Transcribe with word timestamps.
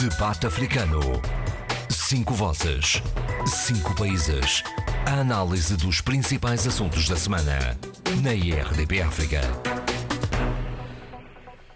Debate 0.00 0.46
Africano. 0.46 1.00
Cinco 1.90 2.32
vozes. 2.32 3.02
Cinco 3.44 3.96
países. 3.96 4.62
A 5.04 5.14
análise 5.22 5.76
dos 5.76 6.00
principais 6.00 6.64
assuntos 6.68 7.08
da 7.08 7.16
semana. 7.16 7.76
Na 8.22 8.32
IRDP 8.32 9.02
África. 9.02 9.40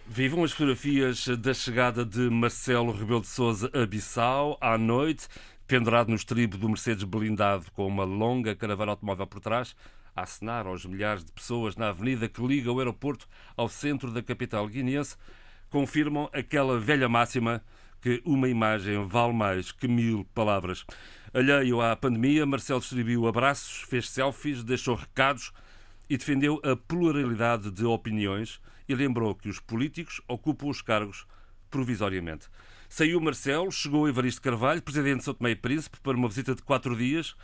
Vivam 0.07 0.45
as 0.45 0.53
fotografias 0.53 1.27
da 1.37 1.53
chegada 1.53 2.05
de 2.05 2.31
Marcelo 2.31 2.93
Rebelo 2.93 3.23
de 3.23 3.27
Souza 3.27 3.69
a 3.75 3.85
Bissau 3.85 4.57
à 4.61 4.79
noite, 4.79 5.27
pendurado 5.67 6.11
no 6.11 6.15
estribo 6.15 6.57
do 6.57 6.69
Mercedes 6.69 7.03
blindado 7.03 7.65
com 7.73 7.89
uma 7.89 8.05
longa 8.05 8.55
caravana 8.55 8.93
automóvel 8.93 9.27
por 9.27 9.41
trás, 9.41 9.75
a 10.15 10.23
acenar 10.23 10.69
aos 10.69 10.87
milhares 10.87 11.25
de 11.25 11.33
pessoas 11.33 11.75
na 11.75 11.89
avenida 11.89 12.29
que 12.29 12.41
liga 12.41 12.71
o 12.71 12.79
aeroporto 12.79 13.27
ao 13.57 13.69
centro 13.69 14.13
da 14.13 14.23
capital 14.23 14.69
guineense, 14.69 15.17
confirmam 15.69 16.31
aquela 16.33 16.79
velha 16.79 17.09
máxima 17.09 17.61
que 18.03 18.21
uma 18.25 18.49
imagem 18.49 19.07
vale 19.07 19.33
mais 19.33 19.71
que 19.71 19.87
mil 19.87 20.27
palavras. 20.35 20.85
Alheio 21.33 21.81
à 21.81 21.95
pandemia, 21.97 22.45
Marcelo 22.45 22.81
distribuiu 22.81 23.29
abraços, 23.29 23.83
fez 23.89 24.11
selfies, 24.11 24.65
deixou 24.65 24.97
recados 24.97 25.53
e 26.11 26.19
defendeu 26.19 26.61
a 26.65 26.77
pluralidade 26.77 27.71
de 27.71 27.85
opiniões 27.85 28.61
e 28.89 28.95
lembrou 28.95 29.35
que 29.35 29.49
os 29.49 29.61
políticos 29.61 30.21
ocupam 30.27 30.67
os 30.67 30.83
cargos 30.83 31.25
provisoriamente. 31.71 32.49
Saiu 32.89 33.21
Marcelo, 33.21 33.71
chegou 33.71 34.09
Evaristo 34.09 34.43
Carvalho, 34.43 34.83
presidente 34.83 35.19
de 35.19 35.25
São 35.25 35.33
Tomé 35.33 35.53
e 35.53 35.57
Príncipe, 35.57 35.99
para 36.03 36.17
uma 36.17 36.29
visita 36.29 36.55
de 36.55 36.63
quatro 36.63 36.95
dias, 36.95 37.35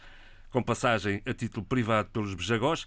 com 0.50 0.62
passagem 0.62 1.22
a 1.24 1.32
título 1.32 1.64
privado 1.64 2.10
pelos 2.10 2.34
Bejagós. 2.34 2.84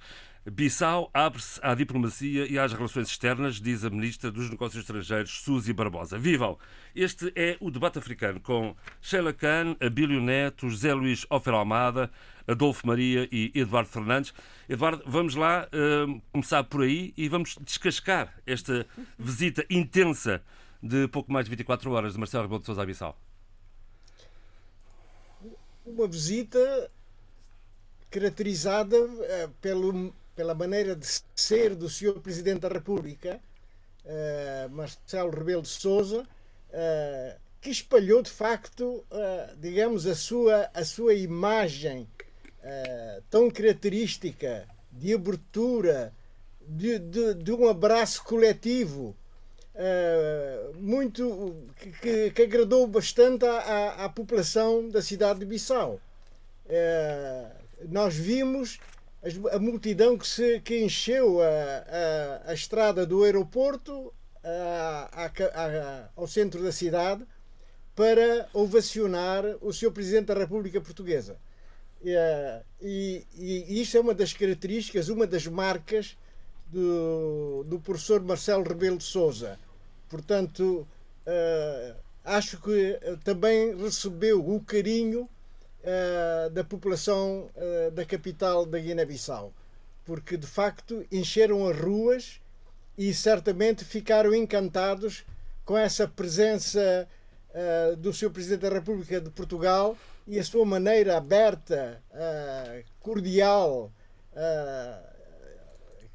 Bissau 0.50 1.12
abre-se 1.14 1.60
à 1.62 1.76
diplomacia 1.76 2.52
e 2.52 2.58
às 2.58 2.74
relações 2.74 3.08
externas, 3.08 3.62
diz 3.62 3.86
a 3.86 3.92
Ministra 3.92 4.32
dos 4.32 4.50
Negócios 4.50 4.82
Estrangeiros, 4.82 5.44
Suzy 5.44 5.72
Barbosa. 5.72 6.18
Vivam! 6.18 6.58
Este 6.96 7.32
é 7.36 7.58
o 7.60 7.70
debate 7.70 8.00
africano 8.00 8.40
com 8.40 8.76
Sheila 9.00 9.34
Khan, 9.34 9.76
Abílio 9.80 10.20
Neto, 10.20 10.68
José 10.68 10.96
Luís 10.96 11.28
Ofer 11.30 11.54
Almada, 11.54 12.10
Adolfo 12.48 12.88
Maria 12.88 13.30
e 13.32 13.52
Eduardo 13.54 13.90
Fernandes. 13.90 14.34
Eduardo, 14.68 15.04
vamos 15.06 15.36
lá 15.36 15.68
uh, 15.68 16.22
começar 16.32 16.64
por 16.64 16.82
aí 16.82 17.14
e 17.16 17.30
vamos 17.30 17.56
descascar 17.62 18.34
esta 18.44 18.88
visita 19.20 19.64
intensa 19.70 20.42
de 20.82 21.08
pouco 21.10 21.32
mais 21.32 21.46
de 21.46 21.52
24 21.52 21.92
horas 21.92 22.14
de 22.14 22.20
Marcelo 22.20 22.46
Rebelo 22.46 22.62
de 22.62 22.66
Sousa 22.66 22.82
a 22.82 22.86
Bissau. 22.86 23.16
Uma 25.86 26.08
visita 26.08 26.90
caracterizada 28.10 29.00
uh, 29.00 29.50
pelo 29.62 30.12
pela 30.42 30.56
maneira 30.56 30.96
de 30.96 31.06
ser 31.36 31.76
do 31.76 31.88
Sr. 31.88 32.20
Presidente 32.20 32.62
da 32.62 32.68
República, 32.68 33.40
uh, 34.04 34.70
Marcelo 34.72 35.30
Rebelo 35.30 35.62
de 35.62 35.68
Sousa, 35.68 36.22
uh, 36.24 37.40
que 37.62 37.70
espalhou 37.70 38.24
de 38.24 38.32
facto, 38.32 39.06
uh, 39.12 39.56
digamos, 39.58 40.08
a 40.08 40.16
sua, 40.16 40.68
a 40.74 40.84
sua 40.84 41.14
imagem 41.14 42.08
tão 43.30 43.50
característica 43.50 44.68
de 44.92 45.14
abertura, 45.14 46.14
de, 46.68 46.98
de, 47.00 47.34
de 47.36 47.52
um 47.52 47.68
abraço 47.68 48.24
coletivo, 48.24 49.16
muito 50.76 51.56
que, 52.02 52.30
que, 52.30 52.42
agradou 52.44 52.86
bastante 52.86 53.44
à, 53.46 54.06
à, 54.06 54.10
população 54.10 54.88
da 54.90 55.02
cidade 55.02 55.40
de 55.40 55.46
Bissau. 55.48 56.00
nós 57.90 58.16
vimos 58.16 58.80
a 59.52 59.60
multidão 59.60 60.18
que, 60.18 60.28
se, 60.28 60.60
que 60.62 60.84
encheu 60.84 61.42
a, 61.42 61.46
a, 61.48 62.52
a 62.52 62.54
estrada 62.54 63.06
do 63.06 63.24
aeroporto 63.24 64.12
a, 64.44 66.10
ao 66.16 66.28
centro 66.28 66.64
da 66.64 66.72
cidade 66.72 67.24
para 67.96 68.50
ovacionar 68.54 69.44
o 69.62 69.72
seu 69.72 69.92
Presidente 69.92 70.28
da 70.28 70.34
República 70.34 70.82
Portuguesa. 70.82 71.38
E, 72.04 72.16
e, 72.82 73.26
e 73.36 73.82
isto 73.82 73.98
é 73.98 74.00
uma 74.00 74.14
das 74.14 74.34
características, 74.34 75.10
uma 75.10 75.28
das 75.28 75.46
marcas 75.46 76.18
do, 76.68 77.64
do 77.68 77.80
professor 77.80 78.24
Marcelo 78.24 78.64
Rebelo 78.64 78.98
de 78.98 79.04
Souza. 79.04 79.60
Portanto, 80.10 80.88
uh, 81.28 81.96
acho 82.24 82.60
que 82.60 83.00
também 83.24 83.76
recebeu 83.76 84.44
o 84.44 84.60
carinho 84.62 85.30
uh, 85.84 86.50
da 86.50 86.64
população 86.64 87.50
uh, 87.56 87.92
da 87.92 88.06
capital 88.06 88.66
da 88.66 88.80
Guiné-Bissau, 88.80 89.54
porque 90.06 90.38
de 90.38 90.48
facto 90.48 91.06
encheram 91.12 91.68
as 91.68 91.78
ruas 91.78 92.42
e 92.98 93.14
certamente 93.14 93.84
ficaram 93.84 94.34
encantados 94.34 95.26
com 95.66 95.78
essa 95.78 96.08
presença 96.08 97.08
uh, 97.50 97.96
do 97.96 98.14
seu 98.14 98.30
Presidente 98.32 98.62
da 98.62 98.70
República 98.70 99.20
de 99.20 99.30
Portugal 99.30 99.98
e 100.28 100.40
a 100.40 100.44
sua 100.44 100.64
maneira 100.64 101.18
aberta, 101.18 102.02
cordial, 103.00 103.92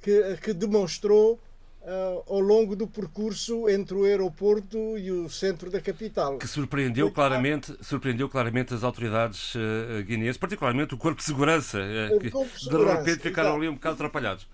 que, 0.00 0.37
que 0.37 0.54
demonstrou 0.54 1.41
uh, 1.86 2.22
ao 2.26 2.41
longo 2.41 2.74
do 2.74 2.86
percurso 2.86 3.69
entre 3.69 3.94
o 3.94 4.04
aeroporto 4.04 4.98
e 4.98 5.10
o 5.10 5.30
centro 5.30 5.70
da 5.70 5.80
capital. 5.80 6.38
Que 6.38 6.48
surpreendeu 6.48 7.10
claramente, 7.10 7.74
surpreendeu 7.80 8.28
claramente 8.28 8.74
as 8.74 8.82
autoridades 8.82 9.54
uh, 9.54 10.02
guineenses, 10.04 10.36
particularmente 10.36 10.94
o 10.94 10.98
Corpo 10.98 11.19
de 11.19 11.24
Segurança, 11.24 11.78
uh, 11.78 12.19
que 12.19 12.30
de, 12.30 12.58
segurança, 12.58 13.02
de 13.02 13.10
repente 13.10 13.22
ficaram 13.22 13.50
exato. 13.50 13.62
ali 13.62 13.69
um 13.69 13.74
bocado 13.74 13.94
atrapalhados. 13.94 14.48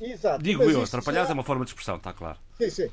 Exato. 0.00 0.42
Digo 0.42 0.62
eu, 0.62 0.82
atrapalhados 0.82 1.30
é 1.30 1.34
uma 1.34 1.42
forma 1.42 1.64
de 1.64 1.72
expressão, 1.72 1.96
está 1.96 2.12
claro. 2.12 2.38
Sim, 2.56 2.70
sim. 2.70 2.90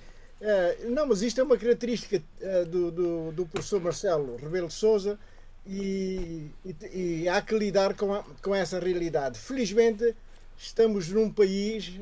Não, 0.89 1.07
mas 1.07 1.21
isto 1.21 1.39
é 1.39 1.43
uma 1.43 1.57
característica 1.57 2.21
do, 2.67 2.91
do, 2.91 3.31
do, 3.31 3.45
professor 3.45 3.81
Marcelo 3.81 4.35
Rebelo 4.35 4.67
de 4.67 4.73
Souza 4.73 5.17
e, 5.65 6.49
e, 6.65 6.75
e, 6.93 7.29
há 7.29 7.41
que 7.41 7.57
lidar 7.57 7.93
com, 7.93 8.13
a, 8.13 8.23
com 8.41 8.53
essa 8.53 8.79
realidade. 8.79 9.39
Felizmente, 9.39 10.13
estamos 10.57 11.09
num 11.09 11.31
país 11.31 11.99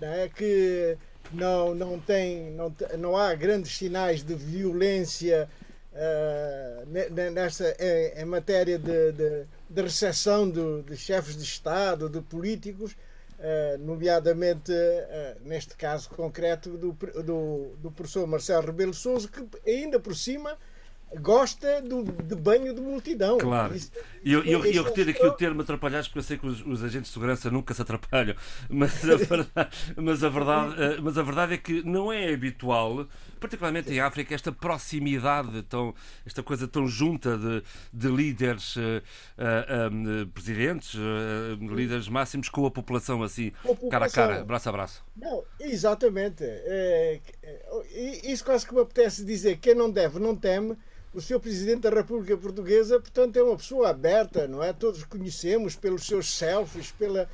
né, 0.00 0.28
que 0.34 0.98
não, 1.32 1.74
não, 1.74 1.98
tem, 1.98 2.50
não, 2.52 2.74
não 2.98 3.16
há 3.16 3.34
grandes 3.34 3.76
sinais 3.76 4.22
de 4.22 4.34
violência 4.34 5.48
uh, 5.92 7.30
nesta, 7.32 7.76
em, 7.78 8.22
em, 8.22 8.24
matéria 8.24 8.78
de, 8.78 9.12
de, 9.12 9.46
de 9.68 9.82
recepção 9.82 10.48
de, 10.50 10.82
de, 10.82 10.96
chefes 10.96 11.36
de 11.36 11.44
Estado, 11.44 12.08
de 12.08 12.20
políticos, 12.20 12.92
uh, 12.92 13.78
nomeadamente, 13.78 14.72
uh, 14.72 15.40
neste 15.44 15.76
caso 15.76 16.08
concreto, 16.10 16.70
do, 16.76 16.92
do, 17.22 17.76
do 17.78 17.90
professor 17.90 18.26
Marcelo 18.26 18.66
Rebelo 18.66 18.94
Souza, 18.94 19.28
que 19.28 19.70
ainda 19.70 19.98
por 19.98 20.14
cima 20.14 20.56
gosta 21.14 21.80
do, 21.82 22.02
de 22.02 22.34
banho 22.34 22.74
de 22.74 22.80
multidão. 22.80 23.38
Claro. 23.38 23.74
E 24.24 24.32
eu, 24.32 24.44
eu, 24.44 24.64
eu 24.64 24.82
retiro 24.82 25.10
aqui 25.10 25.24
o 25.24 25.32
termo 25.32 25.62
atrapalhados 25.62 26.08
porque 26.08 26.18
eu 26.18 26.22
sei 26.22 26.36
que 26.36 26.46
os, 26.46 26.64
os, 26.66 26.82
agentes 26.82 27.08
de 27.08 27.14
segurança 27.14 27.50
nunca 27.50 27.72
se 27.72 27.80
atrapalham. 27.80 28.34
Mas 28.68 29.08
a, 29.08 29.14
verdade, 29.16 29.70
mas, 29.96 30.24
a 30.24 30.28
verdade, 30.28 30.82
eh, 30.82 30.98
mas 31.00 31.16
a 31.16 31.22
verdade 31.22 31.54
é 31.54 31.56
que 31.56 31.82
não 31.84 32.12
é 32.12 32.32
habitual, 32.32 33.06
particularmente 33.38 33.92
em 33.92 34.00
África, 34.00 34.34
esta 34.34 34.50
proximidade, 34.50 35.62
tão, 35.62 35.94
esta 36.26 36.42
coisa 36.42 36.66
tão 36.66 36.88
junta 36.88 37.38
de, 37.38 37.62
de 37.92 38.08
líderes, 38.08 38.74
uh, 38.76 38.80
uh, 39.38 40.26
presidentes, 40.28 40.94
uh, 40.94 41.74
líderes 41.74 42.08
máximos 42.08 42.48
com 42.48 42.66
a 42.66 42.70
população 42.70 43.22
assim, 43.22 43.52
a 43.64 43.68
população. 43.68 43.90
cara 43.90 44.06
a 44.06 44.10
cara, 44.10 44.44
braço 44.44 44.68
a 44.68 44.72
braço. 44.72 45.04
Não, 45.16 45.44
exatamente. 45.60 46.42
É, 46.42 47.20
é, 47.42 48.30
isso 48.30 48.44
quase 48.44 48.66
que 48.66 48.74
me 48.74 48.80
apetece 48.80 49.24
dizer: 49.24 49.58
quem 49.58 49.74
não 49.74 49.90
deve, 49.90 50.18
não 50.18 50.34
teme 50.34 50.76
o 51.16 51.20
Sr. 51.22 51.40
Presidente 51.40 51.80
da 51.80 51.88
República 51.88 52.36
Portuguesa, 52.36 53.00
portanto, 53.00 53.38
é 53.38 53.42
uma 53.42 53.56
pessoa 53.56 53.88
aberta, 53.88 54.46
não 54.46 54.62
é? 54.62 54.74
Todos 54.74 55.02
conhecemos 55.04 55.74
pelos 55.74 56.06
seus 56.06 56.36
selfies, 56.36 56.92
pela, 56.92 57.26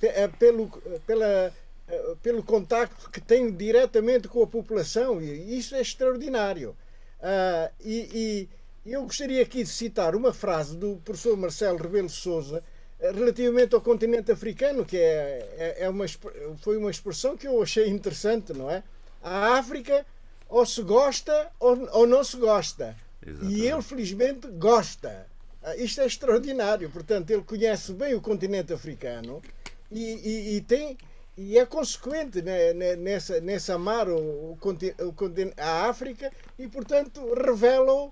eh, 0.00 0.28
pelo, 0.38 0.68
pela, 1.06 1.52
eh, 1.86 2.14
pelo 2.22 2.42
contacto 2.42 3.10
que 3.10 3.20
tem 3.20 3.52
diretamente 3.52 4.26
com 4.26 4.42
a 4.42 4.46
população, 4.46 5.20
e 5.20 5.58
isso 5.58 5.74
é 5.74 5.82
extraordinário. 5.82 6.74
Uh, 7.20 7.70
e, 7.84 8.48
e, 8.86 8.90
eu 8.90 9.02
gostaria 9.02 9.42
aqui 9.42 9.62
de 9.64 9.68
citar 9.68 10.14
uma 10.14 10.32
frase 10.32 10.74
do 10.74 10.96
professor 11.04 11.36
Marcelo 11.36 11.76
Rebelo 11.76 12.08
Souza 12.08 12.64
eh, 12.98 13.12
relativamente 13.12 13.74
ao 13.74 13.82
continente 13.82 14.32
africano, 14.32 14.82
que 14.82 14.96
é, 14.96 15.46
é, 15.58 15.76
é 15.80 15.88
uma, 15.90 16.06
foi 16.62 16.78
uma 16.78 16.90
expressão 16.90 17.36
que 17.36 17.46
eu 17.46 17.62
achei 17.62 17.86
interessante, 17.86 18.54
não 18.54 18.70
é? 18.70 18.82
A 19.22 19.58
África 19.58 20.06
ou 20.48 20.64
se 20.64 20.80
gosta 20.80 21.50
ou, 21.60 21.86
ou 21.92 22.06
não 22.06 22.24
se 22.24 22.38
gosta. 22.38 22.96
Exatamente. 23.26 23.60
E 23.60 23.66
ele, 23.66 23.82
felizmente, 23.82 24.46
gosta. 24.48 25.26
Ah, 25.62 25.76
isto 25.76 26.00
é 26.00 26.06
extraordinário. 26.06 26.88
Portanto, 26.90 27.30
ele 27.30 27.42
conhece 27.42 27.92
bem 27.92 28.14
o 28.14 28.20
continente 28.20 28.72
africano 28.72 29.42
e, 29.90 30.00
e, 30.00 30.56
e 30.56 30.60
tem 30.60 30.96
e 31.36 31.58
é 31.58 31.66
consequente 31.66 32.40
né, 32.40 32.72
né 32.72 32.96
nessa, 32.96 33.40
nessa 33.40 33.74
amar 33.74 34.08
o, 34.08 34.16
o, 34.16 34.58
o, 34.58 35.60
a 35.60 35.88
África 35.88 36.32
e, 36.58 36.66
portanto, 36.66 37.20
revela 37.34 38.10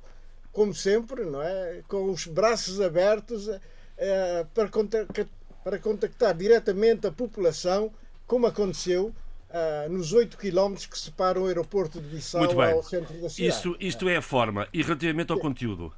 como 0.53 0.75
sempre, 0.75 1.25
não 1.25 1.43
é? 1.43 1.83
com 1.89 2.11
os 2.11 2.27
braços 2.27 2.81
abertos 2.81 3.49
eh, 3.97 4.47
para, 4.55 4.69
contactar, 4.69 5.27
para 5.65 5.79
contactar 5.81 6.35
diretamente 6.35 7.07
a 7.09 7.13
população, 7.13 7.93
como 8.27 8.47
aconteceu 8.47 9.13
uh, 9.55 9.89
nos 9.91 10.13
8 10.13 10.37
quilómetros 10.37 10.87
que 10.87 10.99
separam 10.99 11.43
o 11.43 11.47
aeroporto 11.47 12.01
de 12.01 12.09
Bissau 12.09 12.43
ao 12.61 12.83
centro 12.83 13.15
da 13.21 13.31
cidade. 13.31 13.55
Isto, 13.55 13.77
isto 13.81 14.09
é 14.09 14.17
a 14.17 14.23
forma. 14.23 14.69
E 14.73 14.83
relativamente 14.83 15.33
ao 15.33 15.39
conteúdo? 15.39 15.93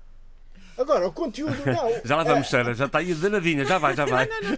Agora, 0.79 1.09
o 1.09 1.13
conteúdo 1.13 1.57
não. 1.65 2.05
já 2.05 2.17
lá 2.17 2.23
vamos, 2.23 2.51
Sara, 2.51 2.75
já 2.75 2.85
está 2.85 2.99
aí 2.99 3.15
danadinha, 3.15 3.65
já 3.65 3.79
vai, 3.79 3.97
já 3.97 4.05
vai. 4.05 4.29
Não, 4.29 4.43
não, 4.43 4.53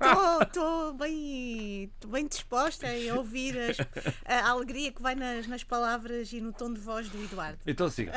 não, 0.00 0.42
estou 0.42 0.94
bem, 0.94 1.90
bem 2.06 2.26
disposta 2.28 2.86
a 2.86 3.14
ouvir 3.16 3.58
as, 3.58 3.76
a 4.24 4.50
alegria 4.50 4.92
que 4.92 5.02
vai 5.02 5.16
nas, 5.16 5.48
nas 5.48 5.64
palavras 5.64 6.32
e 6.32 6.40
no 6.40 6.52
tom 6.52 6.72
de 6.72 6.78
voz 6.78 7.08
do 7.08 7.20
Eduardo. 7.20 7.58
Então 7.66 7.90
siga. 7.90 8.12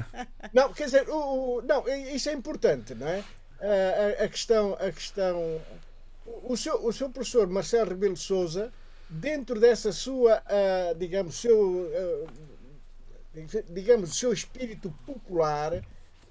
Não, 0.54 0.72
quer 0.72 0.86
dizer, 0.86 1.06
o, 1.10 1.60
não, 1.62 1.84
isso 2.14 2.30
é 2.30 2.32
importante, 2.32 2.94
não 2.94 3.06
é? 3.06 3.22
A, 3.60 4.22
a, 4.22 4.24
a 4.24 4.28
questão, 4.28 4.74
a 4.80 4.90
questão 4.90 5.60
o 6.44 6.56
seu, 6.56 6.84
o 6.84 6.92
seu 6.92 7.10
professor 7.10 7.46
Marcelo 7.48 7.90
Rebelo 7.90 8.16
Souza, 8.16 8.72
dentro 9.08 9.58
dessa 9.58 9.92
sua, 9.92 10.38
uh, 10.38 10.94
digamos, 10.98 11.36
seu, 11.36 11.58
uh, 11.58 12.28
digamos, 13.70 14.18
seu 14.18 14.32
espírito 14.32 14.92
popular, 15.06 15.82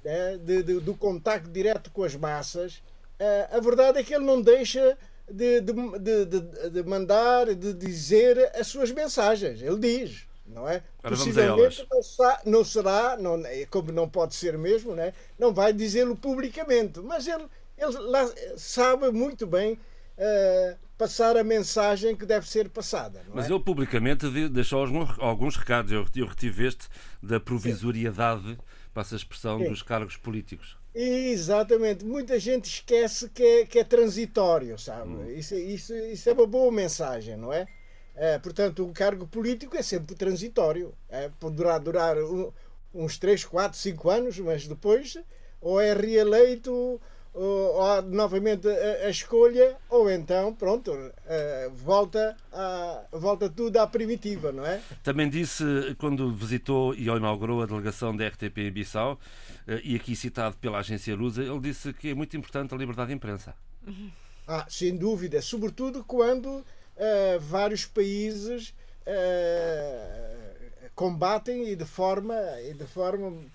né, 0.03 0.37
de, 0.37 0.63
de, 0.63 0.79
do 0.79 0.95
contacto 0.95 1.49
direto 1.49 1.91
com 1.91 2.03
as 2.03 2.15
massas, 2.15 2.77
uh, 3.19 3.57
a 3.57 3.59
verdade 3.59 3.99
é 3.99 4.03
que 4.03 4.13
ele 4.13 4.25
não 4.25 4.41
deixa 4.41 4.97
de, 5.29 5.61
de, 5.61 6.83
mandar, 6.83 7.53
de 7.53 7.73
dizer 7.73 8.51
as 8.55 8.67
suas 8.67 8.91
mensagens. 8.91 9.61
Ele 9.61 9.77
diz, 9.77 10.27
não 10.45 10.67
é? 10.67 10.81
Possivelmente 11.01 11.85
não, 11.91 12.03
sa, 12.03 12.41
não 12.45 12.63
será, 12.63 13.17
não, 13.17 13.41
como 13.69 13.91
não 13.91 14.07
pode 14.07 14.35
ser 14.35 14.57
mesmo, 14.57 14.95
né? 14.95 15.13
não 15.37 15.53
vai 15.53 15.73
dizê-lo 15.73 16.15
publicamente, 16.15 16.99
mas 16.99 17.27
ele 17.27 17.45
ele 17.77 18.57
sabe 18.57 19.11
muito 19.11 19.45
bem 19.45 19.79
uh, 20.17 20.77
passar 20.97 21.37
a 21.37 21.43
mensagem 21.43 22.15
que 22.15 22.25
deve 22.25 22.49
ser 22.49 22.69
passada. 22.69 23.21
Mas 23.33 23.49
é? 23.49 23.53
ele 23.53 23.59
publicamente 23.59 24.27
deixou 24.49 24.81
alguns, 24.81 25.19
alguns 25.19 25.55
recados. 25.55 25.91
Eu, 25.91 26.05
eu 26.15 26.25
retive 26.25 26.67
este 26.67 26.87
da 27.21 27.39
provisoriedade, 27.39 28.57
passa 28.93 29.15
a 29.15 29.17
expressão, 29.17 29.59
Sim. 29.59 29.69
dos 29.69 29.81
cargos 29.83 30.17
políticos. 30.17 30.77
Exatamente. 30.93 32.03
Muita 32.03 32.39
gente 32.39 32.65
esquece 32.65 33.29
que 33.29 33.43
é, 33.43 33.65
que 33.65 33.79
é 33.79 33.83
transitório, 33.83 34.77
sabe? 34.79 35.11
Hum. 35.11 35.29
Isso, 35.29 35.53
isso, 35.55 35.93
isso 35.93 36.29
é 36.29 36.33
uma 36.33 36.47
boa 36.47 36.71
mensagem, 36.71 37.37
não 37.37 37.53
é? 37.53 37.67
é 38.15 38.39
portanto, 38.39 38.83
o 38.83 38.91
cargo 38.91 39.27
político 39.27 39.77
é 39.77 39.83
sempre 39.83 40.15
transitório. 40.15 40.93
É, 41.07 41.29
poderá 41.39 41.77
durar 41.77 42.17
um, 42.17 42.51
uns 42.93 43.19
3, 43.19 43.45
4, 43.45 43.77
5 43.77 44.09
anos, 44.09 44.39
mas 44.39 44.67
depois 44.67 45.17
ou 45.61 45.79
é 45.79 45.93
reeleito 45.93 46.99
ou, 47.39 48.01
novamente 48.01 48.67
a, 48.67 49.05
a, 49.05 49.09
escolha, 49.09 49.77
ou 49.89 50.09
então, 50.09 50.53
pronto, 50.53 50.91
uh, 50.91 51.71
volta, 51.75 52.35
a, 52.51 53.03
volta 53.11 53.47
tudo 53.47 53.77
à 53.77 53.85
primitiva, 53.85 54.51
não 54.51 54.65
é? 54.65 54.81
Também 55.03 55.29
disse, 55.29 55.63
quando 55.99 56.31
visitou 56.31 56.95
e 56.95 57.03
inaugurou 57.03 57.61
a 57.61 57.65
delegação 57.65 58.15
da 58.15 58.27
RTP 58.27 58.57
em 58.57 58.71
Bissau, 58.71 59.13
uh, 59.67 59.71
e 59.83 59.95
aqui 59.95 60.15
citado 60.15 60.57
pela 60.57 60.79
agência 60.79 61.15
Lusa, 61.15 61.43
ele 61.43 61.59
disse 61.59 61.93
que 61.93 62.09
é 62.09 62.15
muito 62.15 62.35
importante 62.35 62.73
a 62.73 62.77
liberdade 62.77 63.09
de 63.09 63.15
imprensa. 63.15 63.53
Ah, 64.49 64.65
sem 64.69 64.95
dúvida, 64.95 65.41
sobretudo 65.41 66.05
quando 66.05 66.47
uh, 66.47 66.65
vários 67.41 67.85
países 67.85 68.73
combatem 70.95 71.67
e 71.67 71.75
de 71.75 71.83
forma, 71.83 72.33
e 72.61 72.73
de 72.73 72.85
forma 72.85 73.45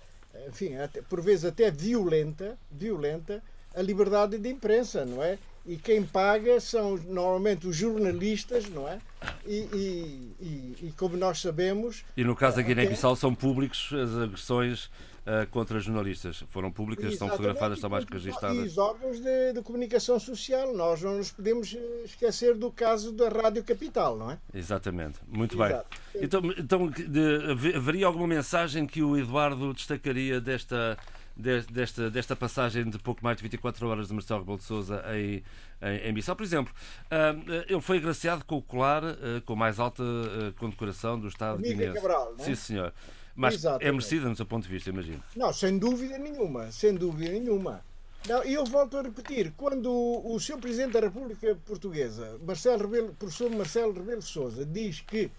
enfim, 0.47 0.75
até, 0.75 1.01
por 1.01 1.21
vezes 1.21 1.45
até 1.45 1.69
violenta, 1.71 2.57
violenta 2.71 3.41
a 3.75 3.81
liberdade 3.81 4.37
de 4.37 4.49
imprensa, 4.49 5.05
não 5.05 5.23
é? 5.23 5.37
E 5.65 5.77
quem 5.77 6.03
paga 6.03 6.59
são 6.59 6.97
normalmente 6.97 7.67
os 7.67 7.75
jornalistas, 7.75 8.69
não 8.69 8.87
é? 8.87 8.99
E, 9.45 9.59
e, 9.73 10.35
e, 10.41 10.87
e 10.87 10.93
como 10.97 11.15
nós 11.15 11.39
sabemos. 11.39 12.03
E 12.17 12.23
no 12.23 12.35
caso 12.35 12.57
da 12.57 12.61
Guiné-Bissau 12.61 13.15
são 13.15 13.33
públicos 13.33 13.89
as 13.93 14.13
agressões 14.17 14.89
uh, 15.23 15.47
contra 15.51 15.79
jornalistas. 15.79 16.43
Foram 16.49 16.71
públicas, 16.71 17.13
estão 17.13 17.29
fotografadas, 17.29 17.77
estão 17.77 17.89
mais 17.89 18.05
que 18.05 18.13
registadas. 18.13 18.57
E 18.57 18.67
os 18.67 18.77
órgãos 18.77 19.19
de, 19.19 19.53
de, 19.53 19.61
comunicação 19.61 20.19
social. 20.19 20.73
Nós 20.75 21.01
não 21.01 21.17
nos 21.17 21.31
podemos 21.31 21.73
eh, 21.73 22.03
esquecer 22.05 22.55
do 22.55 22.71
caso 22.71 23.11
da 23.11 23.29
Rádio 23.29 23.63
Capital, 23.63 24.17
não 24.17 24.31
é? 24.31 24.37
Exatamente. 24.53 25.19
Muito 25.27 25.55
Exato. 25.55 25.97
bem. 26.13 26.23
Então, 26.23 26.41
então 26.57 26.87
de, 26.89 27.73
haveria 27.75 28.05
alguma 28.05 28.27
mensagem 28.27 28.85
que 28.85 29.01
o 29.01 29.17
Eduardo 29.17 29.73
destacaria 29.73 30.39
desta 30.39 30.97
desta, 31.35 32.11
desta 32.11 32.35
passagem 32.35 32.89
de 32.89 32.99
pouco 32.99 33.23
mais 33.23 33.37
de 33.37 33.43
24 33.43 33.87
horas 33.87 34.07
de 34.07 34.13
Marcelo 34.13 34.41
Rebelo 34.41 34.57
de 34.57 34.63
Sousa 34.63 35.03
em, 35.15 35.43
em, 35.81 36.09
em 36.09 36.13
Bissau. 36.13 36.35
Por 36.35 36.43
exemplo, 36.43 36.73
uh, 37.05 37.51
ele 37.67 37.81
foi 37.81 37.97
agraciado 37.97 38.45
com 38.45 38.57
o 38.57 38.61
colar 38.61 39.03
uh, 39.03 39.41
com 39.45 39.55
mais 39.55 39.79
alta 39.79 40.03
uh, 40.03 40.53
condecoração 40.57 41.19
do 41.19 41.27
Estado 41.27 41.61
de 41.61 41.73
Guiné. 41.73 41.93
É? 41.97 42.43
Sim, 42.43 42.55
senhor. 42.55 42.93
Mas 43.35 43.55
Exatamente. 43.55 43.87
é 43.87 43.91
merecida 43.91 44.29
no 44.29 44.35
seu 44.35 44.45
ponto 44.45 44.63
de 44.63 44.69
vista, 44.69 44.91
imagino. 44.91 45.23
Não, 45.35 45.51
sem 45.51 45.77
dúvida 45.79 46.19
nenhuma, 46.19 46.71
sem 46.71 46.93
dúvida 46.93 47.31
nenhuma. 47.31 47.83
Não, 48.29 48.45
e 48.45 48.53
eu 48.53 48.63
volto 48.63 48.95
a 48.97 49.01
repetir, 49.01 49.51
quando 49.57 49.91
o, 49.91 50.35
o 50.35 50.39
Sr. 50.39 50.59
Presidente 50.59 50.93
da 50.93 50.99
República 50.99 51.57
Portuguesa, 51.65 52.39
Marcelo 52.45 52.83
Rebelo, 52.83 53.13
professor 53.15 53.49
Marcelo 53.49 53.91
Rebelo 53.91 54.19
de 54.19 54.25
Sousa, 54.25 54.63
diz 54.65 55.01
que 55.01 55.31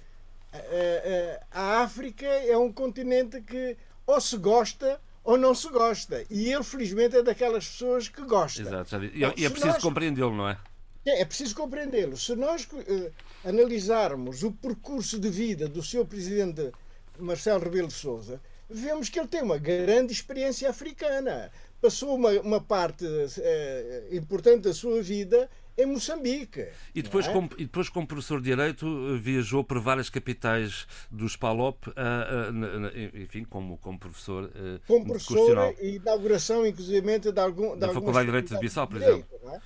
a 1.50 1.82
África 1.82 2.26
é 2.26 2.56
um 2.56 2.72
continente 2.72 3.40
que 3.40 3.76
ou 4.06 4.20
se 4.20 4.36
gosta 4.36 5.00
ou 5.24 5.38
não 5.38 5.54
se 5.54 5.68
gosta. 5.70 6.24
E 6.30 6.52
ele, 6.52 6.62
felizmente, 6.62 7.16
é 7.16 7.22
daquelas 7.22 7.66
pessoas 7.66 8.08
que 8.08 8.22
gosta. 8.22 8.60
Exato, 8.60 9.04
e, 9.04 9.24
é 9.24 9.48
preciso 9.48 9.66
nós... 9.66 9.82
compreendê-lo, 9.82 10.36
não 10.36 10.48
é? 10.48 10.58
É, 11.06 11.22
é 11.22 11.24
preciso 11.24 11.54
compreendê-lo. 11.56 12.16
Se 12.16 12.36
nós 12.36 12.64
uh, 12.64 13.12
analisarmos 13.44 14.42
o 14.42 14.52
percurso 14.52 15.18
de 15.18 15.30
vida 15.30 15.66
do 15.66 15.82
seu 15.82 16.04
presidente 16.04 16.70
Marcelo 17.18 17.64
Rebelo 17.64 17.88
de 17.88 17.94
Sousa, 17.94 18.40
vemos 18.68 19.08
que 19.08 19.18
ele 19.18 19.28
tem 19.28 19.42
uma 19.42 19.58
grande 19.58 20.12
experiência 20.12 20.68
africana. 20.68 21.50
Passou 21.80 22.14
uma, 22.14 22.30
uma 22.40 22.60
parte 22.60 23.04
uh, 23.04 24.14
importante 24.14 24.62
da 24.62 24.74
sua 24.74 25.02
vida 25.02 25.48
em 25.76 25.86
Moçambique. 25.86 26.68
E 26.94 27.02
depois, 27.02 27.26
é? 27.26 27.32
como, 27.32 27.50
e 27.58 27.64
depois, 27.64 27.88
como 27.88 28.06
professor 28.06 28.40
de 28.40 28.50
Direito, 28.50 29.18
viajou 29.18 29.64
por 29.64 29.80
várias 29.80 30.08
capitais 30.08 30.86
dos 31.10 31.36
PALOP, 31.36 31.88
uh, 31.88 31.92
uh, 31.92 33.18
enfim, 33.18 33.44
como, 33.44 33.76
como 33.78 33.98
professor 33.98 34.44
uh, 34.44 34.80
Como 34.86 35.06
professor 35.06 35.74
e 35.80 35.96
inauguração, 35.96 36.66
inclusive, 36.66 37.18
de, 37.18 37.40
algum, 37.40 37.74
de 37.74 37.80
da 37.80 37.88
Faculdade 37.88 38.26
de 38.26 38.32
Direito 38.32 38.54
de 38.54 38.60
Bissau, 38.60 38.86
por 38.86 39.02
exemplo. 39.02 39.26
É? 39.50 39.60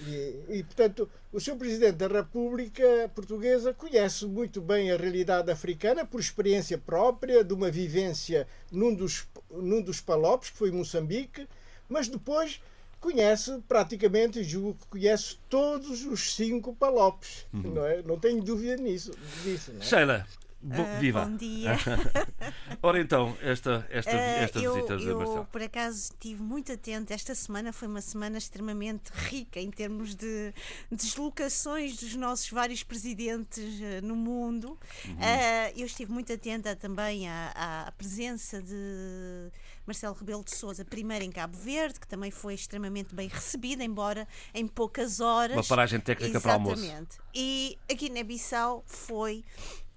E, 0.00 0.58
e, 0.58 0.62
portanto, 0.62 1.08
o 1.32 1.40
Sr. 1.40 1.56
Presidente 1.56 1.96
da 1.96 2.06
República 2.06 3.10
Portuguesa 3.14 3.72
conhece 3.72 4.26
muito 4.26 4.60
bem 4.60 4.90
a 4.90 4.96
realidade 4.96 5.50
africana 5.50 6.04
por 6.04 6.20
experiência 6.20 6.76
própria, 6.76 7.42
de 7.42 7.54
uma 7.54 7.70
vivência 7.70 8.46
num 8.70 8.94
dos, 8.94 9.26
num 9.50 9.80
dos 9.80 10.00
palopes, 10.00 10.50
que 10.50 10.58
foi 10.58 10.70
Moçambique, 10.70 11.48
mas 11.88 12.08
depois 12.08 12.60
conhece 13.00 13.62
praticamente, 13.68 14.42
julgo 14.42 14.74
que 14.74 14.86
conhece 14.86 15.38
todos 15.48 16.04
os 16.04 16.34
cinco 16.34 16.74
palopes. 16.74 17.46
Uhum. 17.52 17.74
Não, 17.74 17.86
é? 17.86 18.02
não 18.02 18.18
tenho 18.18 18.42
dúvida 18.42 18.76
nisso. 18.76 19.12
Disso, 19.42 19.72
é? 19.78 19.82
Sheila, 19.82 20.26
Bo 20.66 20.82
uh, 20.82 21.00
viva! 21.00 21.24
Bom 21.24 21.36
dia! 21.36 21.78
Ora 22.82 23.00
então, 23.00 23.36
esta, 23.40 23.86
esta, 23.88 24.10
uh, 24.10 24.18
esta 24.18 24.58
eu, 24.58 24.74
visita 24.74 24.96
de 24.96 25.06
Marcelo. 25.06 25.36
Eu, 25.38 25.44
por 25.44 25.62
acaso, 25.62 26.10
estive 26.12 26.42
muito 26.42 26.72
atento. 26.72 27.12
Esta 27.12 27.36
semana 27.36 27.72
foi 27.72 27.86
uma 27.86 28.00
semana 28.00 28.36
extremamente 28.36 29.10
rica 29.14 29.60
em 29.60 29.70
termos 29.70 30.16
de 30.16 30.52
deslocações 30.90 31.96
dos 31.98 32.16
nossos 32.16 32.50
vários 32.50 32.82
presidentes 32.82 33.64
uh, 33.64 34.04
no 34.04 34.16
mundo. 34.16 34.76
Uhum. 35.04 35.14
Uh, 35.14 35.72
eu 35.76 35.86
estive 35.86 36.10
muito 36.10 36.32
atenta 36.32 36.74
também 36.74 37.28
à, 37.28 37.86
à 37.86 37.92
presença 37.92 38.60
de 38.60 39.52
Marcelo 39.86 40.16
Rebelo 40.16 40.42
de 40.42 40.56
Souza, 40.56 40.84
primeiro 40.84 41.24
em 41.24 41.30
Cabo 41.30 41.56
Verde, 41.56 42.00
que 42.00 42.08
também 42.08 42.32
foi 42.32 42.54
extremamente 42.54 43.14
bem 43.14 43.28
recebida, 43.28 43.84
embora 43.84 44.26
em 44.52 44.66
poucas 44.66 45.20
horas. 45.20 45.56
Uma 45.56 45.62
paragem 45.62 46.00
técnica 46.00 46.38
Exatamente. 46.38 46.80
para 46.80 46.92
almoço. 46.92 47.20
E 47.32 47.78
aqui 47.88 48.10
na 48.10 48.24
Bissau 48.24 48.82
foi 48.84 49.44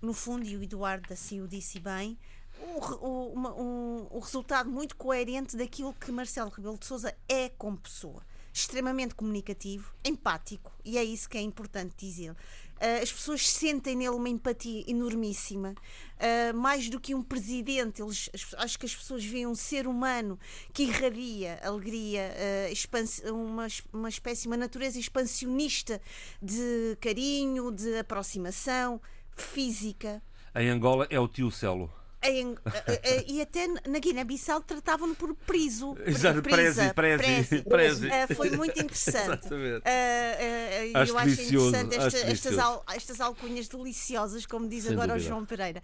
no 0.01 0.13
fundo, 0.13 0.45
e 0.45 0.55
o 0.55 0.63
Eduardo 0.63 1.13
assim 1.13 1.41
o 1.41 1.47
disse 1.47 1.79
bem, 1.79 2.17
um, 2.61 3.39
um, 3.39 4.07
um, 4.11 4.19
resultado 4.19 4.69
muito 4.69 4.95
coerente 4.95 5.55
daquilo 5.55 5.93
que 5.93 6.11
Marcelo 6.11 6.49
Rebelo 6.49 6.77
de 6.77 6.85
Souza 6.85 7.15
é 7.27 7.49
como 7.49 7.77
pessoa. 7.77 8.21
Extremamente 8.51 9.15
comunicativo, 9.15 9.93
empático, 10.03 10.71
e 10.83 10.97
é 10.97 11.03
isso 11.03 11.29
que 11.29 11.37
é 11.37 11.41
importante 11.41 11.93
dizer. 11.97 12.31
Uh, 12.31 13.03
as 13.03 13.11
pessoas 13.11 13.47
sentem 13.47 13.95
nele 13.95 14.11
uma 14.11 14.29
empatia 14.29 14.83
enormíssima. 14.87 15.75
Uh, 16.15 16.57
mais 16.57 16.89
do 16.89 16.99
que 16.99 17.13
um 17.13 17.21
presidente, 17.21 18.01
eles, 18.01 18.29
acho 18.57 18.79
que 18.79 18.85
as 18.85 18.95
pessoas 18.95 19.23
veem 19.23 19.45
um 19.45 19.55
ser 19.55 19.85
humano 19.85 20.39
que 20.73 20.83
irradia 20.83 21.59
alegria, 21.61 22.33
uh, 22.33 23.33
uma, 23.33 23.67
uma 23.93 24.09
espécie, 24.09 24.47
uma 24.47 24.57
natureza 24.57 24.97
expansionista 24.97 26.01
de 26.41 26.97
carinho, 27.01 27.69
de 27.71 27.97
aproximação 27.97 28.99
física. 29.41 30.21
Em 30.55 30.69
Angola 30.69 31.07
é 31.09 31.19
o 31.19 31.27
tio 31.27 31.49
Celo. 31.51 31.91
em, 32.21 32.53
eh, 32.85 32.99
eh, 33.01 33.23
e 33.29 33.41
até 33.41 33.65
na 33.87 33.97
Guiné-Bissau 33.97 34.61
tratavam-no 34.61 35.15
por 35.15 35.33
priso. 35.33 35.95
Exato, 36.05 36.41
presa, 36.41 36.93
prezi, 36.93 37.23
prezi, 37.23 37.61
prezi. 37.63 38.09
Eh, 38.11 38.27
foi 38.35 38.49
muito 38.49 38.77
interessante. 38.81 39.39
Exatamente. 39.47 39.77
Uh, 39.77 40.93
uh, 40.93 40.97
Acho 40.97 41.11
eu 41.13 41.17
acho 41.17 41.29
interessante 41.41 41.95
acho 41.95 42.17
esta- 42.17 42.29
estas, 42.31 42.57
al- 42.57 42.83
estas 42.93 43.21
alcunhas 43.21 43.67
deliciosas, 43.69 44.45
como 44.45 44.67
diz 44.67 44.83
Sem 44.83 44.91
agora 44.93 45.13
o 45.13 45.15
dúvida. 45.15 45.29
João 45.29 45.45
Pereira. 45.45 45.81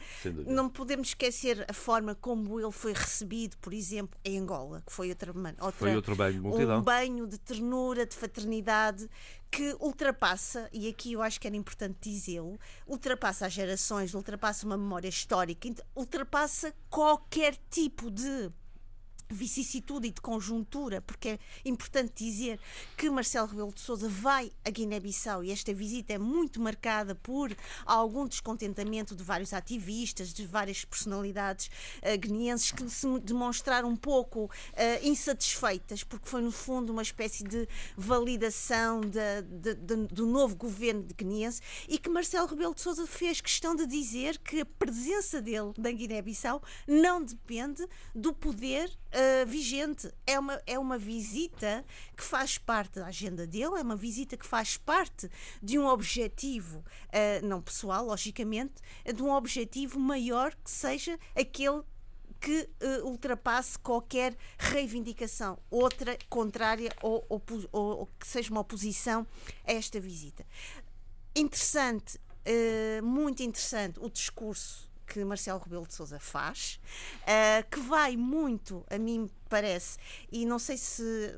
Não 0.47 0.67
podemos 0.67 1.09
esquecer 1.09 1.63
a 1.69 1.73
forma 1.73 2.13
como 2.15 2.59
ele 2.59 2.71
foi 2.71 2.91
recebido, 2.91 3.55
por 3.61 3.71
exemplo, 3.73 4.19
em 4.25 4.37
Angola, 4.37 4.83
que 4.85 4.91
foi 4.91 5.07
outra, 5.09 5.31
outra 5.31 5.71
Foi 5.71 5.95
outro 5.95 6.15
banho 6.17 6.33
de 6.33 6.39
multidão. 6.41 6.79
um 6.79 6.83
banho 6.83 7.27
de 7.27 7.37
ternura, 7.37 8.05
de 8.05 8.13
fraternidade 8.15 9.07
que 9.51 9.75
ultrapassa, 9.79 10.69
e 10.73 10.87
aqui 10.87 11.13
eu 11.13 11.21
acho 11.21 11.39
que 11.39 11.47
era 11.47 11.55
importante 11.55 11.97
dizê-lo, 12.01 12.59
ultrapassa 12.85 13.45
as 13.45 13.53
gerações, 13.53 14.13
ultrapassa 14.13 14.65
uma 14.65 14.77
memória 14.77 15.07
histórica, 15.07 15.69
ultrapassa 15.95 16.73
qualquer 16.89 17.55
tipo 17.69 18.11
de 18.11 18.51
vicissitude 19.29 20.07
e 20.07 20.11
de 20.11 20.21
conjuntura, 20.21 21.01
porque 21.01 21.29
é 21.29 21.39
importante 21.65 22.13
dizer 22.23 22.59
que 22.97 23.09
Marcelo 23.09 23.47
Rebelo 23.47 23.73
de 23.73 23.81
Sousa 23.81 24.07
vai 24.09 24.51
a 24.63 24.69
Guiné-Bissau 24.69 25.43
e 25.43 25.51
esta 25.51 25.73
visita 25.73 26.13
é 26.13 26.17
muito 26.17 26.61
marcada 26.61 27.15
por 27.15 27.55
algum 27.85 28.27
descontentamento 28.27 29.15
de 29.15 29.23
vários 29.23 29.53
ativistas, 29.53 30.33
de 30.33 30.45
várias 30.45 30.85
personalidades 30.85 31.69
eh, 32.01 32.17
guineenses 32.17 32.71
que 32.71 32.89
se 32.89 33.19
demonstraram 33.19 33.89
um 33.89 33.95
pouco 33.95 34.49
eh, 34.73 35.05
insatisfeitas, 35.07 36.03
porque 36.03 36.27
foi 36.29 36.41
no 36.41 36.51
fundo 36.51 36.91
uma 36.91 37.01
espécie 37.01 37.43
de 37.43 37.67
validação 37.97 39.01
da- 39.01 39.41
de- 39.41 39.75
de- 39.75 40.07
do 40.07 40.25
novo 40.25 40.55
governo 40.55 41.03
de 41.03 41.13
guineense 41.13 41.61
e 41.87 41.97
que 41.97 42.09
Marcelo 42.09 42.47
Rebelo 42.47 42.73
de 42.73 42.81
Sousa 42.81 43.05
fez 43.05 43.41
questão 43.41 43.75
de 43.75 43.85
dizer 43.85 44.37
que 44.39 44.61
a 44.61 44.65
presença 44.65 45.41
dele 45.41 45.73
na 45.77 45.91
Guiné-Bissau 45.91 46.61
não 46.87 47.23
depende 47.23 47.85
do 48.13 48.33
poder 48.33 48.89
eh, 49.15 49.45
vigente. 49.45 50.11
É 50.27 50.37
uma, 50.37 50.61
é 50.67 50.77
uma 50.77 50.97
visita 50.97 51.83
que 52.15 52.23
faz 52.23 52.57
parte 52.57 52.99
da 52.99 53.07
agenda 53.07 53.47
dele, 53.47 53.77
é 53.77 53.81
uma 53.81 53.95
visita 53.95 54.35
que 54.37 54.45
faz 54.45 54.77
parte 54.77 55.29
de 55.63 55.79
um 55.79 55.87
objetivo, 55.87 56.83
eh, 57.11 57.41
não 57.41 57.61
pessoal, 57.61 58.05
logicamente, 58.05 58.75
de 59.15 59.23
um 59.23 59.31
objetivo 59.31 59.99
maior 59.99 60.53
que 60.63 60.69
seja 60.69 61.17
aquele 61.35 61.81
que 62.39 62.69
eh, 62.79 63.01
ultrapasse 63.03 63.79
qualquer 63.79 64.35
reivindicação, 64.59 65.57
outra 65.71 66.17
contrária 66.29 66.91
ou, 67.01 67.25
ou- 67.29 67.41
ou 67.71 68.05
que 68.19 68.27
seja 68.27 68.51
uma 68.51 68.59
oposição 68.61 69.25
a 69.65 69.71
esta 69.71 69.99
visita. 69.99 70.45
Interessante, 71.35 72.19
eh, 72.45 73.01
muito 73.01 73.41
interessante 73.41 73.99
o 73.99 74.09
discurso 74.09 74.84
que 75.05 75.23
Marcelo 75.23 75.59
Rebelo 75.59 75.85
de 75.87 75.93
Sousa 75.93 76.19
faz, 76.19 76.79
eh, 77.25 77.63
que 77.63 77.79
vai 77.79 78.17
muito, 78.17 78.85
a 78.89 78.97
mim 78.97 79.29
parece, 79.49 79.97
e 80.31 80.45
não 80.45 80.57
sei 80.59 80.77
se 80.77 81.03
eh, 81.03 81.35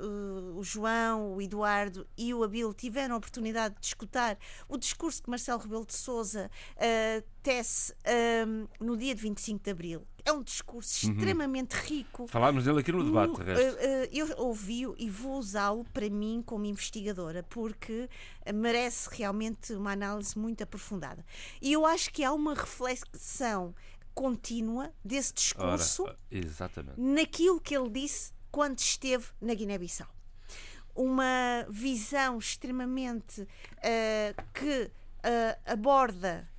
o 0.56 0.64
João, 0.64 1.36
o 1.36 1.42
Eduardo 1.42 2.08
e 2.18 2.34
o 2.34 2.44
Abilo 2.44 2.74
tiveram 2.74 3.16
a 3.16 3.18
oportunidade 3.18 3.76
de 3.80 3.86
escutar 3.88 4.38
o 4.68 4.78
discurso 4.78 5.22
que 5.22 5.30
Marcelo 5.30 5.60
Rebelo 5.60 5.86
de 5.86 5.94
Sousa 5.94 6.50
eh, 6.78 7.24
tece 7.44 7.94
no 8.80 8.98
dia 8.98 9.16
de 9.16 9.22
25 9.22 9.64
de 9.64 9.72
Abril. 9.72 10.08
É 10.28 10.32
um 10.34 10.44
discurso 10.44 11.08
extremamente 11.08 11.72
rico, 11.74 12.28
Falámos 12.28 12.66
dele 12.66 12.82
aqui 12.82 12.92
no 12.92 13.02
debate, 13.02 13.36
de 13.36 13.42
Uh, 13.42 13.46
resto. 13.46 13.64
uh, 13.64 13.80
uh, 13.80 14.10
eu 14.12 14.38
ouvi-o 14.40 14.94
e 14.98 15.10
vou 15.10 15.38
usá-lo 15.38 15.86
para 15.94 16.10
mim 16.10 16.44
como 16.46 16.66
investigadora, 16.66 17.44
porque 17.44 18.10
uh, 18.46 18.54
merece 18.54 19.08
realmente 19.14 19.72
uma 19.72 19.94
análise 19.94 20.38
muito 20.38 20.62
aprofundada. 20.62 21.26
E 21.62 21.72
eu 21.72 21.86
acho 21.86 22.12
que 22.12 22.26
há 22.26 22.34
uma 22.34 22.54
reflexão 22.54 23.74
contínua 24.14 24.92
desse 25.06 25.32
Ora, 25.58 25.78
discurso 25.78 26.18
exatamente. 26.30 27.00
naquilo 27.00 27.62
que 27.62 27.78
ele 27.78 27.90
disse 27.90 28.34
quando 28.52 28.80
esteve 28.80 29.28
na 29.40 29.54
Guiné-Bissau. 29.54 30.08
Uma 30.94 31.66
visão 31.70 32.38
extremamente 32.40 33.48
eh, 33.84 34.34
que 34.54 34.90
eh, 35.24 35.58
aborda 35.66 36.50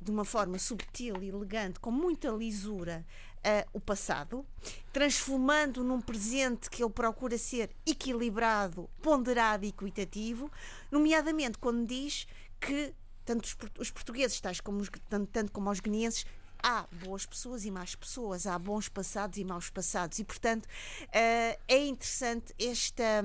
de 0.00 0.10
uma 0.10 0.24
forma 0.24 0.58
subtil 0.58 1.22
e 1.22 1.28
elegante, 1.28 1.80
com 1.80 1.90
muita 1.90 2.30
lisura, 2.30 3.04
eh, 3.42 3.66
o 3.72 3.80
passado, 3.80 4.44
transformando 4.92 5.84
num 5.84 6.00
presente 6.00 6.68
que 6.68 6.82
ele 6.82 6.92
procura 6.92 7.38
ser 7.38 7.70
equilibrado, 7.86 8.88
ponderado 9.02 9.64
e 9.64 9.68
equitativo, 9.68 10.50
nomeadamente 10.90 11.58
quando 11.58 11.86
diz 11.86 12.26
que 12.60 12.94
tanto 13.24 13.44
os, 13.44 13.56
os 13.78 13.90
portugueses, 13.90 14.40
tais 14.40 14.60
como 14.60 14.80
os, 14.80 14.90
tanto, 15.08 15.30
tanto 15.30 15.52
como 15.52 15.70
os 15.70 15.80
guineenses, 15.80 16.24
há 16.62 16.86
boas 17.04 17.26
pessoas 17.26 17.64
e 17.64 17.70
más 17.70 17.94
pessoas, 17.94 18.46
há 18.46 18.58
bons 18.58 18.88
passados 18.88 19.38
e 19.38 19.44
maus 19.44 19.70
passados, 19.70 20.18
e 20.18 20.24
portanto 20.24 20.66
eh, 21.12 21.58
é 21.68 21.86
interessante 21.86 22.54
esta 22.58 23.24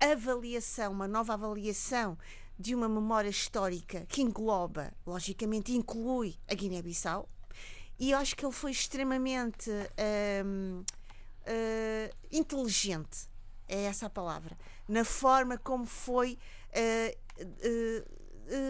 avaliação, 0.00 0.92
uma 0.92 1.06
nova 1.06 1.34
avaliação 1.34 2.18
de 2.58 2.74
uma 2.74 2.88
memória 2.88 3.28
histórica 3.28 4.06
que 4.08 4.22
engloba, 4.22 4.92
logicamente, 5.06 5.72
inclui 5.72 6.36
a 6.48 6.54
Guiné-Bissau, 6.54 7.28
e 7.98 8.10
eu 8.10 8.18
acho 8.18 8.36
que 8.36 8.44
ele 8.44 8.52
foi 8.52 8.70
extremamente 8.70 9.70
hum, 10.44 10.84
eh, 11.44 12.10
inteligente, 12.30 13.28
é 13.68 13.84
essa 13.84 14.06
a 14.06 14.10
palavra, 14.10 14.56
na 14.88 15.04
forma 15.04 15.56
como 15.58 15.86
foi 15.86 16.38
eh, 16.72 17.16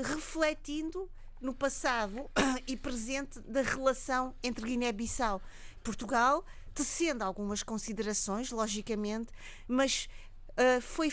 refletindo 0.05 1.11
no 1.41 1.55
passado 1.55 2.31
e 2.67 2.77
presente 2.77 3.41
da 3.41 3.63
relação 3.63 4.35
entre 4.43 4.67
Guiné-Bissau 4.67 5.41
e 5.77 5.81
Portugal, 5.81 6.45
tecendo 6.75 7.25
algumas 7.25 7.63
considerações, 7.63 8.51
logicamente, 8.51 9.33
mas 9.67 10.09
eh, 10.57 10.81
foi 10.81 11.13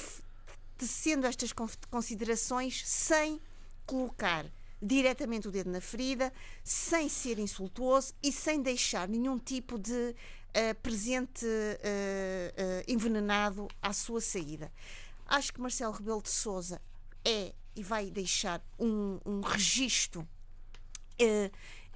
tecendo 0.88 1.26
estas 1.26 1.54
con- 1.54 1.70
considerações 1.90 2.84
sem 2.86 3.40
colocar 3.86 4.46
diretamente 4.82 5.48
o 5.48 5.52
dedo 5.52 5.70
na 5.70 5.80
ferida, 5.80 6.32
sem 6.64 7.08
ser 7.08 7.40
insultuoso 7.40 8.14
e 8.22 8.32
sem 8.32 8.62
deixar 8.62 9.08
nenhum 9.08 9.40
tipo 9.40 9.80
de 9.80 10.14
eh, 10.54 10.74
presente 10.74 11.46
eh, 11.46 12.54
eh, 12.56 12.84
envenenado 12.88 13.68
à 13.82 13.94
sua 13.94 14.20
saída. 14.20 14.72
Acho 15.26 15.54
que 15.54 15.62
Marcelo 15.62 15.94
Rebelo 15.94 16.22
de 16.22 16.30
Souza 16.30 16.82
é 17.24 17.54
e 17.76 17.82
vai 17.82 18.12
deixar 18.12 18.62
um, 18.78 19.20
um 19.26 19.40
registro 19.42 20.28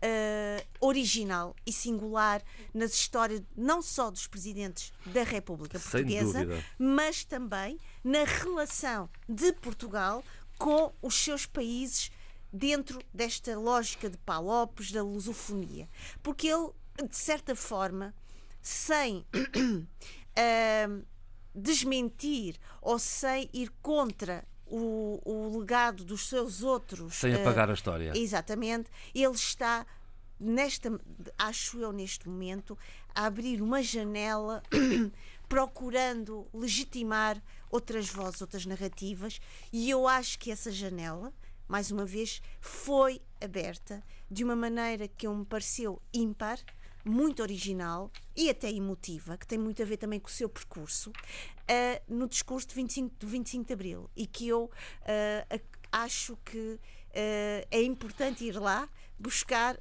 eh, 0.01 0.65
original 0.79 1.55
e 1.65 1.71
singular 1.71 2.43
nas 2.73 2.93
histórias 2.93 3.41
não 3.55 3.81
só 3.81 4.11
dos 4.11 4.27
presidentes 4.27 4.93
da 5.05 5.23
República 5.23 5.79
Portuguesa, 5.79 6.47
mas 6.77 7.23
também 7.23 7.79
na 8.03 8.23
relação 8.23 9.09
de 9.27 9.51
Portugal 9.53 10.23
com 10.57 10.93
os 11.01 11.15
seus 11.15 11.45
países 11.45 12.11
dentro 12.51 12.99
desta 13.13 13.57
lógica 13.57 14.09
de 14.09 14.17
Palopes, 14.17 14.91
da 14.91 15.03
lusofonia. 15.03 15.89
Porque 16.23 16.47
ele, 16.47 16.69
de 17.07 17.15
certa 17.15 17.55
forma, 17.55 18.13
sem 18.61 19.25
ahm, 20.35 21.01
desmentir 21.53 22.59
ou 22.81 22.99
sem 22.99 23.49
ir 23.53 23.71
contra 23.81 24.45
o, 24.69 25.21
o 25.25 25.59
legado 25.59 26.03
dos 26.03 26.27
seus 26.27 26.61
outros 26.61 27.15
Sem 27.15 27.33
ah, 27.33 27.41
apagar 27.41 27.69
a 27.69 27.73
história. 27.73 28.11
Exatamente. 28.15 28.89
Ele 29.13 29.33
está, 29.33 29.85
nesta, 30.39 30.99
acho 31.37 31.79
eu, 31.79 31.91
neste 31.91 32.27
momento, 32.27 32.77
a 33.13 33.25
abrir 33.25 33.61
uma 33.61 33.81
janela 33.81 34.61
procurando 35.47 36.47
legitimar 36.53 37.41
outras 37.69 38.09
vozes, 38.09 38.41
outras 38.41 38.65
narrativas, 38.65 39.39
e 39.71 39.89
eu 39.89 40.07
acho 40.07 40.39
que 40.39 40.51
essa 40.51 40.71
janela, 40.71 41.33
mais 41.67 41.91
uma 41.91 42.05
vez, 42.05 42.41
foi 42.59 43.21
aberta 43.41 44.03
de 44.29 44.43
uma 44.43 44.55
maneira 44.55 45.07
que 45.07 45.27
me 45.27 45.45
pareceu 45.45 46.01
ímpar, 46.13 46.59
muito 47.07 47.41
original 47.41 48.11
e 48.35 48.49
até 48.49 48.71
emotiva, 48.71 49.37
que 49.37 49.47
tem 49.47 49.57
muito 49.57 49.81
a 49.81 49.85
ver 49.85 49.97
também 49.97 50.19
com 50.19 50.27
o 50.27 50.31
seu 50.31 50.49
percurso, 50.49 51.11
ah, 51.67 52.01
no 52.07 52.27
discurso 52.27 52.67
de 52.67 52.75
25, 52.75 53.15
do 53.19 53.27
25 53.27 53.65
de 53.65 53.73
Abril. 53.73 54.09
E 54.15 54.25
que 54.27 54.47
eu 54.47 54.69
ac- 55.49 55.63
acho 55.91 56.37
que 56.45 56.79
ah, 57.15 57.67
é 57.71 57.81
importante 57.81 58.43
ir 58.45 58.59
lá 58.59 58.87
buscar 59.17 59.79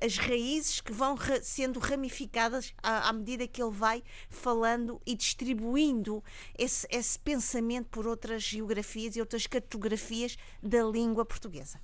as 0.00 0.18
raízes 0.18 0.80
que 0.80 0.92
vão 0.92 1.16
sendo 1.42 1.80
ramificadas 1.80 2.72
à, 2.80 3.08
à 3.08 3.12
medida 3.12 3.48
que 3.48 3.60
ele 3.60 3.72
vai 3.72 4.04
falando 4.30 5.00
e 5.04 5.16
distribuindo 5.16 6.22
esse, 6.56 6.86
esse 6.90 7.18
pensamento 7.18 7.88
por 7.88 8.06
outras 8.06 8.42
geografias 8.42 9.16
e 9.16 9.20
outras 9.20 9.46
cartografias 9.48 10.36
da 10.62 10.82
língua 10.84 11.24
portuguesa. 11.24 11.80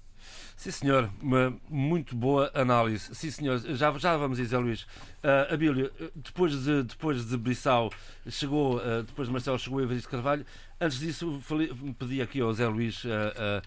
Sim, 0.61 0.71
senhor, 0.73 1.11
uma 1.23 1.59
muito 1.71 2.15
boa 2.15 2.51
análise. 2.53 3.15
Sim, 3.15 3.31
senhor, 3.31 3.59
já, 3.61 3.91
já 3.97 4.15
vamos 4.19 4.37
dizer, 4.37 4.59
Luís. 4.59 4.83
Uh, 5.25 5.55
Abílio, 5.55 5.91
depois 6.15 6.53
de, 6.65 6.83
depois 6.83 7.27
de 7.27 7.35
Bissau, 7.39 7.91
chegou, 8.29 8.77
uh, 8.77 9.03
depois 9.03 9.27
de 9.29 9.33
Marcelo 9.33 9.59
chegou 9.59 9.81
Evaristo 9.81 10.11
Carvalho. 10.11 10.45
Antes 10.79 10.99
disso, 10.99 11.41
falei, 11.43 11.73
pedi 11.99 12.21
aqui 12.21 12.43
ao 12.43 12.53
Zé 12.53 12.69
Luís 12.69 13.03
uh, 13.05 13.09
uh, 13.09 13.63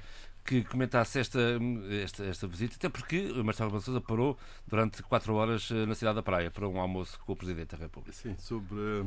que 0.45 0.63
comentasse 0.65 1.17
esta, 1.17 1.39
esta, 2.03 2.25
esta 2.25 2.45
visita, 2.45 2.75
até 2.75 2.89
porque 2.89 3.33
Marcelo 3.43 3.72
Rebelo 3.72 4.01
parou 4.01 4.38
durante 4.67 5.01
quatro 5.01 5.33
horas 5.33 5.72
na 5.72 5.95
cidade 5.95 6.17
da 6.17 6.22
Praia 6.22 6.51
para 6.51 6.67
um 6.67 6.79
almoço 6.79 7.17
com 7.25 7.33
o 7.33 7.36
Presidente 7.36 7.75
da 7.75 7.77
República. 7.77 8.15
Sim, 8.15 8.36
sobre, 8.38 9.03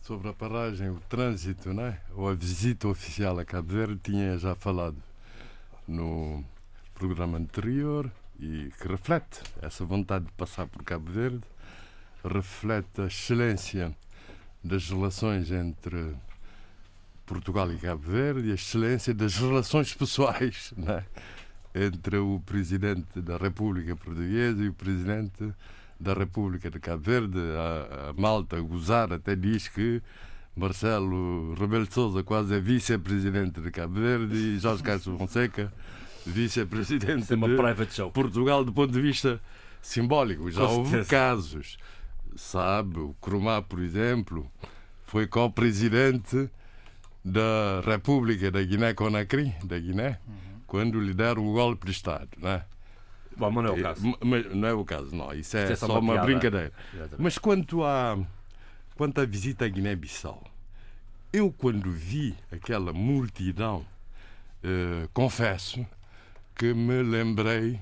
sobre 0.00 0.28
a 0.28 0.32
paragem, 0.32 0.90
o 0.90 1.00
trânsito, 1.08 1.74
né? 1.74 1.98
ou 2.14 2.28
a 2.28 2.34
visita 2.34 2.86
oficial 2.86 3.36
a 3.40 3.44
Cabo 3.44 3.72
Verde, 3.72 3.98
tinha 4.00 4.38
já 4.38 4.54
falado 4.54 5.07
no 5.88 6.44
programa 6.94 7.38
anterior 7.38 8.12
e 8.38 8.70
que 8.80 8.86
reflete 8.86 9.40
essa 9.62 9.84
vontade 9.84 10.26
de 10.26 10.32
passar 10.32 10.66
por 10.66 10.84
Cabo 10.84 11.10
Verde, 11.10 11.42
reflete 12.24 13.00
a 13.00 13.06
excelência 13.06 13.96
das 14.62 14.90
relações 14.90 15.50
entre 15.50 16.14
Portugal 17.24 17.72
e 17.72 17.78
Cabo 17.78 18.02
Verde 18.02 18.48
e 18.48 18.52
a 18.52 18.54
excelência 18.54 19.14
das 19.14 19.36
relações 19.36 19.94
pessoais 19.94 20.72
né? 20.76 21.04
entre 21.74 22.18
o 22.18 22.40
Presidente 22.44 23.20
da 23.20 23.36
República 23.36 23.96
Portuguesa 23.96 24.62
e 24.62 24.68
o 24.68 24.74
Presidente 24.74 25.52
da 25.98 26.12
República 26.12 26.70
de 26.70 26.78
Cabo 26.78 27.02
Verde. 27.02 27.38
A, 27.38 28.10
a 28.10 28.12
Malta, 28.12 28.60
gozar, 28.60 29.12
até 29.12 29.34
diz 29.34 29.68
que 29.68 30.02
Marcelo 30.58 31.54
Rebelo 31.54 31.86
de 31.86 31.94
Sousa 31.94 32.22
quase 32.24 32.56
é 32.56 32.60
vice-presidente 32.60 33.60
de 33.60 33.70
Cabo 33.70 33.94
Verde 33.94 34.36
e 34.36 34.58
Jorge 34.58 34.82
Castro 34.82 35.16
Fonseca 35.16 35.72
vice-presidente 36.26 37.26
de 37.28 38.10
Portugal 38.12 38.64
do 38.64 38.72
ponto 38.72 38.92
de 38.92 39.00
vista 39.00 39.40
simbólico. 39.80 40.50
Já 40.50 40.64
houve 40.64 41.04
casos, 41.04 41.78
sabe, 42.34 42.98
o 42.98 43.14
Cromá, 43.20 43.62
por 43.62 43.78
exemplo, 43.78 44.50
foi 45.04 45.28
co-presidente 45.28 46.50
da 47.24 47.80
República 47.84 48.50
da 48.50 48.62
Guiné-Conakry, 48.62 49.54
da 49.64 49.78
Guiné, 49.78 50.18
uhum. 50.26 50.34
quando 50.66 51.00
lhe 51.00 51.14
deram 51.14 51.46
o 51.46 51.52
golpe 51.52 51.86
de 51.86 51.92
Estado, 51.92 52.30
não 52.36 52.50
é? 52.50 52.64
Bom, 53.36 53.50
mas 53.52 53.64
não 53.64 53.70
é 53.70 53.78
o 53.78 53.82
caso. 53.82 54.18
Mas 54.24 54.54
não 54.54 54.68
é 54.68 54.72
o 54.72 54.84
caso, 54.84 55.14
não. 55.14 55.32
Isso 55.32 55.56
é, 55.56 55.72
é 55.72 55.76
só, 55.76 55.86
uma, 55.86 56.14
uma 56.14 56.22
brincadeira. 56.22 56.72
Mas 57.16 57.38
quanto 57.38 57.84
à, 57.84 58.18
quanto 58.98 59.20
à 59.20 59.24
visita 59.24 59.64
à 59.64 59.68
Guiné-Bissau, 59.68 60.42
eu 61.32 61.52
quando 61.52 61.88
vi 61.88 62.34
aquela 62.50 62.92
multidão, 62.92 63.86
eh, 64.60 65.08
confesso 65.14 65.86
que 66.56 66.74
me 66.74 67.00
lembrei 67.04 67.80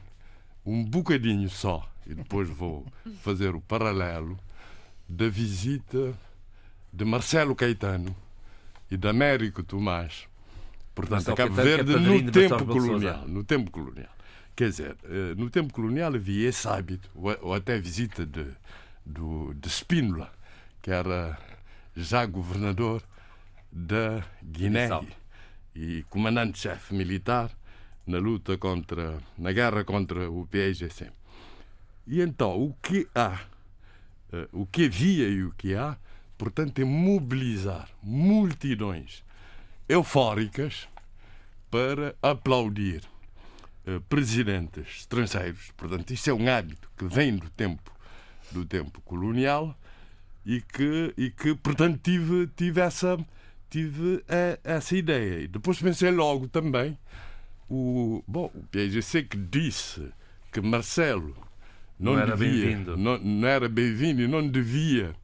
um 0.64 0.84
bocadinho 0.84 1.48
só, 1.48 1.90
e 2.06 2.14
depois 2.14 2.50
vou 2.50 2.84
fazer 3.22 3.54
o 3.54 3.62
paralelo, 3.62 4.38
da 5.08 5.26
visita 5.26 6.12
de 6.92 7.04
Marcelo 7.06 7.56
Caetano 7.56 8.14
e 8.90 8.96
de 8.98 9.08
Américo 9.08 9.62
Tomás, 9.62 10.28
portanto, 10.94 11.30
a 11.30 11.34
Cabo 11.34 11.54
Verde 11.54 11.94
é 11.94 11.98
no 11.98 12.30
tempo 12.30 12.66
colonial. 12.66 13.26
No 13.26 13.42
tempo 13.42 13.70
colonial. 13.70 14.14
Quer 14.54 14.68
dizer, 14.68 14.96
eh, 15.04 15.34
no 15.34 15.48
tempo 15.48 15.72
colonial 15.72 16.14
havia 16.14 16.50
esse 16.50 16.68
hábito, 16.68 17.08
ou 17.14 17.54
até 17.54 17.76
a 17.76 17.80
visita 17.80 18.26
de, 18.26 18.46
do, 19.06 19.54
de 19.54 19.70
Spínola, 19.70 20.35
que 20.86 20.92
era 20.92 21.36
já 21.96 22.24
governador 22.24 23.02
da 23.72 24.24
Guiné 24.40 24.88
e 25.74 26.04
comandante-chefe 26.08 26.94
militar 26.94 27.50
na 28.06 28.18
luta 28.18 28.56
contra, 28.56 29.18
na 29.36 29.50
guerra 29.50 29.82
contra 29.82 30.30
o 30.30 30.46
PIGC. 30.46 31.10
E 32.06 32.20
então, 32.20 32.62
o 32.62 32.72
que 32.80 33.04
há, 33.16 33.40
eh, 34.32 34.48
o 34.52 34.64
que 34.64 34.84
havia 34.84 35.28
e 35.28 35.42
o 35.42 35.50
que 35.58 35.74
há, 35.74 35.98
portanto, 36.38 36.78
é 36.78 36.84
mobilizar 36.84 37.88
multidões 38.00 39.24
eufóricas 39.88 40.86
para 41.68 42.14
aplaudir 42.22 43.02
uh, 43.88 44.00
presidentes 44.02 45.00
estrangeiros. 45.00 45.72
Portanto, 45.76 46.12
isso 46.12 46.30
é 46.30 46.32
um 46.32 46.48
hábito 46.48 46.88
que 46.96 47.06
vem 47.06 47.36
do 47.36 47.50
tempo 47.50 47.92
do 48.52 48.64
tempo 48.64 49.00
colonial 49.00 49.76
e 50.46 50.60
que 50.60 51.12
e 51.18 51.30
que 51.30 51.54
portanto 51.56 52.00
tive 52.02 52.46
tive 52.56 52.80
essa 52.80 53.18
tive 53.68 54.24
a, 54.28 54.58
essa 54.62 54.96
ideia. 54.96 55.40
E 55.40 55.48
depois 55.48 55.80
pensei 55.80 56.10
logo 56.10 56.46
também 56.48 56.96
o 57.68 58.22
bom 58.26 58.50
o 58.54 58.62
PIGC 58.70 59.24
que 59.24 59.36
disse 59.36 60.08
que 60.52 60.60
Marcelo 60.60 61.36
não, 61.98 62.12
não 62.12 62.20
era 62.20 62.36
bem-vindo 62.36 62.96
não, 62.96 63.18
não 63.18 63.48
era 63.48 63.68
bem-vindo 63.68 64.22
e 64.22 64.28
não 64.28 64.46
devia 64.46 65.14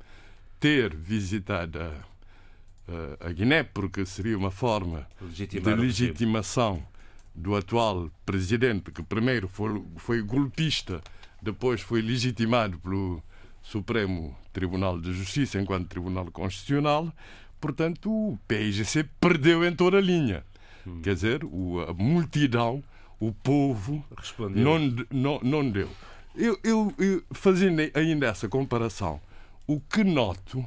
ter 0.58 0.94
visitado 0.94 1.80
a, 1.80 3.28
a, 3.28 3.32
Guiné, 3.32 3.62
porque 3.62 4.04
seria 4.04 4.36
uma 4.36 4.50
forma 4.50 5.08
Legitimar 5.20 5.74
de 5.74 5.80
legitimação 5.80 6.86
do 7.34 7.56
atual 7.56 8.10
presidente, 8.24 8.90
que 8.90 9.02
primeiro 9.02 9.48
foi, 9.48 9.82
foi 9.96 10.22
golpista, 10.22 11.00
depois 11.40 11.80
foi 11.80 12.02
legitimado 12.02 12.78
pelo 12.78 13.22
Supremo 13.62 14.36
Tribunal 14.52 15.00
de 15.00 15.12
Justiça 15.12 15.60
enquanto 15.60 15.88
Tribunal 15.88 16.30
Constitucional. 16.30 17.12
Portanto, 17.60 18.10
o 18.10 18.38
PIGC 18.48 19.04
perdeu 19.20 19.64
em 19.64 19.74
toda 19.74 19.98
a 19.98 20.00
linha. 20.00 20.44
Hum. 20.86 21.00
Quer 21.02 21.14
dizer, 21.14 21.40
a 21.88 21.92
multidão, 21.92 22.82
o 23.20 23.32
povo, 23.32 24.04
não, 24.50 24.78
não, 25.10 25.40
não 25.42 25.70
deu. 25.70 25.88
Eu, 26.34 26.58
eu, 26.64 26.92
eu, 26.98 27.22
fazendo 27.32 27.80
ainda 27.94 28.26
essa 28.26 28.48
comparação, 28.48 29.20
o 29.66 29.78
que 29.80 30.02
noto 30.02 30.66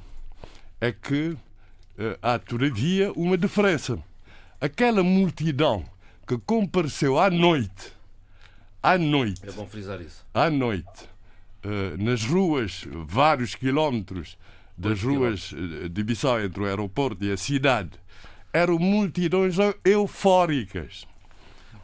é 0.80 0.92
que 0.92 1.36
eh, 1.98 2.18
há, 2.22 2.38
todavia, 2.38 3.12
uma 3.14 3.38
diferença. 3.38 4.02
Aquela 4.62 5.04
multidão 5.04 5.84
que 6.28 6.38
compareceu 6.38 7.20
à 7.20 7.30
noite, 7.30 7.94
à 8.82 8.98
noite. 8.98 9.42
É 9.44 9.52
bom 9.52 9.66
frisar 9.68 10.02
isso. 10.02 10.26
À 10.34 10.50
noite, 10.50 11.10
nas 11.98 12.24
ruas, 12.24 12.86
vários 13.08 13.56
quilómetros 13.56 14.38
das 14.78 15.02
ruas 15.02 15.54
eh, 15.54 15.88
de 15.88 16.04
Bissau, 16.04 16.42
entre 16.42 16.64
o 16.64 16.66
aeroporto 16.66 17.24
e 17.24 17.32
a 17.32 17.38
cidade, 17.38 17.92
eram 18.52 18.78
multidões 18.78 19.56
eufóricas. 19.84 21.08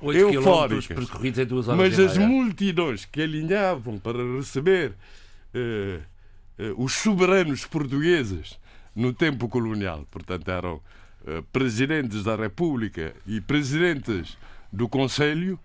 eufóricas. 0.02 0.88
percorridos 0.88 1.40
em 1.40 1.46
duas 1.46 1.68
horas 1.68 1.80
Mas 1.80 2.00
as 2.00 2.18
multidões 2.18 3.06
que 3.06 3.22
alinhavam 3.22 3.98
para 3.98 4.20
receber 4.38 4.94
eh, 5.54 6.00
os 6.78 6.94
soberanos 6.94 7.66
portugueses 7.66 8.60
no 8.96 9.14
tempo 9.14 9.48
colonial. 9.48 10.06
Portanto, 10.12 10.50
eram 10.50 10.82
eh, 11.26 11.44
presidentes 11.52 12.24
da 12.24 12.36
República 12.36 13.14
e 13.26 13.40
presidentes 13.40 14.38
do 14.72 14.88
Conselho, 14.88 15.60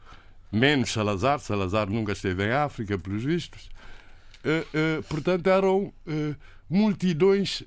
menos 0.51 0.93
Salazar. 0.93 1.41
Salazar 1.41 1.91
nunca 1.91 2.13
esteve 2.13 2.47
em 2.47 2.53
África, 2.53 2.99
pelos 2.99 3.25
vistos. 3.25 3.69
Eh, 4.47 5.03
portanto, 5.09 5.49
eram 5.49 5.93
multidões 6.71 7.65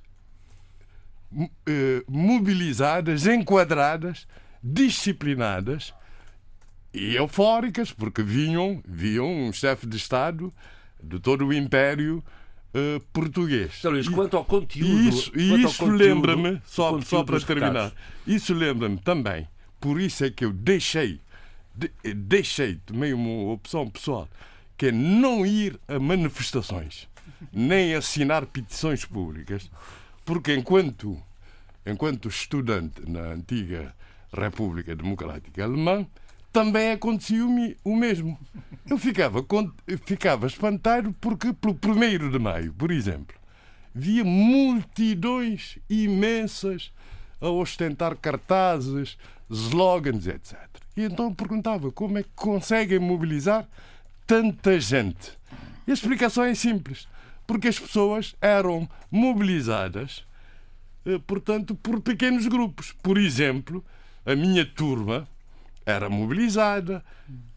mobilizadas, 2.07 3.27
enquadradas, 3.27 4.25
disciplinadas 4.63 5.93
e 6.93 7.15
eufóricas, 7.15 7.91
porque 7.91 8.23
vinham, 8.23 8.81
viam 8.87 9.27
um 9.27 9.53
chefe 9.53 9.85
de 9.85 9.97
Estado 9.97 10.53
de 11.01 11.19
todo 11.19 11.45
o 11.45 11.53
Império 11.53 12.23
uh, 12.73 12.99
português. 13.13 13.75
Então, 13.79 13.91
Luís, 13.91 14.07
quanto 14.09 14.37
ao 14.37 14.45
conteúdo. 14.45 15.01
Isso, 15.01 15.31
e 15.35 15.63
isso 15.63 15.85
lembra-me, 15.85 16.61
só, 16.65 16.99
só 17.01 17.23
para 17.23 17.39
terminar, 17.39 17.93
isso 18.25 18.53
lembra-me 18.53 18.97
também, 18.97 19.47
por 19.79 19.99
isso 19.99 20.25
é 20.25 20.29
que 20.29 20.43
eu 20.43 20.51
deixei, 20.51 21.21
de, 21.75 21.91
deixei, 22.13 22.75
tomei 22.85 23.13
uma 23.13 23.53
opção 23.53 23.89
pessoal, 23.89 24.27
que 24.79 24.87
é 24.87 24.91
não 24.93 25.45
ir 25.45 25.77
a 25.89 25.99
manifestações, 25.99 27.09
nem 27.51 27.93
assinar 27.95 28.45
petições 28.45 29.03
públicas, 29.03 29.69
porque 30.23 30.55
enquanto, 30.55 31.21
enquanto 31.85 32.29
estudante 32.29 33.01
na 33.05 33.33
antiga 33.33 33.93
República 34.31 34.95
Democrática 34.95 35.65
Alemã, 35.65 36.07
também 36.49 36.93
acontecia 36.93 37.45
o 37.83 37.93
mesmo. 37.93 38.39
Eu 38.89 38.97
ficava, 38.97 39.45
ficava 40.05 40.47
espantado 40.47 41.13
porque, 41.19 41.51
pelo 41.51 41.75
primeiro 41.75 42.31
de 42.31 42.39
maio, 42.39 42.73
por 42.73 42.89
exemplo, 42.89 43.35
via 43.93 44.23
multidões 44.23 45.77
imensas 45.89 46.89
a 47.41 47.49
ostentar 47.49 48.15
cartazes, 48.15 49.17
slogans, 49.49 50.25
etc. 50.25 50.57
E 50.95 51.03
então 51.03 51.33
perguntava 51.33 51.91
como 51.91 52.17
é 52.17 52.23
que 52.23 52.29
conseguem 52.33 52.99
mobilizar 52.99 53.67
tanta 54.29 54.79
gente. 54.79 55.31
E 55.87 55.91
a 55.91 55.93
explicação 55.95 56.43
é 56.43 56.53
simples. 56.53 57.07
Porque 57.47 57.67
as 57.67 57.79
pessoas 57.79 58.35
eram 58.39 58.87
mobilizadas, 59.09 60.23
eh, 61.03 61.19
portanto, 61.25 61.73
por 61.73 61.99
pequenos 61.99 62.45
grupos. 62.45 62.93
Por 63.01 63.17
exemplo, 63.17 63.83
a 64.23 64.35
minha 64.35 64.63
turma, 64.63 65.27
era 65.83 66.07
mobilizada, 66.07 67.03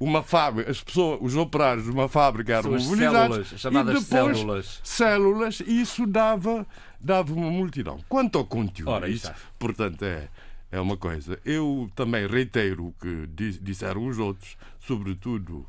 uma 0.00 0.22
fábrica, 0.22 0.70
as 0.70 0.82
pessoas, 0.82 1.18
os 1.20 1.36
operários 1.36 1.84
de 1.84 1.90
uma 1.90 2.08
fábrica 2.08 2.54
eram 2.54 2.70
Suas 2.70 2.84
mobilizados 2.86 3.36
células, 3.36 3.60
chamadas 3.60 3.90
e 3.90 4.04
depois 4.04 4.38
células. 4.38 4.80
células, 4.82 5.60
e 5.60 5.82
isso 5.82 6.06
dava, 6.06 6.66
dava 6.98 7.34
uma 7.34 7.50
multidão. 7.50 8.00
Quanto 8.08 8.38
ao 8.38 8.46
conteúdo, 8.46 8.90
Ora, 8.90 9.10
isso, 9.10 9.30
portanto, 9.58 10.02
é, 10.06 10.30
é 10.70 10.80
uma 10.80 10.96
coisa. 10.96 11.38
Eu 11.44 11.90
também 11.94 12.26
reitero 12.26 12.86
o 12.86 12.94
que 12.98 13.28
disseram 13.60 14.06
os 14.06 14.18
outros, 14.18 14.56
sobretudo 14.80 15.66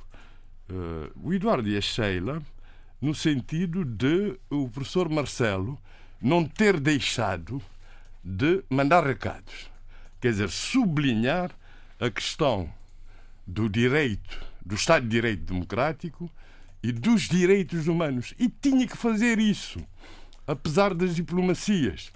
uh, 0.70 1.12
o 1.22 1.34
Eduardo 1.34 1.68
e 1.68 1.78
a 1.78 1.82
Sheila, 1.82 2.42
no 3.02 3.14
sentido 3.14 3.84
de 3.84 4.40
o 4.50 4.70
professor 4.70 5.10
Marcelo 5.10 5.78
não 6.22 6.46
ter 6.46 6.80
deixado 6.80 7.62
de 8.24 8.64
mandar 8.70 9.06
recados. 9.06 9.70
Quer 10.22 10.32
dizer, 10.32 10.50
sublinhar 10.50 11.52
a 12.00 12.10
questão 12.10 12.72
do 13.46 13.68
direito, 13.68 14.40
do 14.66 14.76
Estado 14.76 15.04
de 15.04 15.10
Direito 15.10 15.44
Democrático 15.44 16.32
e 16.82 16.94
dos 16.94 17.24
direitos 17.24 17.88
humanos. 17.88 18.34
E 18.40 18.48
tinha 18.48 18.88
que 18.88 18.96
fazer 18.96 19.38
isso, 19.38 19.86
apesar 20.48 20.94
das 20.94 21.16
diplomacias. 21.16 22.14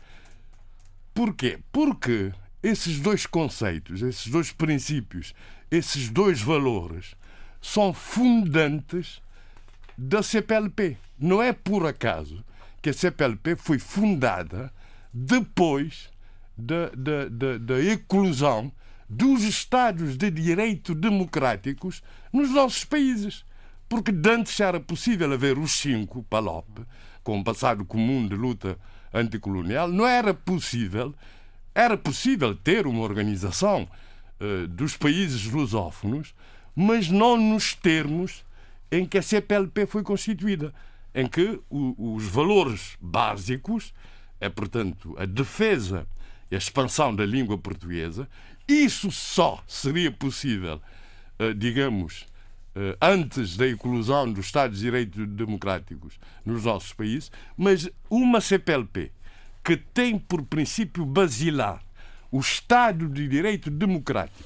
Porquê? 1.13 1.59
Porque 1.69 2.31
esses 2.63 2.99
dois 3.01 3.25
conceitos, 3.25 4.01
esses 4.01 4.27
dois 4.27 4.53
princípios, 4.53 5.33
esses 5.69 6.09
dois 6.09 6.41
valores 6.41 7.16
são 7.61 7.93
fundantes 7.93 9.21
da 9.97 10.21
CPLP. 10.21 10.97
Não 11.19 11.41
é 11.41 11.51
por 11.51 11.85
acaso 11.85 12.43
que 12.81 12.89
a 12.89 12.93
CPLP 12.93 13.55
foi 13.55 13.79
fundada 13.79 14.71
depois 15.13 16.09
da, 16.57 16.89
da, 16.89 17.29
da, 17.29 17.57
da 17.57 17.79
eclosão 17.81 18.71
dos 19.09 19.43
Estados 19.43 20.17
de 20.17 20.29
Direito 20.29 20.93
democráticos 20.93 22.03
nos 22.31 22.51
nossos 22.51 22.83
países. 22.83 23.45
Porque 23.89 24.11
antes 24.29 24.59
era 24.59 24.79
possível 24.79 25.31
haver 25.31 25.57
os 25.57 25.71
cinco, 25.71 26.23
PALOP, 26.23 26.81
com 27.23 27.37
um 27.37 27.43
passado 27.43 27.85
comum 27.85 28.27
de 28.27 28.35
luta 28.35 28.77
anticolonial, 29.13 29.87
não 29.87 30.05
era 30.05 30.33
possível 30.33 31.15
era 31.77 31.95
possível 31.95 32.55
ter 32.55 32.87
uma 32.87 33.03
organização 33.03 33.87
uh, 34.41 34.67
dos 34.67 34.97
países 34.97 35.45
lusófonos, 35.45 36.33
mas 36.79 37.09
não 37.09 37.35
nos 37.35 37.73
termos 37.73 38.45
em 38.91 39.03
que 39.03 39.17
a 39.17 39.21
CPLP 39.23 39.87
foi 39.87 40.03
constituída, 40.03 40.71
em 41.13 41.27
que 41.27 41.59
o, 41.71 42.13
os 42.15 42.25
valores 42.25 42.95
básicos 43.01 43.91
é, 44.39 44.47
portanto, 44.47 45.15
a 45.17 45.25
defesa 45.25 46.07
e 46.51 46.55
a 46.55 46.57
expansão 46.57 47.15
da 47.15 47.25
língua 47.25 47.57
portuguesa. 47.57 48.29
Isso 48.67 49.11
só 49.11 49.63
seria 49.67 50.11
possível, 50.11 50.79
uh, 51.39 51.53
digamos, 51.55 52.21
uh, 52.75 52.95
antes 53.01 53.57
da 53.57 53.67
inclusão 53.67 54.31
dos 54.31 54.45
Estados 54.45 54.77
de 54.77 54.85
Direito 54.85 55.25
Democráticos 55.25 56.19
nos 56.45 56.63
nossos 56.65 56.93
países, 56.93 57.31
mas 57.57 57.89
uma 58.07 58.39
CPLP 58.39 59.11
que 59.63 59.75
tem 59.75 60.19
por 60.19 60.43
princípio 60.43 61.05
basilar 61.05 61.81
o 62.31 62.39
Estado 62.39 63.09
de 63.09 63.27
Direito 63.27 63.71
Democrático 63.71 64.43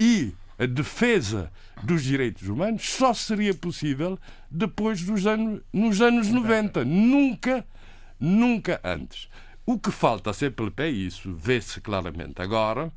e 0.00 0.34
a 0.58 0.66
defesa 0.66 1.50
dos 1.82 2.02
direitos 2.02 2.48
humanos 2.48 2.88
só 2.88 3.12
seria 3.12 3.54
possível 3.54 4.18
depois 4.50 5.02
dos 5.02 5.26
anos, 5.26 5.60
nos 5.72 6.00
anos 6.00 6.28
90. 6.28 6.84
Nunca, 6.84 7.66
nunca 8.18 8.80
antes. 8.84 9.28
O 9.64 9.78
que 9.78 9.90
falta 9.90 10.30
a 10.30 10.32
CPLP, 10.32 10.90
e 10.90 11.06
isso 11.06 11.34
vê-se 11.34 11.80
claramente 11.80 12.42
agora, 12.42 12.92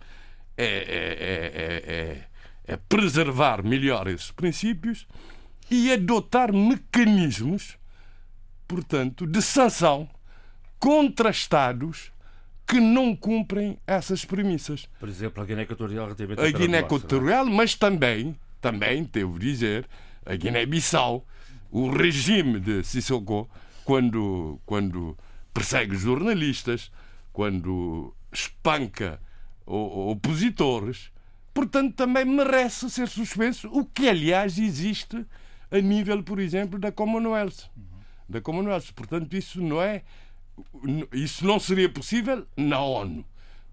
é, 0.57 0.65
é, 0.65 1.91
é, 1.93 2.73
é, 2.73 2.77
preservar 2.89 3.63
melhor 3.63 4.07
esses 4.07 4.31
princípios 4.31 5.07
e 5.69 5.91
adotar 5.91 6.53
mecanismos, 6.53 7.77
portanto, 8.67 9.27
de 9.27 9.41
sanção 9.41 10.09
contra 10.79 11.29
Estados 11.29 12.11
que 12.67 12.79
não 12.79 13.15
cumprem 13.15 13.77
essas 13.85 14.25
premissas. 14.25 14.87
Por 14.99 15.07
exemplo, 15.07 15.41
a 15.41 15.45
Guiné 15.45 15.63
Equatorial 15.63 16.05
relativamente 16.05 16.41
A 16.41 16.57
Guiné 16.57 16.79
Equatorial, 16.79 17.45
mas 17.45 17.75
também, 17.75 18.35
também, 18.59 19.03
devo 19.03 19.37
dizer, 19.37 19.87
a 20.25 20.35
Guiné-Bissau, 20.35 21.25
o 21.71 21.89
regime 21.89 22.59
de 22.59 22.83
Sissoko, 22.83 23.49
quando, 23.83 24.59
quando 24.65 25.17
persegue 25.53 25.95
jornalistas, 25.95 26.91
quando 27.31 28.13
espanca 28.31 29.19
opositores, 29.65 31.11
portanto, 31.53 31.95
também 31.95 32.25
merece 32.25 32.89
ser 32.89 33.07
suspenso, 33.07 33.69
o 33.71 33.85
que, 33.85 34.09
aliás, 34.09 34.57
existe 34.57 35.25
a 35.69 35.79
nível, 35.79 36.23
por 36.23 36.39
exemplo, 36.39 36.79
da 36.79 36.91
Commonwealth. 36.91 37.69
Da 38.27 38.41
Commonwealth. 38.41 38.91
Portanto, 38.95 39.35
isso 39.35 39.61
não 39.61 39.81
é 39.81 40.03
isso 41.11 41.45
não 41.45 41.59
seria 41.59 41.89
possível 41.89 42.45
na 42.55 42.79
ONU, 42.79 43.25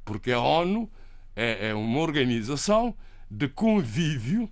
porque 0.04 0.32
a 0.32 0.40
ONU 0.40 0.90
é, 1.36 1.68
é 1.68 1.74
uma 1.74 2.00
organização 2.00 2.94
de 3.30 3.48
convívio 3.48 4.50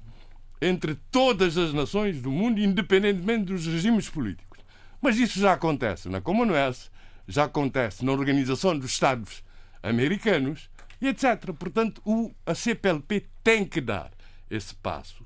entre 0.61 0.95
todas 1.11 1.57
as 1.57 1.73
nações 1.73 2.21
do 2.21 2.31
mundo, 2.31 2.61
independentemente 2.61 3.45
dos 3.45 3.67
regimes 3.67 4.09
políticos. 4.09 4.61
Mas 5.01 5.17
isso 5.17 5.41
já 5.41 5.55
acontece 5.55 6.09
na 6.09 6.21
Commonwealth, 6.21 6.91
já 7.27 7.45
acontece 7.45 8.05
na 8.05 8.13
Organização 8.13 8.79
dos 8.79 8.91
Estados 8.91 9.43
Americanos 9.83 10.69
e 11.01 11.09
etc. 11.09 11.53
Portanto, 11.59 12.03
o, 12.05 12.31
a 12.45 12.55
CPLP 12.55 13.27
tem 13.43 13.65
que 13.65 13.81
dar 13.81 14.11
esse 14.51 14.75
passo. 14.75 15.25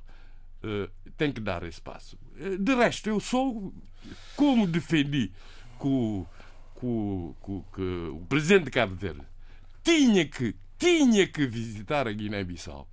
Uh, 0.62 0.88
tem 1.17 1.33
que 1.33 1.40
dar 1.40 1.62
esse 1.64 1.81
passo. 1.81 2.17
Uh, 2.38 2.57
de 2.59 2.75
resto, 2.75 3.09
eu 3.09 3.19
sou, 3.19 3.75
como 4.37 4.67
defendi 4.67 5.33
que 5.81 5.87
o, 5.87 6.27
que 7.42 7.51
o, 7.51 7.64
que 7.75 7.83
o 7.83 8.27
presidente 8.29 8.64
de 8.64 8.70
Cabo 8.70 8.94
Verde 8.94 9.23
tinha 9.83 10.27
que, 10.27 10.55
tinha 10.79 11.27
que 11.27 11.47
visitar 11.47 12.07
a 12.07 12.12
Guiné-Bissau, 12.12 12.88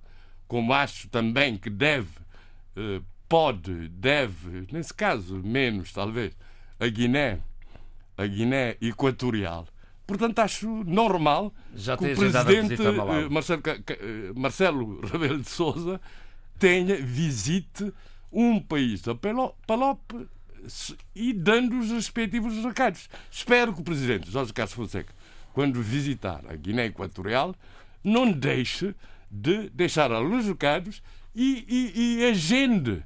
como 0.48 0.72
acho 0.72 1.08
também 1.08 1.56
que 1.56 1.70
deve, 1.70 2.10
eh, 2.76 3.00
pode, 3.28 3.88
deve, 3.88 4.66
nesse 4.72 4.92
caso, 4.92 5.36
menos 5.42 5.92
talvez, 5.92 6.36
a 6.78 6.86
Guiné, 6.86 7.40
a 8.16 8.26
Guiné 8.26 8.76
Equatorial. 8.80 9.66
Portanto, 10.06 10.40
acho 10.40 10.68
normal 10.84 11.52
Já 11.74 11.96
que 11.96 12.12
o 12.12 12.16
presidente 12.16 12.74
eh, 12.82 13.28
Marcelo, 13.30 13.62
eh, 13.64 14.32
Marcelo 14.34 15.00
Rebelo 15.00 15.38
de 15.38 15.48
Souza 15.48 16.00
tenha 16.58 16.96
visite 16.96 17.92
um 18.30 18.60
país 18.60 19.02
da 19.02 19.14
Palop 19.14 20.00
e 21.14 21.32
dando 21.32 21.78
os 21.78 21.90
respectivos 21.90 22.54
recados. 22.64 23.08
Espero 23.30 23.74
que 23.74 23.80
o 23.80 23.84
presidente 23.84 24.30
Jorge 24.30 24.52
Carlos 24.52 24.74
Fonseca, 24.74 25.12
quando 25.52 25.82
visitar 25.82 26.42
a 26.48 26.54
Guiné 26.54 26.86
Equatorial, 26.86 27.54
não 28.02 28.30
deixe 28.30 28.94
de 29.30 29.70
deixar 29.70 30.12
alguns 30.12 30.46
recados 30.46 31.02
e, 31.34 31.64
e, 31.68 32.18
e 32.20 32.24
agende 32.26 33.02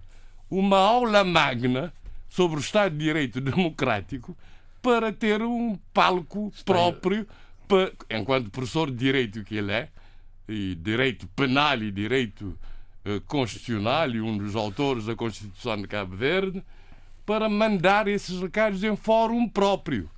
uma 0.51 0.79
aula 0.79 1.25
magna 1.25 1.93
sobre 2.29 2.59
o 2.59 2.61
Estado 2.61 2.97
de 2.97 3.05
Direito 3.05 3.41
Democrático 3.41 4.37
para 4.83 5.13
ter 5.13 5.43
um 5.43 5.79
palco 5.93 6.53
próprio, 6.65 7.27
para, 7.67 7.93
enquanto 8.11 8.51
professor 8.51 8.91
de 8.91 8.97
Direito 8.97 9.43
que 9.43 9.57
ele 9.57 9.73
é, 9.73 9.89
e 10.49 10.75
Direito 10.77 11.27
Penal 11.29 11.83
e 11.83 11.91
Direito 11.91 12.57
uh, 13.05 13.21
Constitucional, 13.23 14.11
e 14.11 14.21
um 14.21 14.37
dos 14.39 14.55
autores 14.55 15.07
da 15.07 15.17
Constituição 15.17 15.77
de 15.77 15.89
Cabo 15.89 16.17
Verde, 16.17 16.63
para 17.27 17.49
mandar 17.49 18.07
esses 18.07 18.41
recados 18.41 18.83
em 18.85 18.97
fórum 18.97 19.49
próprio. 19.49 20.09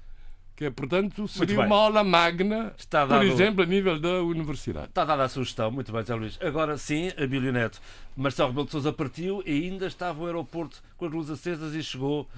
Que 0.59 0.65
é, 0.65 0.71
portanto, 0.71 1.29
seria 1.29 1.61
uma 1.61 1.77
aula 1.77 2.03
magna, 2.03 2.75
dado... 2.91 3.15
por 3.15 3.23
exemplo, 3.23 3.63
a 3.63 3.67
nível 3.67 4.01
da 4.01 4.25
universidade. 4.25 4.89
Está 4.89 5.05
dada 5.05 5.23
a 5.23 5.29
sugestão, 5.29 5.71
muito 5.71 5.93
bem, 5.93 6.03
Zé 6.03 6.17
Luís. 6.17 6.37
Agora 6.43 6.77
sim, 6.77 7.13
a 7.17 7.25
Bilioneto. 7.29 7.81
Marcelo 8.17 8.49
Rebelo 8.49 8.67
de 8.67 8.73
Sousa 8.73 8.93
partiu 8.93 9.41
e 9.47 9.53
ainda 9.53 9.87
estava 9.87 10.21
o 10.21 10.27
aeroporto 10.27 10.83
com 10.97 11.07
as 11.07 11.13
luzes 11.13 11.31
acesas 11.31 11.77
e 11.77 11.83
chegou 11.85 12.29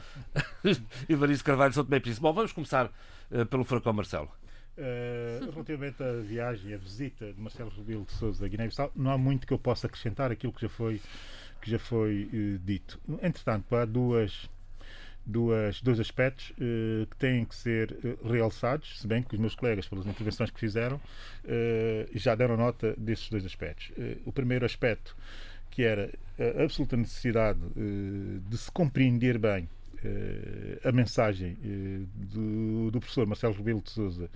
Evaristo 1.08 1.42
Carvalho 1.42 1.72
São 1.72 1.82
Tomé 1.82 1.96
e 1.96 2.00
Príncipe. 2.00 2.20
Bom, 2.20 2.34
vamos 2.34 2.52
começar 2.52 2.90
uh, 3.30 3.46
pelo 3.46 3.64
Furacão 3.64 3.94
Marcelo. 3.94 4.28
Uh, 4.76 5.50
relativamente 5.50 6.02
à 6.02 6.12
viagem, 6.20 6.74
à 6.74 6.76
visita 6.76 7.32
de 7.32 7.40
Marcelo 7.40 7.72
Rebelo 7.74 8.04
de 8.04 8.12
Sousa 8.12 8.44
a 8.44 8.48
Guiné-Bissau, 8.48 8.92
não 8.94 9.12
há 9.12 9.16
muito 9.16 9.46
que 9.46 9.52
eu 9.54 9.58
possa 9.58 9.86
acrescentar 9.86 10.30
aquilo 10.30 10.52
que 10.52 10.60
já 10.60 10.68
foi, 10.68 11.00
que 11.62 11.70
já 11.70 11.78
foi 11.78 12.28
uh, 12.34 12.58
dito. 12.58 13.00
Entretanto, 13.22 13.74
há 13.74 13.86
duas 13.86 14.46
duas, 15.24 15.80
dois 15.80 16.00
aspectos 16.00 16.50
uh, 16.50 17.06
que 17.06 17.16
têm 17.16 17.44
que 17.44 17.54
ser 17.54 17.92
uh, 17.92 18.28
realçados, 18.28 19.00
se 19.00 19.06
bem 19.06 19.22
que 19.22 19.34
os 19.34 19.40
meus 19.40 19.54
colegas, 19.54 19.86
pelas 19.86 20.06
intervenções 20.06 20.50
que 20.50 20.58
fizeram, 20.58 20.96
uh, 20.96 22.18
já 22.18 22.34
deram 22.34 22.56
nota 22.56 22.94
desses 22.96 23.28
dois 23.28 23.44
aspectos. 23.44 23.92
o 24.24 24.32
primeiro 24.32 24.64
aspecto, 24.64 25.16
que 25.70 25.82
era 25.82 26.10
a 26.58 26.64
absoluta 26.64 26.96
necessidade 26.96 27.60
de 28.48 28.58
se 28.58 28.70
compreender 28.72 29.38
bem 29.38 29.68
a 30.82 30.90
mensagem 30.90 31.56
do, 32.14 32.90
do, 32.90 32.98
professor 32.98 33.24
Marcelo 33.26 33.54
Rebelo 33.54 33.80
de 33.80 33.90
Souza 33.90 34.28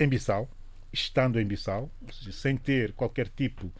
em 0.00 0.08
Bissau, 0.08 0.48
estando 0.92 1.38
em 1.38 1.46
Bissau, 1.46 1.90
seja, 2.10 2.32
sem 2.32 2.56
ter 2.56 2.92
qualquer 2.92 3.28
tipo 3.28 3.66
de 3.66 3.72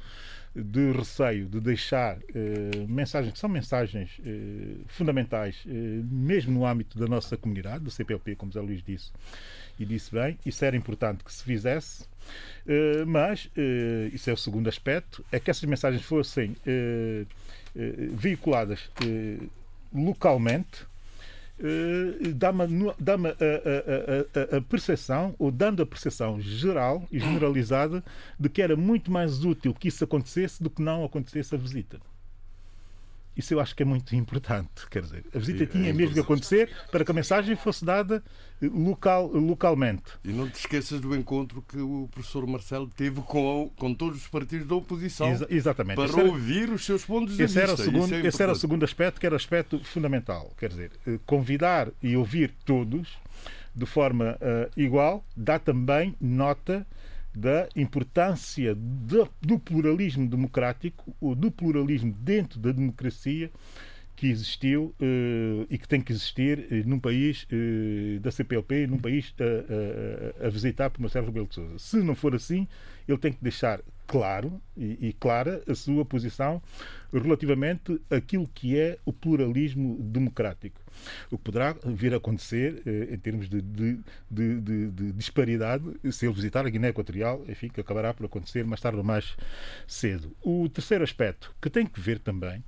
receio 0.97 1.47
de 1.47 1.61
deixar 1.61 2.19
eh, 2.35 2.87
mensagens 2.89 3.33
que 3.33 3.39
são 3.39 3.49
mensagens 3.49 4.21
eh, 4.25 4.77
fundamentais, 4.87 5.65
eh, 5.67 5.71
mesmo 5.71 6.53
no 6.53 6.65
âmbito 6.65 6.99
da 6.99 7.07
nossa 7.07 7.37
comunidade, 7.37 7.83
do 7.83 7.91
CPLP, 7.91 8.37
como 8.37 8.53
Zé 8.53 8.61
Luís 8.61 8.83
disse, 8.83 9.11
e 9.79 9.85
disse 9.85 10.13
bem, 10.13 10.39
isso 10.47 10.65
era 10.65 10.77
importante 10.77 11.25
que 11.25 11.33
se 11.33 11.43
fizesse, 11.43 12.05
mas, 13.09 13.51
isso 14.13 14.31
é 14.31 14.33
o 14.33 14.37
segundo 14.37 14.69
aspecto, 14.69 15.25
é 15.33 15.41
que 15.41 15.51
essas 15.51 15.65
mensagens 15.65 16.03
fossem 16.03 16.57
veiculadas 18.13 18.89
localmente, 19.93 20.87
dá-me 22.35 22.95
dá 22.99 23.15
a, 23.15 23.17
a, 23.17 24.55
a, 24.55 24.57
a, 24.59 24.61
percepção, 24.63 25.35
ou 25.39 25.51
dando 25.51 25.83
a 25.83 25.87
percepção 25.87 26.41
geral 26.41 27.07
e 27.11 27.19
generalizada, 27.19 28.03
de 28.39 28.49
que 28.49 28.61
era 28.61 28.77
muito 28.77 29.11
mais 29.11 29.45
útil 29.45 29.75
que 29.75 29.89
isso 29.89 30.05
acontecesse 30.05 30.63
do 30.63 30.71
que 30.71 30.83
não 30.83 31.05
acontecesse 31.05 31.55
a 31.55 31.59
visita. 31.59 32.01
Isso 33.37 33.53
eu 33.55 33.61
acho 33.61 33.75
que 33.75 33.83
é 33.83 33.87
muito 33.87 34.15
importante. 34.15 34.87
Quer 34.91 35.03
dizer, 35.03 35.25
a 35.35 35.39
visita 35.39 35.67
tinha 35.67 35.91
é 35.91 35.93
mesmo 35.93 36.15
que 36.15 36.21
acontecer 36.21 36.71
para 36.91 37.05
que 37.05 37.11
a 37.11 37.15
mensagem 37.15 37.57
fosse 37.57 37.85
dada 37.85 38.23
eh, 38.63 38.67
local, 38.73 39.27
localmente. 39.29 40.05
E 40.25 40.33
não 40.33 40.49
te 40.49 40.57
esqueças 40.57 41.01
do 41.01 41.15
encontro 41.17 41.63
que 41.63 41.79
o 41.79 42.09
professor 42.13 42.47
Marcelo 42.47 42.89
teve 42.89 43.21
com, 43.23 43.71
com 43.77 43.95
todos 43.95 44.19
os 44.23 44.29
partidos 44.29 44.67
da 44.67 44.75
oposição. 44.75 45.31
Exa 45.31 45.47
exatamente. 45.51 45.97
Para 45.97 46.21
era, 46.21 46.25
ouvir 46.25 46.71
os 46.71 46.85
seus 46.85 47.05
pontos 47.05 47.37
de 47.37 47.43
esse 47.43 47.55
vista. 47.55 47.73
Era 47.73 47.77
segundo, 47.77 48.15
é 48.15 48.27
esse 48.27 48.43
era 48.43 48.53
o 48.53 48.57
segundo 48.57 48.85
aspecto, 48.85 49.21
que 49.21 49.27
era 49.27 49.35
o 49.35 49.37
aspecto 49.37 49.79
fundamental. 49.85 50.53
Quer 50.57 50.71
dizer, 50.71 50.93
eh, 51.07 51.19
convidar 51.27 51.89
e 52.03 52.17
ouvir 52.17 52.55
todos 52.65 53.19
de 53.75 53.87
forma 53.87 54.39
uh, 54.41 54.71
igual 54.77 55.25
dá 55.37 55.59
também 55.59 56.15
nota 56.21 56.87
da 57.35 57.69
importância 57.75 58.75
do, 58.75 59.59
pluralismo 59.59 60.29
democrático, 60.29 61.15
ou 61.21 61.35
do 61.35 61.51
pluralismo 61.51 62.13
dentro 62.13 62.61
da 62.61 62.71
democracia 62.71 63.51
que 64.17 64.29
existiu 64.29 64.95
uh, 65.01 65.67
e 65.69 65.77
que 65.77 65.89
tem 65.89 66.01
que 66.01 66.13
existir 66.13 66.61
uh, 66.71 66.89
num 66.89 67.01
país 67.01 67.47
uh, 67.51 68.21
da 68.21 68.31
CPLP, 68.31 68.87
num 68.87 68.99
país 68.99 69.35
a 70.41 70.49
visitar 70.49 70.89
por 70.91 71.01
Marcelo 71.01 71.27
Rebelo 71.27 71.49
de 71.49 71.55
Sousa. 71.57 71.79
Se 71.79 71.97
não 71.97 72.15
for 72.15 72.35
assim, 72.35 72.69
ele 73.09 73.19
tem 73.19 73.33
que 73.33 73.43
deixar 73.43 73.81
claro 74.07 74.61
e, 74.77 75.09
e, 75.09 75.13
clara 75.13 75.63
a 75.67 75.75
sua 75.75 76.05
posição 76.05 76.63
relativamente 77.13 78.01
àquilo 78.11 78.49
que 78.53 78.79
é 78.79 78.99
o 79.05 79.13
pluralismo 79.13 79.97
democrático. 80.01 80.81
O 81.31 81.39
que 81.39 81.45
poderá 81.45 81.75
vir 81.85 82.13
a 82.15 82.19
acontecer 82.19 82.83
eh, 82.87 83.15
em 83.15 83.19
termos 83.19 83.49
de, 83.49 83.61
de, 83.61 83.99
de, 84.31 84.91
de, 84.91 85.13
disparidade 85.13 85.85
se 86.13 86.27
ele 86.27 86.35
visitar 86.35 86.67
a 86.67 86.71
Guiné 86.71 86.89
Equatorial, 86.89 87.45
enfim, 87.49 87.69
que 87.69 87.81
acabará 87.81 88.15
por 88.15 88.27
acontecer 88.27 88.65
mais 88.65 88.81
tarde 88.81 88.99
ou 88.99 89.05
mais 89.05 89.37
cedo. 89.87 90.37
O 90.43 90.69
terceiro 90.69 91.03
aspecto, 91.03 91.55
que 91.61 91.71
tem 91.71 91.87
que 91.87 92.01
ver 92.01 92.19
também 92.19 92.63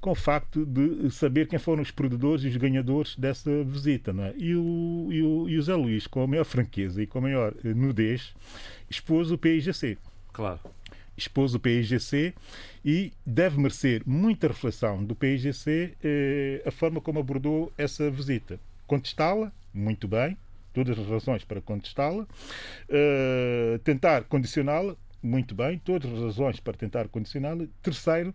com 0.00 0.10
o 0.10 0.14
facto 0.14 0.64
de 0.64 1.10
saber 1.10 1.48
quem 1.48 1.58
foram 1.58 1.82
os 1.82 1.90
perdedores 1.90 2.44
e 2.44 2.48
os 2.48 2.56
ganhadores 2.56 3.16
dessa 3.16 3.64
visita. 3.64 4.12
Não 4.12 4.24
é? 4.24 4.34
e, 4.36 4.54
o, 4.54 5.08
e, 5.10 5.22
o, 5.22 5.48
e 5.48 5.58
o 5.58 5.62
Zé 5.62 5.74
Luís, 5.74 6.06
com 6.06 6.22
a 6.22 6.26
maior 6.26 6.44
franqueza 6.44 7.02
e 7.02 7.06
com 7.06 7.18
a 7.18 7.22
maior 7.22 7.54
nudez, 7.64 8.34
expôs 8.88 9.30
o 9.30 9.38
PIGC. 9.38 9.98
Claro. 10.36 10.60
Expôs 11.16 11.54
o 11.54 11.58
PIGC 11.58 12.34
e 12.84 13.10
deve 13.24 13.58
merecer 13.58 14.02
muita 14.04 14.48
reflexão 14.48 15.02
do 15.02 15.14
PIGC 15.14 15.96
eh, 16.04 16.62
a 16.66 16.70
forma 16.70 17.00
como 17.00 17.18
abordou 17.18 17.72
essa 17.78 18.10
visita. 18.10 18.60
Contestá-la, 18.86 19.50
muito 19.72 20.06
bem, 20.06 20.36
todas 20.74 20.98
as 20.98 21.06
razões 21.06 21.42
para 21.42 21.62
contestá-la. 21.62 22.24
Uh, 22.24 23.78
tentar 23.82 24.24
condicioná-la, 24.24 24.94
muito 25.22 25.54
bem, 25.54 25.78
todas 25.78 26.12
as 26.12 26.20
razões 26.20 26.60
para 26.60 26.76
tentar 26.76 27.08
condicioná-la. 27.08 27.64
Terceiro, 27.82 28.34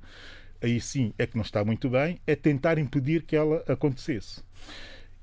aí 0.59 0.81
sim 0.81 1.13
é 1.19 1.27
que 1.27 1.35
não 1.35 1.43
está 1.43 1.63
muito 1.63 1.87
bem, 1.87 2.19
é 2.25 2.35
tentar 2.35 2.79
impedir 2.79 3.21
que 3.21 3.35
ela 3.35 3.63
acontecesse. 3.67 4.41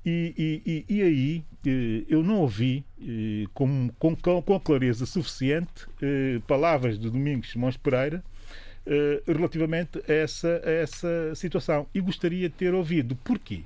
E, 0.05 0.63
e, 0.65 0.85
e, 0.87 1.01
aí 1.01 1.43
eh, 1.65 2.05
eu 2.07 2.23
não 2.23 2.39
ouvi 2.39 2.85
eh, 3.01 3.45
com, 3.53 3.89
com, 3.99 4.15
com 4.15 4.59
clareza 4.59 5.05
suficiente 5.05 5.87
eh, 6.01 6.39
palavras 6.47 6.97
de 6.97 7.09
Domingos 7.09 7.51
Simões 7.51 7.77
Pereira 7.77 8.23
relativamente 9.27 10.01
a 10.09 10.11
essa, 10.11 10.63
a 10.65 10.71
essa 10.71 11.35
situação. 11.35 11.85
E 11.93 12.01
gostaria 12.01 12.49
de 12.49 12.55
ter 12.55 12.73
ouvido. 12.73 13.15
Porquê? 13.17 13.61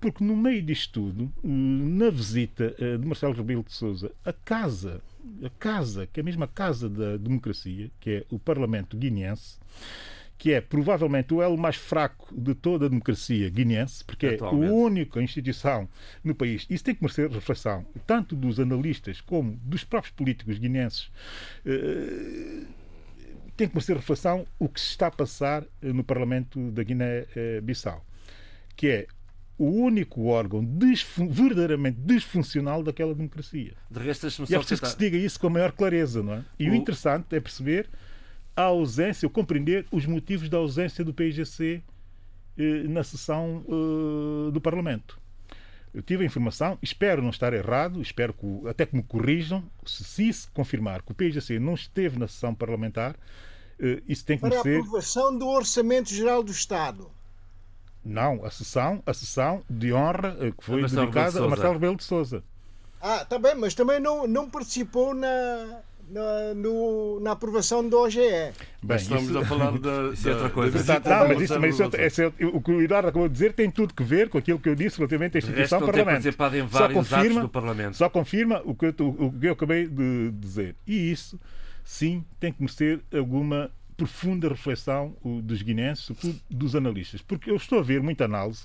Porque 0.00 0.24
no 0.24 0.36
meio 0.36 0.60
disto 0.60 0.94
tudo, 0.94 1.32
na 1.44 2.10
visita 2.10 2.74
de 2.98 3.06
Marcelo 3.06 3.32
Rebelo 3.32 3.62
de 3.62 3.72
Sousa, 3.72 4.10
a 4.24 4.32
casa, 4.32 5.00
a 5.44 5.50
casa, 5.50 6.08
que 6.12 6.18
é 6.18 6.22
a 6.22 6.24
mesma 6.24 6.48
casa 6.48 6.88
da 6.88 7.16
democracia, 7.16 7.92
que 8.00 8.10
é 8.10 8.24
o 8.28 8.40
Parlamento 8.40 8.96
guineense, 8.96 9.56
que 10.40 10.54
é 10.54 10.60
provavelmente 10.62 11.34
o 11.34 11.42
elo 11.42 11.58
mais 11.58 11.76
fraco 11.76 12.34
de 12.34 12.54
toda 12.54 12.86
a 12.86 12.88
democracia 12.88 13.50
guineense, 13.50 14.02
porque 14.02 14.26
é 14.26 14.38
a 14.40 14.48
única 14.48 15.20
instituição 15.20 15.86
no 16.24 16.34
país. 16.34 16.66
Isso 16.70 16.82
tem 16.82 16.94
que 16.94 17.02
merecer 17.02 17.30
reflexão, 17.30 17.84
tanto 18.06 18.34
dos 18.34 18.58
analistas 18.58 19.20
como 19.20 19.60
dos 19.62 19.84
próprios 19.84 20.14
políticos 20.14 20.56
guineenses. 20.56 21.10
Uh, 21.66 22.66
tem 23.54 23.68
que 23.68 23.74
merecer 23.74 23.94
reflexão 23.94 24.46
o 24.58 24.66
que 24.66 24.80
se 24.80 24.86
está 24.86 25.08
a 25.08 25.10
passar 25.10 25.62
eh, 25.82 25.92
no 25.92 26.02
Parlamento 26.02 26.70
da 26.70 26.82
Guiné-Bissau, 26.82 28.02
que 28.74 28.88
é 28.88 29.06
o 29.58 29.66
único 29.66 30.24
órgão 30.24 30.64
desfun 30.64 31.28
verdadeiramente 31.28 32.00
disfuncional 32.00 32.82
daquela 32.82 33.14
democracia. 33.14 33.74
De 33.90 34.00
resto, 34.00 34.26
e 34.48 34.54
é 34.54 34.58
preciso 34.58 34.80
que 34.80 34.88
se 34.88 34.96
diga 34.96 35.18
isso 35.18 35.38
com 35.38 35.48
a 35.48 35.50
maior 35.50 35.72
clareza, 35.72 36.22
não 36.22 36.32
é? 36.32 36.44
E 36.58 36.70
o, 36.70 36.72
o 36.72 36.74
interessante 36.74 37.36
é 37.36 37.40
perceber 37.40 37.90
a 38.56 38.62
ausência, 38.62 39.26
ou 39.26 39.30
compreender 39.30 39.86
os 39.90 40.06
motivos 40.06 40.48
da 40.48 40.58
ausência 40.58 41.04
do 41.04 41.14
PIGC 41.14 41.82
eh, 42.58 42.62
na 42.88 43.02
sessão 43.02 43.64
eh, 43.66 44.50
do 44.50 44.60
Parlamento. 44.60 45.18
Eu 45.92 46.02
tive 46.02 46.22
a 46.22 46.26
informação, 46.26 46.78
espero 46.80 47.20
não 47.20 47.30
estar 47.30 47.52
errado, 47.52 48.00
espero 48.00 48.32
que, 48.32 48.68
até 48.68 48.86
que 48.86 48.94
me 48.94 49.02
corrijam, 49.02 49.64
se, 49.84 50.32
se 50.32 50.48
confirmar 50.50 51.02
que 51.02 51.10
o 51.10 51.14
PIGC 51.14 51.58
não 51.58 51.74
esteve 51.74 52.18
na 52.18 52.28
sessão 52.28 52.54
parlamentar, 52.54 53.16
eh, 53.78 54.02
isso 54.06 54.24
tem 54.24 54.36
que 54.36 54.48
Para 54.48 54.62
ser... 54.62 54.76
a 54.76 54.80
aprovação 54.80 55.36
do 55.36 55.48
Orçamento 55.48 56.10
Geral 56.10 56.42
do 56.42 56.52
Estado. 56.52 57.10
Não, 58.04 58.44
a 58.44 58.50
sessão, 58.50 59.02
a 59.04 59.12
sessão 59.12 59.62
de 59.68 59.92
honra 59.92 60.36
eh, 60.40 60.52
que 60.52 60.64
foi 60.64 60.82
dedicada 60.82 61.42
a 61.42 61.48
Marcelo 61.48 61.72
Rebelo 61.72 61.96
de 61.96 62.04
Sousa. 62.04 62.44
Ah, 63.00 63.22
está 63.22 63.38
bem, 63.38 63.54
mas 63.54 63.74
também 63.74 63.98
não, 63.98 64.26
não 64.26 64.48
participou 64.48 65.14
na, 65.14 65.80
na, 66.10 66.54
no, 66.54 67.20
na 67.20 67.32
aprovação 67.32 67.88
do 67.88 67.98
OGE. 67.98 68.20
Bem, 68.82 68.96
estamos 68.96 69.28
isso, 69.28 69.38
a 69.38 69.44
falar 69.44 69.72
isso 70.12 70.28
é 70.28 70.32
outra 70.32 70.50
coisa. 70.50 70.82
Da, 70.82 71.00
não, 71.00 71.28
mas 71.28 71.40
isso, 71.40 71.60
mas 71.60 71.74
isso, 71.74 72.22
é, 72.22 72.26
é, 72.26 72.46
o 72.46 72.60
que 72.60 72.72
o 72.72 72.82
Eduardo 72.82 73.08
acabou 73.08 73.28
de 73.28 73.32
dizer 73.32 73.52
tem 73.52 73.70
tudo 73.70 73.94
que 73.94 74.02
ver 74.02 74.28
com 74.28 74.38
aquilo 74.38 74.58
que 74.58 74.68
eu 74.68 74.74
disse 74.74 74.96
relativamente 74.96 75.36
à 75.36 75.38
instituição 75.38 75.80
Parlamento. 75.80 76.26
Em 76.26 76.68
só 76.68 76.88
confirma, 76.88 77.40
do 77.42 77.48
Parlamento. 77.48 77.96
Só 77.96 78.08
confirma 78.08 78.62
o 78.64 78.74
que, 78.74 78.86
eu, 78.86 78.94
o 78.98 79.32
que 79.32 79.46
eu 79.46 79.52
acabei 79.52 79.86
de 79.86 80.32
dizer. 80.32 80.76
E 80.86 81.10
isso, 81.10 81.38
sim, 81.84 82.24
tem 82.38 82.52
que 82.52 82.60
merecer 82.60 83.00
alguma 83.12 83.70
profunda 84.00 84.48
reflexão 84.48 85.14
dos 85.42 85.60
guineenses, 85.60 86.10
dos 86.48 86.74
analistas, 86.74 87.20
porque 87.20 87.50
eu 87.50 87.56
estou 87.56 87.80
a 87.80 87.82
ver 87.82 88.00
muita 88.00 88.24
análise 88.24 88.62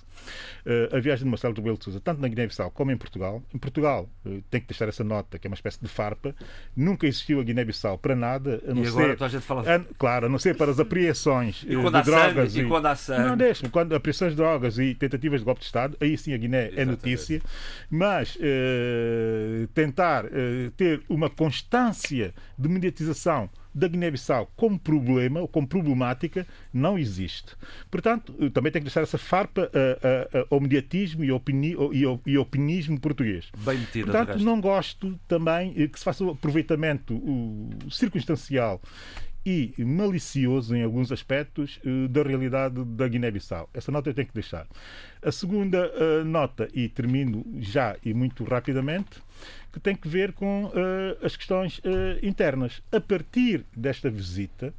uh, 0.66 0.96
a 0.96 1.00
viagem 1.02 1.26
de 1.26 1.30
Marcelo 1.30 1.54
Rebelo 1.54 1.78
de 1.78 1.84
Sousa, 1.84 2.00
tanto 2.00 2.22
na 2.22 2.30
Guiné-Bissau 2.30 2.72
como 2.72 2.90
em 2.90 2.96
Portugal. 2.96 3.44
Em 3.54 3.58
Portugal, 3.58 4.10
uh, 4.26 4.42
tem 4.50 4.62
que 4.62 4.68
deixar 4.68 4.88
essa 4.88 5.04
nota, 5.04 5.38
que 5.38 5.46
é 5.46 5.50
uma 5.50 5.56
espécie 5.56 5.82
de 5.82 5.90
farpa, 5.90 6.34
nunca 6.74 7.06
existiu 7.06 7.42
a 7.42 7.44
Guiné-Bissau 7.44 7.98
para 7.98 8.16
nada, 8.16 8.64
a 8.66 8.74
não 8.74 8.82
e 8.82 8.88
agora 8.88 9.18
ser... 9.18 9.24
A 9.26 9.28
gente 9.28 9.42
fala... 9.42 9.76
a, 9.76 9.80
claro, 9.98 10.28
a 10.28 10.30
não 10.30 10.40
ser 10.40 10.56
para 10.56 10.72
as 10.72 10.80
apreensões 10.80 11.64
uh, 11.64 11.68
de 11.68 12.02
drogas. 12.04 12.54
Sangue, 12.54 12.64
e, 12.64 12.66
e 12.66 12.70
quando 12.70 12.86
há 12.86 12.96
sangue. 12.96 13.28
Não, 13.28 13.36
deixa 13.36 13.70
quando 13.70 13.94
apreensões 13.94 14.32
de 14.32 14.38
drogas 14.38 14.80
e 14.80 14.96
tentativas 14.96 15.42
de 15.42 15.46
golpe 15.46 15.60
de 15.60 15.66
Estado, 15.66 15.98
aí 16.00 16.18
sim 16.18 16.34
a 16.34 16.38
Guiné 16.38 16.58
é 16.58 16.62
Exatamente. 16.68 16.82
é 16.82 16.86
notícia, 16.86 17.42
mas 17.90 18.38
tentar 19.74 20.28
ter 20.78 21.04
uma 21.10 21.30
constância 21.30 22.34
de 22.58 22.70
mediatização 22.70 23.50
da 23.76 23.90
Guiné-Bissau 23.90 24.50
como 24.56 24.80
problema 24.80 25.42
ou 25.42 25.48
como 25.48 25.68
problemática 25.68 26.48
não 26.74 26.98
existe. 26.98 27.56
Portanto, 27.92 28.34
também 28.52 28.72
tem 28.72 28.82
que 28.82 28.86
deixar 28.86 29.02
essa 29.02 29.18
farpa 29.18 29.70
ao 30.50 30.62
mediatismo 30.62 31.24
e 31.24 31.30
ao, 31.30 32.24
e, 32.26 32.38
opinismo 32.38 33.00
português. 33.00 33.52
Bem 33.58 33.80
metido, 33.80 34.12
Portanto, 34.12 34.40
não 34.40 34.62
gosto 34.62 35.20
também 35.28 35.74
que 35.90 36.00
se 36.00 36.06
faça 36.06 36.24
o 36.24 36.30
aproveitamento 36.32 37.22
circunstancial 37.92 38.82
e 39.46 39.76
malicioso 39.78 40.76
em 40.76 40.82
alguns 40.82 41.12
aspectos 41.12 41.80
eh, 41.86 42.08
da 42.08 42.24
realidade 42.24 42.84
da 42.84 43.08
Guiné-Bissau. 43.08 43.70
Essa 43.76 43.92
nota 43.92 44.10
eu 44.10 44.14
tenho 44.14 44.28
que 44.28 44.34
deixar. 44.34 44.66
A 45.22 45.32
segunda 45.32 45.92
nota, 46.24 46.68
e 46.74 46.90
termino 46.90 47.46
já 47.60 47.96
e 48.04 48.14
muito 48.14 48.44
rapidamente, 48.44 49.22
que 49.76 49.80
tem 49.82 49.94
que 49.94 50.08
ver 50.08 50.32
com 50.32 50.68
uh, 50.68 50.72
as 51.22 51.36
questões 51.36 51.80
uh, 51.80 52.26
internas. 52.26 52.82
A 52.94 53.02
partir 53.02 53.66
desta 53.76 54.10
visita, 54.10 54.74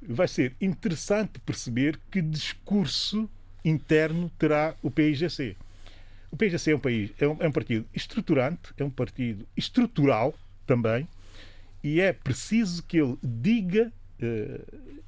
vai 0.00 0.28
ser 0.28 0.54
interessante 0.60 1.40
perceber 1.40 1.98
que 2.08 2.22
discurso 2.22 3.28
interno 3.64 4.30
terá 4.38 4.76
o 4.80 4.92
PIGC. 4.92 5.56
O 6.30 6.36
PIGC 6.36 6.70
é 6.70 6.76
um, 6.76 6.78
país, 6.78 7.10
é 7.18 7.26
um, 7.26 7.36
é 7.40 7.48
um 7.48 7.52
partido 7.52 7.84
estruturante, 7.92 8.72
é 8.78 8.84
um 8.84 8.90
partido 8.90 9.44
estrutural 9.56 10.32
também, 10.68 11.08
e 11.82 12.00
é 12.00 12.12
preciso 12.12 12.84
que 12.84 12.98
ele 12.98 13.18
diga 13.20 13.92
uh, 14.22 15.02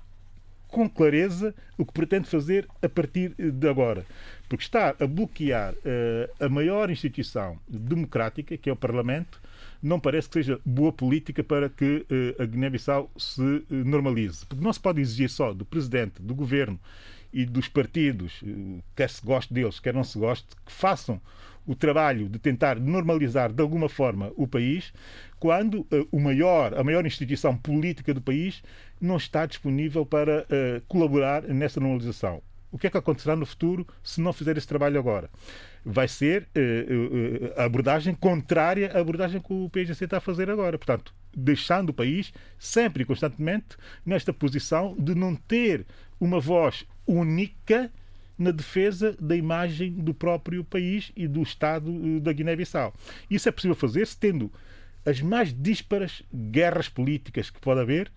com 0.74 0.88
clareza 0.90 1.54
o 1.78 1.86
que 1.86 1.92
pretende 1.92 2.28
fazer 2.28 2.66
a 2.82 2.88
partir 2.88 3.32
de 3.38 3.68
agora. 3.68 4.04
Porque 4.48 4.64
está 4.64 4.92
a 4.98 5.06
bloquear 5.06 5.72
uh, 5.72 6.44
a 6.44 6.48
maior 6.48 6.90
instituição 6.90 7.56
democrática, 7.68 8.56
que 8.56 8.68
é 8.68 8.72
o 8.72 8.76
Parlamento, 8.76 9.40
não 9.80 10.00
parece 10.00 10.28
que 10.28 10.34
seja 10.34 10.60
boa 10.66 10.92
política 10.92 11.44
para 11.44 11.68
que 11.68 12.04
uh, 12.10 12.42
a 12.42 12.44
Guiné-Bissau 12.44 13.08
se 13.16 13.40
uh, 13.40 13.64
normalize. 13.70 14.44
Porque 14.46 14.64
não 14.64 14.72
se 14.72 14.80
pode 14.80 15.00
exigir 15.00 15.30
só 15.30 15.54
do 15.54 15.64
Presidente, 15.64 16.20
do 16.20 16.34
Governo 16.34 16.80
e 17.32 17.46
dos 17.46 17.68
partidos, 17.68 18.44
quer 18.94 19.10
se 19.10 19.24
goste 19.24 19.52
deles, 19.52 19.80
quer 19.80 19.92
não 19.92 20.04
se 20.04 20.16
goste, 20.18 20.46
que 20.64 20.72
façam 20.72 21.20
o 21.66 21.74
trabalho 21.74 22.28
de 22.28 22.38
tentar 22.38 22.78
normalizar 22.78 23.52
de 23.52 23.62
alguma 23.62 23.88
forma 23.88 24.32
o 24.36 24.46
país, 24.46 24.92
quando 25.38 25.80
uh, 25.80 26.08
o 26.10 26.20
maior, 26.20 26.74
a 26.74 26.84
maior 26.84 27.06
instituição 27.06 27.56
política 27.56 28.12
do 28.12 28.20
país 28.20 28.62
não 29.00 29.16
está 29.16 29.46
disponível 29.46 30.04
para 30.04 30.42
uh, 30.42 30.82
colaborar 30.86 31.42
nessa 31.42 31.80
normalização. 31.80 32.42
O 32.70 32.78
que 32.78 32.88
é 32.88 32.90
que 32.90 32.98
acontecerá 32.98 33.36
no 33.36 33.46
futuro 33.46 33.86
se 34.02 34.20
não 34.20 34.32
fizer 34.32 34.56
esse 34.56 34.66
trabalho 34.66 34.98
agora? 34.98 35.30
Vai 35.84 36.08
ser 36.08 36.48
uh, 36.56 37.60
a 37.60 37.64
abordagem 37.64 38.14
contrária 38.14 38.90
à 38.92 39.00
abordagem 39.00 39.40
que 39.40 39.52
o 39.52 39.70
PGC 39.70 40.04
está 40.04 40.16
a 40.16 40.20
fazer 40.20 40.50
agora. 40.50 40.76
Portanto, 40.76 41.14
deixando 41.36 41.90
o 41.90 41.94
país 41.94 42.32
sempre 42.58 43.02
e 43.02 43.06
constantemente 43.06 43.76
nesta 44.04 44.32
posição 44.32 44.96
de 44.98 45.14
não 45.14 45.36
ter 45.36 45.86
uma 46.18 46.40
voz 46.40 46.84
única 47.06 47.92
na 48.38 48.50
defesa 48.50 49.16
da 49.20 49.36
imagem 49.36 49.92
do 49.92 50.12
próprio 50.12 50.64
país 50.64 51.12
e 51.16 51.26
do 51.26 51.42
Estado 51.42 51.90
eh, 51.90 52.20
da 52.20 52.32
Guiné-Bissau. 52.32 52.94
Isso 53.30 53.48
é 53.48 53.52
possível 53.52 53.76
fazer-se 53.76 54.16
tendo 54.16 54.52
as 55.04 55.20
mais 55.20 55.52
dísparas 55.52 56.22
guerras 56.32 56.88
políticas 56.88 57.50
que 57.50 57.60
pode 57.60 57.80
haver. 57.80 58.10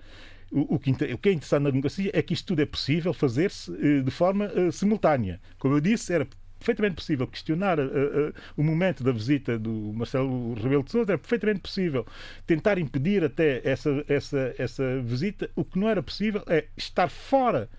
O, 0.49 0.79
que, 0.79 0.91
o 0.91 1.17
que 1.17 1.27
é 1.27 1.33
interessante 1.33 1.63
na 1.63 1.69
democracia 1.69 2.09
é 2.13 2.21
que 2.21 2.33
isto 2.33 2.47
tudo 2.47 2.61
é 2.61 2.65
possível 2.65 3.13
fazer-se 3.13 3.69
eh, 3.73 4.01
de 4.01 4.11
forma 4.11 4.45
uh, 4.45 4.71
simultânea. 4.71 5.41
Como 5.59 5.75
eu 5.75 5.81
disse, 5.81 6.13
era 6.13 6.25
perfeitamente 6.57 6.95
possível 6.95 7.27
questionar 7.27 7.79
uh, 7.79 7.83
uh, 7.83 8.33
o 8.55 8.63
momento 8.63 9.03
da 9.03 9.11
visita 9.11 9.59
do 9.59 9.93
Marcelo 9.93 10.53
Rebelo 10.53 10.83
de 10.83 10.91
Sousa, 10.91 11.11
era 11.11 11.17
perfeitamente 11.17 11.59
possível 11.59 12.05
tentar 12.45 12.77
impedir 12.77 13.25
até 13.25 13.61
essa, 13.63 14.03
essa, 14.07 14.55
essa 14.57 15.01
visita. 15.01 15.49
O 15.53 15.65
que 15.65 15.77
não 15.77 15.89
era 15.89 16.01
possível 16.01 16.41
é 16.47 16.65
estar 16.77 17.09
fora 17.09 17.69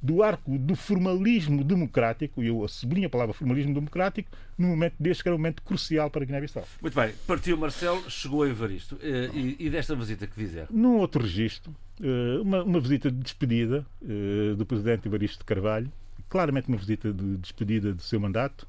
do 0.00 0.22
arco 0.22 0.56
do 0.58 0.76
formalismo 0.76 1.64
democrático, 1.64 2.42
e 2.42 2.48
eu 2.48 2.66
sublinho 2.68 3.06
a 3.06 3.10
palavra 3.10 3.34
formalismo 3.34 3.74
democrático, 3.74 4.30
num 4.56 4.68
momento 4.68 4.94
deste 4.98 5.22
que 5.22 5.28
era 5.28 5.34
um 5.34 5.38
momento 5.38 5.62
crucial 5.62 6.10
para 6.10 6.22
a 6.22 6.26
Guiné-Bissau. 6.26 6.66
Muito 6.80 6.94
bem, 6.94 7.12
partiu 7.26 7.56
Marcelo, 7.56 8.08
chegou 8.10 8.42
a 8.42 8.48
Evaristo. 8.48 8.98
Eh, 9.02 9.30
e, 9.34 9.56
e 9.66 9.70
desta 9.70 9.94
visita 9.96 10.26
que 10.26 10.34
fizer? 10.34 10.66
Num 10.70 10.96
outro 10.96 11.22
registro, 11.22 11.74
eh, 12.00 12.38
uma, 12.40 12.62
uma 12.62 12.80
visita 12.80 13.10
de 13.10 13.18
despedida 13.18 13.84
eh, 14.02 14.54
do 14.56 14.64
presidente 14.64 15.08
Evaristo 15.08 15.38
de 15.38 15.44
Carvalho, 15.44 15.90
claramente 16.28 16.68
uma 16.68 16.76
visita 16.76 17.12
de 17.12 17.36
despedida 17.38 17.92
do 17.92 18.02
seu 18.02 18.20
mandato, 18.20 18.66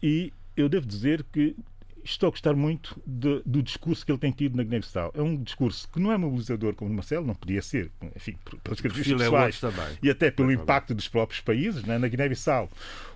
e 0.00 0.32
eu 0.56 0.68
devo 0.68 0.86
dizer 0.86 1.24
que 1.32 1.56
estou 2.04 2.28
a 2.28 2.30
gostar 2.30 2.54
muito 2.54 3.00
de, 3.06 3.42
do 3.46 3.62
discurso 3.62 4.04
que 4.04 4.12
ele 4.12 4.18
tem 4.18 4.30
tido 4.30 4.56
na 4.56 4.62
Guiné-Bissau. 4.62 5.12
É 5.14 5.22
um 5.22 5.36
discurso 5.42 5.88
que 5.90 5.98
não 5.98 6.12
é 6.12 6.18
mobilizador 6.18 6.74
como 6.74 6.90
o 6.90 6.94
Marcelo, 6.94 7.26
não 7.26 7.34
podia 7.34 7.62
ser, 7.62 7.90
enfim, 8.14 8.36
pelas 8.62 8.80
características 8.80 9.22
é 9.22 9.24
pessoais 9.24 9.60
e 10.02 10.10
até 10.10 10.30
pelo 10.30 10.52
impacto 10.52 10.94
dos 10.94 11.08
próprios 11.08 11.40
países. 11.40 11.82
Né? 11.84 11.98
Na 11.98 12.06
Guiné-Bissau, 12.06 12.70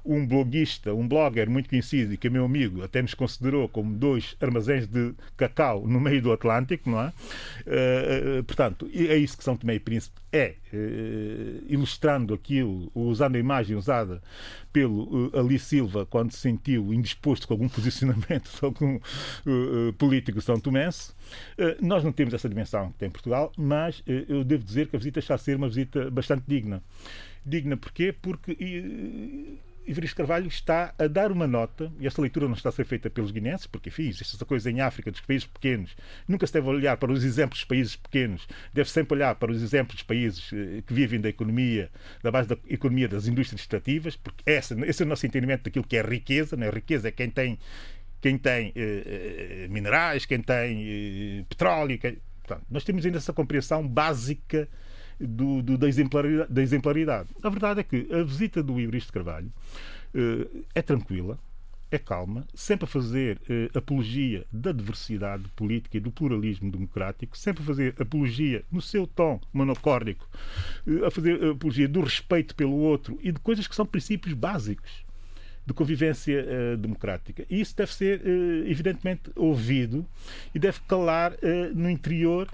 um 0.09 0.27
bloguista, 0.27 0.95
um 0.95 1.07
blogger 1.07 1.51
muito 1.51 1.69
conhecido 1.69 2.15
e 2.15 2.17
que 2.17 2.29
é 2.29 2.31
meu 2.31 2.47
amigo, 2.47 2.83
até 2.83 3.03
nos 3.03 3.13
considerou 3.13 3.69
como 3.69 3.95
dois 3.95 4.35
armazéns 4.41 4.87
de 4.87 5.13
cacau 5.37 5.87
no 5.87 6.01
meio 6.01 6.23
do 6.23 6.33
Atlântico, 6.33 6.89
não 6.89 7.03
é? 7.03 7.09
Uh, 7.09 8.43
portanto, 8.45 8.89
é 8.93 9.17
isso 9.17 9.37
que 9.37 9.45
São 9.45 9.55
Tomé 9.55 9.75
e 9.75 9.81
Príncipe 9.81 10.17
é, 10.33 10.55
uh, 10.73 11.65
ilustrando 11.69 12.33
aquilo, 12.33 12.91
usando 12.95 13.37
a 13.37 13.39
imagem 13.39 13.77
usada 13.77 14.23
pelo 14.73 15.29
uh, 15.29 15.39
Ali 15.39 15.59
Silva 15.59 16.07
quando 16.07 16.33
se 16.33 16.39
sentiu 16.39 16.95
indisposto 16.95 17.47
com 17.47 17.53
algum 17.53 17.69
posicionamento 17.69 18.51
de 18.51 18.65
algum 18.65 18.99
político 19.99 20.41
são 20.41 20.59
tomense. 20.59 21.13
nós 21.81 22.03
não 22.03 22.13
temos 22.13 22.33
essa 22.33 22.49
dimensão 22.49 22.91
que 22.93 22.99
tem 22.99 23.11
Portugal, 23.11 23.53
mas 23.57 24.03
eu 24.07 24.43
devo 24.43 24.65
dizer 24.65 24.89
que 24.89 24.97
a 24.97 24.99
visita 24.99 25.19
está 25.19 25.35
a 25.35 25.39
ser 25.39 25.57
uma 25.57 25.69
visita 25.69 26.11
bastante 26.11 26.45
digna. 26.47 26.83
Digna 27.45 27.77
porquê? 27.77 28.13
Porque 28.13 28.57
Ivaristo 29.89 30.17
Carvalho 30.17 30.47
está 30.47 30.95
a 30.99 31.07
dar 31.07 31.33
uma 31.33 31.47
nota, 31.47 31.91
e 31.99 32.07
esta 32.07 32.21
leitura 32.21 32.47
não 32.47 32.55
está 32.55 32.69
a 32.69 32.73
ser 32.73 32.85
feita 32.85 33.09
pelos 33.09 33.31
guinenses, 33.31 33.67
porque, 33.67 33.89
enfim, 33.89 34.11
essa 34.11 34.45
coisa 34.45 34.71
em 34.71 34.83
África 34.83 35.11
dos 35.11 35.23
países 35.23 35.47
pequenos. 35.47 35.97
Nunca 36.29 36.47
se 36.47 36.53
deve 36.53 36.69
olhar 36.69 36.99
para 36.99 37.11
os 37.11 37.25
exemplos 37.25 37.61
dos 37.61 37.65
países 37.65 37.97
pequenos, 37.97 38.47
deve 38.73 38.91
sempre 38.91 39.15
olhar 39.15 39.35
para 39.37 39.51
os 39.51 39.63
exemplos 39.63 39.97
dos 39.97 40.03
países 40.03 40.51
eh, 40.53 40.83
que 40.87 40.93
vivem 40.93 41.19
da 41.19 41.31
economia, 41.31 41.91
da 42.23 42.31
base 42.31 42.49
da 42.49 42.59
economia 42.69 43.09
das 43.09 43.27
indústrias 43.27 43.63
extrativas, 43.63 44.15
porque 44.15 44.43
esse 44.45 44.75
é 44.75 45.07
o 45.07 45.09
nosso 45.09 45.27
entendimento 45.27 45.65
daquilo 45.65 45.87
que 45.87 45.97
é 45.97 46.03
riqueza. 46.03 46.55
Né? 46.55 46.69
riqueza 46.69 47.09
é 47.09 47.11
quem 47.11 47.31
tem, 47.31 47.59
quem 48.21 48.37
tem 48.37 48.73
eh, 48.77 49.65
eh 49.65 49.69
minerais, 49.69 50.27
quem 50.27 50.43
tem 50.43 51.41
eh, 51.41 51.45
petróleo. 51.49 51.99
Quem... 51.99 52.19
Portanto, 52.47 52.67
nós 52.71 52.85
temos 52.85 53.07
ainda 53.07 53.17
essa 53.17 53.33
compreensão 53.33 53.87
básica 53.89 54.69
do, 55.21 55.63
do, 55.63 55.79
da, 55.79 55.89
exemplaridade, 55.89 56.53
da, 56.53 56.63
exemplaridade, 56.63 57.29
A 57.43 57.49
verdade 57.49 57.81
é 57.81 57.83
que 57.83 58.09
a 58.13 58.23
visita 58.23 58.63
do 58.63 58.79
Ibristo 58.81 59.13
Carvalho 59.13 59.53
uh, 60.15 60.65
é 60.75 60.83
tranquila, 60.83 61.39
é 61.91 61.99
calma, 61.99 62.47
sempre 62.55 62.85
a 62.85 62.89
fazer 62.89 63.41
uh, 63.49 63.79
apologia 63.79 64.45
da 64.53 64.73
diversidade 64.73 65.45
política 65.57 65.97
e 65.97 66.01
do 66.01 66.11
pluralismo 66.11 66.71
democrático, 66.71 67.37
sempre 67.37 67.63
a 67.63 67.67
fazer 67.67 67.95
apologia 67.99 68.63
no 68.71 68.83
seu 68.83 69.07
tom 69.07 69.41
monocórdico, 69.53 70.29
uh, 70.87 71.07
a 71.07 71.11
fazer 71.11 71.43
apologia 71.43 71.89
do 71.89 72.01
respeito 72.01 72.55
pelo 72.55 72.77
outro 72.77 73.19
e 73.23 73.33
de 73.33 73.41
coisas 73.41 73.67
que 73.67 73.75
são 73.75 73.87
princípios 73.87 74.35
básicos 74.35 75.07
de 75.65 75.73
convivência 75.73 76.45
uh, 76.45 76.77
democrática. 76.77 77.47
E 77.49 77.61
isso 77.61 77.75
deve 77.77 77.95
ser, 77.95 78.23
evidentemente, 78.67 79.31
ouvido 79.35 80.07
e 80.55 80.59
deve 80.59 80.81
calar 80.81 81.33
no 81.75 81.91
interior 81.91 82.49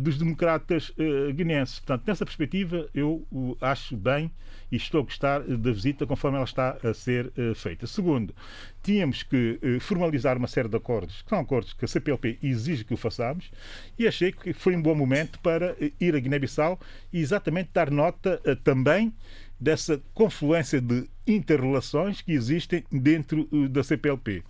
dos 0.00 0.18
democratas 0.18 0.92
guineenses. 1.34 1.78
Portanto, 1.80 2.04
nessa 2.06 2.24
perspectiva, 2.24 2.88
eu 2.94 3.26
acho 3.60 3.96
bem 3.96 4.30
e 4.70 4.76
estou 4.76 5.00
a 5.00 5.04
gostar 5.04 5.40
da 5.40 5.72
visita 5.72 6.06
conforme 6.06 6.36
ela 6.36 6.44
está 6.44 6.76
a 6.82 6.92
ser 6.92 7.32
feita. 7.54 7.86
Segundo, 7.86 8.34
tínhamos 8.82 9.22
que 9.22 9.58
formalizar 9.80 10.36
uma 10.36 10.46
série 10.46 10.68
de 10.68 10.76
acordos, 10.76 11.22
que 11.22 11.30
são 11.30 11.38
acordos 11.38 11.72
que 11.72 11.84
a 11.84 11.88
CPLP 11.88 12.38
exige 12.42 12.84
que 12.84 12.92
o 12.92 12.96
façamos, 12.96 13.50
e 13.98 14.06
achei 14.06 14.30
que 14.30 14.52
foi 14.52 14.76
um 14.76 14.82
bom 14.82 14.94
momento 14.94 15.38
para 15.40 15.74
ir 15.98 16.14
a 16.14 16.20
Guiné-Bissau 16.20 16.78
e 17.12 17.20
exatamente 17.20 17.70
dar 17.72 17.90
nota 17.90 18.40
também 18.62 19.14
dessa 19.58 20.00
confluência 20.14 20.80
de 20.80 21.08
interrelações 21.26 22.20
que 22.20 22.32
existem 22.32 22.84
dentro 22.92 23.48
da 23.68 23.82
CPLP. 23.82 24.42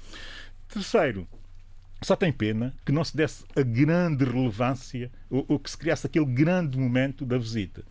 Terceiro, 0.69 1.27
só 2.01 2.15
tem 2.15 2.33
pena 2.33 2.75
que 2.85 2.93
não 2.93 3.03
se 3.05 3.17
desse 3.17 3.45
a 3.57 3.63
grande 3.63 4.25
relevância 4.25 5.11
ou, 5.29 5.45
ou, 5.49 5.59
que 5.59 5.71
se 5.71 5.77
criasse 5.77 6.07
aquele 6.07 6.27
grande 6.27 6.79
momento 6.79 7.25
da 7.25 7.37
visita. 7.37 7.85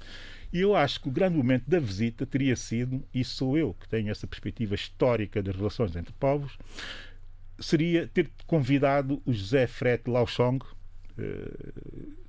E 0.52 0.62
eu 0.62 0.76
acho 0.76 1.02
que 1.02 1.10
o 1.10 1.12
grande 1.12 1.36
momento 1.36 1.65
da 1.67 1.80
visita 1.80 2.26
teria 2.26 2.56
sido, 2.56 3.04
e 3.13 3.24
sou 3.24 3.58
eu 3.58 3.74
que 3.74 3.88
tenho 3.88 4.10
essa 4.10 4.26
perspectiva 4.26 4.76
histórica 4.76 5.43
das 5.43 5.56
relações 5.56 5.96
entre 5.96 6.13
povos, 6.13 6.58
seria 7.60 8.08
ter 8.08 8.30
convidado 8.46 9.22
o 9.26 9.34
José 9.34 9.67
Frete 9.67 10.10
Lauchong, 10.10 10.63
uh, 10.63 12.27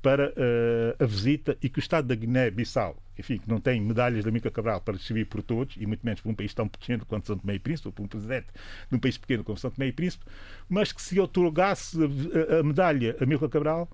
para 0.00 0.28
uh, 0.28 1.02
a 1.02 1.06
visita 1.06 1.56
e 1.62 1.68
que 1.68 1.78
o 1.78 1.80
Estado 1.80 2.06
da 2.08 2.14
Guiné-Bissau, 2.14 2.96
enfim, 3.18 3.38
que 3.38 3.48
não 3.48 3.60
tem 3.60 3.80
medalhas 3.80 4.24
da 4.24 4.30
Mica 4.30 4.50
Cabral 4.50 4.80
para 4.80 4.94
distribuir 4.94 5.26
por 5.26 5.42
todos, 5.42 5.76
e 5.76 5.86
muito 5.86 6.04
menos 6.04 6.20
por 6.20 6.30
um 6.30 6.34
país 6.34 6.54
tão 6.54 6.68
pequeno 6.68 7.04
quanto 7.04 7.26
São 7.26 7.36
Tomé 7.36 7.54
e 7.54 7.58
Príncipe, 7.58 7.88
ou 7.88 7.92
por 7.92 8.04
um 8.04 8.06
presidente 8.06 8.46
de 8.88 8.96
um 8.96 8.98
país 8.98 9.18
pequeno 9.18 9.42
como 9.42 9.58
São 9.58 9.70
Tomé 9.70 9.88
e 9.88 9.92
Príncipe, 9.92 10.24
mas 10.68 10.92
que 10.92 11.02
se 11.02 11.18
otorgasse 11.18 11.98
a, 12.00 12.60
a 12.60 12.62
medalha 12.62 13.16
a 13.20 13.26
Mica 13.26 13.48
Cabral 13.48 13.90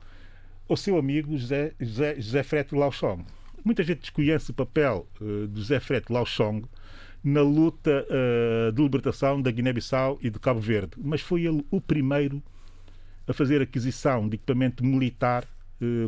ao 0.68 0.76
seu 0.76 0.98
amigo 0.98 1.36
José, 1.36 1.72
José, 1.80 2.16
José 2.16 2.42
Freto 2.42 2.76
Lauchong. 2.76 3.24
Muita 3.64 3.82
gente 3.82 4.00
desconhece 4.00 4.50
o 4.50 4.54
papel 4.54 5.06
uh, 5.20 5.48
de 5.48 5.60
José 5.60 5.80
Freto 5.80 6.12
Lauchong 6.12 6.66
na 7.22 7.40
luta 7.40 8.06
uh, 8.10 8.70
de 8.72 8.82
libertação 8.82 9.40
da 9.40 9.50
Guiné-Bissau 9.50 10.18
e 10.20 10.28
de 10.28 10.38
Cabo 10.38 10.60
Verde, 10.60 10.92
mas 10.98 11.22
foi 11.22 11.46
ele 11.46 11.64
o 11.70 11.80
primeiro 11.80 12.42
a 13.26 13.32
fazer 13.32 13.62
aquisição 13.62 14.28
de 14.28 14.34
equipamento 14.34 14.84
militar 14.84 15.48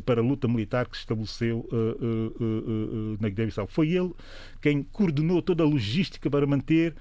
para 0.04 0.20
a 0.20 0.24
luta 0.24 0.48
militar 0.48 0.86
que 0.86 0.96
se 0.96 1.02
estabeleceu 1.02 1.68
eh, 1.72 1.96
eh, 2.00 3.16
na 3.20 3.28
Guiné-Bissau. 3.28 3.66
Foi 3.66 3.90
ele 3.90 4.12
quem 4.60 4.82
coordenou 4.82 5.42
toda 5.42 5.62
a 5.62 5.66
logística 5.66 6.28
para 6.28 6.46
manter 6.46 6.94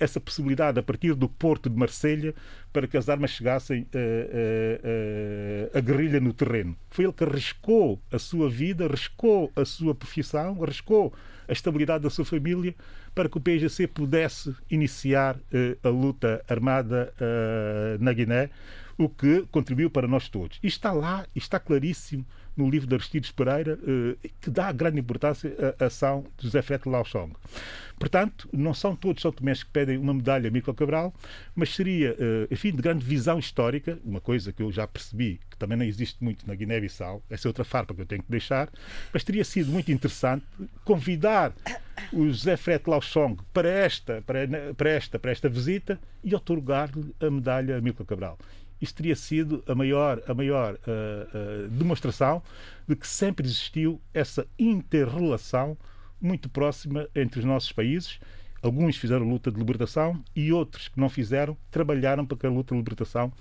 essa 0.00 0.20
possibilidade 0.20 0.78
a 0.78 0.82
partir 0.82 1.14
do 1.14 1.28
porto 1.28 1.70
de 1.70 1.76
Marselha 1.76 2.34
para 2.72 2.86
que 2.86 2.96
as 2.96 3.08
armas 3.08 3.30
chegassem 3.30 3.86
à 5.72 5.80
guerrilha 5.80 6.20
no 6.20 6.32
terreno. 6.32 6.76
Foi 6.90 7.04
ele 7.04 7.12
que 7.12 7.24
arriscou 7.24 8.00
a 8.10 8.18
sua 8.18 8.50
vida, 8.50 8.84
arriscou 8.86 9.52
a 9.54 9.64
sua 9.64 9.94
profissão, 9.94 10.62
arriscou 10.62 11.14
a 11.46 11.52
estabilidade 11.52 12.02
da 12.02 12.10
sua 12.10 12.24
família 12.24 12.74
para 13.14 13.28
que 13.28 13.38
o 13.38 13.40
PGC 13.40 13.86
pudesse 13.86 14.54
iniciar 14.70 15.38
a 15.82 15.88
luta 15.88 16.44
armada 16.48 17.14
na 18.00 18.12
Guiné 18.12 18.50
o 18.98 19.08
que 19.08 19.46
contribuiu 19.52 19.88
para 19.88 20.08
nós 20.08 20.28
todos. 20.28 20.58
E 20.62 20.66
está 20.66 20.92
lá, 20.92 21.24
está 21.34 21.60
claríssimo 21.60 22.26
no 22.56 22.68
livro 22.68 22.88
de 22.88 22.94
Aristides 22.96 23.30
Pereira, 23.30 23.78
eh, 23.86 24.30
que 24.40 24.50
dá 24.50 24.72
grande 24.72 24.98
importância 24.98 25.54
à 25.78 25.84
ação 25.84 26.24
de 26.36 26.44
José 26.44 26.60
Freire 26.60 26.88
Lauchong. 26.88 27.32
Portanto, 27.96 28.48
não 28.52 28.74
são 28.74 28.96
todos 28.96 29.22
São 29.22 29.30
Tomés 29.30 29.62
que 29.62 29.70
pedem 29.70 29.96
uma 29.96 30.12
medalha 30.12 30.48
a 30.48 30.50
Mirko 30.50 30.74
Cabral, 30.74 31.14
mas 31.54 31.72
seria, 31.74 32.16
eh, 32.18 32.48
enfim, 32.50 32.72
de 32.72 32.82
grande 32.82 33.04
visão 33.04 33.38
histórica, 33.38 33.98
uma 34.04 34.20
coisa 34.20 34.52
que 34.52 34.60
eu 34.60 34.72
já 34.72 34.88
percebi 34.88 35.40
que 35.48 35.56
também 35.56 35.78
não 35.78 35.84
existe 35.84 36.22
muito 36.22 36.46
na 36.46 36.54
Guiné-Bissau, 36.54 37.22
essa 37.30 37.46
é 37.46 37.48
outra 37.48 37.64
farpa 37.64 37.94
que 37.94 38.00
eu 38.00 38.06
tenho 38.06 38.22
que 38.24 38.30
deixar, 38.30 38.68
mas 39.12 39.22
teria 39.22 39.44
sido 39.44 39.70
muito 39.70 39.92
interessante 39.92 40.44
convidar 40.84 41.52
o 42.12 42.26
José 42.26 42.56
Freire 42.56 42.82
Lauchong 42.86 43.40
para 43.52 43.68
esta, 43.68 44.20
para, 44.22 44.48
para 44.76 44.90
esta, 44.90 45.18
para 45.18 45.30
esta 45.30 45.48
visita 45.48 45.98
e 46.24 46.34
otorgar-lhe 46.34 47.14
a 47.20 47.30
medalha 47.30 47.76
a 47.76 47.80
Mirko 47.80 48.04
Cabral 48.04 48.36
isto 48.80 48.96
teria 48.96 49.16
sido 49.16 49.62
a 49.66 49.74
maior, 49.74 50.22
a 50.26 50.34
maior 50.34 50.74
uh, 50.74 51.66
uh, 51.66 51.68
demonstração 51.68 52.42
de 52.86 52.94
que 52.96 53.06
sempre 53.06 53.46
existiu 53.46 54.00
essa 54.14 54.46
interrelação 54.58 55.76
muito 56.20 56.48
próxima 56.48 57.08
entre 57.14 57.40
os 57.40 57.44
nossos 57.44 57.72
países. 57.72 58.18
Alguns 58.62 58.96
fizeram 58.96 59.28
luta 59.28 59.50
de 59.50 59.58
libertação 59.58 60.22
e 60.34 60.52
outros 60.52 60.88
que 60.88 60.98
não 60.98 61.08
fizeram 61.08 61.56
trabalharam 61.70 62.26
para 62.26 62.36
que 62.36 62.46
a 62.46 62.50
luta 62.50 62.74
de 62.74 62.80
libertação 62.80 63.32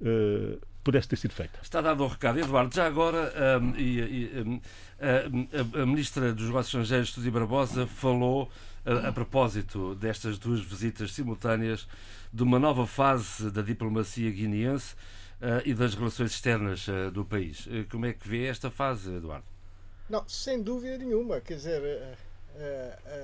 uh, 0.00 0.58
pudesse 0.82 1.08
ter 1.08 1.16
sido 1.16 1.34
feita. 1.34 1.58
Está 1.62 1.80
dado 1.80 2.02
o 2.02 2.06
recado. 2.06 2.38
Eduardo, 2.38 2.74
já 2.74 2.86
agora 2.86 3.32
um, 3.60 3.76
e, 3.76 3.98
e, 4.00 4.40
um, 4.40 4.60
a, 4.98 5.82
a, 5.82 5.86
Ministra 5.86 6.32
dos 6.32 6.46
Negócios 6.46 6.68
Estrangeiros, 6.68 7.10
Suzy 7.10 7.30
Barbosa, 7.30 7.86
falou 7.86 8.50
a, 8.86 9.08
a 9.08 9.12
propósito 9.12 9.94
destas 9.94 10.38
duas 10.38 10.60
visitas 10.60 11.12
simultâneas 11.12 11.86
de 12.32 12.42
uma 12.42 12.58
nova 12.58 12.86
fase 12.86 13.50
da 13.50 13.60
diplomacia 13.60 14.30
guineense 14.30 14.94
uh, 15.42 15.62
e 15.64 15.74
das 15.74 15.94
relações 15.94 16.32
externas 16.32 16.86
uh, 16.88 17.10
do 17.10 17.24
país. 17.24 17.66
Uh, 17.66 17.86
como 17.90 18.06
é 18.06 18.12
que 18.12 18.26
vê 18.26 18.46
esta 18.46 18.70
fase, 18.70 19.12
Eduardo? 19.12 19.44
Não, 20.08 20.26
sem 20.26 20.62
dúvida 20.62 20.96
nenhuma. 20.96 21.38
Quer 21.40 21.56
dizer, 21.56 22.18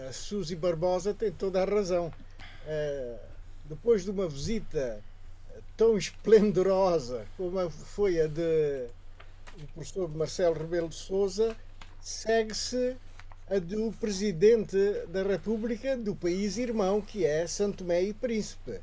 a 0.08 0.12
Suzy 0.12 0.54
Barbosa 0.54 1.14
tem 1.14 1.32
toda 1.32 1.62
a 1.62 1.64
razão. 1.64 2.12
depois 3.64 4.04
de 4.04 4.10
uma 4.10 4.28
visita 4.28 5.02
tão 5.76 5.96
esplendorosa 5.96 7.26
como 7.36 7.68
foi 7.70 8.20
a 8.20 8.26
de 8.26 8.86
o 9.62 9.66
professor 9.74 10.08
Marcelo 10.08 10.54
Rebelo 10.54 10.88
de 10.88 10.96
Souza, 10.96 11.56
segue-se 12.00 12.96
a 13.48 13.58
do 13.58 13.92
presidente 13.92 14.76
da 15.08 15.22
República 15.22 15.96
do 15.96 16.14
país 16.14 16.56
irmão, 16.56 17.00
que 17.00 17.24
é 17.24 17.46
Santo 17.46 17.78
Tomé 17.78 18.02
e 18.02 18.12
Príncipe. 18.12 18.80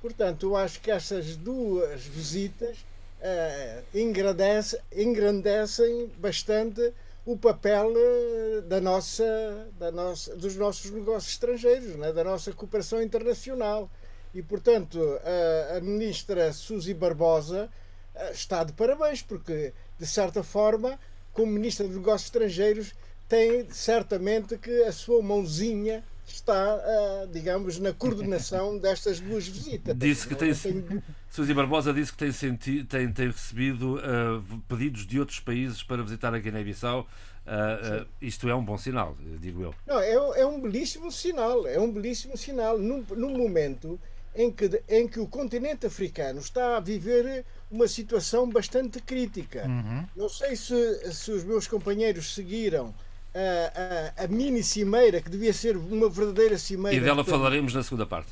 Portanto, 0.00 0.46
eu 0.46 0.56
acho 0.56 0.80
que 0.80 0.90
essas 0.90 1.36
duas 1.36 2.04
visitas 2.04 2.78
uh, 3.20 3.98
engrandece, 3.98 4.78
engrandecem 4.94 6.10
bastante 6.18 6.92
o 7.24 7.36
papel 7.36 7.92
uh, 7.92 8.62
da 8.62 8.80
nossa, 8.80 9.68
da 9.78 9.90
nossa, 9.90 10.36
dos 10.36 10.56
nossos 10.56 10.90
negócios 10.90 11.32
estrangeiros, 11.32 11.96
né? 11.96 12.12
da 12.12 12.24
nossa 12.24 12.52
cooperação 12.52 13.02
internacional. 13.02 13.88
E, 14.34 14.42
portanto, 14.42 14.98
a, 15.24 15.76
a 15.76 15.80
ministra 15.80 16.52
Suzy 16.52 16.94
Barbosa 16.94 17.68
uh, 18.14 18.32
está 18.32 18.64
de 18.64 18.72
parabéns, 18.72 19.22
porque, 19.22 19.72
de 19.98 20.06
certa 20.06 20.42
forma, 20.42 20.98
como 21.32 21.52
ministra 21.52 21.86
dos 21.86 21.96
Negócios 21.96 22.24
Estrangeiros, 22.24 22.94
tem 23.28 23.66
certamente 23.70 24.56
que 24.58 24.82
a 24.84 24.92
sua 24.92 25.22
mãozinha 25.22 26.04
está, 26.26 26.76
uh, 26.76 27.26
digamos, 27.28 27.78
na 27.78 27.92
coordenação 27.92 28.76
destas 28.80 29.20
duas 29.20 29.46
visitas. 29.46 29.96
Disse 29.96 30.26
que 30.26 30.34
tem, 30.34 30.54
tenho... 30.54 31.02
Suzy 31.30 31.52
Barbosa 31.52 31.92
disse 31.92 32.12
que 32.12 32.18
tem, 32.18 32.32
senti, 32.32 32.84
tem, 32.84 33.12
tem 33.12 33.28
recebido 33.28 33.96
uh, 33.96 34.58
pedidos 34.68 35.06
de 35.06 35.18
outros 35.20 35.40
países 35.40 35.82
para 35.82 36.02
visitar 36.02 36.34
a 36.34 36.38
Guiné-Bissau. 36.38 37.06
Uh, 37.44 38.06
isto 38.20 38.48
é 38.48 38.54
um 38.54 38.64
bom 38.64 38.78
sinal, 38.78 39.16
digo 39.40 39.62
eu. 39.62 39.74
Não, 39.86 39.98
é, 39.98 40.12
é 40.40 40.46
um 40.46 40.60
belíssimo 40.60 41.10
sinal. 41.10 41.66
É 41.66 41.78
um 41.78 41.90
belíssimo 41.90 42.36
sinal. 42.36 42.78
Num, 42.78 43.04
num 43.16 43.36
momento 43.36 43.98
em 44.34 44.50
que, 44.50 44.82
em 44.88 45.06
que 45.06 45.20
o 45.20 45.26
continente 45.26 45.86
africano 45.86 46.40
está 46.40 46.76
a 46.76 46.80
viver 46.80 47.44
uma 47.70 47.88
situação 47.88 48.48
bastante 48.48 49.00
crítica. 49.00 49.66
Uhum. 49.66 50.06
Não 50.16 50.28
sei 50.28 50.56
se, 50.56 51.12
se 51.12 51.30
os 51.30 51.44
meus 51.44 51.66
companheiros 51.66 52.34
seguiram 52.34 52.94
a, 53.34 54.20
a, 54.20 54.24
a, 54.24 54.28
mini 54.28 54.62
cimeira, 54.62 55.20
que 55.20 55.30
devia 55.30 55.52
ser 55.52 55.76
uma 55.76 56.08
verdadeira 56.08 56.58
cimeira. 56.58 56.96
E 56.96 57.00
dela 57.00 57.24
falaremos 57.24 57.72
na 57.72 57.82
segunda 57.82 58.06
parte. 58.06 58.30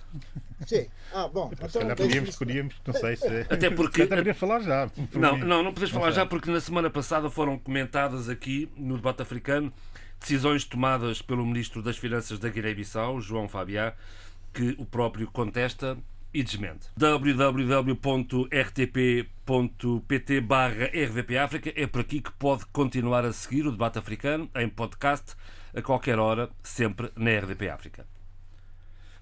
Sim. 0.67 0.87
Ah, 1.13 1.27
bom. 1.27 1.51
Então, 1.53 1.81
calhar 1.81 1.97
podíamos, 1.97 2.37
podíamos, 2.37 2.75
não 2.87 2.95
sei 2.95 3.17
se. 3.17 3.47
Até 3.49 3.71
porque. 3.71 4.03
Até 4.03 4.35
falar 4.35 4.61
já. 4.61 4.91
Não, 5.15 5.39
não, 5.39 5.63
não 5.63 5.73
podes 5.73 5.91
falar 5.91 6.11
já, 6.11 6.27
porque 6.27 6.51
na 6.51 6.61
semana 6.61 6.91
passada 6.91 7.31
foram 7.31 7.59
comentadas 7.59 8.29
aqui, 8.29 8.71
no 8.77 8.97
debate 8.97 9.23
africano, 9.23 9.73
decisões 10.21 10.65
tomadas 10.65 11.23
pelo 11.23 11.45
Ministro 11.47 11.83
das 11.83 11.97
Finanças 11.97 12.39
da 12.39 12.51
Guiné-Bissau, 12.51 13.21
João 13.23 13.49
Fabiá, 13.49 13.95
que 14.53 14.75
o 14.79 14.85
próprio 14.85 15.31
contesta 15.31 15.97
e 16.33 16.43
desmente. 16.43 16.89
www.rtp.pt 16.97 18.01
barra 20.41 20.91
é 20.93 21.87
por 21.87 22.01
aqui 22.01 22.21
que 22.21 22.33
pode 22.33 22.65
continuar 22.67 23.25
a 23.25 23.33
seguir 23.33 23.67
o 23.67 23.73
debate 23.73 23.99
africano 23.99 24.49
em 24.55 24.69
podcast 24.69 25.35
a 25.75 25.83
qualquer 25.83 26.19
hora, 26.19 26.51
sempre 26.63 27.11
na 27.17 27.31
RDP 27.39 27.69
África. 27.69 28.07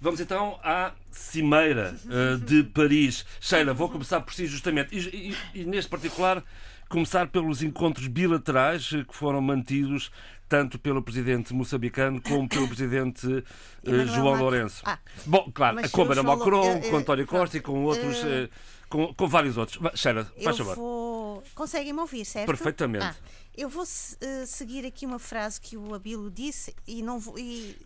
Vamos 0.00 0.20
então 0.20 0.60
à 0.62 0.92
Cimeira 1.10 1.96
uh, 2.04 2.38
de 2.38 2.62
Paris. 2.62 3.26
Sheila, 3.40 3.74
vou 3.74 3.88
começar 3.88 4.20
por 4.20 4.32
si 4.32 4.46
justamente. 4.46 4.96
E, 4.96 5.34
e, 5.54 5.60
e, 5.60 5.64
neste 5.64 5.90
particular, 5.90 6.44
começar 6.88 7.26
pelos 7.26 7.62
encontros 7.62 8.06
bilaterais 8.06 8.88
que 8.88 9.14
foram 9.14 9.40
mantidos 9.40 10.12
tanto 10.48 10.78
pelo 10.78 11.02
presidente 11.02 11.52
moçambicano 11.52 12.20
como 12.22 12.48
pelo 12.48 12.66
presidente 12.68 13.26
uh, 13.26 14.06
João 14.06 14.34
Lourenço. 14.40 14.82
Ah, 14.84 14.98
Bom, 15.26 15.50
claro, 15.52 15.76
com 15.90 16.02
Emmanuel 16.02 16.24
Macron, 16.24 16.80
com 16.80 16.96
António 16.96 17.26
Costa 17.26 17.56
e 17.58 17.60
com 17.60 17.84
outros, 17.84 18.18
uh, 18.22 18.48
com, 18.88 19.12
com, 19.14 19.28
vários 19.28 19.56
outros. 19.56 19.78
Sheila, 19.94 20.30
faz 20.42 20.56
favor. 20.56 20.76
Vou... 20.76 21.42
Conseguem-me 21.54 22.00
ouvir, 22.00 22.24
certo? 22.24 22.46
Perfeitamente. 22.46 23.04
Ah, 23.04 23.14
eu 23.56 23.68
vou 23.68 23.82
uh, 23.82 24.46
seguir 24.46 24.86
aqui 24.86 25.04
uma 25.04 25.18
frase 25.18 25.60
que 25.60 25.76
o 25.76 25.94
Abilo 25.94 26.30
disse 26.30 26.74
e 26.86 27.02
não 27.02 27.18
vou. 27.18 27.38
E 27.38 27.76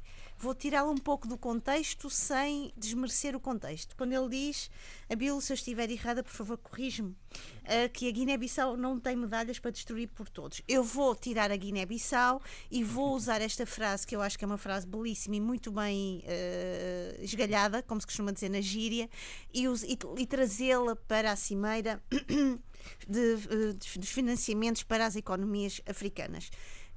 vou 0.42 0.56
tirá-lo 0.56 0.90
um 0.90 0.98
pouco 0.98 1.28
do 1.28 1.38
contexto 1.38 2.10
sem 2.10 2.72
desmerecer 2.76 3.36
o 3.36 3.38
contexto. 3.38 3.94
Quando 3.94 4.12
ele 4.12 4.28
diz, 4.28 4.68
Abilo, 5.08 5.40
se 5.40 5.52
eu 5.52 5.54
estiver 5.54 5.88
errada, 5.88 6.20
por 6.20 6.32
favor, 6.32 6.58
corrige-me, 6.58 7.10
uh, 7.10 7.88
que 7.92 8.08
a 8.08 8.10
Guiné-Bissau 8.10 8.76
não 8.76 8.98
tem 8.98 9.14
medalhas 9.14 9.60
para 9.60 9.70
destruir 9.70 10.08
por 10.08 10.28
todos. 10.28 10.60
Eu 10.66 10.82
vou 10.82 11.14
tirar 11.14 11.52
a 11.52 11.56
Guiné-Bissau 11.56 12.42
e 12.68 12.82
vou 12.82 13.14
usar 13.14 13.40
esta 13.40 13.64
frase, 13.64 14.04
que 14.04 14.16
eu 14.16 14.20
acho 14.20 14.36
que 14.36 14.44
é 14.44 14.46
uma 14.46 14.58
frase 14.58 14.84
belíssima 14.84 15.36
e 15.36 15.40
muito 15.40 15.70
bem 15.70 16.24
uh, 16.24 17.22
esgalhada, 17.22 17.80
como 17.80 18.00
se 18.00 18.06
costuma 18.08 18.32
dizer 18.32 18.48
na 18.48 18.60
gíria, 18.60 19.08
e, 19.54 19.64
e, 19.64 19.98
e 20.22 20.26
trazê-la 20.26 20.96
para 20.96 21.30
a 21.30 21.36
cimeira 21.36 22.02
de, 23.08 23.36
de, 23.36 23.96
dos 23.96 24.08
financiamentos 24.08 24.82
para 24.82 25.06
as 25.06 25.14
economias 25.14 25.80
africanas 25.86 26.50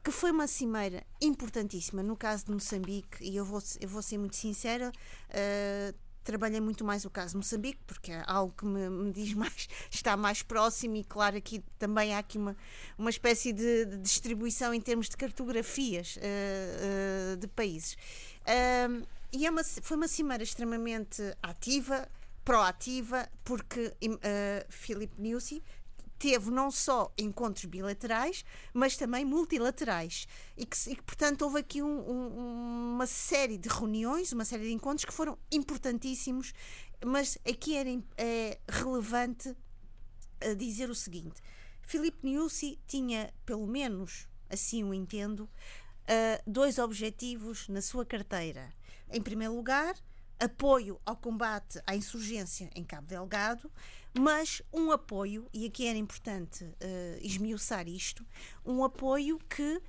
que 0.05 0.11
foi 0.11 0.29
uma 0.29 0.45
cimeira 0.45 1.03
importantíssima 1.19 2.03
no 2.03 2.15
caso 2.15 2.45
de 2.45 2.51
Moçambique, 2.51 3.23
e 3.23 3.35
eu 3.35 3.43
vou, 3.43 3.59
eu 3.81 3.89
vou 3.89 4.03
ser 4.03 4.19
muito 4.19 4.35
sincera. 4.35 4.91
Uh, 5.31 5.97
trabalhei 6.23 6.61
muito 6.61 6.85
mais 6.85 7.05
o 7.05 7.09
caso 7.09 7.31
de 7.31 7.37
Moçambique, 7.37 7.79
porque 7.87 8.11
é 8.11 8.23
algo 8.27 8.53
que 8.55 8.65
me, 8.67 8.87
me, 8.87 9.11
diz 9.11 9.33
mais, 9.33 9.67
está 9.89 10.15
mais 10.15 10.43
próximo, 10.43 10.95
e 10.95 11.03
claro, 11.03 11.37
aqui 11.37 11.63
também 11.79 12.13
há 12.13 12.19
aqui 12.19 12.37
uma, 12.37 12.55
uma 12.99 13.09
espécie 13.09 13.51
de, 13.51 13.85
de 13.85 13.97
distribuição 13.97 14.75
em 14.75 14.79
termos 14.79 15.09
de 15.09 15.17
cartografias 15.17 16.17
uh, 16.17 17.33
uh, 17.33 17.37
de 17.37 17.47
países. 17.47 17.97
E 19.33 19.43
é 19.43 19.49
uma, 19.49 19.63
foi 19.63 19.97
uma 19.97 20.07
cimeira 20.07 20.43
extremamente 20.43 21.19
ativa, 21.41 22.07
proativa, 22.43 23.27
porque 23.43 23.87
uh, 23.87 24.65
Filipe 24.69 25.19
Nussi 25.19 25.63
teve 26.17 26.49
não 26.49 26.71
só 26.71 27.13
encontros 27.17 27.65
bilaterais, 27.65 28.43
mas 28.73 28.95
também 28.97 29.25
multilaterais. 29.25 30.27
E 30.57 30.65
que, 30.65 30.77
e 30.89 30.95
que 30.95 31.03
portanto, 31.03 31.41
houve 31.43 31.59
aqui 31.59 31.81
um, 31.81 32.09
um, 32.09 32.93
uma 32.93 33.07
série 33.07 33.57
de 33.57 33.69
reuniões, 33.69 34.31
uma 34.31 34.45
série 34.45 34.63
de 34.63 34.73
encontros 34.73 35.05
que 35.05 35.13
foram 35.13 35.37
importantíssimos, 35.51 36.53
mas 37.05 37.37
aqui 37.47 37.75
era 37.75 37.89
é, 38.17 38.59
relevante 38.67 39.55
dizer 40.57 40.89
o 40.89 40.95
seguinte: 40.95 41.41
Filipe 41.81 42.19
Niusi 42.23 42.79
tinha, 42.87 43.33
pelo 43.45 43.67
menos 43.67 44.27
assim 44.49 44.83
o 44.83 44.93
entendo, 44.93 45.41
uh, 45.41 46.41
dois 46.45 46.77
objetivos 46.77 47.67
na 47.67 47.81
sua 47.81 48.05
carteira. 48.05 48.73
Em 49.11 49.21
primeiro 49.21 49.55
lugar, 49.55 49.95
apoio 50.39 50.99
ao 51.05 51.15
combate 51.15 51.81
à 51.85 51.95
insurgência 51.95 52.69
em 52.75 52.83
Cabo 52.83 53.07
Delgado, 53.07 53.71
mas 54.17 54.61
um 54.73 54.91
apoio, 54.91 55.47
e 55.53 55.65
aqui 55.65 55.85
era 55.85 55.97
importante 55.97 56.63
uh, 56.63 56.75
esmiuçar 57.21 57.87
isto, 57.87 58.25
um 58.65 58.83
apoio 58.83 59.37
que 59.49 59.81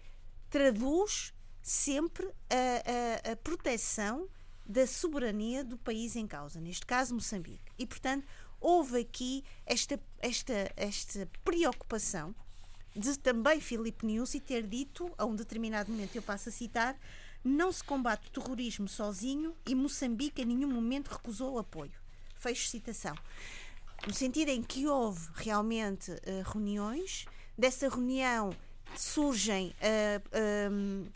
traduz 0.50 1.32
sempre 1.62 2.26
a, 2.50 3.28
a, 3.28 3.32
a 3.32 3.36
proteção 3.36 4.28
da 4.64 4.86
soberania 4.86 5.62
do 5.62 5.76
país 5.76 6.16
em 6.16 6.26
causa, 6.26 6.60
neste 6.60 6.84
caso 6.84 7.14
Moçambique. 7.14 7.72
E, 7.78 7.86
portanto, 7.86 8.26
houve 8.60 9.00
aqui 9.00 9.44
esta, 9.64 10.00
esta, 10.18 10.72
esta 10.76 11.28
preocupação 11.44 12.34
de 12.94 13.16
também 13.18 13.60
Filipe 13.60 14.06
Nyusi 14.06 14.40
ter 14.40 14.66
dito, 14.66 15.12
a 15.18 15.24
um 15.24 15.36
determinado 15.36 15.90
momento, 15.92 16.16
eu 16.16 16.22
passo 16.22 16.48
a 16.48 16.52
citar, 16.52 16.98
não 17.44 17.70
se 17.70 17.84
combate 17.84 18.26
o 18.26 18.30
terrorismo 18.30 18.88
sozinho 18.88 19.54
e 19.66 19.74
Moçambique 19.74 20.42
em 20.42 20.46
nenhum 20.46 20.72
momento 20.72 21.08
recusou 21.08 21.54
o 21.54 21.58
apoio. 21.58 21.92
Fecho 22.36 22.68
citação. 22.68 23.14
No 24.04 24.12
sentido 24.12 24.48
em 24.48 24.62
que 24.62 24.86
houve 24.86 25.28
realmente 25.34 26.10
uh, 26.10 26.42
reuniões, 26.44 27.26
dessa 27.56 27.88
reunião 27.88 28.50
surgem 28.96 29.74
uh, 29.80 31.10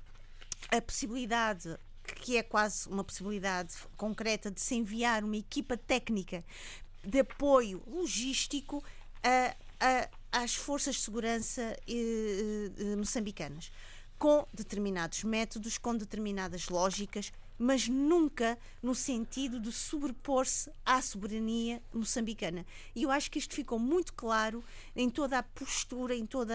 a 0.71 0.81
possibilidade 0.81 1.77
que 2.17 2.37
é 2.37 2.43
quase 2.43 2.89
uma 2.89 3.05
possibilidade 3.05 3.75
concreta 3.97 4.51
de 4.51 4.61
se 4.61 4.75
enviar 4.75 5.25
uma 5.25 5.37
equipa 5.37 5.77
técnica 5.77 6.45
de 7.03 7.21
apoio 7.21 7.83
logístico 7.87 8.85
a, 9.23 9.55
a, 9.81 10.43
às 10.43 10.55
forças 10.55 10.97
de 10.97 11.03
segurança 11.03 11.63
eh, 11.89 12.71
eh, 12.77 12.97
moçambicanas, 12.97 13.73
com 14.19 14.47
determinados 14.53 15.25
métodos, 15.25 15.79
com 15.79 15.97
determinadas 15.97 16.69
lógicas, 16.69 17.33
mas 17.63 17.87
nunca 17.87 18.59
no 18.83 18.95
sentido 18.95 19.61
de 19.61 19.71
sobrepor-se 19.71 20.73
à 20.83 21.03
soberania 21.03 21.83
moçambicana. 21.93 22.65
E 22.97 23.03
eu 23.03 23.11
acho 23.11 23.31
que 23.31 23.39
isto 23.39 23.55
ficou 23.55 23.79
muito 23.79 24.15
claro 24.15 24.65
em 24.97 25.11
toda 25.11 25.39
a 25.39 25.43
postura, 25.43 26.15
em 26.15 26.25
todo 26.25 26.51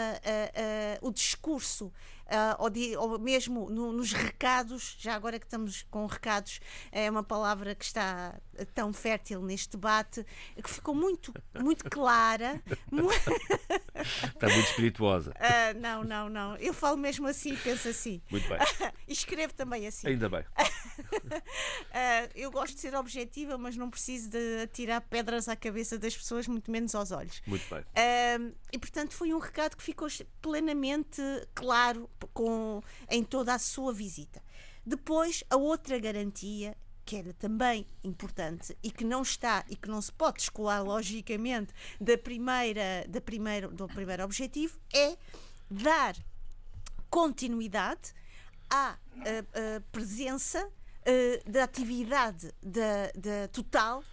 o 1.03 1.11
discurso 1.11 1.93
uh, 2.25 2.55
ou, 2.59 2.69
de, 2.69 2.95
ou, 2.97 3.19
mesmo 3.19 3.69
no, 3.69 3.91
nos 3.91 4.13
recados, 4.13 4.95
já 4.99 5.15
agora 5.15 5.39
que 5.39 5.45
estamos 5.45 5.83
com 5.89 6.05
recados, 6.05 6.59
é 6.91 7.09
uma 7.09 7.23
palavra 7.23 7.75
que 7.75 7.85
está 7.85 8.35
tão 8.73 8.93
fértil 8.93 9.41
neste 9.41 9.71
debate, 9.71 10.25
que 10.61 10.69
ficou 10.69 10.95
muito, 10.95 11.33
muito 11.59 11.89
clara. 11.89 12.61
está 14.33 14.47
muito 14.47 14.69
espirituosa. 14.69 15.31
Uh, 15.31 15.79
não, 15.79 16.03
não, 16.03 16.29
não. 16.29 16.55
Eu 16.57 16.73
falo 16.73 16.97
mesmo 16.97 17.27
assim, 17.27 17.55
penso 17.55 17.87
assim. 17.87 18.21
Muito 18.29 18.47
bem. 18.47 18.57
e 19.07 19.13
escrevo 19.13 19.53
também 19.53 19.87
assim. 19.87 20.07
Ainda 20.07 20.29
bem. 20.29 20.41
uh, 20.41 20.45
eu 22.35 22.51
gosto 22.51 22.75
de 22.75 22.81
ser 22.81 22.95
objetiva, 22.95 23.57
mas 23.57 23.75
não 23.75 23.89
preciso 23.89 24.29
de 24.29 24.63
atirar 24.63 25.01
pedras 25.01 25.47
à 25.47 25.55
cabeça 25.55 25.97
das 25.97 26.15
pessoas, 26.15 26.47
muito 26.47 26.71
menos 26.71 26.95
aos 26.95 27.11
olhos. 27.11 27.41
Muito 27.45 27.65
bem. 27.69 27.81
Uh, 27.81 28.55
e 28.75 28.77
portanto 28.77 29.13
foi 29.13 29.33
um 29.33 29.39
recado 29.39 29.77
que 29.77 29.81
ficou 29.81 30.09
plenamente 30.41 31.21
claro 31.53 32.09
com, 32.33 32.83
em 33.09 33.23
toda 33.23 33.53
a 33.53 33.57
sua 33.57 33.93
visita. 33.93 34.43
Depois, 34.85 35.45
a 35.49 35.55
outra 35.55 35.97
garantia 35.97 36.75
que 37.05 37.15
era 37.15 37.31
também 37.35 37.87
importante 38.03 38.77
e 38.83 38.91
que 38.91 39.05
não 39.05 39.21
está 39.21 39.63
e 39.69 39.77
que 39.77 39.87
não 39.87 40.01
se 40.01 40.11
pode 40.11 40.39
descolar 40.39 40.83
logicamente 40.83 41.73
da 42.01 42.17
primeira, 42.17 43.05
da 43.07 43.21
primeira, 43.21 43.69
do 43.69 43.87
primeiro 43.87 44.25
objetivo 44.25 44.77
é 44.93 45.15
dar 45.71 46.13
continuidade 47.09 48.13
à, 48.69 48.89
à, 48.89 48.97
à 48.97 49.81
presença 49.89 50.67
uh, 50.67 51.49
da 51.49 51.63
atividade 51.63 52.53
da, 52.61 53.09
da 53.15 53.47
Total 53.53 54.03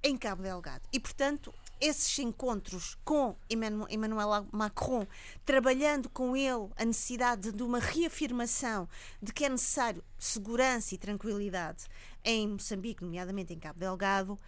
em 0.00 0.16
Cabo 0.16 0.44
Delgado. 0.44 0.88
E, 0.92 1.00
portanto, 1.00 1.52
esses 1.82 2.16
encontros 2.20 2.96
com 3.04 3.34
Emmanuel 3.50 4.46
Macron, 4.52 5.04
trabalhando 5.44 6.08
com 6.08 6.36
ele 6.36 6.70
a 6.76 6.84
necessidade 6.84 7.50
de 7.50 7.62
uma 7.64 7.80
reafirmação 7.80 8.88
de 9.20 9.32
que 9.32 9.44
é 9.44 9.48
necessário 9.48 10.02
segurança 10.16 10.94
e 10.94 10.98
tranquilidade 10.98 11.86
em 12.24 12.46
Moçambique, 12.46 13.02
nomeadamente 13.02 13.52
em 13.52 13.58
Cabo 13.58 13.80
Delgado, 13.80 14.34
uh, 14.34 14.38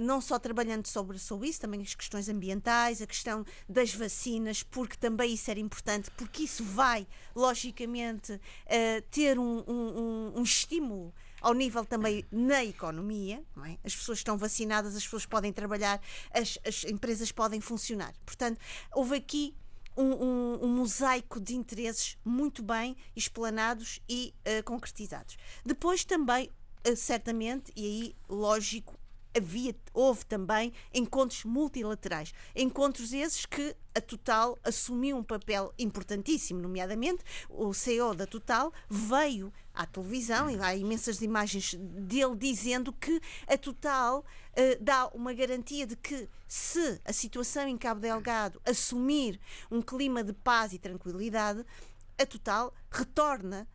não 0.00 0.18
só 0.18 0.38
trabalhando 0.38 0.86
sobre, 0.86 1.18
sobre 1.18 1.48
isso, 1.48 1.60
também 1.60 1.82
as 1.82 1.94
questões 1.94 2.26
ambientais, 2.26 3.02
a 3.02 3.06
questão 3.06 3.44
das 3.68 3.94
vacinas, 3.94 4.62
porque 4.62 4.96
também 4.96 5.34
isso 5.34 5.50
era 5.50 5.60
importante, 5.60 6.10
porque 6.12 6.44
isso 6.44 6.64
vai, 6.64 7.06
logicamente, 7.36 8.32
uh, 8.32 9.02
ter 9.10 9.38
um, 9.38 9.62
um, 9.68 10.32
um 10.36 10.42
estímulo 10.42 11.12
ao 11.42 11.52
nível 11.52 11.84
também 11.84 12.24
na 12.30 12.64
economia, 12.64 13.42
é? 13.66 13.76
as 13.84 13.94
pessoas 13.94 14.18
estão 14.18 14.38
vacinadas, 14.38 14.96
as 14.96 15.02
pessoas 15.02 15.26
podem 15.26 15.52
trabalhar, 15.52 16.00
as, 16.32 16.58
as 16.64 16.84
empresas 16.84 17.32
podem 17.32 17.60
funcionar. 17.60 18.14
Portanto, 18.24 18.58
houve 18.92 19.16
aqui 19.16 19.54
um, 19.96 20.04
um, 20.04 20.64
um, 20.64 20.68
mosaico 20.68 21.40
de 21.40 21.54
interesses 21.54 22.16
muito 22.24 22.62
bem 22.62 22.96
explanados 23.14 24.00
e 24.08 24.32
uh, 24.46 24.62
concretizados. 24.62 25.36
Depois 25.64 26.04
também, 26.04 26.48
uh, 26.88 26.96
certamente, 26.96 27.72
e 27.76 27.84
aí 27.84 28.16
lógico, 28.28 28.98
havia, 29.36 29.74
houve 29.92 30.24
também 30.26 30.72
encontros 30.92 31.44
multilaterais. 31.44 32.32
Encontros 32.54 33.12
esses 33.12 33.46
que 33.46 33.74
a 33.94 34.00
Total 34.00 34.58
assumiu 34.64 35.16
um 35.16 35.22
papel 35.22 35.72
importantíssimo, 35.78 36.60
nomeadamente 36.60 37.22
o 37.48 37.72
CEO 37.74 38.14
da 38.14 38.26
Total 38.26 38.72
veio 38.88 39.52
à 39.74 39.86
televisão 39.86 40.50
e 40.50 40.58
há 40.58 40.74
imensas 40.74 41.20
imagens 41.20 41.74
dele 41.74 42.36
dizendo 42.36 42.92
que 42.92 43.20
a 43.46 43.56
Total 43.56 44.20
uh, 44.20 44.82
dá 44.82 45.08
uma 45.08 45.32
garantia 45.32 45.86
de 45.86 45.96
que 45.96 46.28
se 46.46 47.00
a 47.04 47.12
situação 47.12 47.66
em 47.68 47.76
Cabo 47.76 48.00
Delgado 48.00 48.60
assumir 48.64 49.40
um 49.70 49.80
clima 49.82 50.22
de 50.22 50.32
paz 50.32 50.72
e 50.72 50.78
tranquilidade, 50.78 51.64
a 52.18 52.26
Total 52.26 52.72
retorna 52.90 53.66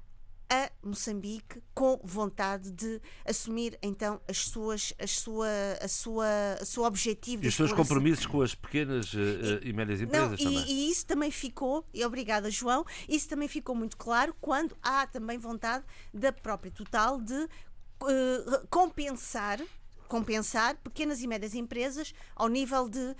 a 0.50 0.72
Moçambique 0.82 1.62
com 1.74 2.00
vontade 2.04 2.72
de 2.72 3.02
assumir 3.26 3.78
então 3.82 4.22
as 4.28 4.46
suas, 4.46 4.94
as 5.00 5.12
sua, 5.12 5.48
a 5.82 5.88
sua, 5.88 6.28
a 6.62 6.66
sua 6.66 6.88
objetivo. 6.88 7.44
E 7.44 7.48
os 7.48 7.56
seus 7.56 7.74
compromissos 7.74 8.26
com 8.26 8.42
as 8.42 8.56
pequenas 8.56 9.14
uh, 9.14 9.18
e, 9.62 9.70
e 9.70 9.74
médias 9.74 10.02
empresas 10.02 10.30
não, 10.30 10.38
também. 10.38 10.66
E, 10.68 10.88
e, 10.88 10.92
isso 10.92 11.06
também 11.06 11.32
ficou, 11.32 11.86
e 11.94 12.04
obrigada 12.06 12.50
João, 12.50 12.86
isso 13.08 13.28
também 13.28 13.48
ficou 13.48 13.76
muito 13.76 13.98
claro 13.98 14.36
quando 14.40 14.76
há 14.82 15.06
também 15.08 15.38
vontade 15.38 15.86
da 16.14 16.32
própria 16.32 16.72
Total 16.72 17.20
de 17.20 17.34
uh, 17.34 18.68
compensar 18.70 19.60
compensar 20.08 20.76
pequenas 20.78 21.22
e 21.22 21.28
médias 21.28 21.54
empresas 21.54 22.14
ao 22.36 22.48
nível 22.48 22.90
de, 22.90 23.16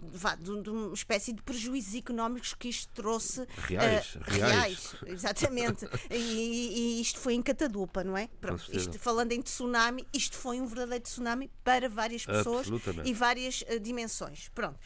vá, 0.00 0.34
de, 0.34 0.62
de 0.62 0.70
uma 0.70 0.94
espécie 0.94 1.32
de 1.32 1.42
prejuízos 1.42 1.94
económicos 1.94 2.54
que 2.54 2.68
isto 2.68 2.92
trouxe. 2.92 3.46
Reais, 3.56 4.14
uh, 4.14 4.18
reais. 4.24 4.52
reais. 4.52 4.96
exatamente. 5.06 5.88
e, 6.10 6.98
e, 6.98 7.00
isto 7.00 7.18
foi 7.18 7.34
em 7.34 7.42
catadupa, 7.42 8.04
não 8.04 8.16
é? 8.16 8.28
Pronto, 8.40 8.64
isto, 8.72 8.98
falando 8.98 9.32
em 9.32 9.40
tsunami, 9.40 10.06
isto 10.12 10.36
foi 10.36 10.60
um 10.60 10.66
verdadeiro 10.66 11.04
tsunami 11.04 11.50
para 11.64 11.88
várias 11.88 12.26
pessoas 12.26 12.66
e 13.04 13.12
várias 13.12 13.62
uh, 13.62 13.80
dimensões. 13.80 14.48
Pronto. 14.54 14.78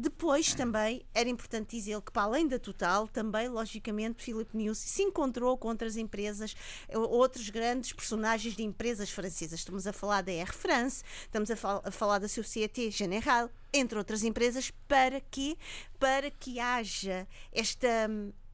Depois 0.00 0.54
também 0.54 1.02
era 1.12 1.28
importante 1.28 1.76
dizer 1.76 2.00
que, 2.00 2.10
para 2.10 2.22
além 2.22 2.48
da 2.48 2.58
Total, 2.58 3.06
também, 3.06 3.48
logicamente, 3.48 4.22
Philip 4.22 4.56
News 4.56 4.78
se 4.78 5.02
encontrou 5.02 5.58
com 5.58 5.68
outras 5.68 5.94
empresas, 5.94 6.56
outros 6.94 7.50
grandes 7.50 7.92
personagens 7.92 8.56
de 8.56 8.62
empresas 8.62 9.10
francesas. 9.10 9.60
Estamos 9.60 9.86
a 9.86 9.92
falar 9.92 10.22
da 10.22 10.32
Air 10.32 10.54
France, 10.54 11.04
estamos 11.24 11.50
a, 11.50 11.56
fal 11.56 11.82
a 11.84 11.90
falar 11.90 12.18
da 12.18 12.28
Société 12.28 12.90
Générale, 12.90 13.50
entre 13.74 13.98
outras 13.98 14.24
empresas, 14.24 14.72
para 14.88 15.20
que, 15.20 15.58
para 15.98 16.30
que 16.30 16.58
haja 16.58 17.28
esta 17.52 18.08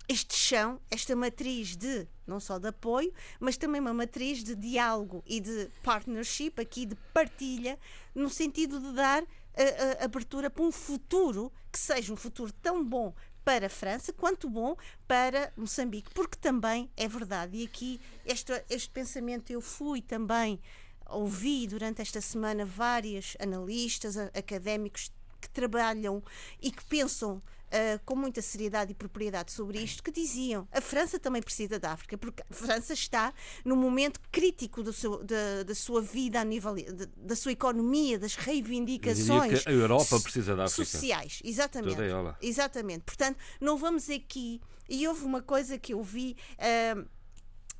este 0.08 0.36
chão, 0.36 0.80
esta 0.88 1.16
matriz 1.16 1.76
de 1.76 2.06
não 2.26 2.38
só 2.38 2.58
de 2.58 2.68
apoio, 2.68 3.12
mas 3.40 3.56
também 3.56 3.80
uma 3.80 3.94
matriz 3.94 4.42
de 4.42 4.54
diálogo 4.54 5.22
e 5.26 5.40
de 5.40 5.68
partnership, 5.82 6.52
aqui 6.58 6.86
de 6.86 6.94
partilha, 7.12 7.78
no 8.14 8.28
sentido 8.30 8.80
de 8.80 8.92
dar 8.92 9.24
a, 9.56 10.04
abertura 10.04 10.50
para 10.50 10.64
um 10.64 10.72
futuro 10.72 11.52
que 11.72 11.78
seja 11.78 12.12
um 12.12 12.16
futuro 12.16 12.52
tão 12.52 12.84
bom 12.84 13.14
para 13.44 13.66
a 13.66 13.70
França 13.70 14.12
quanto 14.12 14.50
bom 14.50 14.76
para 15.06 15.52
Moçambique, 15.56 16.10
porque 16.12 16.36
também 16.36 16.90
é 16.96 17.06
verdade, 17.06 17.58
e 17.58 17.64
aqui 17.64 18.00
este, 18.24 18.52
este 18.68 18.90
pensamento 18.90 19.50
eu 19.50 19.60
fui 19.60 20.02
também 20.02 20.60
ouvi 21.08 21.66
durante 21.66 22.02
esta 22.02 22.20
semana 22.20 22.64
vários 22.64 23.36
analistas, 23.38 24.16
académicos 24.16 25.12
que 25.40 25.48
trabalham 25.48 26.22
e 26.60 26.70
que 26.70 26.84
pensam 26.84 27.40
uh, 27.66 28.00
com 28.04 28.14
muita 28.14 28.42
seriedade 28.42 28.92
e 28.92 28.94
propriedade 28.94 29.52
sobre 29.52 29.78
isto, 29.78 30.02
que 30.02 30.10
diziam 30.10 30.66
a 30.72 30.80
França 30.80 31.18
também 31.18 31.42
precisa 31.42 31.78
da 31.78 31.92
África, 31.92 32.16
porque 32.18 32.42
a 32.42 32.54
França 32.54 32.92
está 32.92 33.32
num 33.64 33.76
momento 33.76 34.20
crítico 34.30 34.82
do 34.82 34.92
seu, 34.92 35.22
da, 35.22 35.62
da 35.64 35.74
sua 35.74 36.00
vida 36.02 36.40
a 36.40 36.44
nível 36.44 36.74
de, 36.74 37.06
da 37.16 37.36
sua 37.36 37.52
economia, 37.52 38.18
das 38.18 38.34
reivindicações. 38.34 39.66
a 39.66 39.72
Europa 39.72 40.20
precisa 40.20 40.56
da 40.56 40.64
África. 40.64 40.84
Sociais, 40.84 41.40
exatamente. 41.44 41.96
Exatamente. 42.40 43.04
Portanto, 43.04 43.38
não 43.60 43.76
vamos 43.76 44.08
aqui. 44.10 44.60
E 44.88 45.06
houve 45.08 45.24
uma 45.24 45.42
coisa 45.42 45.76
que 45.78 45.92
eu 45.94 46.02
vi. 46.02 46.36
Uh, 46.58 47.15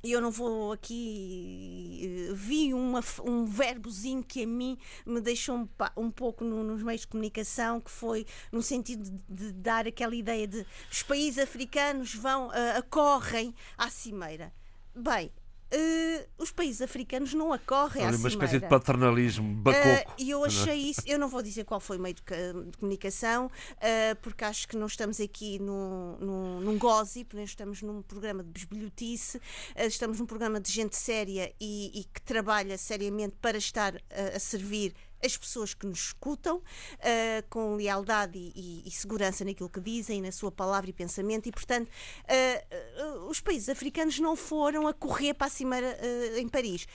e 0.03 0.11
eu 0.11 0.21
não 0.21 0.31
vou 0.31 0.71
aqui. 0.71 2.27
Eh, 2.29 2.33
vi 2.33 2.73
uma, 2.73 3.01
um 3.23 3.45
verbozinho 3.45 4.23
que 4.23 4.43
a 4.43 4.47
mim 4.47 4.77
me 5.05 5.19
deixou 5.19 5.57
um, 5.57 5.67
um 5.95 6.11
pouco 6.11 6.43
no, 6.43 6.63
nos 6.63 6.83
meios 6.83 7.01
de 7.01 7.07
comunicação, 7.07 7.81
que 7.81 7.91
foi 7.91 8.25
no 8.51 8.61
sentido 8.61 9.03
de, 9.03 9.11
de 9.27 9.53
dar 9.53 9.87
aquela 9.87 10.15
ideia 10.15 10.47
de 10.47 10.65
os 10.91 11.03
países 11.03 11.39
africanos 11.39 12.13
vão, 12.13 12.47
uh, 12.47 12.77
acorrem 12.77 13.53
à 13.77 13.89
cimeira. 13.89 14.53
Bem, 14.95 15.31
Uh, 15.73 16.25
os 16.37 16.49
países 16.49 16.81
africanos 16.81 17.33
não 17.33 17.51
acorrem 17.51 18.05
à 18.05 18.09
Uma 18.09 18.29
espécie 18.29 18.59
de 18.59 18.67
paternalismo 18.67 19.53
bacoco. 19.55 20.11
Uh, 20.11 20.13
e 20.17 20.29
eu 20.29 20.45
achei 20.45 20.75
isso, 20.75 21.01
eu 21.05 21.19
não 21.19 21.27
vou 21.27 21.41
dizer 21.41 21.65
qual 21.65 21.79
foi 21.79 21.97
o 21.97 22.01
meio 22.01 22.15
de, 22.15 22.21
de 22.21 22.77
comunicação, 22.77 23.47
uh, 23.47 24.15
porque 24.21 24.45
acho 24.45 24.65
que 24.67 24.77
não 24.77 24.87
estamos 24.87 25.19
aqui 25.19 25.59
num, 25.59 26.17
num, 26.19 26.59
num 26.61 26.77
gossip, 26.77 27.35
nem 27.35 27.43
estamos 27.43 27.81
num 27.81 28.01
programa 28.01 28.43
de 28.43 28.49
besbilhotice, 28.49 29.41
estamos 29.75 30.19
num 30.19 30.25
programa 30.25 30.59
de 30.61 30.71
gente 30.71 30.95
séria 30.95 31.53
e, 31.59 31.99
e 31.99 32.03
que 32.05 32.21
trabalha 32.21 32.77
seriamente 32.77 33.35
para 33.41 33.57
estar 33.57 33.95
a 34.35 34.39
servir 34.39 34.93
as 35.23 35.37
pessoas 35.37 35.73
que 35.73 35.85
nos 35.85 35.99
escutam, 35.99 36.57
uh, 36.57 36.63
com 37.49 37.75
lealdade 37.75 38.37
e, 38.37 38.51
e, 38.55 38.87
e, 38.87 38.91
segurança 38.91 39.43
naquilo 39.43 39.69
que 39.69 39.79
dizem, 39.79 40.21
na 40.21 40.31
sua 40.31 40.51
palavra 40.51 40.89
e 40.89 40.93
pensamento, 40.93 41.47
e 41.47 41.51
portanto 41.51 41.87
uh, 41.87 43.23
uh, 43.25 43.29
os 43.29 43.39
países 43.39 43.69
africanos 43.69 44.19
não 44.19 44.35
foram 44.35 44.87
a 44.87 44.93
correr 44.93 45.33
para 45.33 45.47
a 45.47 45.49
cimeira 45.49 45.97
em 46.37 46.47
Paris. 46.47 46.87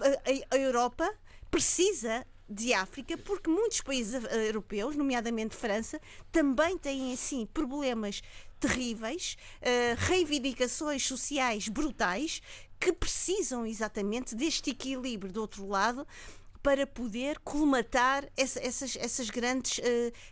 A, 0.00 0.54
a 0.54 0.58
Europa 0.58 1.10
precisa 1.50 2.26
de 2.48 2.74
África, 2.74 3.16
porque 3.16 3.48
muitos 3.48 3.80
países 3.80 4.22
europeus, 4.30 4.94
nomeadamente 4.94 5.56
França, 5.56 6.00
também 6.30 6.76
têm 6.76 7.12
assim 7.12 7.46
problemas 7.46 8.22
terríveis, 8.62 9.36
uh, 9.60 9.96
reivindicações 9.98 11.04
sociais 11.04 11.68
brutais 11.68 12.40
que 12.78 12.92
precisam 12.92 13.66
exatamente 13.66 14.34
deste 14.34 14.70
equilíbrio 14.70 15.32
do 15.32 15.40
outro 15.40 15.66
lado 15.66 16.06
para 16.62 16.86
poder 16.86 17.38
colmatar 17.40 18.24
essa, 18.36 18.60
essas, 18.64 18.96
essas 18.96 19.28
grandes 19.28 19.78
uh, 19.78 19.82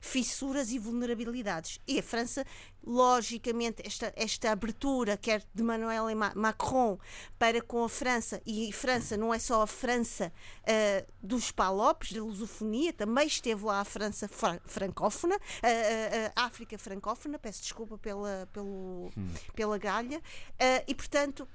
fissuras 0.01 0.71
e 0.71 0.79
vulnerabilidades. 0.79 1.81
E 1.89 1.99
a 1.99 2.03
França, 2.03 2.45
logicamente, 2.85 3.83
esta, 3.85 4.13
esta 4.17 4.53
abertura, 4.53 5.17
quer 5.17 5.43
de 5.53 5.63
Emmanuel 5.63 6.05
Macron 6.37 6.99
para 7.39 7.61
com 7.61 7.83
a 7.83 7.89
França, 7.89 8.41
e 8.47 8.73
França 8.73 9.17
não 9.17 9.35
é 9.35 9.39
só 9.41 9.63
a 9.63 9.67
França 9.67 10.33
uh, 10.63 11.13
dos 11.21 11.51
palopes, 11.51 12.13
da 12.13 12.23
lusofonia, 12.23 12.93
também 12.93 13.27
esteve 13.27 13.65
lá 13.65 13.81
a 13.81 13.85
França 13.85 14.29
francófona, 14.65 15.37
a, 15.63 16.41
a, 16.41 16.47
África 16.47 16.79
francófona, 16.79 17.39
peço 17.39 17.63
desculpa 17.63 17.99
pela, 17.99 18.49
pelo, 18.53 19.11
hum. 19.17 19.29
pela 19.55 19.79
galha, 19.79 20.19
uh, 20.19 20.85
e 20.87 20.95
portanto 20.95 21.49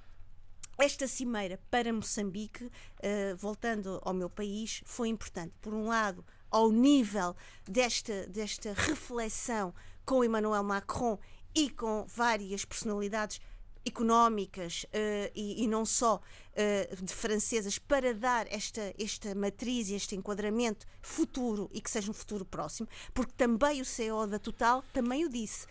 esta 0.77 1.07
cimeira 1.07 1.59
para 1.69 1.93
Moçambique, 1.93 2.65
uh, 2.65 3.35
voltando 3.37 3.99
ao 4.03 4.13
meu 4.13 4.29
país, 4.29 4.81
foi 4.85 5.09
importante. 5.09 5.53
Por 5.61 5.73
um 5.73 5.87
lado, 5.87 6.23
ao 6.51 6.71
nível 6.71 7.35
desta, 7.65 8.27
desta 8.27 8.73
reflexão 8.73 9.73
com 10.05 10.23
Emmanuel 10.23 10.63
Macron 10.63 11.17
e 11.53 11.69
com 11.69 12.05
várias 12.07 12.65
personalidades 12.65 13.39
económicas 13.85 14.83
uh, 14.85 15.31
e, 15.35 15.63
e, 15.63 15.67
não 15.67 15.85
só 15.85 16.15
uh, 16.15 17.03
de 17.03 17.13
francesas 17.13 17.77
para 17.77 18.13
dar 18.13 18.51
esta, 18.51 18.93
esta 18.99 19.35
matriz 19.35 19.89
e 19.89 19.95
este 19.95 20.15
enquadramento 20.15 20.87
futuro 21.01 21.69
e 21.71 21.79
que 21.79 21.91
seja 21.91 22.09
um 22.09 22.13
futuro 22.13 22.43
próximo, 22.43 22.89
porque 23.13 23.33
também 23.37 23.81
o 23.81 23.85
CEO 23.85 24.25
da 24.25 24.39
Total 24.39 24.83
também 24.91 25.23
o 25.23 25.29
disse 25.29 25.67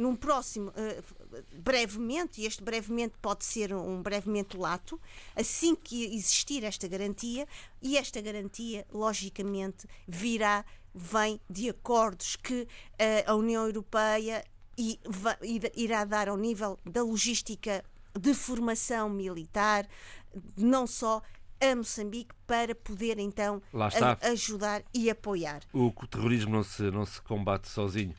num 0.00 0.16
próximo, 0.16 0.70
uh, 0.70 1.44
brevemente, 1.60 2.40
e 2.40 2.46
este 2.46 2.62
brevemente 2.62 3.14
pode 3.20 3.44
ser 3.44 3.74
um 3.74 4.02
brevemente 4.02 4.56
lato, 4.56 4.98
assim 5.36 5.74
que 5.74 6.06
existir 6.14 6.64
esta 6.64 6.88
garantia, 6.88 7.46
e 7.82 7.98
esta 7.98 8.18
garantia, 8.20 8.86
logicamente, 8.90 9.86
virá, 10.08 10.64
vem 10.94 11.38
de 11.50 11.68
acordos 11.68 12.34
que 12.36 12.62
uh, 12.62 12.66
a 13.30 13.34
União 13.34 13.66
Europeia 13.66 14.42
irá 15.76 16.06
dar 16.06 16.30
ao 16.30 16.36
nível 16.38 16.78
da 16.86 17.02
logística 17.02 17.84
de 18.18 18.32
formação 18.32 19.10
militar, 19.10 19.86
não 20.56 20.86
só 20.86 21.20
a 21.60 21.76
Moçambique 21.76 22.34
para 22.46 22.74
poder 22.74 23.18
então 23.18 23.62
ajudar 24.22 24.82
e 24.94 25.10
apoiar. 25.10 25.60
O 25.72 25.92
terrorismo 26.06 26.52
não 26.52 26.62
se, 26.62 26.82
não 26.90 27.04
se 27.04 27.20
combate 27.22 27.68
sozinho. 27.68 28.14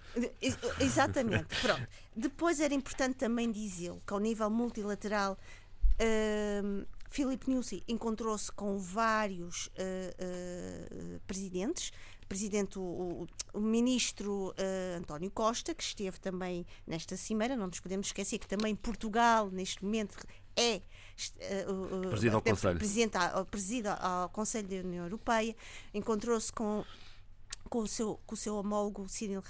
Exatamente. 0.79 1.59
Pronto. 1.61 1.87
Depois 2.15 2.59
era 2.59 2.73
importante 2.73 3.15
também 3.15 3.51
dizê-lo 3.51 4.01
que 4.05 4.13
ao 4.13 4.19
nível 4.19 4.49
multilateral 4.49 5.37
uh, 5.95 6.85
Filipe 7.09 7.49
Nyusi 7.49 7.83
encontrou-se 7.87 8.51
com 8.51 8.77
vários 8.77 9.67
uh, 9.67 9.69
uh, 9.75 11.19
presidentes, 11.27 11.91
presidente, 12.31 12.79
o, 12.79 13.27
o 13.53 13.59
ministro 13.59 14.51
uh, 14.51 14.97
António 14.97 15.29
Costa, 15.29 15.75
que 15.75 15.83
esteve 15.83 16.17
também 16.17 16.65
nesta 16.87 17.17
cimeira, 17.17 17.57
não 17.57 17.67
nos 17.67 17.81
podemos 17.81 18.07
esquecer 18.07 18.39
que 18.39 18.47
também 18.47 18.73
Portugal, 18.73 19.51
neste 19.51 19.83
momento, 19.83 20.15
é 20.55 20.81
uh, 21.69 22.09
preside 22.09 22.35
ao 22.35 22.41
Conselho. 22.41 22.77
Preside, 22.77 23.11
preside 23.49 23.87
ao 23.87 24.29
Conselho 24.29 24.67
da 24.67 24.75
União 24.75 25.05
Europeia, 25.05 25.55
encontrou-se 25.93 26.51
com 26.51 26.83
com 27.71 27.79
o 27.79 27.87
seu, 27.87 28.19
com 28.27 28.35
o 28.35 28.37
seu 28.37 28.55
homólogo 28.57 29.07
Cyril 29.07 29.41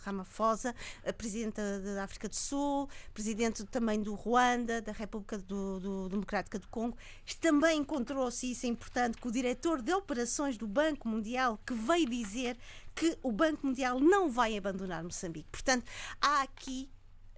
Ramaphosa, 0.00 0.74
presidente 1.16 1.60
da 1.94 2.02
África 2.02 2.28
do 2.28 2.34
Sul, 2.34 2.88
presidente 3.14 3.64
também 3.66 4.02
do 4.02 4.14
Ruanda, 4.14 4.82
da 4.82 4.90
República 4.90 5.38
do, 5.38 5.78
do 5.78 6.08
Democrática 6.08 6.58
do 6.58 6.66
Congo. 6.66 6.96
Também 7.40 7.78
encontrou-se, 7.78 8.50
isso 8.50 8.66
é 8.66 8.68
importante, 8.68 9.16
com 9.18 9.28
o 9.28 9.32
diretor 9.32 9.80
de 9.80 9.94
operações 9.94 10.58
do 10.58 10.66
Banco 10.66 11.08
Mundial, 11.08 11.56
que 11.64 11.72
veio 11.72 12.08
dizer 12.10 12.58
que 12.96 13.16
o 13.22 13.30
Banco 13.30 13.64
Mundial 13.64 14.00
não 14.00 14.28
vai 14.28 14.56
abandonar 14.56 15.04
Moçambique. 15.04 15.48
Portanto, 15.52 15.84
há 16.20 16.42
aqui 16.42 16.90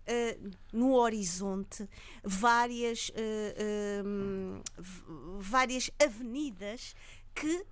Uh, 0.06 0.50
no 0.70 0.92
horizonte 0.96 1.88
várias, 2.22 3.08
uh, 3.08 4.04
um, 4.04 4.60
várias 5.38 5.90
avenidas 5.98 6.94
que 7.34 7.64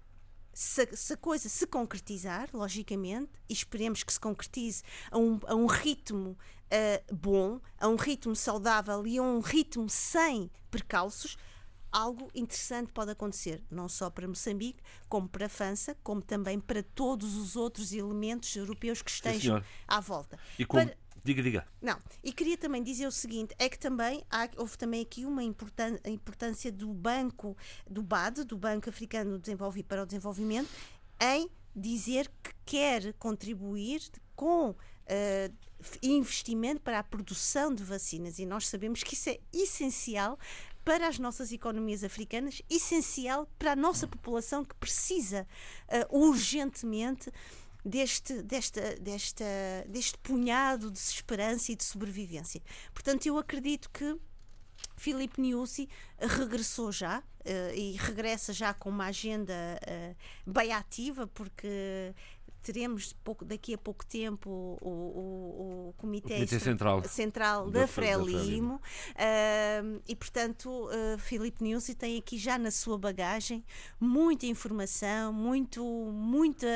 se, 0.52 0.88
se, 0.96 1.12
a 1.12 1.16
coisa 1.16 1.48
se 1.48 1.66
concretizar, 1.66 2.48
logicamente, 2.52 3.30
e 3.48 3.52
esperemos 3.52 4.02
que 4.02 4.12
se 4.12 4.20
concretize 4.20 4.82
a 5.10 5.18
um, 5.18 5.40
a 5.46 5.54
um 5.54 5.66
ritmo 5.66 6.30
uh, 6.30 7.14
bom, 7.14 7.60
a 7.78 7.88
um 7.88 7.96
ritmo 7.96 8.34
saudável 8.34 9.06
e 9.06 9.18
a 9.18 9.22
um 9.22 9.40
ritmo 9.40 9.88
sem 9.88 10.50
percalços, 10.70 11.36
algo 11.90 12.30
interessante 12.34 12.90
pode 12.90 13.10
acontecer, 13.10 13.62
não 13.70 13.88
só 13.88 14.08
para 14.08 14.26
Moçambique, 14.26 14.82
como 15.08 15.28
para 15.28 15.46
a 15.46 15.48
França, 15.48 15.94
como 16.02 16.22
também 16.22 16.58
para 16.58 16.82
todos 16.82 17.36
os 17.36 17.54
outros 17.54 17.92
elementos 17.92 18.56
europeus 18.56 19.02
que 19.02 19.10
estejam 19.10 19.58
Sim, 19.58 19.64
à 19.86 20.00
volta. 20.00 20.38
E 20.58 20.64
como, 20.64 20.86
para... 20.86 20.96
Diga, 21.24 21.42
diga. 21.42 21.66
Não, 21.80 21.96
e 22.22 22.32
queria 22.32 22.58
também 22.58 22.82
dizer 22.82 23.06
o 23.06 23.12
seguinte: 23.12 23.54
é 23.58 23.68
que 23.68 23.78
também 23.78 24.24
há, 24.30 24.48
houve 24.56 24.76
também 24.76 25.02
aqui 25.02 25.24
uma 25.24 25.42
importância 25.42 26.72
do 26.72 26.92
Banco, 26.92 27.56
do 27.88 28.02
BAD, 28.02 28.44
do 28.44 28.56
Banco 28.56 28.88
Africano 28.88 29.40
para 29.86 30.02
o 30.02 30.06
Desenvolvimento, 30.06 30.68
em 31.20 31.48
dizer 31.74 32.30
que 32.42 32.50
quer 32.66 33.12
contribuir 33.14 34.02
com 34.34 34.70
uh, 34.70 34.76
investimento 36.02 36.80
para 36.80 36.98
a 36.98 37.04
produção 37.04 37.72
de 37.72 37.84
vacinas. 37.84 38.38
E 38.38 38.46
nós 38.46 38.66
sabemos 38.66 39.02
que 39.02 39.14
isso 39.14 39.30
é 39.30 39.38
essencial 39.52 40.38
para 40.84 41.06
as 41.06 41.18
nossas 41.18 41.52
economias 41.52 42.02
africanas, 42.02 42.60
essencial 42.68 43.48
para 43.58 43.72
a 43.72 43.76
nossa 43.76 44.08
população 44.08 44.64
que 44.64 44.74
precisa 44.74 45.46
uh, 46.10 46.18
urgentemente 46.18 47.30
deste, 47.84 48.42
desta, 48.42 48.94
desta, 48.96 49.44
deste 49.88 50.18
punhado 50.18 50.90
de 50.90 50.98
esperança 50.98 51.72
e 51.72 51.76
de 51.76 51.84
sobrevivência. 51.84 52.62
Portanto, 52.92 53.26
eu 53.26 53.36
acredito 53.38 53.90
que 53.90 54.16
Filipe 54.96 55.40
Niusi 55.40 55.88
regressou 56.18 56.92
já 56.92 57.18
uh, 57.18 57.74
e 57.74 57.96
regressa 57.96 58.52
já 58.52 58.72
com 58.72 58.90
uma 58.90 59.06
agenda 59.06 59.54
uh, 59.54 60.50
bem 60.50 60.72
ativa, 60.72 61.26
porque 61.26 62.14
teremos 62.62 63.12
pouco, 63.24 63.44
daqui 63.44 63.74
a 63.74 63.78
pouco 63.78 64.04
tempo 64.06 64.78
o, 64.80 64.88
o, 64.88 65.88
o 65.88 65.94
Comitê, 65.98 66.34
o 66.34 66.36
Comitê 66.36 66.58
Central, 66.60 67.04
Central 67.04 67.70
da, 67.70 67.80
da 67.80 67.86
Frelimo. 67.86 68.76
Uh, 68.76 70.00
e, 70.06 70.14
portanto, 70.14 70.68
uh, 70.68 71.18
Filipe 71.18 71.64
Nussi 71.64 71.94
tem 71.94 72.18
aqui 72.18 72.38
já 72.38 72.58
na 72.58 72.70
sua 72.70 72.96
bagagem 72.96 73.64
muita 74.00 74.46
informação, 74.46 75.32
muito, 75.32 75.84
muita, 75.84 76.66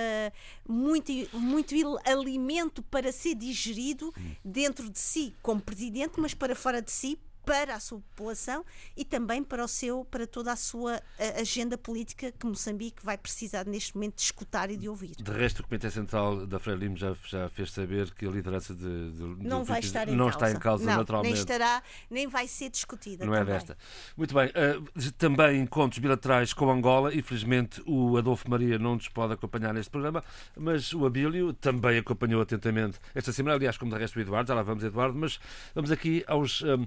muito, 0.69 1.13
muito 1.33 1.75
alimento 2.05 2.83
para 2.83 3.13
ser 3.13 3.35
digerido 3.35 4.13
hum. 4.19 4.35
dentro 4.45 4.91
de 4.91 4.99
si 4.99 5.35
como 5.43 5.61
presidente, 5.61 6.15
mas 6.19 6.35
para 6.35 6.55
fora 6.55 6.83
de 6.83 6.91
si 6.91 7.19
para 7.47 7.77
a 7.77 7.81
sua 7.81 8.01
população 8.01 8.65
e 8.97 9.05
também 9.05 9.43
para, 9.43 9.65
o 9.65 9.69
seu, 9.69 10.05
para 10.05 10.27
toda 10.27 10.53
a 10.53 10.57
sua 10.57 11.01
agenda 11.41 11.79
política 11.79 12.33
que 12.33 12.45
Moçambique 12.45 13.03
vai 13.05 13.17
precisar 13.17 13.65
neste 13.65 13.95
momento 13.95 14.17
de 14.17 14.23
escutar 14.23 14.69
e 14.69 14.77
de 14.77 14.89
ouvir. 14.89 15.15
De 15.17 15.31
resto, 15.31 15.61
o 15.61 15.63
Comitê 15.63 15.89
Central 15.91 16.45
da 16.45 16.59
Frelimo 16.59 16.97
já, 16.97 17.15
já 17.25 17.49
fez 17.49 17.71
saber 17.71 18.13
que 18.13 18.27
a 18.27 18.31
liderança 18.31 18.75
de, 18.75 19.13
de 19.13 19.47
não, 19.47 19.65
vai 19.65 19.79
estar 19.79 20.09
em 20.09 20.17
não 20.17 20.29
causa. 20.29 20.47
está 20.47 20.51
em 20.51 20.61
causa 20.61 20.85
não, 20.85 20.97
naturalmente. 20.97 21.33
Nem 21.33 21.41
estará, 21.41 21.83
nem 22.11 22.27
vai 22.27 22.49
ser 22.49 22.69
discutida. 22.69 23.25
Não 23.25 23.33
também. 23.33 23.55
é 23.55 23.59
desta. 23.59 23.79
Muito 24.17 24.35
bem. 24.35 24.49
Uh, 24.49 25.13
também 25.13 25.61
encontros 25.61 26.01
bilaterais 26.01 26.53
com 26.53 26.69
Angola. 26.69 27.15
Infelizmente, 27.15 27.81
o 27.87 28.17
Adolfo 28.17 28.51
Maria 28.51 28.77
não 28.79 28.97
nos 28.97 29.09
pode 29.09 29.35
acompanhar 29.35 29.73
neste 29.73 29.91
programa, 29.91 30.25
mas 30.57 30.93
o 30.93 31.07
Abílio 31.07 31.53
também 31.53 31.99
acompanhou 31.99 32.43
atentamente 32.43 32.99
esta 33.15 33.33
semana. 33.33 33.55
Aliás, 33.55 33.79
como 33.79 33.93
de 33.93 33.99
resto 33.99 34.19
o 34.19 34.21
Eduardo, 34.23 34.49
já 34.49 34.55
lá 34.55 34.63
vamos, 34.63 34.83
Eduardo, 34.83 35.17
mas 35.17 35.39
vamos 35.75 35.93
aqui 35.93 36.25
aos. 36.27 36.63
Um, 36.63 36.87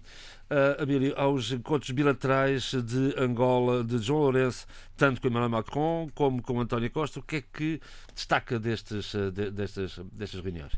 uh, 0.50 0.82
Abílio, 0.82 1.14
aos 1.18 1.52
encontros 1.52 1.92
bilaterais 1.92 2.72
de 2.84 3.14
Angola, 3.18 3.84
de 3.84 3.98
João 4.00 4.22
Lourenço, 4.22 4.68
tanto 4.98 5.22
com 5.22 5.28
Emmanuel 5.28 5.50
Macron 5.50 6.10
como 6.14 6.42
com 6.42 6.60
António 6.60 6.90
Costa. 6.92 7.20
O 7.20 7.24
que 7.24 7.38
é 7.38 7.42
que 7.42 7.82
destaca 8.14 8.60
destes, 8.60 9.14
de, 9.34 9.52
destas, 9.52 10.00
destas 10.12 10.42
reuniões? 10.42 10.74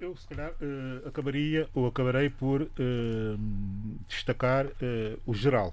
Eu, 0.00 0.16
se 0.16 0.26
calhar, 0.26 0.52
acabaria 1.06 1.68
ou 1.72 1.86
acabarei 1.86 2.28
por 2.28 2.68
destacar 4.08 4.66
o 5.24 5.32
geral 5.32 5.72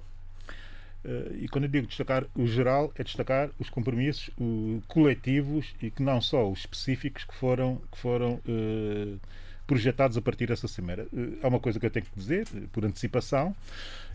Uh, 1.08 1.34
e 1.40 1.48
quando 1.48 1.64
eu 1.64 1.70
digo 1.70 1.88
destacar 1.88 2.26
o 2.36 2.46
geral, 2.46 2.92
é 2.96 3.04
destacar 3.04 3.50
os 3.58 3.70
compromissos 3.70 4.30
uh, 4.38 4.82
coletivos 4.90 5.74
e 5.82 5.90
que 5.90 6.04
não 6.04 6.20
só 6.20 6.50
os 6.52 6.60
específicos 6.60 7.24
que 7.24 7.34
foram, 7.34 7.82
que 7.90 7.98
foram 7.98 8.42
uh, 8.46 9.20
projetados 9.68 10.18
a 10.18 10.22
partir 10.22 10.48
dessa 10.48 10.68
cimeira. 10.68 11.06
há 11.44 11.48
uma 11.48 11.60
coisa 11.60 11.80
que 11.80 11.86
eu 11.86 11.92
tenho 11.92 12.06
que 12.06 12.18
dizer, 12.18 12.48
por 12.72 12.86
antecipação, 12.86 13.56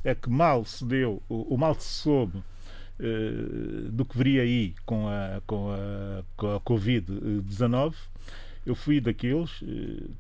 é 0.03 0.14
que 0.14 0.28
mal 0.28 0.64
se 0.64 0.84
deu, 0.84 1.22
o, 1.28 1.57
mal 1.57 1.74
se 1.74 1.88
soube 1.88 2.42
do 3.90 4.05
que 4.05 4.16
viria 4.16 4.42
aí 4.42 4.74
com 4.86 5.09
a, 5.09 5.42
com 5.46 5.70
a, 5.70 6.22
com 6.36 6.55
a 6.55 6.61
Covid-19 6.61 7.94
eu 8.64 8.76
fui 8.76 9.00
daqueles 9.00 9.50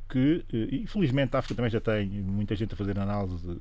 que, 0.08 0.44
infelizmente, 0.72 1.36
a 1.36 1.38
África 1.38 1.54
também 1.54 1.70
já 1.70 1.80
tem 1.80 2.08
muita 2.08 2.56
gente 2.56 2.74
a 2.74 2.76
fazer 2.76 2.98
análise 2.98 3.56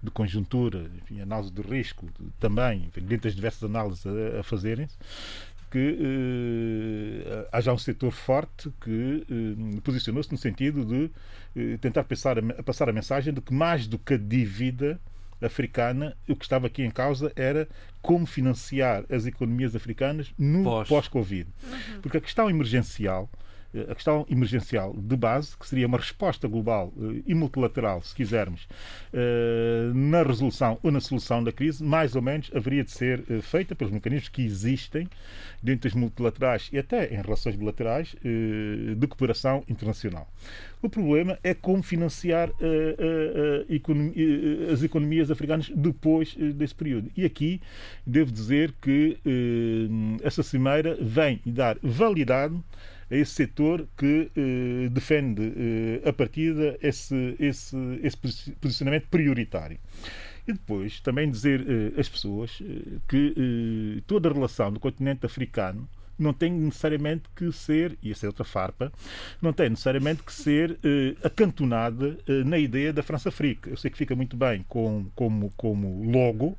de 0.00 0.10
conjuntura, 0.10 0.86
enfim, 1.02 1.20
análise 1.20 1.50
de 1.50 1.62
risco 1.62 2.08
também, 2.38 2.84
enfim, 2.84 3.00
dentro 3.00 3.24
das 3.24 3.34
diversas 3.34 3.64
análises 3.64 4.06
a, 4.06 4.40
a 4.40 4.42
fazerem-se, 4.42 4.96
que 5.74 5.98
eh, 7.26 7.48
haja 7.50 7.72
um 7.72 7.78
setor 7.78 8.12
forte 8.12 8.70
que 8.80 9.26
eh, 9.28 9.80
posicionou-se 9.82 10.30
no 10.30 10.38
sentido 10.38 10.84
de 10.84 11.10
eh, 11.56 11.76
tentar 11.78 12.04
pensar, 12.04 12.38
a, 12.38 12.62
passar 12.62 12.88
a 12.88 12.92
mensagem 12.92 13.34
de 13.34 13.40
que 13.40 13.52
mais 13.52 13.88
do 13.88 13.98
que 13.98 14.14
a 14.14 14.16
dívida 14.16 15.00
africana, 15.42 16.16
o 16.28 16.36
que 16.36 16.44
estava 16.44 16.68
aqui 16.68 16.84
em 16.84 16.92
causa 16.92 17.32
era 17.34 17.68
como 18.00 18.24
financiar 18.24 19.04
as 19.10 19.26
economias 19.26 19.74
africanas 19.74 20.32
no 20.38 20.84
pós-Covid. 20.84 21.48
Pós 21.50 21.72
uhum. 21.72 22.00
Porque 22.02 22.18
a 22.18 22.20
questão 22.20 22.48
emergencial 22.48 23.28
a 23.90 23.94
questão 23.94 24.24
emergencial 24.30 24.94
de 24.96 25.16
base, 25.16 25.56
que 25.56 25.66
seria 25.66 25.86
uma 25.86 25.98
resposta 25.98 26.46
global 26.46 26.92
eh, 26.96 27.22
e 27.26 27.34
multilateral, 27.34 28.02
se 28.02 28.14
quisermos, 28.14 28.68
eh, 29.12 29.90
na 29.94 30.22
resolução 30.22 30.78
ou 30.82 30.90
na 30.92 31.00
solução 31.00 31.42
da 31.42 31.50
crise, 31.50 31.82
mais 31.82 32.14
ou 32.14 32.22
menos 32.22 32.50
haveria 32.54 32.84
de 32.84 32.92
ser 32.92 33.24
eh, 33.28 33.40
feita 33.40 33.74
pelos 33.74 33.92
mecanismos 33.92 34.28
que 34.28 34.42
existem 34.42 35.08
dentro 35.62 35.88
das 35.88 35.94
multilaterais 35.94 36.68
e 36.72 36.78
até 36.78 37.12
em 37.12 37.20
relações 37.20 37.56
bilaterais 37.56 38.14
de 38.22 39.06
cooperação 39.06 39.64
internacional. 39.66 40.30
O 40.82 40.90
problema 40.90 41.38
é 41.42 41.54
como 41.54 41.82
financiar 41.82 42.50
as 44.70 44.82
economias 44.82 45.30
africanas 45.30 45.70
depois 45.74 46.34
desse 46.34 46.74
período. 46.74 47.10
E 47.16 47.24
aqui 47.24 47.62
devo 48.06 48.30
dizer 48.30 48.74
que 48.82 49.18
essa 50.22 50.42
cimeira 50.42 50.98
vem 51.00 51.40
dar 51.46 51.78
validade 51.82 52.54
a 53.10 53.16
esse 53.16 53.32
setor 53.32 53.86
que 53.96 54.30
eh, 54.36 54.88
defende 54.90 55.52
eh, 55.56 56.08
a 56.08 56.12
partida 56.12 56.78
esse, 56.82 57.36
esse, 57.38 57.76
esse 58.02 58.16
posicionamento 58.60 59.06
prioritário. 59.10 59.78
E 60.46 60.52
depois 60.52 61.00
também 61.00 61.30
dizer 61.30 61.64
eh, 61.66 62.00
às 62.00 62.08
pessoas 62.08 62.58
eh, 62.62 62.98
que 63.08 63.34
eh, 63.98 64.02
toda 64.06 64.28
a 64.28 64.32
relação 64.32 64.72
do 64.72 64.78
continente 64.78 65.24
africano 65.24 65.88
não 66.18 66.32
tem 66.32 66.52
necessariamente 66.52 67.24
que 67.34 67.50
ser, 67.50 67.98
e 68.00 68.12
essa 68.12 68.26
é 68.26 68.28
outra 68.28 68.44
farpa, 68.44 68.92
não 69.42 69.52
tem 69.52 69.70
necessariamente 69.70 70.22
que 70.22 70.32
ser 70.32 70.78
eh, 70.84 71.16
acantonada 71.24 72.16
na 72.46 72.56
ideia 72.58 72.92
da 72.92 73.02
França-África. 73.02 73.70
Eu 73.70 73.76
sei 73.76 73.90
que 73.90 73.98
fica 73.98 74.14
muito 74.14 74.36
bem 74.36 74.64
com, 74.68 75.06
como, 75.14 75.50
como 75.56 76.08
logo, 76.08 76.48
eh, 76.50 76.56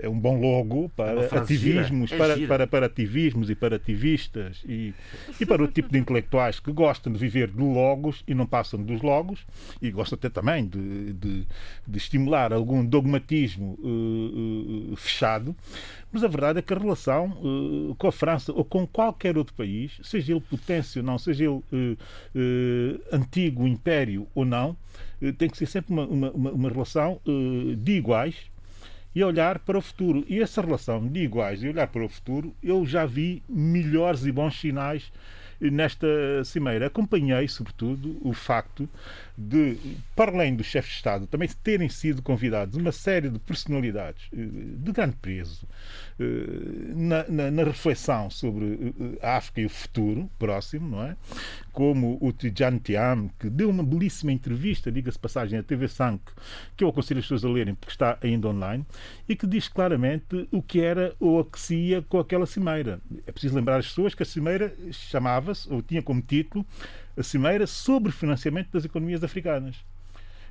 é 0.00 0.08
um 0.08 0.18
bom 0.18 0.40
logo 0.40 0.88
para 0.90 1.22
é 1.22 1.38
ativismos, 1.38 2.12
é 2.12 2.16
para, 2.16 2.46
para, 2.46 2.66
para 2.66 2.86
ativismos 2.86 3.50
e 3.50 3.54
para 3.54 3.76
ativistas 3.76 4.62
e, 4.66 4.94
e 5.40 5.46
para 5.46 5.62
o 5.62 5.68
tipo 5.68 5.90
de 5.90 5.98
intelectuais 5.98 6.60
que 6.60 6.72
gostam 6.72 7.12
de 7.12 7.18
viver 7.18 7.50
de 7.50 7.60
logos 7.60 8.22
e 8.26 8.34
não 8.34 8.46
passam 8.46 8.82
dos 8.82 9.02
logos 9.02 9.44
e 9.80 9.90
gostam 9.90 10.16
até 10.16 10.28
também 10.28 10.66
de, 10.66 11.12
de, 11.12 11.46
de 11.86 11.98
estimular 11.98 12.52
algum 12.52 12.84
dogmatismo 12.84 13.78
uh, 13.82 14.92
uh, 14.92 14.96
fechado. 14.96 15.54
Mas 16.10 16.24
a 16.24 16.28
verdade 16.28 16.58
é 16.58 16.62
que 16.62 16.72
a 16.72 16.78
relação 16.78 17.38
uh, 17.42 17.94
com 17.96 18.06
a 18.06 18.12
França 18.12 18.52
ou 18.52 18.64
com 18.64 18.86
qualquer 18.86 19.36
outro 19.36 19.54
país, 19.54 19.98
seja 20.02 20.32
ele 20.32 20.40
potência 20.40 21.00
ou 21.00 21.06
não, 21.06 21.18
seja 21.18 21.44
ele 21.44 21.98
antigo 23.12 23.66
império 23.66 24.26
ou 24.34 24.44
não, 24.44 24.76
tem 25.36 25.48
que 25.48 25.56
ser 25.56 25.66
sempre 25.66 25.92
uma, 25.92 26.06
uma, 26.06 26.30
uma 26.30 26.68
relação 26.68 27.20
de 27.76 27.92
iguais 27.92 28.50
e 29.18 29.24
olhar 29.24 29.58
para 29.58 29.76
o 29.76 29.82
futuro. 29.82 30.24
E 30.28 30.40
essa 30.40 30.60
relação 30.62 31.08
de 31.08 31.18
iguais 31.18 31.60
e 31.60 31.68
olhar 31.68 31.88
para 31.88 32.04
o 32.04 32.08
futuro, 32.08 32.54
eu 32.62 32.86
já 32.86 33.04
vi 33.04 33.42
melhores 33.48 34.24
e 34.24 34.30
bons 34.30 34.60
sinais 34.60 35.10
nesta 35.60 36.06
cimeira. 36.44 36.86
Acompanhei, 36.86 37.48
sobretudo, 37.48 38.18
o 38.22 38.32
facto 38.32 38.88
de, 39.38 39.76
para 40.16 40.32
além 40.32 40.56
dos 40.56 40.66
chefes 40.66 40.90
de 40.90 40.96
Estado, 40.96 41.26
também 41.28 41.48
terem 41.62 41.88
sido 41.88 42.20
convidados 42.20 42.76
uma 42.76 42.90
série 42.90 43.28
de 43.28 43.38
personalidades 43.38 44.28
eh, 44.32 44.36
de 44.36 44.92
grande 44.92 45.14
peso 45.22 45.64
eh, 46.18 46.24
na, 46.96 47.24
na, 47.28 47.50
na 47.50 47.62
reflexão 47.62 48.28
sobre 48.30 48.64
eh, 48.66 49.18
a 49.22 49.36
África 49.36 49.60
e 49.60 49.66
o 49.66 49.68
futuro 49.68 50.28
próximo, 50.40 50.88
não 50.88 51.04
é? 51.04 51.16
Como 51.72 52.18
o 52.20 52.32
Tidjane 52.32 52.80
Tiam, 52.80 53.30
que 53.38 53.48
deu 53.48 53.70
uma 53.70 53.84
belíssima 53.84 54.32
entrevista, 54.32 54.90
diga-se 54.90 55.18
passagem, 55.18 55.56
à 55.56 55.62
TV 55.62 55.86
Sank, 55.86 56.20
que 56.76 56.82
eu 56.82 56.88
aconselho 56.88 57.20
as 57.20 57.24
pessoas 57.24 57.44
a 57.44 57.48
lerem 57.48 57.76
porque 57.76 57.92
está 57.92 58.18
ainda 58.20 58.48
online, 58.48 58.84
e 59.28 59.36
que 59.36 59.46
diz 59.46 59.68
claramente 59.68 60.48
o 60.50 60.60
que 60.60 60.80
era 60.80 61.14
ou 61.20 61.38
a 61.38 61.44
que 61.44 61.60
se 61.60 61.76
ia 61.76 62.02
com 62.02 62.18
aquela 62.18 62.46
cimeira. 62.46 63.00
É 63.24 63.30
preciso 63.30 63.54
lembrar 63.54 63.76
as 63.76 63.86
pessoas 63.86 64.16
que 64.16 64.24
a 64.24 64.26
cimeira 64.26 64.74
chamava-se, 65.48 65.72
ou 65.72 65.82
tinha 65.82 66.02
como 66.02 66.20
título, 66.20 66.64
a 67.16 67.22
cimeira 67.22 67.66
sobre 67.66 68.12
financiamento 68.12 68.70
das 68.72 68.84
economias 68.84 69.24
africanas. 69.24 69.76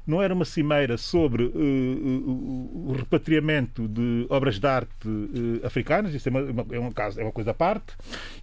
Não 0.06 0.24
era 0.24 0.34
uma 0.34 0.46
cimeira 0.46 0.98
sobre 0.98 1.44
uh, 1.44 1.50
uh, 1.50 2.90
o 2.90 2.94
repatriamento 2.94 3.90
de 3.90 4.26
obras 4.30 4.58
de 4.58 4.66
arte 4.66 5.06
uh, 5.06 5.66
africanas, 5.66 6.14
isso 6.14 6.30
é, 6.30 6.32
uma, 6.32 6.40
é, 6.40 6.80
uma, 6.80 6.94
é 7.18 7.24
uma 7.24 7.32
coisa 7.32 7.52
à 7.52 7.54
parte, 7.54 7.94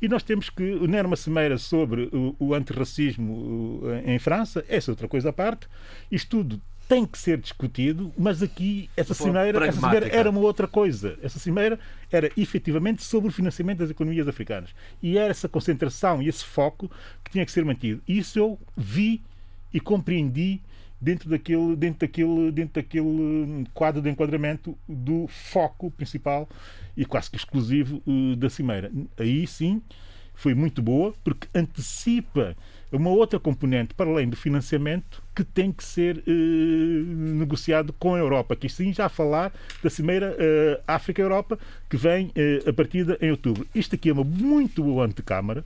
e 0.00 0.06
nós 0.06 0.22
temos 0.22 0.50
que. 0.50 0.62
Não 0.62 0.98
era 0.98 1.06
uma 1.06 1.16
cimeira 1.16 1.56
sobre 1.56 2.10
o, 2.12 2.36
o 2.38 2.54
antirracismo 2.54 3.80
em 4.04 4.18
França, 4.18 4.62
essa 4.68 4.90
é 4.90 4.92
outra 4.92 5.08
coisa 5.08 5.30
à 5.30 5.32
parte. 5.32 5.66
Isto 6.10 6.36
tudo 6.42 6.60
tem 6.88 7.06
que 7.06 7.18
ser 7.18 7.38
discutido, 7.38 8.12
mas 8.16 8.42
aqui 8.42 8.90
essa 8.96 9.14
cimeira, 9.14 9.66
essa 9.66 9.80
cimeira, 9.80 10.08
era 10.08 10.30
uma 10.30 10.40
outra 10.40 10.68
coisa. 10.68 11.18
Essa 11.22 11.38
cimeira 11.38 11.78
era 12.10 12.30
efetivamente 12.36 13.02
sobre 13.02 13.28
o 13.28 13.32
financiamento 13.32 13.78
das 13.78 13.90
economias 13.90 14.28
africanas. 14.28 14.70
E 15.02 15.16
era 15.16 15.30
essa 15.30 15.48
concentração 15.48 16.22
e 16.22 16.28
esse 16.28 16.44
foco 16.44 16.90
que 17.22 17.30
tinha 17.32 17.44
que 17.44 17.52
ser 17.52 17.64
mantido. 17.64 18.02
Isso 18.06 18.38
eu 18.38 18.58
vi 18.76 19.22
e 19.72 19.80
compreendi 19.80 20.60
dentro 21.00 21.28
daquele, 21.28 21.76
dentro 21.76 22.06
daquele, 22.06 22.52
dentro 22.52 22.74
daquele 22.74 23.06
hum, 23.06 23.64
quadro 23.74 24.00
de 24.00 24.10
enquadramento 24.10 24.76
do 24.88 25.26
foco 25.26 25.90
principal 25.90 26.48
e 26.96 27.04
quase 27.04 27.30
que 27.30 27.36
exclusivo 27.36 28.02
uh, 28.06 28.36
da 28.36 28.48
cimeira. 28.48 28.90
Aí 29.18 29.46
sim 29.46 29.82
foi 30.34 30.54
muito 30.54 30.82
boa, 30.82 31.14
porque 31.22 31.46
antecipa 31.54 32.56
uma 32.96 33.10
outra 33.10 33.40
componente, 33.40 33.94
para 33.94 34.08
além 34.08 34.28
do 34.28 34.36
financiamento, 34.36 35.22
que 35.34 35.42
tem 35.42 35.72
que 35.72 35.82
ser 35.82 36.18
eh, 36.18 36.30
negociado 36.30 37.92
com 37.92 38.14
a 38.14 38.18
Europa, 38.18 38.54
que 38.54 38.68
sim 38.68 38.92
já 38.92 39.08
falar 39.08 39.52
da 39.82 39.90
Cimeira 39.90 40.36
eh, 40.38 40.80
África-Europa, 40.86 41.58
que 41.90 41.96
vem 41.96 42.30
eh, 42.34 42.60
a 42.66 42.72
de 42.72 43.18
em 43.20 43.30
outubro. 43.30 43.66
Isto 43.74 43.94
aqui 43.96 44.10
é 44.10 44.12
uma 44.12 44.24
muito 44.24 44.82
boa 44.82 45.04
antecâmara 45.04 45.64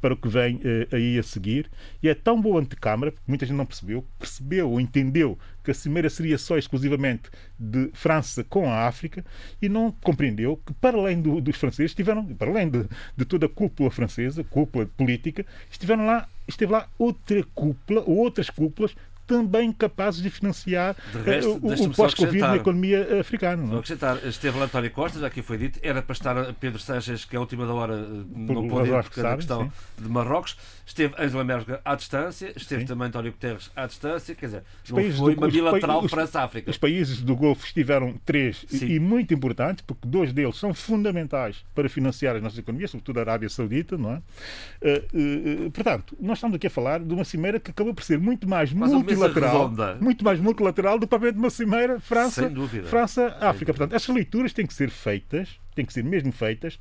para 0.00 0.14
o 0.14 0.16
que 0.16 0.28
vem 0.28 0.60
eh, 0.64 0.88
aí 0.92 1.18
a 1.18 1.22
seguir. 1.22 1.70
E 2.02 2.08
é 2.08 2.14
tão 2.14 2.40
boa 2.40 2.60
antecâmara, 2.60 3.12
porque 3.12 3.24
muita 3.26 3.46
gente 3.46 3.56
não 3.56 3.66
percebeu, 3.66 4.04
percebeu 4.18 4.70
ou 4.70 4.80
entendeu 4.80 5.38
que 5.62 5.70
a 5.70 5.74
cimeira 5.74 6.08
seria 6.08 6.38
só 6.38 6.56
exclusivamente 6.56 7.30
de 7.58 7.90
França 7.92 8.44
com 8.44 8.70
a 8.70 8.86
África 8.86 9.24
e 9.60 9.68
não 9.68 9.90
compreendeu 9.90 10.60
que, 10.64 10.72
para 10.74 10.96
além 10.96 11.20
do, 11.20 11.40
dos 11.40 11.56
franceses, 11.56 11.94
tiveram, 11.94 12.24
para 12.24 12.50
além 12.50 12.70
de, 12.70 12.86
de 13.16 13.24
toda 13.24 13.46
a 13.46 13.48
cúpula 13.48 13.90
francesa, 13.90 14.44
cúpula 14.44 14.86
política, 14.96 15.44
estiveram 15.70 16.06
lá 16.06 16.28
esteve 16.48 16.72
lá 16.72 16.88
outra 16.98 17.44
cúpula, 17.54 18.02
ou 18.06 18.16
outras 18.16 18.48
cúpulas 18.48 18.96
também 19.28 19.70
capazes 19.70 20.22
de 20.22 20.30
financiar 20.30 20.96
de 21.12 21.18
resto, 21.20 21.50
uh, 21.50 21.60
o, 21.62 21.84
o 21.84 21.94
pós-Covid 21.94 22.40
na 22.40 22.56
economia 22.56 23.20
africana. 23.20 23.58
Não? 23.58 23.64
É? 23.64 23.68
Vou 23.68 23.78
acrescentar, 23.78 24.18
esteve 24.26 24.58
lá 24.58 24.64
António 24.64 24.90
Costa, 24.90 25.20
já 25.20 25.26
aqui 25.26 25.42
foi 25.42 25.58
dito, 25.58 25.78
era 25.82 26.00
para 26.00 26.14
estar 26.14 26.54
Pedro 26.54 26.78
Sanches, 26.80 27.26
que 27.26 27.36
é 27.36 27.38
a 27.38 27.40
última 27.40 27.66
da 27.66 27.74
hora 27.74 27.96
não 28.34 28.66
pôde 28.66 28.88
ir 28.88 29.02
por 29.04 29.36
questão 29.36 29.64
sim. 29.64 30.02
de 30.02 30.08
Marrocos. 30.08 30.56
Esteve 30.88 31.14
Angela 31.18 31.44
Merkel 31.44 31.78
à 31.84 31.94
distância, 31.94 32.50
esteve 32.56 32.80
sim. 32.80 32.86
também 32.86 33.08
António 33.08 33.30
Guterres 33.30 33.70
à 33.76 33.86
distância, 33.86 34.34
quer 34.34 34.46
dizer, 34.46 34.62
os 34.82 34.90
não 34.90 35.12
foi 35.12 35.34
uma 35.34 35.48
bilateral 35.48 36.08
França-África. 36.08 36.70
Os 36.70 36.78
países 36.78 37.20
do 37.20 37.36
Golfo 37.36 37.66
estiveram 37.66 38.18
três 38.24 38.64
sim. 38.66 38.86
e 38.86 38.98
muito 38.98 39.34
importantes, 39.34 39.84
porque 39.86 40.08
dois 40.08 40.32
deles 40.32 40.56
são 40.56 40.72
fundamentais 40.72 41.62
para 41.74 41.90
financiar 41.90 42.36
as 42.36 42.42
nossas 42.42 42.58
economias, 42.58 42.90
sobretudo 42.90 43.18
a 43.18 43.20
Arábia 43.20 43.50
Saudita, 43.50 43.98
não 43.98 44.12
é? 44.12 44.16
Uh, 44.16 45.66
uh, 45.66 45.70
portanto, 45.70 46.16
nós 46.18 46.38
estamos 46.38 46.56
aqui 46.56 46.66
a 46.66 46.70
falar 46.70 47.00
de 47.00 47.12
uma 47.12 47.24
cimeira 47.24 47.60
que 47.60 47.70
acabou 47.70 47.92
por 47.92 48.02
ser 48.02 48.18
muito 48.18 48.48
mais 48.48 48.72
multilateral 48.72 49.68
multilateral, 49.68 49.98
muito 50.00 50.24
mais 50.24 50.40
multilateral 50.40 50.98
do 50.98 51.06
que 51.06 51.10
propriamente 51.10 51.38
uma 51.38 51.50
cimeira 51.50 52.00
França, 52.00 52.50
França. 52.86 53.36
Portanto, 53.66 53.94
essas 53.94 54.14
leituras 54.14 54.54
têm 54.54 54.66
que 54.66 54.72
ser 54.72 54.88
feitas, 54.88 55.60
têm 55.74 55.84
que 55.84 55.92
ser 55.92 56.02
mesmo 56.02 56.32
feitas, 56.32 56.78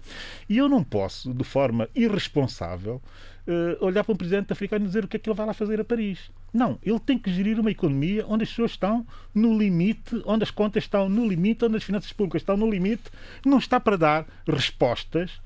e 0.48 0.58
eu 0.58 0.70
não 0.70 0.82
posso, 0.82 1.34
de 1.34 1.44
forma 1.44 1.90
irresponsável, 1.94 3.02
uh, 3.48 3.86
olhar 3.86 4.04
para 4.04 4.14
um 4.14 4.18
presidente 4.18 4.52
africano 4.52 4.86
e 4.86 4.88
dizer 4.88 5.06
o 5.06 5.08
que 5.08 5.18
é 5.18 5.20
que 5.20 5.30
ele 5.30 5.36
vai 5.36 5.46
lá 5.46 5.54
fazer 5.54 5.80
a 5.80 5.86
Paris. 5.86 6.30
Não, 6.54 6.78
ele 6.84 7.00
tem 7.00 7.18
que 7.18 7.32
gerir 7.32 7.60
uma 7.60 7.72
economia 7.72 8.26
onde 8.28 8.44
as 8.44 8.50
pessoas 8.50 8.72
estão 8.72 9.06
no 9.34 9.58
limite, 9.58 10.22
onde 10.26 10.44
as 10.44 10.52
contas 10.52 10.84
estão 10.84 11.10
no 11.10 11.28
limite, 11.28 11.66
onde 11.66 11.78
as 11.78 11.84
finanças 11.84 12.12
públicas 12.12 12.42
estão 12.42 12.58
no 12.58 12.70
limite. 12.70 13.04
Não 13.46 13.58
está 13.58 13.80
para 13.80 13.98
dar 13.98 14.28
respostas 14.48 15.40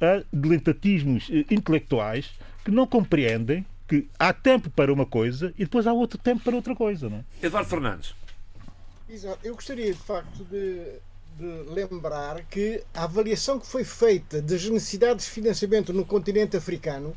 a 0.00 0.24
dilentatismos 0.32 1.28
uh, 1.28 1.44
intelectuais 1.50 2.30
que 2.64 2.70
não 2.70 2.86
compreendem 2.86 3.64
que 3.88 4.08
há 4.18 4.32
tempo 4.32 4.70
para 4.70 4.92
uma 4.92 5.04
coisa 5.04 5.52
e 5.58 5.64
depois 5.64 5.86
há 5.86 5.92
outro 5.92 6.18
tempo 6.18 6.42
para 6.42 6.56
outra 6.56 6.74
coisa. 6.74 7.08
Não 7.08 7.18
é? 7.18 7.46
Eduardo 7.46 7.68
Fernandes. 7.68 8.14
Exato. 9.08 9.38
Eu 9.44 9.54
gostaria, 9.54 9.92
de 9.92 9.98
facto, 9.98 10.44
de, 10.44 10.80
de 11.38 11.70
lembrar 11.70 12.42
que 12.44 12.82
a 12.94 13.04
avaliação 13.04 13.58
que 13.58 13.66
foi 13.66 13.84
feita 13.84 14.40
das 14.40 14.64
necessidades 14.64 15.26
de 15.26 15.32
financiamento 15.32 15.92
no 15.92 16.06
continente 16.06 16.56
africano 16.56 17.14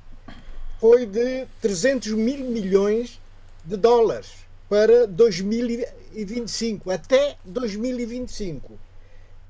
foi 0.86 1.08
de 1.08 1.48
300 1.64 2.12
mil 2.12 2.46
milhões 2.46 3.20
de 3.64 3.76
dólares 3.76 4.46
para 4.70 5.08
2025, 5.08 6.92
até 6.92 7.38
2025. 7.44 8.78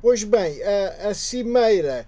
Pois 0.01 0.23
bem, 0.23 0.63
a, 0.63 1.09
a 1.09 1.13
cimeira, 1.13 2.07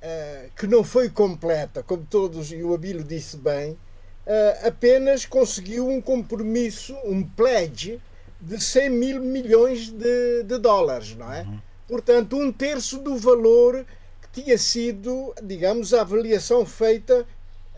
a, 0.00 0.46
que 0.56 0.68
não 0.68 0.84
foi 0.84 1.10
completa, 1.10 1.82
como 1.82 2.06
todos, 2.08 2.52
e 2.52 2.62
o 2.62 2.72
Abílio 2.72 3.02
disse 3.02 3.36
bem, 3.36 3.76
a, 4.24 4.68
apenas 4.68 5.26
conseguiu 5.26 5.88
um 5.88 6.00
compromisso, 6.00 6.96
um 7.04 7.24
pledge, 7.24 8.00
de 8.40 8.62
100 8.62 8.90
mil 8.90 9.20
milhões 9.20 9.88
de, 9.90 10.44
de 10.44 10.56
dólares, 10.56 11.16
não 11.16 11.32
é? 11.32 11.42
Uhum. 11.42 11.58
Portanto, 11.88 12.36
um 12.36 12.52
terço 12.52 12.98
do 12.98 13.16
valor 13.16 13.84
que 14.22 14.40
tinha 14.40 14.56
sido, 14.56 15.34
digamos, 15.42 15.92
a 15.92 16.02
avaliação 16.02 16.64
feita 16.64 17.26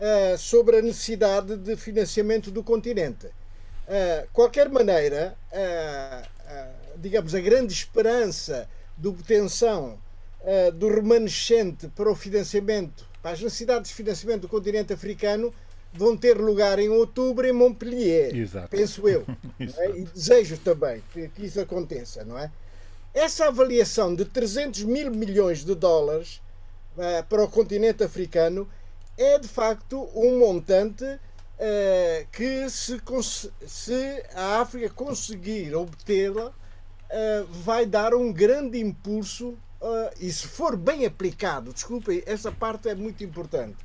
uh, 0.01 0.37
sobre 0.37 0.77
a 0.77 0.81
necessidade 0.81 1.55
de 1.55 1.75
financiamento 1.75 2.49
do 2.49 2.63
continente. 2.63 3.27
Uh, 3.27 4.27
qualquer 4.33 4.69
maneira, 4.69 5.37
uh, 5.51 6.27
digamos, 6.97 7.35
a 7.35 7.39
grande 7.39 7.71
esperança 7.71 8.67
de 8.97 9.07
obtenção 9.07 9.97
do 10.73 10.87
remanescente 10.87 11.87
para 11.89 12.11
o 12.11 12.15
financiamento, 12.15 13.07
para 13.21 13.31
as 13.31 13.41
necessidades 13.41 13.91
de 13.91 13.95
financiamento 13.95 14.41
do 14.41 14.47
continente 14.47 14.91
africano, 14.91 15.53
vão 15.93 16.17
ter 16.17 16.35
lugar 16.35 16.79
em 16.79 16.89
outubro 16.89 17.47
em 17.47 17.51
Montpellier, 17.51 18.35
Exato. 18.35 18.69
penso 18.69 19.07
eu. 19.07 19.23
é? 19.59 19.89
E 19.91 20.03
desejo 20.05 20.57
também 20.57 21.03
que, 21.13 21.27
que, 21.27 21.45
isso 21.45 21.59
aconteça, 21.59 22.25
não 22.25 22.39
é? 22.39 22.51
Essa 23.13 23.49
avaliação 23.49 24.15
de 24.15 24.25
300 24.25 24.83
mil 24.83 25.11
milhões 25.11 25.63
de 25.63 25.75
dólares 25.75 26.41
para 27.29 27.43
o 27.43 27.47
continente 27.47 28.03
africano 28.03 28.67
é 29.21 29.39
de 29.39 29.47
facto 29.47 30.09
um 30.15 30.39
montante 30.39 31.03
uh, 31.03 32.27
que, 32.31 32.69
se, 32.69 32.99
se, 33.67 34.23
a 34.33 34.61
África 34.61 34.89
conseguir 34.89 35.75
obtê-la, 35.75 36.47
uh, 36.47 37.45
vai 37.63 37.85
dar 37.85 38.13
um 38.13 38.31
grande 38.33 38.79
impulso. 38.79 39.57
Uh, 39.81 40.11
e 40.19 40.31
se 40.31 40.47
for 40.47 40.75
bem 40.75 41.05
aplicado, 41.05 41.73
desculpem, 41.73 42.21
essa 42.25 42.51
parte 42.51 42.87
é 42.89 42.95
muito 42.95 43.23
importante. 43.23 43.77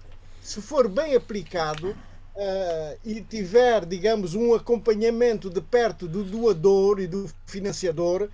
Se 0.42 0.60
for 0.60 0.88
bem 0.88 1.14
aplicado, 1.14 1.96
Uh, 2.36 2.98
e 3.02 3.22
tiver, 3.22 3.86
digamos, 3.86 4.34
um 4.34 4.52
acompanhamento 4.52 5.48
de 5.48 5.62
perto 5.62 6.06
do 6.06 6.22
doador 6.22 7.00
e 7.00 7.06
do 7.06 7.30
financiador, 7.46 8.24
uh, 8.24 8.30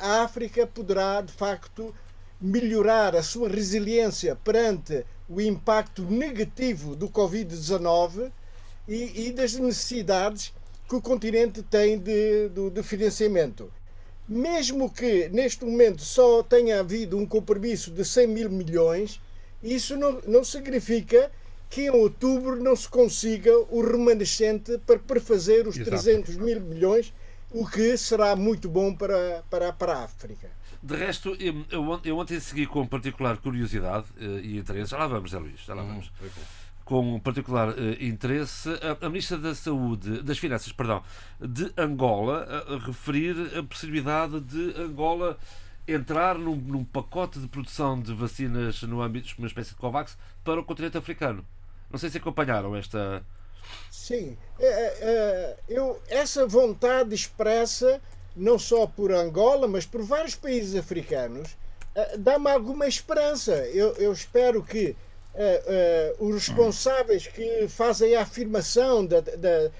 a 0.00 0.22
África 0.22 0.66
poderá, 0.66 1.20
de 1.20 1.30
facto, 1.30 1.94
melhorar 2.40 3.16
a 3.16 3.22
sua 3.22 3.48
resiliência 3.48 4.36
perante 4.36 5.04
o 5.28 5.40
impacto 5.40 6.02
negativo 6.02 6.94
do 6.94 7.08
Covid-19 7.08 8.30
e, 8.86 9.26
e, 9.26 9.32
das 9.32 9.54
necessidades 9.54 10.52
que 10.88 10.94
o 10.94 11.00
continente 11.00 11.62
tem 11.62 11.98
de, 11.98 12.48
de, 12.48 12.70
de, 12.70 12.82
financiamento. 12.82 13.70
Mesmo 14.26 14.90
que 14.90 15.28
neste 15.28 15.64
momento 15.64 16.02
só 16.02 16.42
tenha 16.42 16.80
havido 16.80 17.18
um 17.18 17.26
compromisso 17.26 17.90
de 17.90 18.04
100 18.04 18.26
mil 18.26 18.50
milhões, 18.50 19.20
isso 19.62 19.96
não, 19.96 20.20
não 20.26 20.44
significa 20.44 21.30
que 21.68 21.82
em 21.82 21.90
outubro 21.90 22.56
não 22.56 22.74
se 22.74 22.88
consiga 22.88 23.52
o 23.70 23.82
remanescente 23.82 24.78
para 24.86 24.98
prefazer 24.98 25.66
os 25.68 25.76
Exato. 25.76 25.90
300 25.90 26.36
mil 26.36 26.60
milhões, 26.60 27.12
o 27.50 27.66
que 27.66 27.96
será 27.98 28.34
muito 28.34 28.68
bom 28.68 28.94
para, 28.94 29.42
para, 29.50 29.72
para 29.72 29.94
a 29.94 30.04
África. 30.04 30.50
De 30.82 30.96
resto, 30.96 31.36
eu, 31.40 32.00
eu 32.04 32.18
ontem 32.18 32.38
segui 32.38 32.66
com 32.66 32.86
particular 32.86 33.36
curiosidade 33.38 34.06
uh, 34.20 34.38
e 34.38 34.58
interesse. 34.58 34.92
Já 34.92 34.98
lá 34.98 35.06
vamos, 35.06 35.30
Zé 35.30 35.38
Luís, 35.38 35.60
já 35.60 35.74
lá 35.74 35.82
uhum. 35.82 35.88
vamos. 35.88 36.12
Com 36.84 37.20
particular 37.20 37.70
uh, 37.70 38.02
interesse, 38.02 38.68
a, 38.70 39.06
a, 39.06 39.08
Ministra 39.08 39.38
da 39.38 39.54
Saúde, 39.54 40.22
das 40.22 40.38
Finanças, 40.38 40.72
perdão, 40.72 41.02
de 41.40 41.72
Angola, 41.76 42.46
a, 42.68 42.86
referir 42.86 43.34
a 43.58 43.62
possibilidade 43.62 44.40
de 44.40 44.80
Angola 44.80 45.36
entrar 45.86 46.38
num, 46.38 46.54
num, 46.54 46.84
pacote 46.84 47.40
de 47.40 47.48
produção 47.48 48.00
de 48.00 48.12
vacinas 48.14 48.82
no 48.82 49.00
âmbito 49.00 49.28
de 49.28 49.38
uma 49.38 49.46
espécie 49.46 49.70
de 49.70 49.76
COVAX 49.76 50.16
para 50.44 50.60
o 50.60 50.64
continente 50.64 50.98
africano. 50.98 51.44
Não 51.90 51.98
sei 51.98 52.10
se 52.10 52.18
acompanharam 52.18 52.76
esta. 52.76 53.24
Sim, 53.90 54.36
é, 54.58 54.66
é, 54.66 54.98
é 55.00 55.56
eu, 55.68 56.00
essa 56.08 56.46
vontade 56.46 57.14
expressa 57.14 58.00
não 58.38 58.58
só 58.58 58.86
por 58.86 59.12
Angola, 59.12 59.66
mas 59.66 59.84
por 59.84 60.02
vários 60.02 60.34
países 60.34 60.74
africanos, 60.76 61.50
uh, 61.94 62.18
dá-me 62.18 62.50
alguma 62.50 62.86
esperança. 62.86 63.52
Eu, 63.66 63.92
eu 63.94 64.12
espero 64.12 64.62
que 64.62 64.96
uh, 65.34 66.22
uh, 66.22 66.28
os 66.28 66.46
responsáveis 66.46 67.26
que 67.26 67.66
fazem 67.68 68.14
a 68.14 68.22
afirmação 68.22 69.04
da, 69.04 69.20
da, 69.20 69.70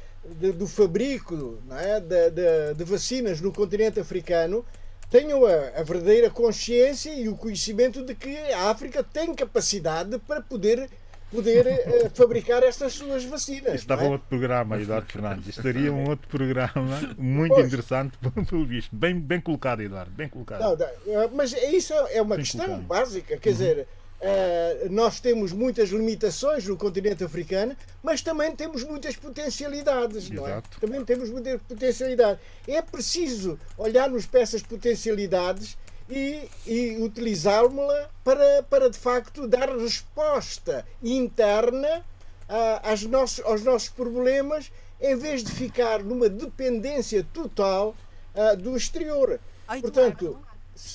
do 0.53 0.67
fabrico 0.67 1.59
é? 1.71 2.01
de, 2.01 2.31
de, 2.31 2.75
de, 2.75 2.85
vacinas 2.85 3.41
no 3.41 3.53
continente 3.53 4.01
africano 4.01 4.65
tenham 5.11 5.47
a, 5.47 5.81
a, 5.81 5.83
verdadeira 5.83 6.29
consciência 6.29 7.11
e 7.15 7.29
o 7.29 7.37
conhecimento 7.37 8.05
de 8.05 8.15
que 8.15 8.37
a 8.53 8.71
África 8.71 9.03
tem 9.03 9.35
capacidade 9.35 10.19
para 10.19 10.43
poder 10.43 10.91
poder 11.31 11.67
uh, 11.67 12.11
fabricar 12.15 12.63
estas 12.63 12.95
suas 12.95 13.25
vacinas. 13.25 13.75
Isso 13.75 13.85
estava 13.85 14.05
é? 14.05 14.09
outro 14.09 14.27
programa, 14.29 14.81
Eduardo 14.81 15.11
Fernandes. 15.11 15.49
Estaria 15.49 15.93
um 15.93 16.09
outro 16.09 16.29
programa 16.29 17.01
muito 17.19 17.55
pois. 17.55 17.67
interessante, 17.67 18.19
pelo 18.49 18.65
visto. 18.65 18.95
Bem, 18.95 19.19
bem 19.19 19.41
colocado, 19.41 19.83
Eduardo, 19.83 20.11
bem 20.13 20.29
colocado. 20.29 20.61
Não, 20.61 20.77
não, 20.77 21.23
eh, 21.23 21.31
mas 21.33 21.53
isso 21.53 21.93
é 21.93 22.21
uma 22.23 22.37
bem 22.37 22.45
questão 22.45 22.65
colocado. 22.65 22.87
básica, 22.87 23.37
quer 23.37 23.51
uhum. 23.51 23.55
dizer. 23.57 23.89
Uh, 24.21 24.91
nós 24.91 25.21
temos 25.21 25.53
muitas 25.53 25.91
limitações 25.91 26.67
no 26.67 26.77
continente 26.77 27.23
africano, 27.23 27.77
mas 28.03 28.21
também 28.21 28.53
temos 28.57 28.83
muitas 28.83 29.15
potencialidades, 29.15 30.29
não 30.29 30.45
é? 30.45 30.61
Também 30.81 31.05
temos 31.05 31.31
muitas 31.31 31.63
potencialidades. 31.63 32.41
É 32.67 32.83
preciso 32.83 33.57
olharmos 33.77 34.27
para 34.27 34.41
essas 34.41 34.61
potencialidades 34.61 35.79
e, 36.09 36.49
e 36.67 36.97
utilizá-la 37.03 38.11
para, 38.25 38.63
para, 38.65 38.91
de 38.91 38.99
facto, 38.99 39.47
dar 39.47 39.69
resposta 39.77 40.87
interna 41.03 42.05
a, 42.49 42.91
aos, 42.91 43.03
nossos, 43.03 43.45
aos 43.45 43.63
nossos 43.63 43.89
problemas, 43.91 44.73
em 45.01 45.17
vez 45.17 45.45
de 45.45 45.53
ficar 45.53 46.03
numa 46.03 46.29
dependência 46.29 47.27
total 47.33 47.95
uh, 48.35 48.57
do 48.57 48.77
exterior. 48.77 49.39
Ai, 49.67 49.81
Portanto. 49.81 50.39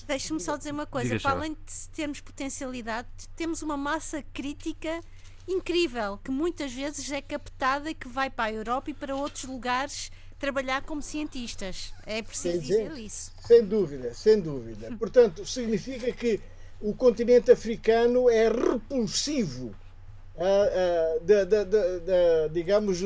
Deixe-me 0.07 0.39
só 0.39 0.55
dizer 0.55 0.71
uma 0.71 0.85
coisa: 0.85 1.19
para 1.19 1.31
além 1.31 1.53
de 1.53 1.89
termos 1.93 2.21
potencialidade, 2.21 3.07
temos 3.35 3.61
uma 3.61 3.75
massa 3.75 4.23
crítica 4.33 5.01
incrível 5.45 6.17
que 6.23 6.31
muitas 6.31 6.71
vezes 6.71 7.11
é 7.11 7.21
captada 7.21 7.89
e 7.89 7.93
que 7.93 8.07
vai 8.07 8.29
para 8.29 8.45
a 8.45 8.53
Europa 8.53 8.91
e 8.91 8.93
para 8.93 9.13
outros 9.13 9.43
lugares 9.43 10.09
trabalhar 10.43 10.81
como 10.81 11.01
cientistas. 11.01 11.93
É 12.05 12.21
preciso 12.21 12.59
dizer 12.59 12.91
isso. 12.97 13.31
Sem 13.39 13.63
dúvida, 13.63 14.13
sem 14.13 14.41
dúvida. 14.41 14.93
Portanto, 14.99 15.45
significa 15.45 16.11
que 16.11 16.41
o 16.81 16.93
continente 16.93 17.49
africano 17.49 18.29
é 18.29 18.49
repulsivo 18.49 19.67
uh, 20.35 20.41
uh, 20.41 21.25
da, 21.25 21.45
da, 21.45 21.63
da, 21.63 22.47
digamos, 22.51 22.99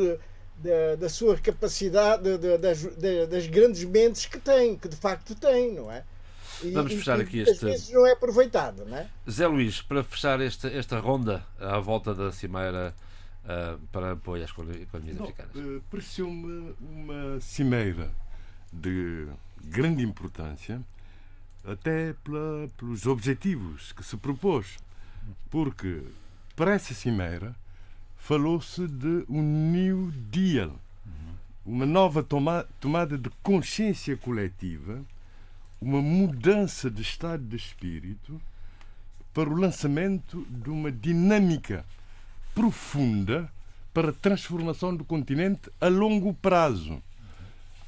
da, 0.58 0.96
da 1.00 1.10
sua 1.10 1.38
capacidade, 1.38 2.24
das, 2.58 2.84
das 3.30 3.46
grandes 3.46 3.84
mentes 3.84 4.26
que 4.26 4.40
tem, 4.40 4.76
que 4.76 4.88
de 4.88 4.96
facto 4.96 5.36
tem, 5.36 5.74
não 5.74 5.92
é? 5.92 6.04
E, 6.64 6.72
Vamos 6.72 6.92
fechar 6.92 7.20
aqui 7.20 7.42
este. 7.42 7.66
vezes 7.66 7.92
não 7.92 8.04
é 8.08 8.14
aproveitado, 8.14 8.84
não 8.84 8.98
é? 8.98 9.08
Zé 9.30 9.46
Luís, 9.46 9.80
para 9.80 10.04
fechar 10.04 10.42
esta, 10.42 10.68
esta 10.70 10.98
ronda 10.98 11.46
à 11.60 11.78
volta 11.78 12.16
da 12.16 12.32
Cimeira 12.32 12.96
uh, 13.48 13.80
para 13.92 14.12
apoio 14.12 14.44
às 14.44 14.52
economias 14.52 15.20
africanas? 15.20 15.56
Uh, 15.56 15.82
Pareceu-me 15.90 16.76
uma 16.80 17.40
cimeira 17.40 18.12
de 18.72 19.28
grande 19.64 20.04
importância, 20.04 20.82
até 21.66 22.14
pela, 22.24 22.70
pelos 22.78 23.06
objetivos 23.06 23.92
que 23.94 24.04
se 24.04 24.18
propôs. 24.18 24.78
Porque 25.50 26.04
para 26.56 26.74
essa 26.74 26.94
cimeira 26.94 27.56
falou-se 28.18 28.88
de 28.88 29.26
um 29.30 29.42
New 29.42 30.12
Deal. 30.30 30.76
uma 31.66 31.86
nova 31.86 32.24
toma, 32.24 32.66
tomada 32.80 33.18
de 33.18 33.30
consciência 33.44 34.16
coletiva, 34.16 35.02
uma 35.82 36.02
mudança 36.02 36.90
de 36.90 37.02
estado 37.02 37.44
de 37.44 37.56
espírito 37.56 38.42
para 39.34 39.50
o 39.50 39.56
lançamento 39.56 40.46
de 40.50 40.70
uma 40.70 40.92
dinâmica 40.92 41.86
profunda 42.58 43.54
para 43.94 44.10
a 44.10 44.14
transformação 44.14 44.96
do 44.96 45.06
continente 45.06 45.70
a 45.80 45.88
longo 45.90 46.34
prazo. 46.34 47.04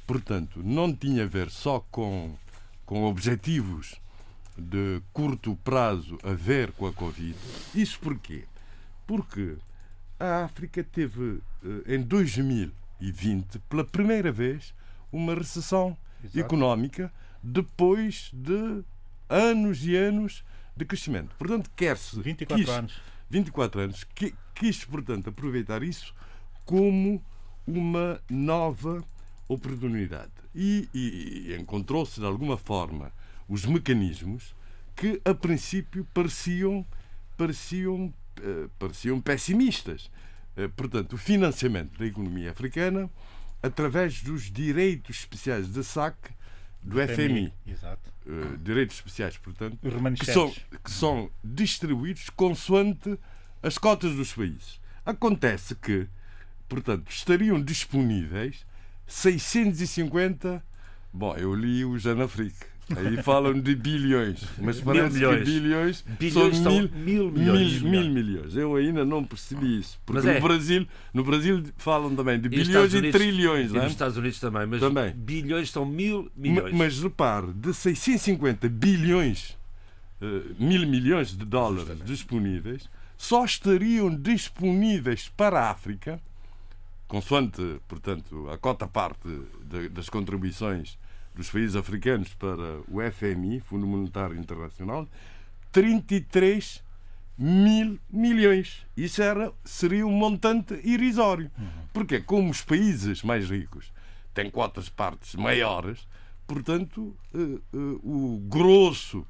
Portanto, 0.06 0.60
não 0.62 0.94
tinha 0.94 1.24
a 1.24 1.26
ver 1.26 1.50
só 1.50 1.80
com, 1.90 2.36
com 2.86 3.02
objetivos 3.02 4.00
de 4.56 5.02
curto 5.12 5.58
prazo 5.64 6.20
a 6.22 6.32
ver 6.32 6.70
com 6.70 6.86
a 6.86 6.92
Covid. 6.92 7.36
Isso 7.74 7.98
porquê? 7.98 8.44
Porque 9.08 9.56
a 10.20 10.44
África 10.44 10.84
teve, 10.84 11.40
eh, 11.64 11.96
em 11.96 12.02
2020, 12.02 13.58
pela 13.68 13.82
primeira 13.82 14.30
vez, 14.30 14.72
uma 15.10 15.34
recessão 15.34 15.96
Exato. 16.22 16.38
económica 16.38 17.12
depois 17.42 18.30
de 18.32 18.84
anos 19.28 19.84
e 19.84 19.96
anos 19.96 20.44
de 20.76 20.84
crescimento. 20.84 21.34
Portanto, 21.36 21.68
quer-se. 21.74 22.20
24 22.20 22.56
quis, 22.64 22.68
anos. 22.68 23.00
24 23.28 23.80
anos. 23.80 24.04
Que, 24.14 24.32
quis, 24.60 24.84
portanto, 24.84 25.30
aproveitar 25.30 25.82
isso 25.82 26.14
como 26.66 27.24
uma 27.66 28.20
nova 28.28 29.02
oportunidade. 29.48 30.30
E, 30.54 30.86
e, 30.92 31.48
e 31.48 31.56
encontrou-se, 31.56 32.20
de 32.20 32.26
alguma 32.26 32.58
forma, 32.58 33.10
os 33.48 33.64
mecanismos 33.64 34.54
que, 34.94 35.18
a 35.24 35.32
princípio, 35.32 36.06
pareciam, 36.12 36.84
pareciam, 37.38 38.12
uh, 38.38 38.68
pareciam 38.78 39.18
pessimistas. 39.18 40.10
Uh, 40.54 40.68
portanto, 40.76 41.14
o 41.14 41.16
financiamento 41.16 41.98
da 41.98 42.04
economia 42.04 42.50
africana 42.50 43.08
através 43.62 44.20
dos 44.20 44.50
direitos 44.52 45.20
especiais 45.20 45.72
de 45.72 45.82
saque 45.82 46.34
do 46.82 46.96
FMI. 46.96 47.14
FMI. 47.14 47.52
Exato. 47.66 48.12
Uh, 48.26 48.58
direitos 48.58 48.96
especiais, 48.96 49.38
portanto, 49.38 49.78
que 50.18 50.26
são, 50.26 50.52
que 50.84 50.90
são 50.90 51.30
distribuídos 51.42 52.28
consoante 52.28 53.18
as 53.62 53.78
cotas 53.78 54.14
dos 54.14 54.32
países. 54.32 54.80
Acontece 55.04 55.74
que, 55.74 56.06
portanto, 56.68 57.10
estariam 57.10 57.60
disponíveis 57.60 58.64
650. 59.06 60.62
Bom, 61.12 61.36
eu 61.36 61.54
li 61.54 61.84
o 61.84 61.98
Janafrique. 61.98 62.70
Aí 62.96 63.22
falam 63.22 63.58
de 63.60 63.74
bilhões, 63.74 64.42
mas 64.58 64.80
parece 64.80 65.14
milhões. 65.14 65.38
que 65.38 65.44
bilhões, 65.44 66.04
bilhões 66.18 66.56
são 66.58 66.72
mil, 66.72 66.90
mil 66.90 67.30
milhões. 67.30 67.82
Mil, 67.82 67.90
mil, 67.90 68.10
milhões. 68.10 68.56
Eu 68.56 68.74
ainda 68.74 69.04
não 69.04 69.24
percebi 69.24 69.78
isso. 69.78 69.98
Porque 70.04 70.28
é. 70.28 70.34
no, 70.34 70.40
Brasil, 70.40 70.86
no 71.14 71.24
Brasil 71.24 71.62
falam 71.76 72.14
também 72.16 72.40
de 72.40 72.48
bilhões 72.48 72.92
e, 72.92 73.12
trilhões. 73.12 73.70
E 73.70 73.74
nos 73.74 73.84
é? 73.84 73.86
Estados 73.86 74.16
Unidos 74.16 74.40
também, 74.40 74.66
mas 74.66 74.80
também. 74.80 75.12
bilhões 75.12 75.70
são 75.70 75.86
mil 75.86 76.30
milhões. 76.36 76.72
Mas, 76.72 76.74
mas 76.74 77.02
repare, 77.02 77.52
de 77.54 77.72
650 77.72 78.68
bilhões, 78.68 79.56
uh, 80.20 80.54
mil 80.58 80.86
milhões 80.86 81.36
de 81.36 81.44
dólares 81.44 81.86
Justamente. 81.86 82.06
disponíveis, 82.06 82.90
só 83.20 83.44
estariam 83.44 84.08
disponíveis 84.08 85.28
para 85.28 85.60
a 85.60 85.70
África, 85.70 86.18
consoante, 87.06 87.78
portanto, 87.86 88.48
a 88.48 88.56
cota 88.56 88.88
parte 88.88 89.28
das 89.92 90.08
contribuições 90.08 90.98
dos 91.34 91.50
países 91.50 91.76
africanos 91.76 92.32
para 92.32 92.80
o 92.88 92.98
FMI, 93.12 93.60
Fundo 93.60 93.86
Monetário 93.86 94.38
Internacional, 94.38 95.06
33 95.70 96.82
mil 97.36 98.00
milhões. 98.08 98.86
Isso 98.96 99.22
era, 99.22 99.52
seria 99.66 100.06
um 100.06 100.12
montante 100.12 100.80
irrisório. 100.82 101.50
Porque, 101.92 102.22
como 102.22 102.48
os 102.48 102.62
países 102.62 103.22
mais 103.22 103.50
ricos 103.50 103.92
têm 104.32 104.50
cotas 104.50 104.88
partes 104.88 105.34
maiores, 105.34 106.08
portanto, 106.46 107.14
uh, 107.34 107.62
uh, 107.76 108.00
o 108.02 108.38
grosso 108.48 109.26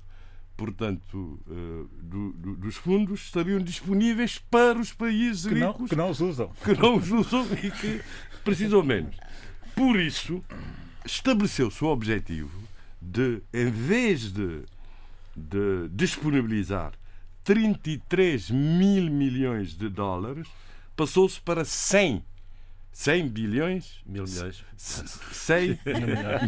portanto, 0.60 1.40
uh, 1.48 1.88
do, 2.02 2.32
do, 2.34 2.56
dos 2.56 2.76
fundos 2.76 3.22
estariam 3.22 3.58
disponíveis 3.60 4.38
para 4.50 4.78
os 4.78 4.92
países 4.92 5.46
que 5.46 5.54
ricos 5.54 5.80
não, 5.80 5.88
que 5.88 5.96
não 5.96 6.10
os 6.10 6.20
usam. 6.20 6.52
Que 6.62 6.74
não 6.74 6.96
os 6.96 7.10
usam 7.10 7.46
e 7.62 7.70
que 7.70 8.02
precisam 8.44 8.82
menos. 8.82 9.16
Por 9.74 9.98
isso, 9.98 10.44
estabeleceu-se 11.02 11.82
o 11.82 11.88
objetivo 11.88 12.60
de, 13.00 13.40
em 13.54 13.70
vez 13.70 14.30
de, 14.30 14.64
de 15.34 15.88
disponibilizar 15.92 16.92
33 17.42 18.50
mil 18.50 19.10
milhões 19.10 19.74
de 19.74 19.88
dólares, 19.88 20.46
passou-se 20.94 21.40
para 21.40 21.64
100 21.64 22.22
100 22.92 23.28
bilhões? 23.28 24.00
Mil 24.04 24.24
milhões. 24.24 24.64
100 24.76 25.78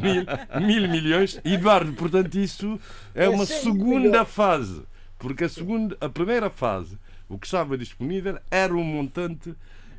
mil, 0.02 0.66
mil 0.66 0.88
milhões. 0.88 1.40
Eduardo, 1.44 1.92
portanto, 1.92 2.34
isso 2.36 2.78
é 3.14 3.28
uma 3.28 3.46
segunda 3.46 4.24
fase. 4.24 4.82
Porque 5.18 5.44
a, 5.44 5.48
segunda, 5.48 5.96
a 6.00 6.08
primeira 6.08 6.50
fase, 6.50 6.98
o 7.28 7.38
que 7.38 7.46
estava 7.46 7.78
disponível 7.78 8.38
era 8.50 8.74
um 8.74 8.82
montante 8.82 9.54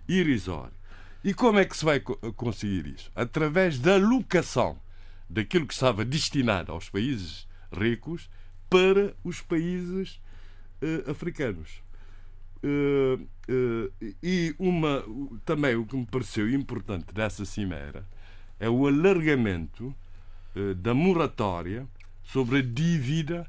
irrisório. 0.08 0.74
E 1.24 1.34
como 1.34 1.60
é 1.60 1.66
que 1.66 1.78
se 1.78 1.86
vai 1.86 2.02
conseguir 2.02 2.88
isso? 2.88 3.10
Através 3.16 3.80
da 3.80 3.96
alocação 3.96 4.78
daquilo 5.30 5.66
que 5.66 5.74
estava 5.74 6.04
destinado 6.04 6.72
aos 6.72 6.90
países 6.90 7.48
ricos 7.72 8.30
para 8.70 9.14
os 9.24 9.40
países 9.42 10.20
uh, 10.82 11.10
africanos. 11.10 11.83
Uh, 12.64 13.28
uh, 13.50 13.94
e 14.24 14.56
uma, 14.58 15.04
também 15.44 15.76
o 15.76 15.86
que 15.86 15.98
me 15.98 16.06
pareceu 16.06 16.50
importante 16.50 17.14
dessa 17.14 17.44
cimeira 17.44 18.08
é 18.60 18.70
o 18.70 18.88
alargamento 18.88 19.94
da 20.78 20.94
moratória 20.94 21.88
sobre 22.24 22.60
a 22.60 22.62
dívida 22.62 23.46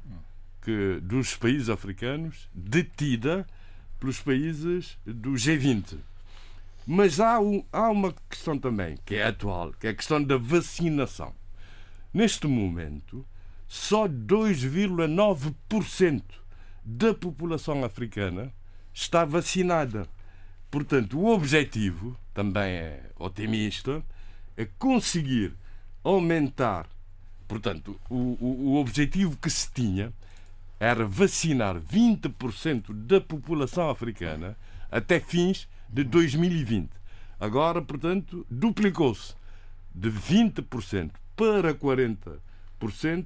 que, 0.61 0.99
dos 1.01 1.35
países 1.35 1.69
africanos 1.69 2.49
detida 2.53 3.47
pelos 3.99 4.19
países 4.19 4.97
do 5.05 5.33
G20. 5.33 5.97
Mas 6.85 7.19
há, 7.19 7.39
um, 7.39 7.63
há 7.71 7.89
uma 7.89 8.13
questão 8.29 8.57
também 8.57 8.97
que 9.05 9.15
é 9.15 9.27
atual, 9.27 9.73
que 9.73 9.87
é 9.87 9.91
a 9.91 9.95
questão 9.95 10.23
da 10.23 10.37
vacinação. 10.37 11.33
Neste 12.13 12.47
momento, 12.47 13.25
só 13.67 14.07
2,9% 14.07 16.23
da 16.83 17.13
população 17.13 17.83
africana 17.83 18.51
está 18.95 19.25
vacinada. 19.25 20.07
Portanto, 20.71 21.19
o 21.19 21.27
objetivo, 21.27 22.17
também 22.33 22.63
é 22.63 23.03
otimista, 23.19 24.01
é 24.55 24.65
conseguir 24.79 25.53
aumentar. 26.03 26.87
Portanto, 27.47 27.99
o, 28.09 28.37
o, 28.39 28.71
o 28.71 28.75
objetivo 28.77 29.37
que 29.37 29.49
se 29.49 29.69
tinha 29.71 30.13
era 30.79 31.05
vacinar 31.05 31.79
20% 31.79 32.93
da 32.93 33.19
população 33.19 33.89
africana 33.89 34.57
até 34.89 35.19
fins 35.19 35.67
de 35.89 36.03
2020. 36.03 36.89
Agora, 37.39 37.81
portanto, 37.81 38.45
duplicou-se 38.49 39.35
de 39.93 40.09
20% 40.09 41.11
para 41.35 41.73
40% 41.73 42.39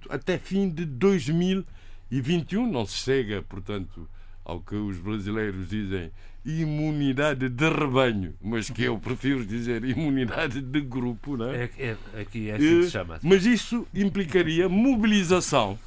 até 0.10 0.38
fim 0.38 0.68
de 0.68 0.86
2021. 0.86 2.72
Não 2.72 2.86
se 2.86 2.98
chega, 2.98 3.44
portanto, 3.44 4.10
ao 4.50 4.60
que 4.60 4.76
os 4.76 4.98
brasileiros 4.98 5.70
dizem 5.70 6.12
imunidade 6.44 7.50
de 7.50 7.70
rebanho, 7.70 8.34
mas 8.42 8.70
que 8.70 8.84
eu 8.84 8.98
prefiro 8.98 9.46
dizer 9.46 9.84
imunidade 9.84 10.62
de 10.62 10.82
grupo, 10.82 11.38
não 11.38 11.52
é? 11.52 11.66
é, 11.78 11.98
é 12.14 12.22
aqui 12.22 12.50
é 12.50 12.56
assim 12.56 12.64
que 12.64 12.84
se 12.86 12.92
chama. 12.92 13.20
Mas 13.22 13.46
isso 13.46 13.88
implicaria 13.94 14.68
mobilização, 14.68 15.78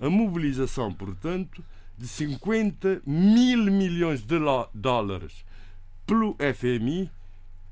a 0.00 0.08
mobilização, 0.08 0.92
portanto, 0.92 1.64
de 1.98 2.06
50 2.06 3.02
mil 3.06 3.64
milhões 3.64 4.22
de 4.22 4.36
dólares 4.74 5.44
pelo 6.06 6.36
FMI 6.36 7.10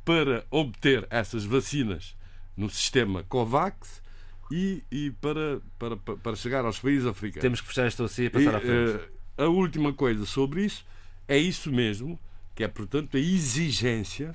para 0.05 0.45
obter 0.51 1.07
essas 1.11 1.45
vacinas 1.45 2.17
no 2.57 2.69
sistema 2.69 3.23
COVAX 3.25 4.03
e, 4.51 4.83
e 4.91 5.11
para, 5.13 5.61
para, 5.79 5.97
para 5.97 6.37
chegar 6.37 6.65
aos 6.65 6.79
países 6.79 7.07
africanos. 7.07 7.43
Temos 7.43 7.61
que 7.61 7.69
fechar 7.69 7.87
esta 7.87 8.03
OCI 8.03 8.25
e 8.25 8.31
passar 8.31 8.53
e, 8.53 8.57
à 8.57 8.61
frente. 8.61 8.97
Uh, 8.97 9.20
a 9.41 9.49
última 9.49 9.93
coisa 9.93 10.27
sobre 10.27 10.65
isso 10.65 10.85
é 11.27 11.39
isso 11.39 11.73
mesmo, 11.73 12.19
que 12.55 12.63
é, 12.63 12.69
portanto, 12.69 13.17
a 13.17 13.21
exigência 13.21 14.35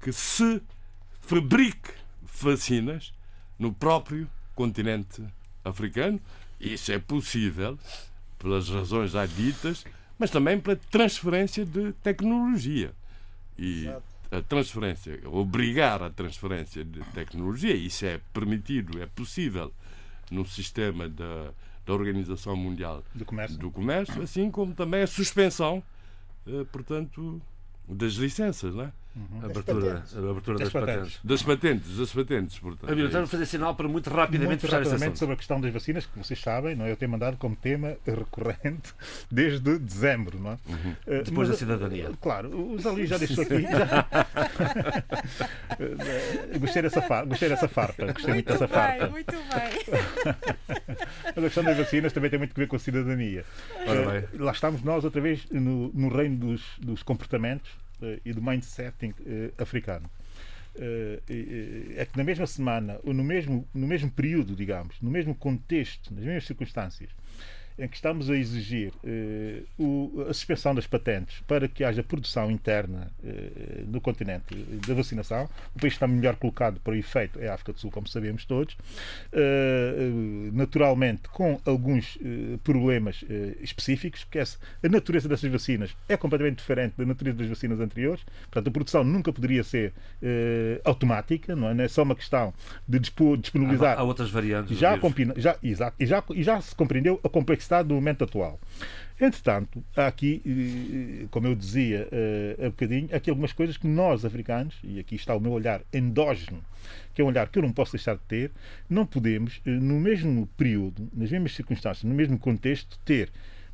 que 0.00 0.12
se 0.12 0.60
fabrique 1.20 1.92
vacinas 2.42 3.14
no 3.58 3.72
próprio 3.72 4.28
continente 4.54 5.22
africano. 5.64 6.20
Isso 6.60 6.92
é 6.92 6.98
possível 6.98 7.78
pelas 8.38 8.68
razões 8.68 9.12
já 9.12 9.24
ditas, 9.24 9.84
mas 10.18 10.30
também 10.30 10.60
pela 10.60 10.76
transferência 10.76 11.64
de 11.64 11.92
tecnologia 11.94 12.92
e 13.58 13.88
a 14.30 14.42
transferência, 14.42 15.20
obrigar 15.26 16.02
a 16.02 16.10
transferência 16.10 16.84
de 16.84 17.00
tecnologia, 17.12 17.74
isso 17.74 18.04
é 18.04 18.20
permitido, 18.32 19.00
é 19.00 19.06
possível 19.06 19.72
no 20.30 20.44
sistema 20.44 21.08
da, 21.08 21.52
da 21.86 21.92
Organização 21.92 22.56
Mundial 22.56 23.02
do 23.14 23.24
Comércio. 23.24 23.58
do 23.58 23.70
Comércio, 23.70 24.22
assim 24.22 24.50
como 24.50 24.74
também 24.74 25.02
a 25.02 25.06
suspensão, 25.06 25.82
eh, 26.46 26.64
portanto, 26.72 27.40
das 27.88 28.14
licenças, 28.14 28.74
não 28.74 28.84
é? 28.84 28.92
Uhum. 29.16 29.44
Abertura, 29.44 29.94
das 29.94 30.16
abertura 30.16 30.58
das, 30.58 30.72
das 30.72 30.72
patentes. 30.72 30.96
patentes. 30.96 31.20
Das 31.22 31.42
patentes, 31.42 31.96
das 31.96 32.12
patentes, 32.12 32.58
portanto. 32.58 32.92
Amigo, 32.92 33.08
então, 33.08 33.26
fazer 33.28 33.46
sinal 33.46 33.76
para 33.76 33.86
muito 33.86 34.10
rapidamente 34.10 34.48
muito 34.48 34.60
fechar 34.62 34.78
rapidamente 34.78 35.20
sobre 35.20 35.34
a 35.34 35.36
questão 35.36 35.60
das 35.60 35.72
vacinas, 35.72 36.04
que 36.04 36.18
vocês 36.18 36.40
sabem, 36.40 36.74
não 36.74 36.84
é? 36.84 36.90
eu 36.90 36.96
tenho 36.96 37.12
mandado 37.12 37.36
como 37.36 37.54
tema 37.54 37.96
recorrente 38.04 38.92
desde 39.30 39.78
dezembro. 39.78 40.40
Não 40.40 40.50
é? 40.50 40.58
Uhum. 40.68 40.90
Uh, 41.06 41.22
Depois 41.22 41.48
Mas, 41.48 41.50
da 41.50 41.56
cidadania. 41.56 42.10
Claro, 42.20 42.72
o 42.72 42.76
Zali 42.80 43.06
já 43.06 43.16
deixou 43.16 43.44
aqui. 43.44 43.62
Já... 43.62 44.06
gostei, 46.58 46.82
dessa 46.82 47.02
farpa, 47.02 47.28
gostei 47.28 47.48
dessa 47.48 47.68
farpa. 47.68 48.06
Gostei 48.06 48.34
muito, 48.34 48.48
muito 48.48 48.60
dessa 48.60 48.66
bem, 48.66 48.98
farpa. 48.98 49.08
Muito 49.08 49.32
bem. 49.32 49.70
Mas 51.24 51.38
a 51.38 51.40
questão 51.42 51.62
das 51.62 51.76
vacinas 51.76 52.12
também 52.12 52.30
tem 52.30 52.38
muito 52.40 52.52
a 52.52 52.58
ver 52.58 52.66
com 52.66 52.74
a 52.74 52.80
cidadania. 52.80 53.44
Uh, 53.76 54.42
lá 54.42 54.50
estamos 54.50 54.82
nós 54.82 55.04
outra 55.04 55.20
vez 55.20 55.46
no, 55.52 55.92
no 55.94 56.08
reino 56.08 56.36
dos, 56.36 56.62
dos 56.80 57.04
comportamentos 57.04 57.83
e 58.24 58.32
do 58.32 58.42
mindsetting 58.42 59.10
uh, 59.10 59.62
africano. 59.62 60.10
é 61.96 62.04
que 62.04 62.16
na 62.16 62.24
mesma 62.24 62.46
semana, 62.46 62.98
ou 63.04 63.14
no 63.14 63.22
mesmo, 63.22 63.66
no 63.72 63.86
mesmo 63.86 64.10
período, 64.10 64.56
digamos, 64.56 65.00
no 65.00 65.10
mesmo 65.10 65.34
contexto, 65.34 66.12
nas 66.12 66.24
mesmas 66.24 66.46
circunstâncias, 66.46 67.10
em 67.78 67.88
que 67.88 67.96
estamos 67.96 68.30
a 68.30 68.36
exigir 68.36 68.92
eh, 69.04 69.62
o, 69.78 70.26
a 70.28 70.32
suspensão 70.32 70.74
das 70.74 70.86
patentes 70.86 71.40
para 71.46 71.66
que 71.66 71.82
haja 71.82 72.02
produção 72.02 72.50
interna 72.50 73.10
eh, 73.24 73.82
no 73.86 74.00
continente 74.00 74.54
da 74.86 74.94
vacinação. 74.94 75.48
O 75.74 75.80
país 75.80 75.94
está 75.94 76.06
melhor 76.06 76.36
colocado 76.36 76.78
para 76.80 76.92
o 76.92 76.96
efeito 76.96 77.40
é 77.40 77.48
a 77.48 77.54
África 77.54 77.72
do 77.72 77.80
Sul, 77.80 77.90
como 77.90 78.06
sabemos 78.06 78.44
todos. 78.44 78.76
Eh, 79.32 80.10
naturalmente, 80.52 81.28
com 81.30 81.60
alguns 81.66 82.16
eh, 82.24 82.58
problemas 82.62 83.24
eh, 83.28 83.56
específicos, 83.60 84.24
que 84.24 84.38
essa, 84.38 84.56
a 84.82 84.88
natureza 84.88 85.28
dessas 85.28 85.50
vacinas 85.50 85.96
é 86.08 86.16
completamente 86.16 86.58
diferente 86.58 86.94
da 86.96 87.04
natureza 87.04 87.38
das 87.38 87.48
vacinas 87.48 87.80
anteriores. 87.80 88.22
Portanto, 88.44 88.68
a 88.68 88.70
produção 88.70 89.02
nunca 89.02 89.32
poderia 89.32 89.64
ser 89.64 89.92
eh, 90.22 90.80
automática, 90.84 91.56
não 91.56 91.68
é? 91.68 91.74
não 91.74 91.84
é 91.84 91.88
só 91.88 92.02
uma 92.02 92.14
questão 92.14 92.54
de 92.86 93.00
disponibilizar. 93.00 93.98
Há, 93.98 94.00
há 94.00 94.04
outras 94.04 94.30
variantes. 94.30 94.78
Já, 94.78 94.98
já, 95.36 95.56
exato, 95.62 95.96
e 95.98 96.06
já, 96.06 96.22
e 96.30 96.42
já 96.42 96.60
se 96.60 96.74
compreendeu 96.74 97.20
a 97.24 97.28
complexidade 97.28 97.63
complexidade 97.64 97.88
do 97.88 97.94
momento 97.94 98.24
atual. 98.24 98.60
Entretanto, 99.20 99.82
há 99.96 100.06
aqui, 100.06 100.42
eh, 100.44 101.26
como 101.30 101.46
eu 101.46 101.54
dizia 101.54 102.08
uh, 102.10 102.66
há 102.66 102.70
bocadinho, 102.70 103.08
aqui 103.12 103.30
algumas 103.30 103.52
coisas 103.52 103.76
que 103.76 103.86
nós, 103.86 104.24
africanos, 104.24 104.74
e 104.82 104.98
aqui 104.98 105.14
está 105.14 105.34
o 105.36 105.40
meu 105.40 105.52
olhar 105.52 105.82
endógeno, 105.92 106.62
que 107.14 107.22
é 107.22 107.24
um 107.24 107.28
olhar 107.28 107.48
que 107.48 107.58
eu 107.58 107.62
não 107.62 107.72
posso 107.72 107.92
deixar 107.92 108.16
de 108.16 108.22
ter, 108.22 108.50
não 108.90 109.06
podemos, 109.06 109.58
uh, 109.58 109.70
no 109.70 110.00
mesmo 110.00 110.48
período, 110.56 111.08
nas 111.14 111.30
mesmas 111.30 111.54
circunstâncias, 111.54 112.02
no 112.02 112.14
mesmo 112.14 112.38
contexto, 112.38 112.98
ter, 113.04 113.30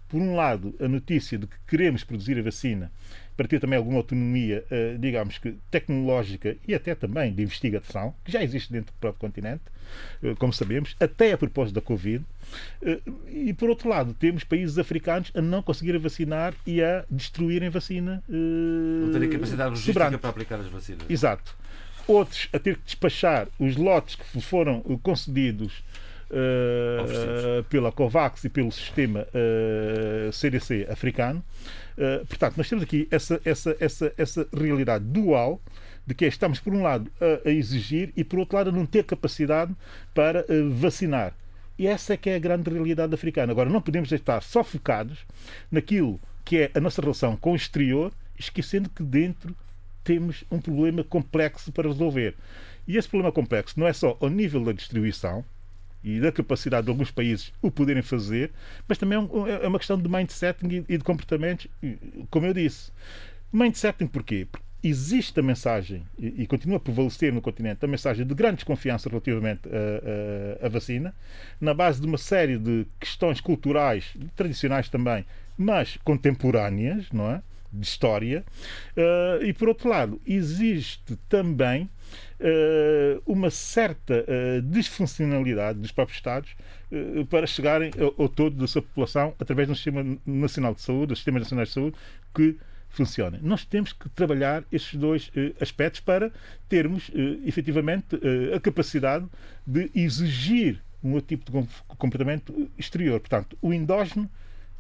por 0.09 0.21
um 0.21 0.35
lado, 0.35 0.75
a 0.79 0.87
notícia 0.87 1.39
de 1.39 1.47
que 1.47 1.57
queremos 1.67 2.05
produzir 2.05 2.39
a 2.39 2.43
vacina 2.43 2.93
para 3.41 3.49
ter 3.49 3.59
também 3.59 3.79
alguma 3.79 3.97
autonomia, 3.97 4.63
uh, 4.71 4.99
digamos 4.99 5.39
que 5.39 5.57
tecnológica 5.71 6.59
e 6.69 6.75
até 6.75 6.95
também 6.95 7.33
de 7.33 7.43
investigação, 7.43 8.15
que 8.23 8.31
já 8.31 8.45
existe 8.45 8.71
dentro 8.71 8.93
do 8.93 8.99
próprio 9.01 9.19
continente, 9.19 9.63
uh, 10.23 10.37
como 10.37 10.53
sabemos, 10.53 10.95
até 11.01 11.33
a 11.33 11.39
propósito 11.39 11.77
da 11.77 11.81
Covid. 11.81 12.23
Uh, 12.83 13.29
e 13.31 13.55
por 13.55 13.71
outro 13.71 13.89
lado, 13.89 14.13
temos 14.13 14.45
países 14.45 14.77
africanos 14.77 15.33
a 15.35 15.41
não 15.41 15.63
conseguirem 15.63 15.99
vacinar 15.99 16.53
e 16.67 16.83
a 16.83 17.03
destruírem 17.11 17.71
vacina. 17.71 18.23
não 18.29 19.11
terem 19.11 19.31
capacidade 19.31 19.71
logística 19.71 19.93
sobrante. 19.95 20.21
para 20.21 20.31
aplicar 20.31 20.61
as 20.61 20.67
vacinas. 20.67 21.09
Exato. 21.09 21.57
Outros 22.07 22.47
a 22.53 22.59
ter 22.59 22.77
que 22.77 22.85
despachar 22.85 23.49
os 23.59 23.75
lotes 23.75 24.17
que 24.17 24.41
foram 24.43 24.83
concedidos 25.03 25.83
Uh, 26.31 27.65
pela 27.65 27.91
COVAX 27.91 28.45
e 28.45 28.49
pelo 28.49 28.71
sistema 28.71 29.27
uh, 29.35 30.33
CDC 30.33 30.87
africano. 30.89 31.43
Uh, 31.99 32.25
portanto, 32.25 32.57
nós 32.57 32.69
temos 32.69 32.85
aqui 32.85 33.09
essa, 33.11 33.41
essa, 33.45 33.77
essa, 33.81 34.13
essa 34.17 34.49
realidade 34.57 35.05
dual 35.07 35.61
de 36.07 36.15
que 36.15 36.25
estamos, 36.27 36.61
por 36.61 36.73
um 36.73 36.83
lado, 36.83 37.11
a, 37.21 37.49
a, 37.49 37.53
exigir 37.53 38.13
e, 38.17 38.23
por 38.23 38.39
outro 38.39 38.57
lado, 38.57 38.71
a 38.71 38.73
não 38.73 38.87
ter 38.87 39.03
capacidade 39.03 39.75
para 40.15 40.47
vacinar. 40.73 41.35
E 41.77 41.87
essa 41.89 42.15
é 42.15 42.17
que 42.17 42.31
é 42.31 42.37
a 42.37 42.39
grande 42.39 42.71
realidade 42.71 43.13
africana. 43.13 43.53
Agora, 43.53 43.69
não 43.69 43.81
podemos 43.81 44.13
estar 44.13 44.41
só 44.41 44.63
focados 44.63 45.27
naquilo 45.69 46.21
que 46.45 46.59
é 46.59 46.71
a 46.75 46.81
nossa 46.81 47.01
relação 47.01 47.37
com 47.37 47.53
o 47.53 47.57
exterior, 47.57 48.13
esquecendo 48.39 48.89
que 48.89 49.03
dentro 49.03 49.57
temos 50.05 50.45
um 50.51 50.61
problema 50.61 51.03
complexo 51.03 51.73
para 51.73 51.89
resolver. 51.89 52.35
E 52.87 52.97
esse 52.97 53.09
problema 53.09 53.33
complexo 53.33 53.79
não 53.79 53.87
é 53.87 53.93
só 53.93 54.17
ao 54.21 54.29
nível 54.29 54.65
da 54.65 54.73
distribuição, 54.73 55.45
e 56.03 56.21
da 56.21 56.33
capacidade 56.33 56.85
de 56.85 56.91
alguns 56.91 57.11
países 57.11 57.53
o 57.61 57.71
poderem 57.71 58.03
fazer, 58.03 58.51
mas 58.89 58.99
também 58.99 59.19
é, 59.19 59.65
é 59.65 59.69
uma 59.69 59.79
questão 59.79 60.01
de 60.01 60.09
mindsetting 60.09 60.85
e 60.89 60.99
de 60.99 61.05
comportamentos, 61.05 61.67
como 62.31 62.47
eu 62.47 62.55
disse. 62.55 62.91
Mindsetting 63.53 64.07
porquê? 64.07 64.47
Porque 64.51 64.65
existe 64.83 65.39
a 65.39 65.43
mensagem, 65.43 66.05
e, 66.19 66.47
continua 66.47 66.79
a 66.79 66.81
prevalecer 66.81 67.33
no 67.33 67.43
continente, 67.43 67.85
a 67.85 67.89
mensagem 67.89 68.27
de 68.27 68.35
grande 68.35 68.57
desconfiança 68.57 69.09
relativamente 69.09 69.69
à, 70.63 70.69
vacina, 70.69 71.15
na 71.61 71.75
base 71.75 72.01
de 72.01 72.07
uma 72.07 72.19
série 72.19 72.59
de 72.59 72.87
questões 72.99 73.41
culturais, 73.41 74.15
tradicionais 74.35 74.89
também, 74.89 75.25
mas 75.57 75.99
contemporâneas, 75.99 77.11
não 77.13 77.31
é? 77.31 77.43
De 77.73 77.87
história. 77.87 78.45
Uh, 78.97 79.45
e, 79.45 79.53
por 79.53 79.69
outro 79.69 79.89
lado, 79.89 80.21
existe 80.27 81.17
também 81.29 81.89
uma 83.27 83.51
certa 83.51 84.25
uh, 84.25 84.63
disfuncionalidade 84.63 85.79
dos 85.79 85.93
próprios 85.93 86.19
Estados 86.19 86.57
uh, 86.91 87.25
para 87.27 87.47
chegarem 87.47 87.91
ao, 88.19 88.29
todo 88.29 88.57
da 88.57 88.67
sua 88.67 88.83
população 88.83 89.35
através 89.39 89.69
de 89.69 89.73
um 89.73 89.75
sistema 89.75 90.19
nacional 90.25 90.75
de 90.75 90.81
saúde, 90.81 91.09
dos 91.09 91.19
sistemas 91.19 91.43
nacionais 91.43 91.69
de 91.69 91.75
saúde, 91.75 91.97
que 92.35 92.57
funcionem. 92.89 93.41
Nós 93.43 93.65
temos 93.65 93.93
que 93.93 94.09
trabalhar 94.09 94.65
estes 94.73 94.99
dois 94.99 95.31
aspectos 95.61 96.01
para 96.01 96.33
termos 96.69 97.09
efetivamente 97.47 98.19
a 98.53 98.59
capacidade 98.59 99.27
de 99.65 99.89
exigir 99.95 100.83
um 101.01 101.13
outro 101.13 101.29
tipo 101.29 101.45
de 101.53 101.69
comportamento 101.97 102.69
exterior. 102.77 103.21
Portanto, 103.21 103.57
o 103.63 103.73
endógeno 103.73 104.29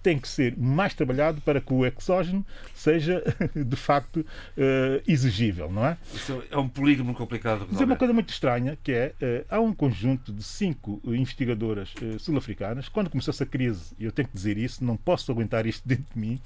tem 0.03 0.19
que 0.19 0.29
ser 0.29 0.57
mais 0.57 0.95
trabalhado 0.95 1.41
para 1.41 1.61
que 1.61 1.73
o 1.73 1.85
exógeno 1.85 2.45
seja, 2.75 3.23
de 3.55 3.77
facto, 3.77 4.21
uh, 4.21 5.03
exigível, 5.07 5.71
não 5.71 5.87
é? 5.87 5.97
Isso 6.15 6.43
é 6.51 6.57
um 6.57 6.69
polígono 6.69 7.15
complicado. 7.15 7.67
Mas 7.71 7.81
é 7.81 7.85
uma 7.85 7.97
coisa 7.97 8.13
muito 8.13 8.31
estranha, 8.31 8.79
que 8.83 8.93
é, 8.93 9.15
uh, 9.21 9.47
há 9.49 9.61
um 9.61 9.73
conjunto 9.73 10.33
de 10.33 10.43
cinco 10.43 11.01
investigadoras 11.05 11.93
uh, 12.01 12.19
sul-africanas, 12.19 12.89
quando 12.89 13.11
começou 13.11 13.33
essa 13.33 13.45
crise, 13.45 13.95
e 13.99 14.05
eu 14.05 14.13
tenho 14.13 14.29
que 14.29 14.35
dizer 14.35 14.57
isso, 14.57 14.85
não 14.85 14.97
posso 14.97 15.31
aguentar 15.31 15.67
isto 15.67 15.83
dentro 15.87 16.07
de 16.15 16.19
mim, 16.19 16.41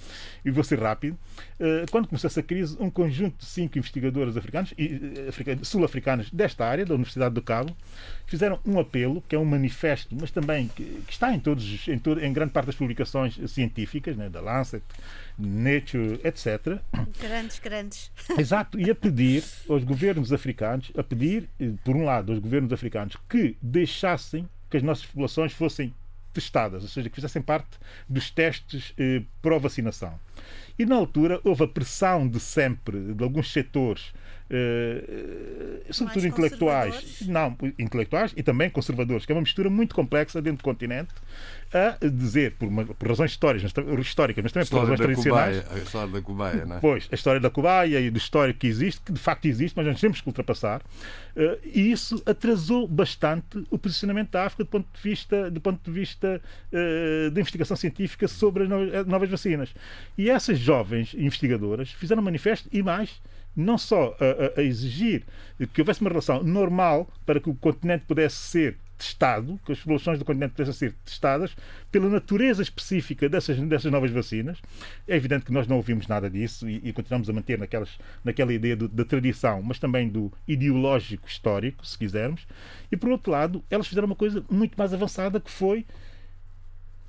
e 0.45 0.51
vou 0.51 0.65
ser 0.65 0.81
rápido, 0.81 1.19
quando 1.91 2.09
começou 2.09 2.29
essa 2.29 2.43
crise, 2.43 2.77
um 2.81 2.91
conjunto 2.91 3.39
de 3.39 3.47
cinco 3.47 3.79
investigadoras 3.79 4.37
africanas, 4.37 4.75
sul-africanas 5.63 6.31
desta 6.31 6.67
área, 6.67 6.85
da 6.85 6.95
Universidade 6.95 7.35
do 7.35 7.43
Cabo, 7.43 7.75
fizeram 8.27 8.59
um 8.67 8.79
apelo, 8.79 9.23
que 9.29 9.35
é 9.35 9.39
um 9.39 9.45
manifesto, 9.45 10.17
mas 10.19 10.31
também 10.31 10.69
que, 10.69 10.83
que 11.07 11.13
está 11.13 11.33
em, 11.33 11.41
todos, 11.41 11.89
em, 11.89 11.99
todo, 11.99 12.23
em 12.23 12.33
grande 12.33 12.53
parte 12.53 12.67
das 12.67 12.75
publicações 12.75 13.39
científicas, 13.51 14.16
né, 14.16 14.28
da 14.28 14.40
Lancet, 14.40 14.82
Nature, 15.38 16.20
etc. 16.24 16.80
Grandes, 17.20 17.59
grandes. 17.59 18.11
Exato, 18.38 18.78
e 18.78 18.90
a 18.90 18.95
pedir 18.95 19.45
aos 19.68 19.84
governos 19.84 20.32
africanos, 20.32 20.92
a 20.97 21.03
pedir, 21.03 21.49
eh, 21.61 21.72
por 21.84 21.97
um 21.97 22.05
lado, 22.05 22.32
aos 22.32 22.40
governos 22.40 22.72
africanos 22.72 23.16
que 23.28 23.57
deixassem 23.61 24.49
que 24.70 24.76
as 24.76 24.82
nossas 24.82 25.07
populações 25.07 25.53
fossem 25.53 25.92
testadas, 26.32 26.82
ou 26.82 26.88
seja, 26.88 27.09
que 27.09 27.14
fizessem 27.14 27.40
parte 27.40 27.78
dos 28.09 28.30
testes 28.30 28.92
eh, 28.99 29.22
pró-vacinação. 29.40 30.18
E 30.78 30.84
na 30.84 30.97
altura 30.97 31.40
houve 31.45 31.62
a 31.62 31.68
pressão 31.68 32.28
de 32.28 32.40
sempre 32.40 33.14
de 33.14 33.22
alguns 33.22 33.53
setores 33.53 34.12
Uh, 34.51 35.92
sobretudo 35.92 36.26
intelectuais, 36.26 37.26
não, 37.26 37.57
intelectuais 37.78 38.34
e 38.36 38.42
também 38.42 38.68
conservadores, 38.68 39.24
que 39.24 39.32
é 39.32 39.34
uma 39.34 39.40
mistura 39.40 39.70
muito 39.70 39.95
complexa 39.95 40.42
dentro 40.42 40.59
do 40.59 40.64
continente, 40.64 41.14
a 41.72 41.97
dizer, 42.07 42.53
por, 42.53 42.68
uma, 42.68 42.84
por 42.84 43.09
razões 43.09 43.32
históricas, 43.32 43.72
históricas, 43.99 44.42
mas 44.45 44.53
também 44.53 44.68
por 44.68 44.80
razões 44.80 45.01
tradicionais. 45.01 45.61
Cubaia, 45.61 45.80
a 45.80 45.82
história 45.82 46.12
da 46.12 46.22
Cubaia, 46.22 46.66
não 46.66 46.76
é? 46.76 46.80
Pois, 46.80 47.09
a 47.11 47.14
história 47.14 47.40
da 47.40 47.51
Cubaia 47.51 48.01
e 48.01 48.11
do 48.11 48.18
histórico 48.18 48.61
que 48.61 48.66
existe, 48.66 49.00
que 49.00 49.12
de 49.12 49.18
facto 49.18 49.46
existe, 49.46 49.75
mas 49.76 49.87
nós 49.87 50.00
temos 50.00 50.21
que 50.21 50.29
ultrapassar. 50.29 50.83
Uh, 51.34 51.58
e 51.64 51.91
isso 51.91 52.22
atrasou 52.26 52.87
bastante 52.87 53.64
o 53.71 53.79
posicionamento 53.79 54.30
da 54.30 54.45
África 54.45 54.62
do 54.62 54.71
ponto 54.71 54.87
de 54.95 55.03
vista, 55.03 55.50
do 55.50 55.61
ponto 55.61 55.80
de 55.83 55.91
vista 55.91 56.41
uh, 56.72 57.30
da 57.30 57.41
investigação 57.41 57.76
científica 57.76 58.29
sobre 58.29 58.64
as 58.64 59.07
novas 59.07 59.29
vacinas. 59.29 59.75
E 60.16 60.30
essas 60.30 60.58
jovens 60.58 61.12
investigadoras 61.14 61.91
fizeram 61.91 62.22
um 62.22 62.25
manifesto 62.25 62.68
e 62.72 62.83
mais 62.83 63.21
não 63.57 63.79
só 63.79 64.17
a, 64.21 64.59
a, 64.59 64.61
a, 64.61 64.63
exigir 64.63 65.25
que 65.72 65.81
houvesse 65.81 66.01
uma 66.01 66.11
relação 66.11 66.43
normal 66.43 67.09
para 67.25 67.41
que 67.41 67.49
o 67.49 67.55
continente 67.55 68.05
pudesse 68.07 68.37
ser 68.37 68.79
testado, 68.97 69.61
que 69.64 69.72
as 69.72 69.79
populações 69.79 70.18
do 70.18 70.25
continente 70.25 70.53
pudessem 70.53 70.72
ser 70.72 70.95
testadas 71.05 71.57
pela 71.91 72.09
natureza 72.09 72.63
específica 72.63 73.29
dessas, 73.29 73.59
dessas 73.61 73.91
novas 73.91 74.11
vacinas. 74.11 74.59
É 75.07 75.17
evidente 75.17 75.45
que 75.45 75.53
nós 75.53 75.67
não 75.67 75.76
ouvimos 75.76 76.07
nada 76.07 76.31
disso 76.31 76.68
e, 76.68 76.81
e 76.83 76.93
continuamos 76.93 77.29
a 77.29 77.33
manter 77.33 77.59
naquelas, 77.59 77.99
naquela 78.25 78.53
ideia 78.53 78.76
do, 78.76 78.89
da 78.89 79.05
tradição, 79.05 79.63
mas 79.63 79.79
também 79.79 80.09
do 80.09 80.33
ideológico 80.47 81.29
histórico, 81.29 81.87
se 81.87 81.99
quisermos. 81.99 82.47
E, 82.91 82.97
por 82.97 83.11
outro 83.11 83.33
lado, 83.33 83.64
elas 83.71 83.87
fizeram 83.87 84.07
uma 84.07 84.17
coisa 84.17 84.45
muito 84.51 84.76
mais 84.76 84.95
avançada 84.95 85.41
que 85.41 85.51
foi 85.51 85.85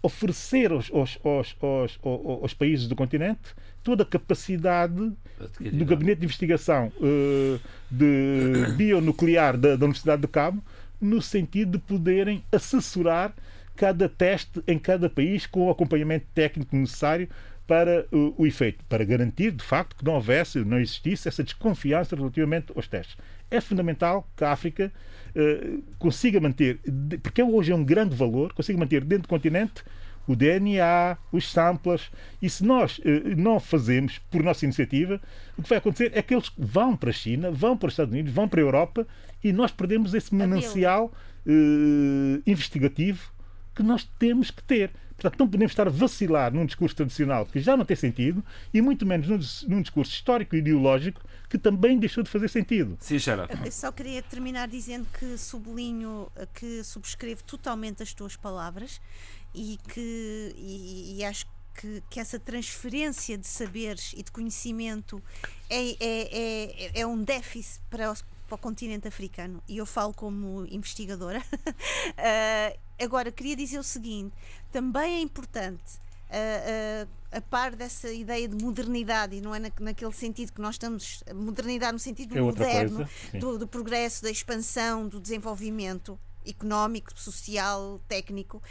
oferecer 0.02 0.72
aos, 0.72 0.92
aos, 0.92 1.20
aos, 1.24 1.58
aos, 1.62 2.00
aos 2.04 2.54
países 2.54 2.88
do 2.88 2.96
continente 2.96 3.56
toda 3.86 4.02
a 4.02 4.06
capacidade 4.06 5.14
do 5.60 5.86
Gabinete 5.86 6.20
de 6.20 6.26
Investigação 6.26 6.92
uh, 6.98 7.60
de 7.90 8.74
Bionuclear 8.76 9.56
da, 9.56 9.76
da 9.76 9.86
Universidade 9.86 10.24
de 10.24 10.28
Cabo 10.28 10.62
no 11.00 11.22
sentido 11.22 11.74
de 11.74 11.78
poderem 11.78 12.44
assessorar 12.52 13.32
cada 13.76 14.10
teste 14.10 14.64
em 14.68 14.80
cada 14.80 15.08
país 15.08 15.46
com 15.46 15.68
o 15.68 15.70
acompanhamento 15.70 16.26
técnico 16.34 16.76
necessário 16.76 17.30
para 17.68 18.08
o, 18.12 18.34
o, 18.40 18.48
efeito, 18.48 18.84
para 18.90 19.04
garantir 19.06 19.52
de 19.52 19.64
facto 19.64 19.96
que 19.96 20.06
não 20.06 20.14
houvesse, 20.14 20.60
não 20.60 20.80
existisse 20.80 21.28
essa 21.28 21.44
desconfiança 21.44 22.16
relativamente 22.16 22.74
aos 22.76 22.88
testes. 22.88 23.16
É 23.52 23.62
fundamental 23.62 24.28
que 24.36 24.44
a 24.44 24.52
África 24.52 24.92
uh, 25.36 25.84
consiga 26.00 26.40
manter, 26.40 26.80
porque 27.22 27.44
hoje 27.44 27.72
é 27.72 27.76
um 27.76 27.84
grande 27.84 28.16
valor, 28.16 28.52
consiga 28.54 28.80
manter 28.80 29.04
dentro 29.04 29.24
do 29.24 29.30
continente 29.30 29.84
o 30.28 30.36
DNA, 30.36 31.18
os 31.32 31.52
samples, 31.52 32.10
e 32.42 32.50
se 32.50 32.64
nós 32.64 33.00
uh, 33.00 33.04
não 33.38 33.60
fazemos 33.60 34.20
por 34.32 34.44
nossa 34.44 34.66
iniciativa, 34.66 35.22
o 35.58 35.64
que 35.64 35.70
vai 35.70 35.78
acontecer 35.78 36.12
é 36.14 36.22
que 36.22 36.34
eles 36.34 36.52
vão 36.58 36.96
para 36.96 37.10
a 37.10 37.14
China, 37.14 37.52
vão 37.52 37.78
para 37.78 37.88
os 37.88 37.94
Estados 37.94 38.14
Unidos, 38.14 38.32
vão 38.32 38.48
para 38.48 38.60
a 38.60 38.64
Europa 38.64 39.08
e 39.44 39.54
nós 39.54 39.72
perdemos 39.72 40.14
esse 40.14 40.34
manancial 40.34 41.12
uh, 41.46 42.42
investigativo 42.46 43.32
que 43.76 43.84
nós 43.84 44.04
temos 44.18 44.50
que 44.50 44.64
ter. 44.64 44.92
Portanto, 45.16 45.40
não 45.40 45.48
podemos 45.48 45.72
estar 45.72 45.88
a 45.88 45.92
vacilar 45.92 46.54
num 46.54 46.66
discurso 46.66 46.96
tradicional 46.96 47.46
que 47.46 47.60
já 47.60 47.78
não 47.78 47.86
tem 47.86 47.96
sentido 47.96 48.44
e 48.74 48.82
muito 48.82 49.06
menos 49.06 49.28
num, 49.64 49.76
num 49.76 49.82
discurso 49.82 50.12
histórico 50.12 50.56
e 50.56 50.60
ideológico 50.60 51.22
que 51.50 51.58
também 51.58 51.98
deixou 51.98 52.24
de 52.24 52.30
fazer 52.30 52.50
sentido. 52.50 52.98
Sim. 53.00 53.18
Eu 53.64 53.72
só 53.72 53.92
queria 53.92 54.22
terminar 54.22 54.68
dizendo 54.68 55.08
que 55.18 55.38
sublinho, 55.38 56.30
que 56.54 56.84
subscrevo 56.84 57.44
totalmente 57.44 58.04
as 58.04 58.14
tuas 58.14 58.36
palavras 58.36 59.00
e 59.56 59.78
que 59.88 60.54
e, 60.58 61.16
e 61.18 61.26
acho 61.26 61.46
que, 61.74 62.04
que, 62.10 62.20
essa 62.20 62.40
transferência 62.40 63.38
de 63.38 63.48
saberes 63.48 64.14
e 64.16 64.24
de 64.24 64.32
conhecimento 64.32 65.22
é, 65.70 65.92
é, 65.92 65.98
é, 66.00 67.02
é 67.02 67.08
um 67.08 67.22
déficit 67.22 67.82
para 67.90 68.12
o, 68.12 68.16
para 68.48 68.56
o 68.56 68.58
continente 68.58 69.08
africano 69.08 69.62
e 69.68 69.78
eu 69.78 69.86
falo 69.86 70.14
como 70.14 70.66
investigadora. 70.70 71.40
uh, 71.40 72.80
agora, 73.02 73.32
queria 73.32 73.56
dizer 73.56 73.80
o 73.80 73.84
seguinte: 73.84 74.34
também 74.72 75.16
é 75.16 75.22
importante. 75.22 76.06
Uh, 76.26 77.06
uh, 77.06 77.10
a 77.32 77.42
par 77.42 77.76
dessa 77.76 78.12
ideia 78.12 78.48
de 78.48 78.64
modernidade, 78.64 79.36
e 79.36 79.42
não 79.42 79.54
é 79.54 79.60
na, 79.60 79.70
naquele 79.80 80.14
sentido 80.14 80.54
que 80.54 80.62
nós 80.62 80.76
estamos, 80.76 81.22
modernidade 81.34 81.94
no 81.94 82.00
sentido 82.00 82.38
é 82.38 82.42
moderno, 82.42 83.08
do, 83.38 83.60
do, 83.60 83.68
progresso, 83.68 84.24
da 84.24 84.32
expansão, 84.32 85.08
do 85.08 85.20
desenvolvimento 85.20 86.18
económico, 86.48 87.12
social, 87.20 88.00
técnico, 88.08 88.62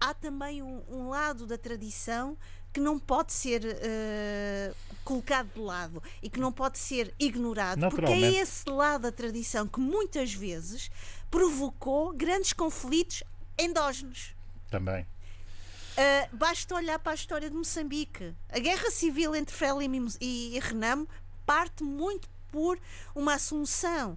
há 0.00 0.14
também 0.14 0.62
um, 0.62 0.82
um 0.88 1.08
lado 1.10 1.46
da 1.46 1.58
tradição 1.58 2.36
que 2.72 2.80
não 2.80 2.98
pode 2.98 3.32
ser 3.32 3.64
uh, 3.64 4.76
colocado 5.04 5.52
de 5.52 5.60
lado 5.60 6.02
e 6.22 6.30
que 6.30 6.38
não 6.38 6.52
pode 6.52 6.78
ser 6.78 7.12
ignorado, 7.18 7.88
porque 7.90 8.12
é 8.12 8.34
esse 8.34 8.68
lado 8.68 9.02
da 9.02 9.12
tradição 9.12 9.66
que 9.66 9.80
muitas 9.80 10.32
vezes 10.32 10.90
provocou 11.30 12.12
grandes 12.12 12.52
conflitos 12.52 13.24
endógenos. 13.58 14.34
Também. 14.70 15.02
Uh, 15.02 16.36
basta 16.36 16.74
olhar 16.74 16.98
para 16.98 17.12
a 17.12 17.14
história 17.14 17.50
de 17.50 17.56
Moçambique. 17.56 18.34
A 18.48 18.58
guerra 18.58 18.90
civil 18.90 19.34
entre 19.34 19.54
Frelimo 19.54 20.08
e, 20.20 20.56
e 20.56 20.60
Renamo 20.60 21.08
parte 21.44 21.82
muito 21.82 22.28
por 22.50 22.78
uma 23.14 23.34
assunção 23.34 24.16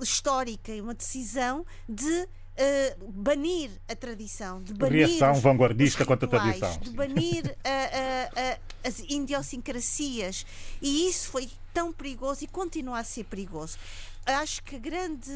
histórica 0.00 0.72
e 0.72 0.80
uma 0.80 0.94
decisão 0.94 1.64
de 1.88 2.28
Uh, 2.52 3.10
banir 3.10 3.70
a 3.88 3.96
tradição, 3.96 4.62
de 4.62 4.74
banir 4.74 5.08
reação 5.08 5.32
vanguardista 5.40 6.04
contra 6.04 6.26
a 6.26 6.30
tradição, 6.30 6.78
de 6.80 6.90
banir 6.90 7.46
uh, 7.46 7.48
uh, 7.48 8.60
as 8.84 8.98
idiosincrasias 8.98 10.44
e 10.82 11.08
isso 11.08 11.30
foi 11.30 11.48
tão 11.72 11.94
perigoso 11.94 12.44
e 12.44 12.46
continua 12.46 12.98
a 12.98 13.04
ser 13.04 13.24
perigoso. 13.24 13.78
Acho 14.26 14.62
que 14.64 14.76
a 14.76 14.78
grande, 14.78 15.30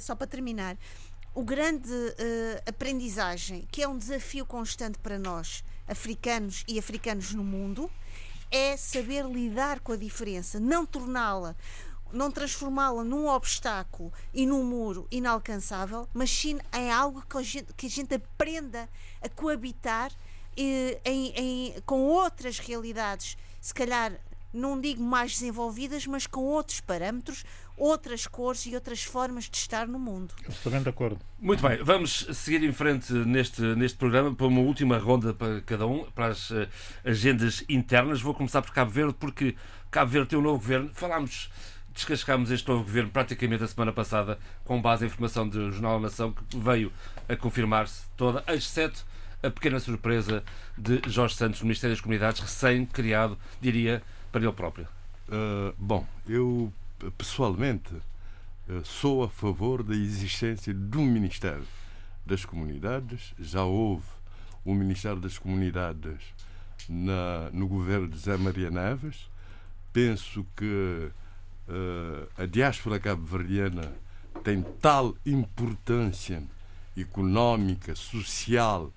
só 0.00 0.14
para 0.14 0.26
terminar, 0.26 0.76
o 1.34 1.44
grande 1.44 1.92
aprendizagem, 2.66 3.68
que 3.70 3.82
é 3.82 3.86
um 3.86 3.98
desafio 3.98 4.46
constante 4.46 4.98
para 4.98 5.18
nós, 5.18 5.62
africanos 5.86 6.64
e 6.66 6.78
africanos 6.78 7.34
no 7.34 7.44
mundo, 7.44 7.90
é 8.50 8.76
saber 8.76 9.24
lidar 9.26 9.80
com 9.80 9.92
a 9.92 9.96
diferença, 9.96 10.58
não 10.58 10.86
torná-la 10.86 11.54
não 12.12 12.30
transformá-la 12.30 13.04
num 13.04 13.26
obstáculo 13.28 14.12
e 14.32 14.46
num 14.46 14.64
muro 14.64 15.06
inalcançável, 15.10 16.08
mas 16.12 16.30
sim 16.30 16.58
em 16.74 16.90
algo 16.90 17.22
que 17.28 17.36
a 17.36 17.42
gente, 17.42 17.72
que 17.74 17.86
a 17.86 17.90
gente 17.90 18.14
aprenda 18.14 18.88
a 19.22 19.28
coabitar 19.28 20.12
eh, 20.56 21.00
em, 21.04 21.32
em, 21.36 21.74
com 21.86 22.00
outras 22.00 22.58
realidades, 22.58 23.36
se 23.60 23.72
calhar 23.72 24.12
não 24.52 24.80
digo 24.80 25.02
mais 25.02 25.32
desenvolvidas, 25.32 26.06
mas 26.06 26.26
com 26.26 26.40
outros 26.40 26.80
parâmetros, 26.80 27.44
outras 27.76 28.26
cores 28.26 28.66
e 28.66 28.74
outras 28.74 29.02
formas 29.02 29.44
de 29.44 29.56
estar 29.56 29.86
no 29.86 29.98
mundo. 29.98 30.34
Absolutamente 30.46 30.84
de 30.84 30.90
acordo. 30.90 31.20
Muito 31.38 31.62
bem, 31.66 31.82
vamos 31.82 32.26
seguir 32.32 32.62
em 32.64 32.72
frente 32.72 33.12
neste, 33.12 33.62
neste 33.62 33.96
programa 33.96 34.34
para 34.34 34.46
uma 34.46 34.60
última 34.60 34.98
ronda 34.98 35.32
para 35.32 35.60
cada 35.60 35.86
um, 35.86 36.10
para 36.10 36.28
as 36.28 36.50
uh, 36.50 36.68
agendas 37.04 37.64
internas. 37.68 38.20
Vou 38.20 38.34
começar 38.34 38.62
por 38.62 38.72
Cabo 38.72 38.90
Verde, 38.90 39.14
porque 39.14 39.54
Cabo 39.90 40.10
Verde 40.10 40.30
tem 40.30 40.38
um 40.38 40.42
novo 40.42 40.58
governo. 40.58 40.90
Falámos 40.92 41.50
descascámos 41.98 42.50
este 42.52 42.68
novo 42.68 42.84
governo 42.84 43.10
praticamente 43.10 43.64
a 43.64 43.66
semana 43.66 43.92
passada, 43.92 44.38
com 44.64 44.80
base 44.80 45.04
em 45.04 45.08
informação 45.08 45.48
do 45.48 45.72
Jornal 45.72 45.96
da 45.96 46.02
Nação, 46.02 46.32
que 46.32 46.56
veio 46.56 46.92
a 47.28 47.36
confirmar-se 47.36 48.04
toda, 48.16 48.44
exceto 48.46 49.04
a 49.42 49.50
pequena 49.50 49.80
surpresa 49.80 50.44
de 50.76 51.02
Jorge 51.08 51.34
Santos 51.34 51.60
Ministério 51.62 51.94
das 51.94 52.00
Comunidades, 52.00 52.40
recém-criado, 52.40 53.36
diria, 53.60 54.02
para 54.30 54.40
ele 54.40 54.52
próprio. 54.52 54.86
Uh, 55.28 55.74
bom, 55.76 56.06
eu 56.28 56.72
pessoalmente 57.16 57.92
uh, 57.94 58.84
sou 58.84 59.24
a 59.24 59.28
favor 59.28 59.82
da 59.82 59.94
existência 59.94 60.72
de 60.72 60.96
um 60.96 61.04
Ministério 61.04 61.66
das 62.24 62.44
Comunidades. 62.44 63.34
Já 63.40 63.64
houve 63.64 64.06
o 64.64 64.72
Ministério 64.72 65.20
das 65.20 65.36
Comunidades 65.36 66.20
na, 66.88 67.50
no 67.52 67.66
governo 67.66 68.06
de 68.06 68.18
Zé 68.18 68.36
Maria 68.36 68.70
Neves. 68.70 69.28
Penso 69.92 70.46
que 70.56 71.10
a 72.36 72.46
diáspora 72.46 72.98
cabo-verdiana 72.98 73.92
tem 74.42 74.64
tal 74.80 75.16
importância 75.26 76.42
económica, 76.96 77.94
social, 77.94 78.92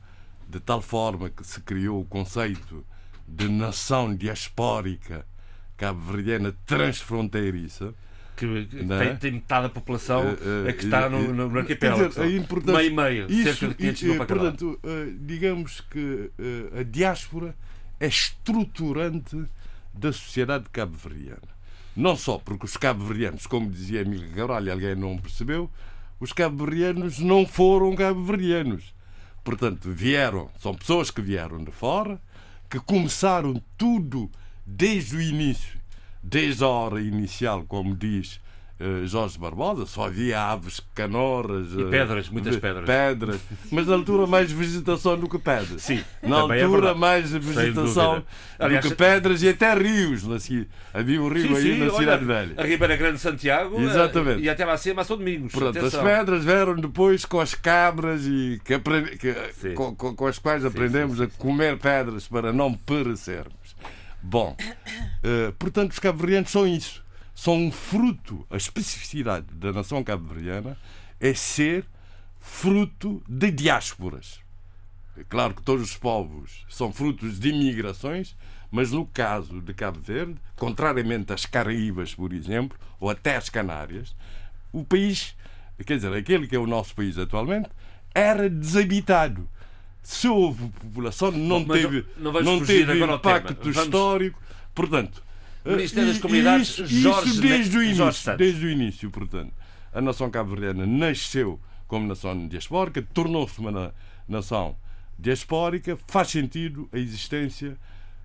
de 0.48 0.60
tal 0.60 0.82
forma 0.82 1.30
que 1.30 1.46
se 1.46 1.62
criou 1.62 2.02
o 2.02 2.06
conceito 2.06 2.86
de 3.28 3.48
nação 3.48 4.14
diaspórica 4.16 5.26
cabo-verdiana 5.78 6.56
transfronteiriça. 6.66 7.94
Que, 8.36 8.66
que 8.66 8.78
é? 8.78 8.98
tem, 8.98 9.18
tem, 9.18 9.32
metade 9.34 9.64
da 9.64 9.70
população 9.70 10.24
uh, 10.26 10.34
uh, 10.34 10.74
que 10.74 10.86
está 10.86 11.10
no, 11.10 11.34
no, 11.34 11.50
no 11.50 11.60
arquipélago. 11.60 12.10
Dizer, 12.10 12.22
a 12.22 12.32
importância, 12.32 12.78
meio 12.78 12.96
meio, 12.96 13.32
isso, 13.32 13.44
cerca 13.44 13.68
de 13.68 13.76
500 13.76 14.04
mil 14.04 14.18
para 14.18 14.26
Portanto, 14.26 14.80
uh, 14.84 15.18
digamos 15.20 15.82
que 15.82 16.32
a 16.80 16.84
diáspora 16.84 17.56
é 18.00 18.08
estruturante 18.08 19.46
da 19.94 20.12
sociedade 20.12 20.66
cabo-verdiana. 20.72 21.61
Não 21.96 22.16
só 22.16 22.38
porque 22.38 22.66
os 22.66 22.78
cabo-verdianos, 22.78 23.46
como 23.46 23.70
dizia 23.70 24.02
Emílio 24.02 24.30
e 24.36 24.72
alguém 24.72 24.96
não 24.96 25.18
percebeu, 25.18 25.70
os 26.20 26.32
cabo-verdianos 26.32 27.20
não 27.20 27.46
foram 27.46 27.96
cabo-verdianos. 27.96 28.94
Portanto, 29.44 29.92
vieram, 29.92 30.50
são 30.60 30.74
pessoas 30.74 31.12
que 31.12 31.22
vieram 31.22 31.64
de 31.64 31.72
fora, 31.72 32.22
que 32.70 32.80
começaram 32.80 33.62
tudo 33.78 34.30
desde 34.66 35.16
o 35.18 35.22
início, 35.22 35.80
desde 36.24 36.64
a 36.64 36.68
hora 36.68 37.02
inicial, 37.02 37.66
como 37.68 37.96
diz 37.96 38.40
Jorge 39.06 39.38
Barbosa, 39.38 39.86
só 39.86 40.06
havia 40.06 40.42
aves, 40.42 40.82
canoras. 40.96 41.68
E 41.74 41.84
pedras, 41.86 42.28
eh, 42.28 42.30
muitas 42.32 42.58
pedras. 42.58 42.86
Pedras. 42.86 43.42
Mas 43.72 43.88
na 43.88 43.94
altura 43.94 44.26
mais 44.26 44.52
vegetação 44.52 45.18
do 45.18 45.30
que 45.30 45.38
pedras. 45.38 45.82
Sim, 45.82 46.04
na 46.24 46.38
é 46.56 46.64
altura 46.64 46.90
é 46.90 46.94
mais 46.94 47.32
vegetação 47.32 48.24
Aliás, 48.58 48.84
do 48.84 48.90
que 48.90 48.96
pedras 48.96 49.44
e 49.44 49.50
até 49.50 49.74
rios. 49.74 50.30
Assim, 50.32 50.66
havia 50.94 51.22
um 51.22 51.28
rio 51.28 51.50
sim, 51.50 51.56
aí 51.56 51.62
sim, 51.62 51.86
na 51.86 51.92
Cidade 51.92 52.26
Velha. 52.26 52.54
A 52.58 52.64
Ribeira 52.64 52.96
Grande 52.96 53.16
de 53.16 53.22
Santiago 53.22 53.80
eh, 53.80 53.84
Exatamente. 53.84 54.44
e 54.44 54.50
até 54.50 54.66
lá 54.66 54.78
São 54.78 55.18
Domingos. 55.18 55.52
Pronto, 55.52 55.78
as 55.78 55.96
pedras 55.96 56.44
vieram 56.44 56.76
depois 56.76 57.24
com 57.26 57.40
as 57.40 57.54
cabras 57.54 58.26
e 58.26 58.60
que 58.64 58.74
aprendi, 58.74 59.18
que, 59.18 59.34
com, 59.76 59.96
com, 59.96 60.28
as 60.28 60.40
quais 60.40 60.66
aprendemos 60.66 61.22
a 61.22 61.28
comer 61.28 61.78
pedras 61.78 62.28
para 62.28 62.52
não 62.52 62.74
perecermos. 62.74 63.76
Bom, 64.24 64.56
uh, 64.60 65.52
portanto, 65.54 65.92
os 65.92 66.00
cabo-verdianos 66.00 66.52
são 66.52 66.68
isso 66.68 67.01
são 67.34 67.56
um 67.56 67.72
fruto, 67.72 68.46
a 68.50 68.58
especificidade 68.58 69.48
da 69.54 69.72
nação 69.72 70.04
cabo-verdiana 70.04 70.78
é 71.20 71.34
ser 71.34 71.86
fruto 72.40 73.24
de 73.28 73.52
diásporas. 73.52 74.40
É 75.18 75.24
claro 75.24 75.54
que 75.54 75.62
todos 75.62 75.92
os 75.92 75.98
povos 75.98 76.66
são 76.70 76.92
frutos 76.92 77.40
de 77.40 77.50
imigrações, 77.50 78.36
mas 78.72 78.92
no 78.92 79.06
caso 79.06 79.62
de 79.62 79.74
Cabo 79.74 80.00
Verde, 80.00 80.36
contrariamente 80.56 81.34
às 81.34 81.46
Caraíbas, 81.46 82.16
por 82.16 82.32
exemplo, 82.32 82.78
ou 83.00 83.10
até 83.10 83.36
às 83.36 83.50
Canárias, 83.50 84.16
o 84.72 84.84
país, 84.84 85.36
quer 85.86 85.96
dizer, 85.96 86.14
aquele 86.14 86.48
que 86.48 86.56
é 86.56 86.60
o 86.60 86.66
nosso 86.66 86.96
país 86.96 87.18
atualmente, 87.18 87.70
era 88.14 88.50
desabitado. 88.50 89.48
Se 90.02 90.28
houve 90.28 90.70
população, 90.70 91.32
não 91.32 91.64
teve, 91.66 92.06
não, 92.18 92.32
não 92.32 92.66
teve 92.66 93.04
impacto 93.04 93.70
histórico 93.70 94.42
Portanto, 94.74 95.22
Ministério 95.66 96.10
das 96.10 96.20
Comunidades, 96.20 96.70
isso, 96.70 96.86
Jorge, 96.88 97.30
isso 97.30 97.42
desde, 97.42 97.78
o 97.78 97.82
início, 97.84 97.98
Jorge 97.98 98.18
Santos. 98.18 98.38
desde 98.40 98.66
o 98.66 98.70
início, 98.70 99.12
portanto, 99.12 99.54
a 99.94 100.02
nação 100.02 100.30
cabo-verdiana 100.30 100.86
nasceu 100.86 101.60
como 101.88 102.08
nação 102.08 102.48
diaspórica, 102.48 103.02
tornou-se 103.14 103.60
uma 103.60 103.70
na, 103.70 103.92
nação 104.28 104.76
diaspórica, 105.20 105.98
faz 106.08 106.30
sentido 106.30 106.90
a 106.92 106.98
existência 106.98 107.78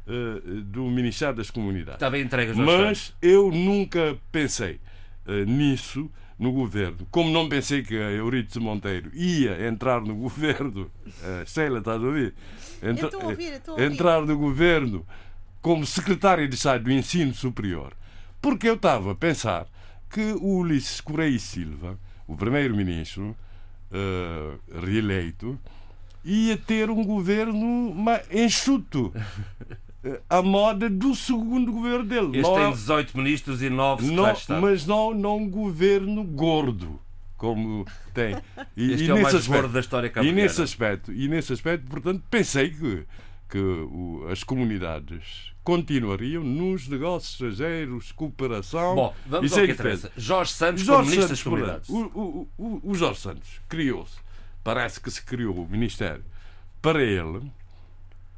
uh, 0.07 0.61
do 0.63 0.85
Ministério 0.85 1.35
das 1.35 1.51
Comunidades. 1.51 1.95
Está 1.95 2.09
bem 2.09 2.23
entregue, 2.23 2.55
Jorge 2.55 2.63
Mas 2.65 2.99
Santos. 2.99 3.17
eu 3.21 3.51
nunca 3.51 4.17
pensei 4.31 4.81
uh, 5.27 5.45
nisso 5.45 6.11
no 6.39 6.53
governo. 6.53 7.07
Como 7.11 7.31
não 7.31 7.49
pensei 7.49 7.83
que 7.83 7.97
a 7.97 8.11
Euridice 8.11 8.61
Monteiro 8.61 9.11
ia 9.15 9.67
entrar 9.67 10.01
no 10.01 10.15
governo, 10.17 10.91
uh, 11.07 11.47
Sheila, 11.47 11.79
estás 11.79 12.03
a 12.03 12.07
ouvir? 12.07 12.35
Entra, 12.83 13.11
a 13.13 13.27
ouvir, 13.27 13.61
a 13.67 13.71
ouvir. 13.73 13.85
Entrar 13.85 14.23
no 14.25 14.39
governo 14.39 15.05
como 15.61 15.87
secretário 15.87 16.49
de 16.49 16.55
Estado 16.55 16.85
do 16.85 16.93
Ensino 16.93 17.35
Superior, 17.35 17.93
porque 18.41 18.69
eu 18.69 18.75
estava 18.75 19.13
a 19.13 19.15
pensar 19.15 19.67
que 20.11 20.33
o 20.41 20.59
Ulisses 20.59 21.01
Correia 21.01 21.39
Silva, 21.39 21.99
o 22.27 22.37
primeiro-ministro 22.37 23.37
uh, 23.91 24.81
reeleito, 24.81 25.59
ia 26.25 26.57
ter 26.57 26.91
um 26.91 27.05
governo 27.05 27.95
enxuto. 28.31 29.13
A 30.31 30.41
moda 30.41 30.89
do 30.89 31.17
segundo 31.17 31.73
governo 31.73 32.05
dele. 32.05 32.39
Este 32.39 32.43
não 32.43 32.55
tem 32.55 32.69
é- 32.69 32.71
18 32.71 33.17
ministros 33.17 33.61
e 33.61 33.69
9 33.69 34.07
não, 34.13 34.27
secretários 34.27 34.63
mas 34.63 34.87
não, 34.87 35.13
não 35.13 35.39
um 35.39 35.51
governo 35.51 36.23
gordo 36.23 37.01
como 37.37 37.85
tem. 38.15 38.37
E, 38.77 38.93
Este 38.93 39.07
e 39.07 39.11
é 39.11 39.15
o 39.15 39.23
mais 39.23 39.35
aspecto, 39.35 39.61
gordo 39.61 39.73
da 39.73 39.81
história 39.81 40.13
e 40.23 40.33
nesse 40.33 40.63
aspecto, 40.63 41.13
e 41.13 41.29
nesse 41.29 41.53
aspecto, 41.53 41.87
portanto, 41.87 42.23
pensei 42.31 42.71
que, 42.71 43.05
que 43.49 43.59
o- 43.59 44.27
as 44.31 44.43
comunidades 44.43 45.53
continuariam 45.63 46.43
nos 46.45 46.87
negócios 46.89 47.33
estrangeiros, 47.33 48.13
cooperação. 48.13 48.95
Bom, 48.95 49.15
vamos 49.27 49.53
ao 49.53 49.59
é 49.61 49.67
que 49.67 49.73
interessa. 49.73 50.13
Jorge 50.17 50.53
Santos, 50.53 50.83
Jorge 50.83 51.11
ministro 51.11 51.29
das 51.31 51.43
Comunidades. 51.43 51.89
o, 51.89 52.49
o, 52.59 52.81
o, 52.85 52.95
Jorge 52.95 53.21
Santos 53.21 53.61
criou-se, 53.69 54.17
parece 54.63 55.01
que 55.01 55.11
se 55.11 55.23
criou 55.25 55.55
o 55.55 55.69
Ministério 55.69 56.25
para 56.81 57.03
ele, 57.03 57.51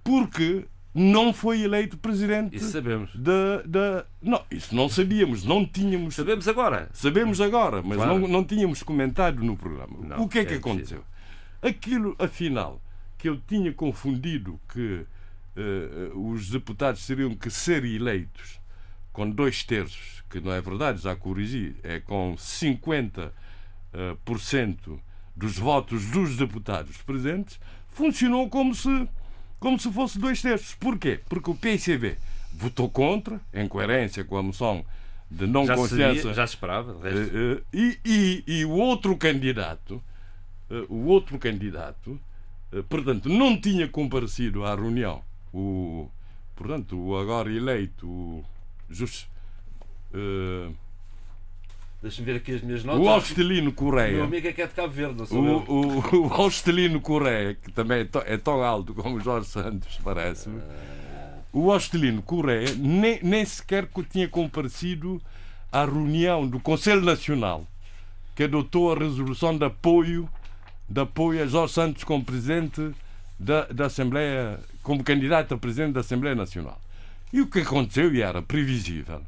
porque 0.02 0.64
não 0.94 1.32
foi 1.32 1.60
eleito 1.62 1.97
presidente 1.98 2.56
Isso 2.56 2.70
sabemos. 2.70 3.10
da, 3.14 3.62
da. 3.64 4.05
Não, 4.22 4.43
isso 4.51 4.74
não 4.74 4.89
sabíamos, 4.89 5.44
não 5.44 5.64
tínhamos. 5.64 6.14
Sabemos 6.14 6.48
agora. 6.48 6.89
Sabemos 6.93 7.40
agora, 7.40 7.82
mas 7.82 7.98
Claro. 7.98 8.18
não, 8.18 8.26
não 8.28 8.44
tínhamos 8.44 8.82
comentado 8.82 9.43
no 9.44 9.56
programa. 9.56 9.98
Não, 10.02 10.22
o 10.24 10.28
que 10.28 10.39
é 10.40 10.44
que 10.44 10.55
é 10.55 10.56
aconteceu? 10.56 11.05
Aquilo, 11.62 12.16
afinal, 12.18 12.80
que 13.19 13.28
eu 13.28 13.36
tinha 13.40 13.73
confundido 13.73 14.59
que 14.73 15.05
eh, 15.57 16.11
os 16.15 16.49
deputados 16.49 17.05
teriam 17.07 17.35
que 17.35 17.51
ser 17.51 17.85
eleitos 17.85 18.61
com 19.12 19.28
dois 19.28 19.65
terços, 19.65 20.23
que 20.31 20.40
não 20.40 20.53
é 20.53 20.61
verdade, 20.61 21.03
já 21.03 21.16
corrigi, 21.16 21.74
é 21.82 21.99
com 21.99 22.36
50% 22.36 23.32
eh, 23.93 24.16
por 24.24 24.40
cento 24.40 25.01
dos 25.36 25.59
votos 25.59 26.05
dos 26.11 26.36
deputados 26.36 26.97
presentes, 26.99 27.59
funcionou 27.89 28.49
como 28.49 28.74
se, 28.74 29.09
como 29.59 29.78
se 29.78 29.90
fosse 29.93 30.19
dois 30.19 30.40
terços. 30.40 30.74
Porquê? 30.74 31.20
Porque 31.28 31.51
o 31.51 31.55
PCB 31.55 32.16
votou 32.53 32.89
contra, 32.89 33.40
em 33.53 33.66
coerência 33.69 34.24
com 34.24 34.36
a 34.36 34.43
moção 34.43 34.85
de 35.31 35.47
não 35.47 35.66
Já 35.66 35.77
confiança. 35.77 36.20
sabia, 36.20 36.35
já 36.35 36.45
esperava. 36.45 36.97
Eh, 37.05 37.31
eh, 37.35 37.62
e, 37.73 37.99
e, 38.05 38.45
e 38.61 38.65
o 38.65 38.70
outro 38.70 39.16
candidato, 39.16 40.03
eh, 40.70 40.86
o 40.89 41.07
outro 41.07 41.39
candidato, 41.39 42.19
portanto, 42.89 43.28
não 43.28 43.61
tinha 43.61 43.89
comparecido 43.89 44.65
à 44.65 44.74
reunião. 44.74 45.23
O, 45.53 46.09
portanto, 46.55 46.99
o 46.99 47.16
agora 47.16 47.51
eleito, 47.53 48.07
o 48.07 48.45
Jus, 48.90 49.27
eh, 50.12 50.70
Deixa-me 52.01 52.27
ver 52.27 52.36
aqui 52.36 52.55
as 52.55 52.62
minhas 52.62 52.85
notas. 52.85 53.03
o 53.03 53.09
Austelino 53.09 53.62
Meu 53.65 53.73
Correia. 53.73 54.23
amigo 54.23 54.47
é 54.47 54.53
que 54.53 54.62
é 54.62 54.66
de 54.69 54.73
Cabo 54.74 54.93
Verde, 54.93 55.19
não 55.19 55.27
sou 55.27 55.43
O, 55.43 55.47
eu. 55.47 55.57
o, 55.69 56.27
o 56.28 56.32
Austelino 56.32 57.01
Correia, 57.01 57.55
que 57.55 57.73
também 57.73 58.01
é 58.01 58.05
tão, 58.05 58.23
é 58.23 58.36
tão 58.36 58.62
alto 58.62 58.95
como 58.95 59.16
o 59.16 59.20
Jorge 59.20 59.49
Santos, 59.49 59.99
parece-me. 60.05 60.61
O 61.53 61.73
Austelino 61.73 62.23
Correia 62.23 62.73
nem, 62.77 63.19
nem 63.23 63.45
sequer 63.45 63.89
tinha 64.12 64.28
comparecido 64.28 65.20
à 65.73 65.85
reunião 65.85 66.47
do 66.47 66.61
Conselho 66.61 67.01
Nacional 67.03 67.66
que 68.36 68.45
adotou 68.45 68.93
a 68.93 68.97
resolução 68.97 69.59
de 69.59 69.65
apoio, 69.65 70.28
de 70.89 71.01
apoio 71.01 71.43
a 71.43 71.47
Jorge 71.47 71.74
Santos 71.74 72.05
como 72.05 72.24
presidente 72.24 72.93
da, 73.39 73.66
da 73.66 73.86
Assembleia, 73.86 74.59
como 74.82 75.05
candidato 75.05 75.55
a 75.55 75.59
presidente 75.59 75.93
da 75.93 76.01
Assembleia 76.01 76.35
Nacional. 76.35 76.81
E 77.32 77.40
o 77.40 77.47
que 77.47 77.60
aconteceu, 77.60 78.15
e 78.15 78.23
era 78.23 78.40
previsível, 78.40 79.23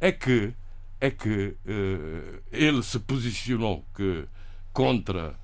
é 0.00 0.12
que, 0.12 0.52
é 1.00 1.10
que 1.10 1.56
eh, 1.66 2.40
ele 2.52 2.82
se 2.82 2.98
posicionou 3.00 3.84
que 3.94 4.24
contra 4.72 5.34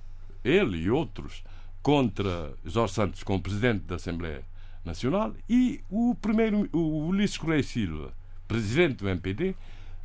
ele 0.44 0.78
e 0.78 0.90
outros 0.90 1.42
contra 1.82 2.52
Jorge 2.64 2.94
Santos 2.94 3.22
como 3.22 3.40
presidente 3.40 3.84
da 3.84 3.96
Assembleia 3.96 4.42
Nacional 4.84 5.34
e 5.48 5.80
o 5.90 6.14
primeiro 6.14 6.68
o 6.72 7.06
Ulisses 7.06 7.38
Correia 7.38 7.62
Silva, 7.62 8.12
presidente 8.46 8.96
do 8.96 9.08
MPD, 9.08 9.54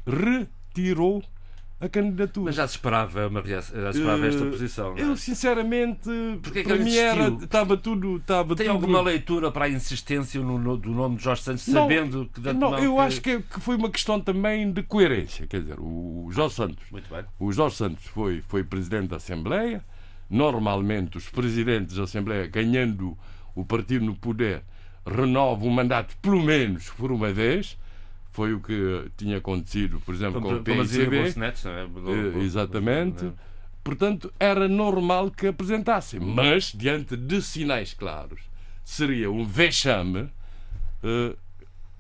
retirou 0.06 1.24
a 1.82 1.90
candidatura. 1.90 2.46
Mas 2.46 2.56
já 2.56 2.68
se 2.68 2.76
esperava, 2.76 3.28
uma 3.28 3.42
reação, 3.42 3.82
já 3.82 3.92
se 3.92 3.98
esperava 4.00 4.28
esta 4.28 4.44
Eh, 4.46 4.50
posição. 4.52 4.96
é? 4.98 5.02
Eu 5.02 5.18
sinceramente, 5.18 6.10
Porquê 6.44 6.60
é 6.60 6.62
que 6.64 6.68
para 6.70 6.78
mim 6.78 6.96
era 6.96 7.28
estava 7.30 7.76
tudo, 7.76 8.18
estava 8.18 8.56
Tem 8.56 8.68
tudo 8.68 8.76
alguma 8.76 9.02
leitura 9.02 9.52
para 9.52 9.66
a 9.66 9.70
insistência 9.70 10.40
no, 10.42 10.58
no- 10.60 10.78
do 10.78 10.92
nome 10.92 11.18
de 11.18 11.24
Jorge 11.24 11.42
Santos, 11.42 11.68
Não, 11.68 11.82
sabendo 11.82 12.30
que 12.34 12.40
Não, 12.54 12.78
eu 12.80 12.96
que- 12.96 13.02
acho 13.02 13.22
que, 13.22 13.40
que 13.42 13.60
foi 13.60 13.76
uma 13.76 13.90
questão 13.90 14.20
também 14.20 14.72
de 14.72 14.84
coerência. 14.84 15.48
Quer 15.48 15.62
dizer, 15.62 15.80
o 15.80 16.30
Jorge 16.32 16.56
Santos 16.56 16.84
Muito 16.92 17.10
bem. 17.14 17.26
O 17.40 17.52
Jorge 17.52 17.76
Santos 17.76 18.06
foi, 18.06 18.42
foi 18.48 18.64
presidente 18.64 19.08
da 19.08 19.18
Assembleia. 19.18 19.84
Normalmente, 20.30 21.18
os 21.18 21.28
presidentes 21.30 21.98
da 21.98 22.04
Assembleia, 22.04 22.48
ganhando 22.48 23.18
o 23.54 23.66
partido 23.66 24.06
no 24.06 24.16
poder, 24.16 24.64
renovam 25.06 25.68
o 25.68 25.72
mandato 25.72 26.16
pelo 26.22 26.42
menos 26.42 26.90
por 26.92 27.12
uma 27.12 27.34
vez. 27.34 27.78
Foi 28.32 28.54
o 28.54 28.62
que 28.62 29.12
tinha 29.18 29.38
acontecido, 29.38 30.00
por 30.06 30.16
exemplo, 30.16 30.42
com 30.42 30.48
Como, 30.48 30.62
o 30.62 30.64
como 30.64 30.84
dizia 30.84 31.10
PICB. 31.10 31.22
Bolsonaro, 31.24 31.90
não 32.02 32.14
é? 32.14 32.40
Eh, 32.40 32.44
exatamente. 32.44 33.26
Não. 33.26 33.34
Portanto, 33.84 34.34
era 34.40 34.68
normal 34.68 35.32
que 35.32 35.48
apresentassem. 35.48 36.20
Mas, 36.20 36.72
diante 36.74 37.18
de 37.18 37.42
sinais 37.42 37.94
claros, 37.94 38.40
seria 38.86 39.30
um 39.30 39.46
vexame 39.46 40.30
eh, 41.04 41.36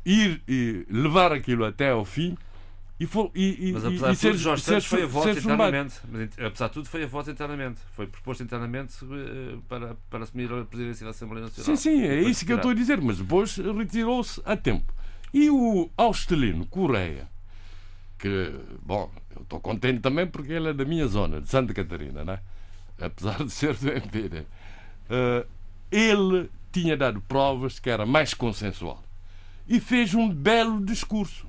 ir 0.05 0.41
e 0.47 0.85
levar 0.89 1.33
aquilo 1.33 1.65
até 1.65 1.89
ao 1.89 2.05
fim 2.05 2.37
e, 3.01 3.07
for, 3.07 3.31
e, 3.33 3.71
Mas 3.73 3.83
apesar 3.83 4.11
de 4.13 4.19
tudo, 4.19 4.37
Jorge 4.37 4.63
ser, 4.63 4.71
Santos 4.73 4.85
foi 4.85 5.01
a 5.01 5.07
chumbado. 5.07 5.31
internamente. 5.39 5.95
Mas, 6.07 6.29
apesar 6.37 6.67
de 6.67 6.73
tudo, 6.73 6.87
foi 6.87 7.03
a 7.03 7.07
voto 7.07 7.31
internamente. 7.31 7.79
Foi 7.95 8.05
proposto 8.05 8.43
internamente 8.43 8.93
eh, 9.03 9.57
para, 9.67 9.97
para 10.07 10.23
assumir 10.23 10.53
a 10.53 10.63
presidência 10.65 11.03
da 11.03 11.09
Assembleia 11.09 11.45
Nacional. 11.45 11.75
Sim, 11.75 11.81
sim, 11.81 12.03
é 12.03 12.21
isso 12.21 12.45
que 12.45 12.53
eu 12.53 12.57
estou 12.57 12.69
a 12.69 12.75
dizer, 12.75 13.01
mas 13.01 13.17
depois 13.17 13.57
retirou-se 13.57 14.39
a 14.45 14.55
tempo. 14.55 14.93
E 15.33 15.49
o 15.49 15.89
Austelino 15.95 16.65
Correia, 16.65 17.27
que, 18.19 18.53
bom, 18.83 19.09
eu 19.35 19.43
estou 19.43 19.59
contente 19.59 19.99
também 20.01 20.27
porque 20.27 20.53
ele 20.53 20.69
é 20.69 20.73
da 20.73 20.85
minha 20.85 21.07
zona, 21.07 21.41
de 21.41 21.47
Santa 21.49 21.73
Catarina, 21.73 22.23
né? 22.23 22.39
apesar 22.99 23.43
de 23.43 23.51
ser 23.51 23.75
do 23.75 23.89
MPD. 23.89 24.45
Eh, 25.09 25.45
ele 25.91 26.49
tinha 26.71 26.95
dado 26.95 27.19
provas 27.21 27.79
que 27.79 27.89
era 27.89 28.05
mais 28.05 28.33
consensual 28.33 29.03
e 29.67 29.79
fez 29.79 30.13
um 30.13 30.29
belo 30.29 30.83
discurso 30.85 31.47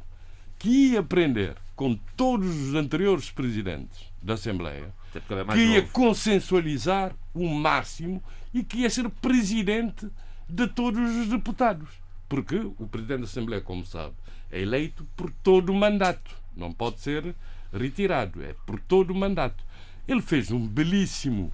que 0.59 0.93
ia 0.93 1.01
aprender 1.01 1.57
com 1.77 1.99
todos 2.17 2.49
os 2.49 2.75
anteriores 2.75 3.31
presidentes 3.31 3.99
da 4.23 4.35
Assembleia 4.35 4.93
é 5.15 5.53
que 5.53 5.59
ia 5.59 5.81
novo. 5.81 5.93
consensualizar 5.93 7.15
o 7.35 7.47
máximo 7.49 8.23
e 8.55 8.63
que 8.63 8.79
ia 8.79 8.91
ser 8.91 9.09
presidente 9.09 10.09
de 10.49 10.67
todos 10.67 11.17
os 11.17 11.29
deputados. 11.29 11.89
Porque 12.33 12.57
o 12.57 12.89
presidente 12.91 13.19
da 13.19 13.25
Assembleia, 13.27 13.61
como 13.61 13.85
sabe, 13.85 14.15
é 14.51 14.59
eleito 14.63 15.07
por 15.15 15.31
todo 15.43 15.69
o 15.71 15.75
mandato. 15.75 16.35
Não 16.57 16.73
pode 16.73 16.99
ser 17.01 17.35
retirado. 17.71 18.43
É 18.43 18.55
por 18.65 18.81
todo 18.81 19.11
o 19.11 19.15
mandato. 19.15 19.63
Ele 20.09 20.23
fez 20.23 20.51
um 20.51 20.67
belíssimo 20.67 21.53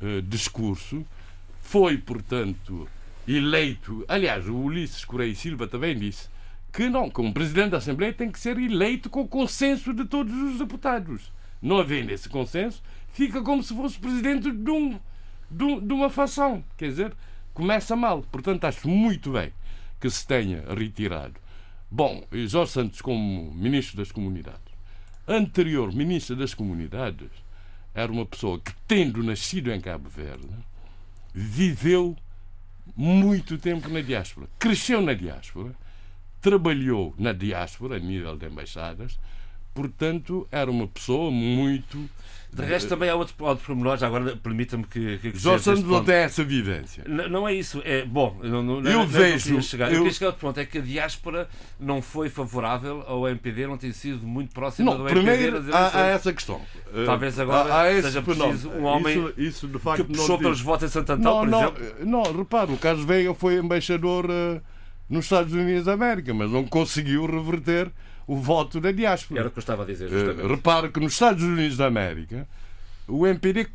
eh, 0.00 0.20
discurso. 0.22 1.06
Foi, 1.60 1.96
portanto, 1.98 2.88
eleito. 3.28 4.04
Aliás, 4.08 4.48
o 4.48 4.56
Ulisses 4.56 5.04
Correia 5.04 5.32
Silva 5.32 5.68
também 5.68 5.96
disse 5.96 6.28
que 6.72 6.88
não, 6.88 7.08
como 7.08 7.32
presidente 7.32 7.70
da 7.70 7.76
Assembleia 7.78 8.12
tem 8.12 8.28
que 8.28 8.40
ser 8.40 8.58
eleito 8.58 9.08
com 9.08 9.20
o 9.20 9.28
consenso 9.28 9.94
de 9.94 10.06
todos 10.06 10.34
os 10.34 10.58
deputados. 10.58 11.30
Não 11.62 11.78
havendo 11.78 12.10
esse 12.10 12.28
consenso, 12.28 12.82
fica 13.12 13.40
como 13.42 13.62
se 13.62 13.72
fosse 13.72 13.96
presidente 13.96 14.50
de, 14.50 14.70
um, 14.72 14.98
de, 15.48 15.62
um- 15.62 15.78
de 15.86 15.92
uma 15.94 16.10
fação. 16.10 16.64
Quer 16.76 16.88
dizer, 16.88 17.14
começa 17.54 17.94
mal. 17.94 18.22
Portanto, 18.32 18.64
acho 18.64 18.88
muito 18.88 19.30
bem 19.30 19.52
que 20.00 20.10
se 20.10 20.26
tenha 20.26 20.62
retirado. 20.74 21.34
Bom, 21.90 22.24
Jorge 22.48 22.72
Santos, 22.72 23.00
como 23.00 23.52
ministro 23.54 23.96
das 23.98 24.10
Comunidades, 24.10 24.74
anterior 25.26 25.92
ministro 25.92 26.36
das 26.36 26.54
Comunidades, 26.54 27.30
era 27.94 28.12
uma 28.12 28.26
pessoa 28.26 28.60
que, 28.60 28.72
tendo 28.86 29.22
nascido 29.22 29.72
em 29.72 29.80
Cabo 29.80 30.08
Verde, 30.08 30.48
viveu 31.32 32.16
muito 32.96 33.58
tempo 33.58 33.88
na 33.88 34.00
diáspora, 34.00 34.48
cresceu 34.58 35.00
na 35.00 35.14
diáspora, 35.14 35.74
trabalhou 36.40 37.14
na 37.18 37.32
diáspora, 37.32 37.96
a 37.96 37.98
nível 37.98 38.36
de 38.36 38.46
embaixadas, 38.46 39.18
portanto, 39.76 40.48
era 40.50 40.70
uma 40.70 40.88
pessoa 40.88 41.30
muito 41.30 42.08
de 42.56 42.62
resto, 42.64 42.88
também 42.88 43.10
há 43.10 43.14
outro, 43.14 43.34
outro 43.40 43.66
pormenor, 43.66 43.98
já 43.98 44.06
agora 44.06 44.34
permita-me 44.34 44.84
que, 44.84 45.18
que, 45.18 45.32
que 45.32 45.38
Jorge 45.38 45.64
Santos 45.64 45.82
não 45.82 46.02
tem 46.02 46.14
essa 46.14 46.42
vivência. 46.42 47.04
Não, 47.06 47.28
não, 47.28 47.48
é 47.48 47.52
isso. 47.52 47.82
É, 47.84 48.02
bom, 48.02 48.38
não, 48.42 48.62
não, 48.62 48.76
eu 48.76 49.00
não, 49.00 49.06
vejo. 49.06 49.56
Eu, 49.56 49.62
chegar. 49.62 49.88
eu... 49.88 49.94
eu 49.94 49.98
queria 49.98 50.12
chegar 50.12 50.28
ao 50.28 50.32
ponto, 50.32 50.58
é 50.58 50.64
que 50.64 50.78
a 50.78 50.80
diáspora 50.80 51.48
não 51.78 52.00
foi 52.00 52.30
favorável 52.30 53.04
ao 53.06 53.28
MPD, 53.28 53.66
não 53.66 53.76
tem 53.76 53.92
sido 53.92 54.26
muito 54.26 54.54
próxima 54.54 54.90
não, 54.90 54.98
do 54.98 55.04
primeiro 55.04 55.58
MPD. 55.58 55.76
Há, 55.76 56.00
há, 56.00 56.06
essa 56.06 56.32
questão. 56.32 56.62
Talvez 57.04 57.38
agora 57.38 57.74
há, 57.74 57.88
há 57.88 58.02
seja 58.02 58.22
preciso 58.22 58.70
um 58.70 58.84
homem 58.84 59.18
isso, 59.18 59.34
isso 59.36 59.68
de 59.68 59.78
facto, 59.78 60.06
que 60.06 60.14
puxou 60.14 60.38
pelos 60.38 60.60
votos 60.60 60.88
em 60.88 60.92
Santo 60.92 61.12
Antão, 61.12 61.40
por 61.40 61.48
não, 61.48 61.60
exemplo. 61.60 62.06
Não, 62.06 62.22
repare, 62.22 62.72
o 62.72 62.78
Carlos 62.78 63.04
Veiga 63.04 63.34
foi 63.34 63.56
embaixador 63.58 64.30
uh, 64.30 64.62
nos 65.10 65.26
Estados 65.26 65.52
Unidos 65.52 65.84
da 65.84 65.92
América, 65.92 66.32
mas 66.32 66.50
não 66.50 66.64
conseguiu 66.64 67.26
reverter 67.26 67.90
o 68.26 68.36
voto 68.36 68.80
da 68.80 68.90
diáspora. 68.90 69.40
Era 69.40 69.48
o 69.48 69.52
que 69.52 69.58
eu 69.58 69.60
estava 69.60 69.82
a 69.82 69.86
dizer, 69.86 70.08
justamente. 70.08 70.42
Uh, 70.42 70.48
repare 70.48 70.88
que 70.90 71.00
nos 71.00 71.12
Estados 71.12 71.42
Unidos 71.42 71.76
da 71.76 71.86
América 71.86 72.46
o 73.08 73.26
MPD 73.26 73.68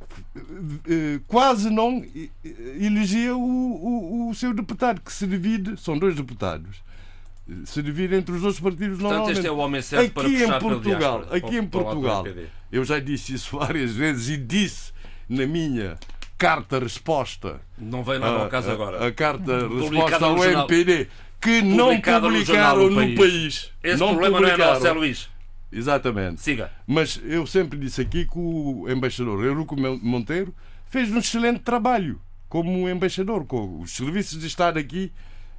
eh, 0.89 1.19
quase 1.27 1.69
não 1.69 2.03
elegia 2.43 3.35
o, 3.35 3.39
o, 3.39 4.29
o, 4.29 4.35
seu 4.35 4.53
deputado, 4.53 4.99
que 4.99 5.11
se 5.11 5.25
divide, 5.25 5.77
são 5.77 5.97
dois 5.97 6.15
deputados, 6.15 6.83
se 7.65 7.81
divide 7.81 8.15
entre 8.15 8.35
os 8.35 8.41
dois 8.41 8.59
partidos 8.59 8.99
Portanto, 8.99 9.11
normalmente. 9.11 9.37
este 9.37 9.47
é 9.47 9.51
o 9.51 9.57
homem 9.57 9.81
certo 9.81 10.03
aqui 10.03 10.13
para 10.13 10.23
puxar 10.23 10.57
em 10.57 10.59
Portugal, 10.59 11.17
diáspora, 11.19 11.37
aqui 11.37 11.57
em 11.57 11.65
Portugal, 11.65 12.25
eu 12.71 12.83
já 12.83 12.99
disse 12.99 13.33
isso 13.33 13.55
várias 13.59 13.93
vezes 13.93 14.29
e 14.29 14.37
disse 14.37 14.91
na 15.29 15.45
minha 15.45 15.97
carta-resposta. 16.37 17.61
Não 17.77 18.03
veio 18.03 18.19
nada 18.19 18.43
ao 18.43 18.49
caso 18.49 18.69
a, 18.69 18.73
agora. 18.73 19.07
A 19.07 19.11
carta-resposta 19.11 20.25
ao 20.25 20.43
MPD 20.43 21.07
que 21.41 21.61
não 21.61 21.99
publicaram 21.99 22.83
no, 22.83 22.89
no 22.91 22.95
país. 22.95 23.17
país. 23.17 23.71
Esse 23.83 23.99
não 23.99 24.09
problema 24.09 24.37
publicaram. 24.37 24.63
não 24.63 24.69
é 24.69 24.73
nosso, 24.73 24.87
é 24.87 24.91
Luís. 24.91 25.29
Exatamente. 25.71 26.41
Siga. 26.41 26.71
Mas 26.85 27.19
eu 27.23 27.47
sempre 27.47 27.79
disse 27.79 28.01
aqui 28.01 28.25
que 28.25 28.37
o 28.37 28.85
embaixador 28.89 29.43
Eurico 29.43 29.75
Monteiro 29.79 30.53
fez 30.87 31.11
um 31.11 31.19
excelente 31.19 31.59
trabalho 31.59 32.19
como 32.49 32.87
embaixador, 32.89 33.45
com 33.45 33.79
os 33.79 33.91
serviços 33.91 34.39
de 34.39 34.45
Estado 34.45 34.77
aqui 34.77 35.11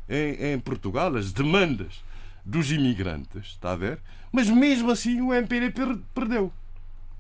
em, 0.09 0.53
em 0.53 0.61
Portugal, 0.61 1.17
as 1.17 1.33
demandas 1.33 2.05
dos 2.45 2.71
imigrantes, 2.71 3.53
está 3.53 3.73
a 3.73 3.77
ver? 3.77 3.99
Mas 4.31 4.51
mesmo 4.51 4.91
assim 4.91 5.21
o 5.23 5.33
MPD 5.33 5.71
per 5.71 5.99
perdeu. 6.15 6.53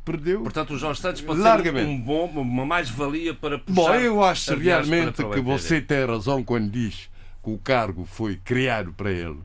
Perdeu. 0.04 0.42
Portanto, 0.42 0.74
o 0.74 0.78
Jorge 0.78 1.00
Santos 1.00 1.22
pode 1.22 1.40
largamente. 1.40 1.86
ser 1.86 1.90
um 1.90 2.00
bom, 2.00 2.26
uma 2.26 2.66
mais-valia 2.66 3.32
para 3.32 3.58
puxar. 3.58 3.80
Bom, 3.80 3.94
eu 3.94 4.22
acho 4.22 4.54
realmente 4.56 5.24
que 5.24 5.40
você 5.40 5.80
tem 5.80 6.04
razão 6.04 6.42
quando 6.42 6.68
diz 6.68 7.08
que 7.42 7.50
o 7.50 7.58
cargo 7.58 8.04
foi 8.04 8.36
criado 8.36 8.92
para 8.92 9.10
ele 9.10 9.38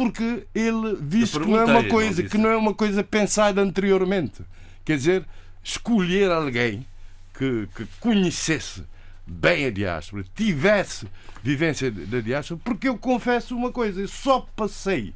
porque 0.00 0.46
ele 0.54 0.96
disse 1.02 1.38
que 1.38 1.46
não 1.46 1.58
é 1.58 1.64
uma 1.66 1.84
coisa 1.84 2.22
que 2.22 2.38
não 2.38 2.48
é 2.48 2.56
uma 2.56 2.72
coisa 2.72 3.04
pensada 3.04 3.60
anteriormente. 3.60 4.42
Quer 4.82 4.96
dizer, 4.96 5.26
escolher 5.62 6.30
alguém 6.30 6.86
que, 7.34 7.68
que 7.76 7.86
conhecesse 8.00 8.82
bem 9.26 9.66
a 9.66 9.70
diáspora, 9.70 10.24
tivesse 10.34 11.06
vivência 11.42 11.90
da 11.90 12.20
diáspora, 12.20 12.58
porque 12.64 12.88
eu 12.88 12.96
confesso 12.96 13.54
uma 13.54 13.70
coisa, 13.70 14.00
eu 14.00 14.08
só 14.08 14.48
passei 14.56 15.12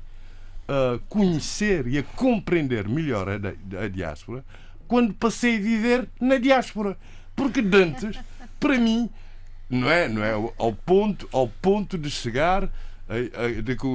a 0.68 0.98
conhecer 1.08 1.86
e 1.86 1.96
a 1.96 2.02
compreender 2.02 2.86
melhor 2.86 3.26
a, 3.26 3.82
a 3.82 3.88
diáspora 3.88 4.44
quando 4.86 5.14
passei 5.14 5.56
a 5.56 5.60
viver 5.60 6.08
na 6.20 6.36
diáspora. 6.36 6.98
Porque 7.34 7.60
antes, 7.60 8.18
para 8.60 8.76
mim, 8.78 9.08
não 9.68 9.90
é, 9.90 10.08
não 10.08 10.24
é 10.24 10.32
ao 10.32 10.72
ponto, 10.72 11.28
ao 11.32 11.48
ponto 11.48 11.96
de 11.98 12.10
chegar 12.10 12.70
de 13.62 13.76
que 13.76 13.86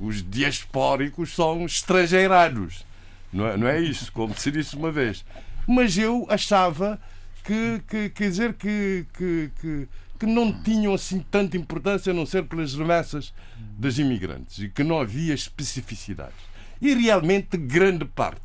os 0.00 0.28
diaspóricos 0.28 1.34
são 1.34 1.66
estrangeirados. 1.66 2.84
Não 3.32 3.46
é, 3.48 3.56
não 3.56 3.66
é 3.66 3.80
isso, 3.80 4.12
como 4.12 4.36
se 4.38 4.50
disse 4.50 4.76
uma 4.76 4.92
vez. 4.92 5.24
Mas 5.66 5.96
eu 5.98 6.26
achava 6.28 7.00
que, 7.42 7.82
que 7.88 8.10
quer 8.10 8.30
dizer, 8.30 8.54
que, 8.54 9.06
que, 9.16 9.50
que, 9.60 9.88
que 10.18 10.26
não 10.26 10.52
tinham 10.62 10.94
assim 10.94 11.24
tanta 11.30 11.56
importância 11.56 12.12
a 12.12 12.14
não 12.14 12.26
ser 12.26 12.44
pelas 12.44 12.74
remessas 12.74 13.34
dos 13.58 13.98
imigrantes 13.98 14.58
e 14.58 14.68
que 14.68 14.84
não 14.84 15.00
havia 15.00 15.34
especificidades. 15.34 16.38
E 16.80 16.94
realmente 16.94 17.56
grande 17.56 18.04
parte 18.04 18.42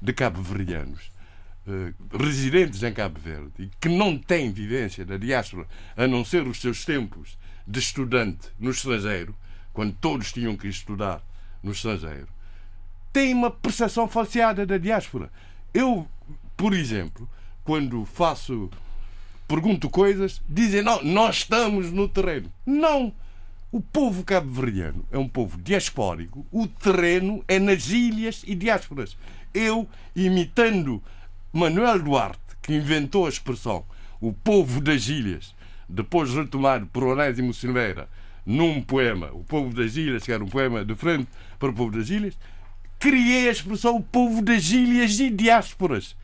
de 0.00 0.12
cabo-verdianos 0.12 1.10
eh, 1.10 1.17
residentes 2.18 2.82
em 2.82 2.92
Cabo 2.92 3.18
Verde 3.20 3.52
e 3.58 3.70
que 3.80 3.88
não 3.88 4.16
têm 4.16 4.52
vivência 4.52 5.04
da 5.04 5.16
diáspora 5.16 5.66
a 5.96 6.06
não 6.06 6.24
ser 6.24 6.46
os 6.46 6.60
seus 6.60 6.84
tempos 6.84 7.38
de 7.66 7.78
estudante 7.78 8.48
no 8.58 8.70
estrangeiro, 8.70 9.34
quando 9.72 9.94
todos 9.94 10.32
tinham 10.32 10.56
que 10.56 10.66
estudar 10.66 11.22
no 11.62 11.72
estrangeiro, 11.72 12.28
tem 13.12 13.34
uma 13.34 13.50
percepção 13.50 14.08
falseada 14.08 14.64
da 14.64 14.78
diáspora. 14.78 15.30
Eu, 15.74 16.08
por 16.56 16.72
exemplo, 16.72 17.28
quando 17.64 18.04
faço, 18.04 18.70
pergunto 19.46 19.90
coisas, 19.90 20.40
dizem, 20.48 20.82
não, 20.82 21.02
nós 21.04 21.36
estamos 21.36 21.92
no 21.92 22.08
terreno. 22.08 22.50
Não! 22.64 23.12
O 23.70 23.82
povo 23.82 24.24
cabo-verdiano 24.24 25.04
é 25.10 25.18
um 25.18 25.28
povo 25.28 25.58
diaspórico, 25.58 26.46
o 26.50 26.66
terreno 26.66 27.44
é 27.46 27.58
nas 27.58 27.90
ilhas 27.90 28.42
e 28.46 28.54
diásporas. 28.54 29.14
Eu, 29.52 29.86
imitando 30.16 31.02
Manuel 31.52 32.02
Duarte, 32.02 32.40
que 32.62 32.74
inventou 32.74 33.26
a 33.26 33.28
expressão 33.28 33.84
o 34.20 34.32
povo 34.32 34.80
das 34.80 35.08
ilhas, 35.08 35.54
depois 35.88 36.32
retomado 36.34 36.86
por 36.86 37.04
Onésimo 37.04 37.54
Silveira, 37.54 38.08
num 38.44 38.80
poema, 38.80 39.30
O 39.32 39.44
Povo 39.44 39.74
das 39.74 39.94
Ilhas, 39.96 40.24
que 40.24 40.32
era 40.32 40.42
um 40.42 40.48
poema 40.48 40.82
de 40.82 40.94
frente 40.94 41.28
para 41.58 41.68
o 41.68 41.72
povo 41.74 41.90
das 41.90 42.08
ilhas, 42.08 42.34
criei 42.98 43.46
a 43.46 43.52
expressão 43.52 43.96
o 43.96 44.02
povo 44.02 44.40
das 44.40 44.70
ilhas 44.70 45.20
e 45.20 45.28
diásporas. 45.28 46.16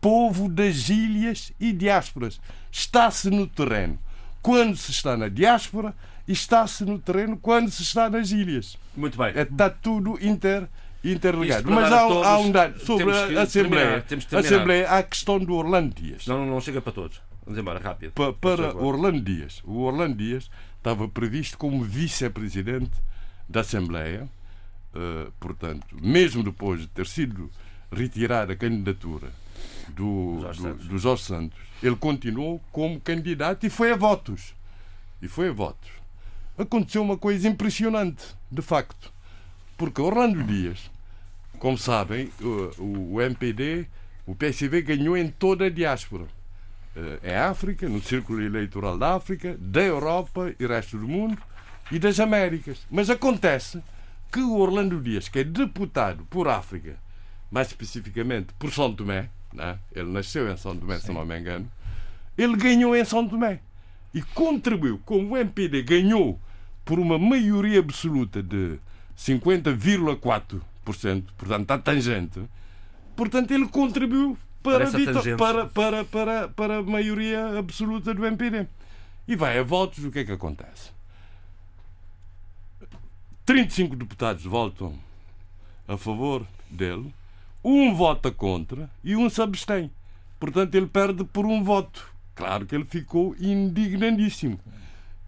Povo 0.00 0.48
das 0.48 0.88
ilhas 0.88 1.52
e 1.58 1.72
diásporas. 1.72 2.40
Está-se 2.70 3.28
no 3.28 3.48
terreno 3.48 3.98
quando 4.40 4.76
se 4.76 4.92
está 4.92 5.16
na 5.16 5.28
diáspora 5.28 5.94
e 6.26 6.32
está-se 6.32 6.84
no 6.84 6.98
terreno 6.98 7.36
quando 7.36 7.70
se 7.70 7.82
está 7.82 8.08
nas 8.08 8.30
ilhas. 8.30 8.76
Muito 8.96 9.18
bem. 9.18 9.32
Está 9.36 9.68
tudo 9.68 10.18
inter, 10.24 10.68
interligado. 11.04 11.70
Mas 11.70 11.92
há, 11.92 12.00
há, 12.00 12.38
um 12.38 12.50
dado 12.50 12.78
sobre 12.80 13.10
a 13.10 13.42
Assembleia. 13.42 14.04
A 14.32 14.38
Assembleia, 14.38 14.88
há 14.88 14.98
a 14.98 15.02
questão 15.02 15.38
do 15.38 15.54
Orlando 15.54 15.94
Dias. 15.94 16.26
Não, 16.26 16.46
não 16.46 16.60
chega 16.60 16.80
para 16.80 16.92
todos. 16.92 17.20
Vamos 17.44 17.58
embora, 17.58 17.80
rápido. 17.80 18.12
Pa, 18.12 18.32
para 18.32 18.76
Orlando 18.76 19.20
Dias. 19.20 19.60
O 19.64 19.80
Orlando 19.80 20.16
Dias 20.16 20.50
estava 20.76 21.08
previsto 21.08 21.58
como 21.58 21.82
vice-presidente 21.82 22.92
da 23.48 23.60
Assembleia, 23.60 24.28
uh, 24.94 25.30
portanto, 25.40 25.86
mesmo 26.00 26.42
depois 26.42 26.82
de 26.82 26.88
ter 26.88 27.06
sido 27.06 27.50
retirada 27.90 28.52
a 28.52 28.56
candidatura 28.56 29.28
do 29.88 30.38
Jorge, 30.40 30.62
do, 30.62 30.74
do 30.74 30.98
Jorge 30.98 31.22
Santos, 31.22 31.58
ele 31.82 31.96
continuou 31.96 32.60
como 32.70 33.00
candidato 33.00 33.66
e 33.66 33.70
foi 33.70 33.92
a 33.92 33.96
votos. 33.96 34.54
E 35.20 35.28
foi 35.28 35.48
a 35.48 35.52
votos. 35.52 35.90
Aconteceu 36.56 37.02
uma 37.02 37.16
coisa 37.16 37.48
impressionante, 37.48 38.24
de 38.50 38.62
facto, 38.62 39.12
porque 39.76 40.00
Orlando 40.00 40.42
Dias, 40.44 40.90
como 41.62 41.78
sabem, 41.78 42.28
o, 42.40 43.14
o 43.14 43.22
MPD, 43.22 43.86
o 44.26 44.34
PSV 44.34 44.82
ganhou 44.82 45.16
em 45.16 45.28
toda 45.28 45.66
a 45.66 45.70
diáspora 45.70 46.26
é 47.22 47.38
África, 47.38 47.88
no 47.88 48.02
círculo 48.02 48.42
eleitoral 48.42 48.98
da 48.98 49.14
África, 49.14 49.56
da 49.60 49.80
Europa 49.80 50.52
e 50.58 50.66
resto 50.66 50.98
do 50.98 51.06
mundo 51.06 51.38
e 51.92 52.00
das 52.00 52.18
Américas. 52.18 52.84
Mas 52.90 53.08
acontece 53.08 53.80
que 54.32 54.40
o 54.40 54.58
Orlando 54.58 55.00
Dias, 55.00 55.28
que 55.28 55.38
é 55.38 55.44
deputado 55.44 56.24
por 56.24 56.48
África, 56.48 56.96
mais 57.48 57.68
especificamente 57.68 58.52
por 58.58 58.72
São 58.72 58.92
Tomé, 58.92 59.30
né? 59.52 59.78
ele 59.94 60.10
nasceu 60.10 60.50
em 60.50 60.56
São 60.56 60.76
Tomé, 60.76 60.98
Sim. 60.98 61.06
se 61.06 61.12
não 61.12 61.24
me 61.24 61.38
engano, 61.38 61.70
ele 62.36 62.56
ganhou 62.56 62.96
em 62.96 63.04
São 63.04 63.28
Tomé 63.28 63.60
e 64.12 64.20
contribuiu, 64.20 65.00
como 65.04 65.34
o 65.34 65.36
MPD 65.36 65.82
ganhou 65.84 66.40
por 66.84 66.98
uma 66.98 67.20
maioria 67.20 67.78
absoluta 67.78 68.42
de 68.42 68.80
50,4%, 69.16 70.60
portanto, 70.84 71.32
está 71.62 71.78
tangente, 71.78 72.40
portanto, 73.16 73.50
ele 73.50 73.68
contribuiu 73.68 74.36
para, 74.62 74.86
para, 75.36 75.66
para, 75.66 76.04
para, 76.04 76.48
para 76.48 76.78
a 76.78 76.82
maioria 76.82 77.58
absoluta 77.58 78.14
do 78.14 78.24
MPD. 78.24 78.66
E 79.26 79.36
vai 79.36 79.58
a 79.58 79.62
votos, 79.62 80.04
o 80.04 80.10
que 80.10 80.20
é 80.20 80.24
que 80.24 80.32
acontece? 80.32 80.90
35 83.44 83.96
deputados 83.96 84.44
votam 84.44 84.96
a 85.86 85.96
favor 85.96 86.46
dele, 86.70 87.12
um 87.64 87.94
vota 87.94 88.30
contra 88.30 88.88
e 89.02 89.16
um 89.16 89.28
se 89.28 89.42
abstém. 89.42 89.90
Portanto, 90.38 90.74
ele 90.74 90.86
perde 90.86 91.24
por 91.24 91.46
um 91.46 91.62
voto. 91.62 92.12
Claro 92.34 92.66
que 92.66 92.74
ele 92.74 92.84
ficou 92.84 93.36
indignadíssimo. 93.38 94.58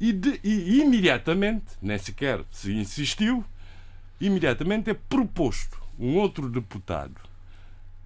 E, 0.01 0.13
de, 0.13 0.41
e 0.43 0.81
imediatamente, 0.81 1.65
nem 1.81 1.99
sequer 1.99 2.45
se 2.51 2.73
insistiu, 2.73 3.45
imediatamente 4.21 4.91
é 4.91 4.95
proposto 4.95 5.83
um 5.99 6.17
outro 6.17 6.49
deputado 6.49 7.21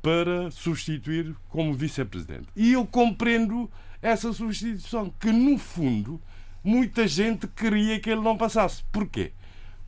para 0.03 0.51
substituir 0.51 1.35
como 1.49 1.75
vice-presidente. 1.75 2.47
E 2.55 2.73
eu 2.73 2.87
compreendo 2.87 3.71
essa 4.01 4.33
substituição, 4.33 5.13
que 5.19 5.33
no 5.33 5.59
fundo 5.59 6.21
muita 6.63 7.07
gente 7.09 7.47
queria 7.47 7.99
que 7.99 8.11
ele 8.11 8.21
não 8.21 8.37
passasse. 8.37 8.83
Porquê? 8.93 9.33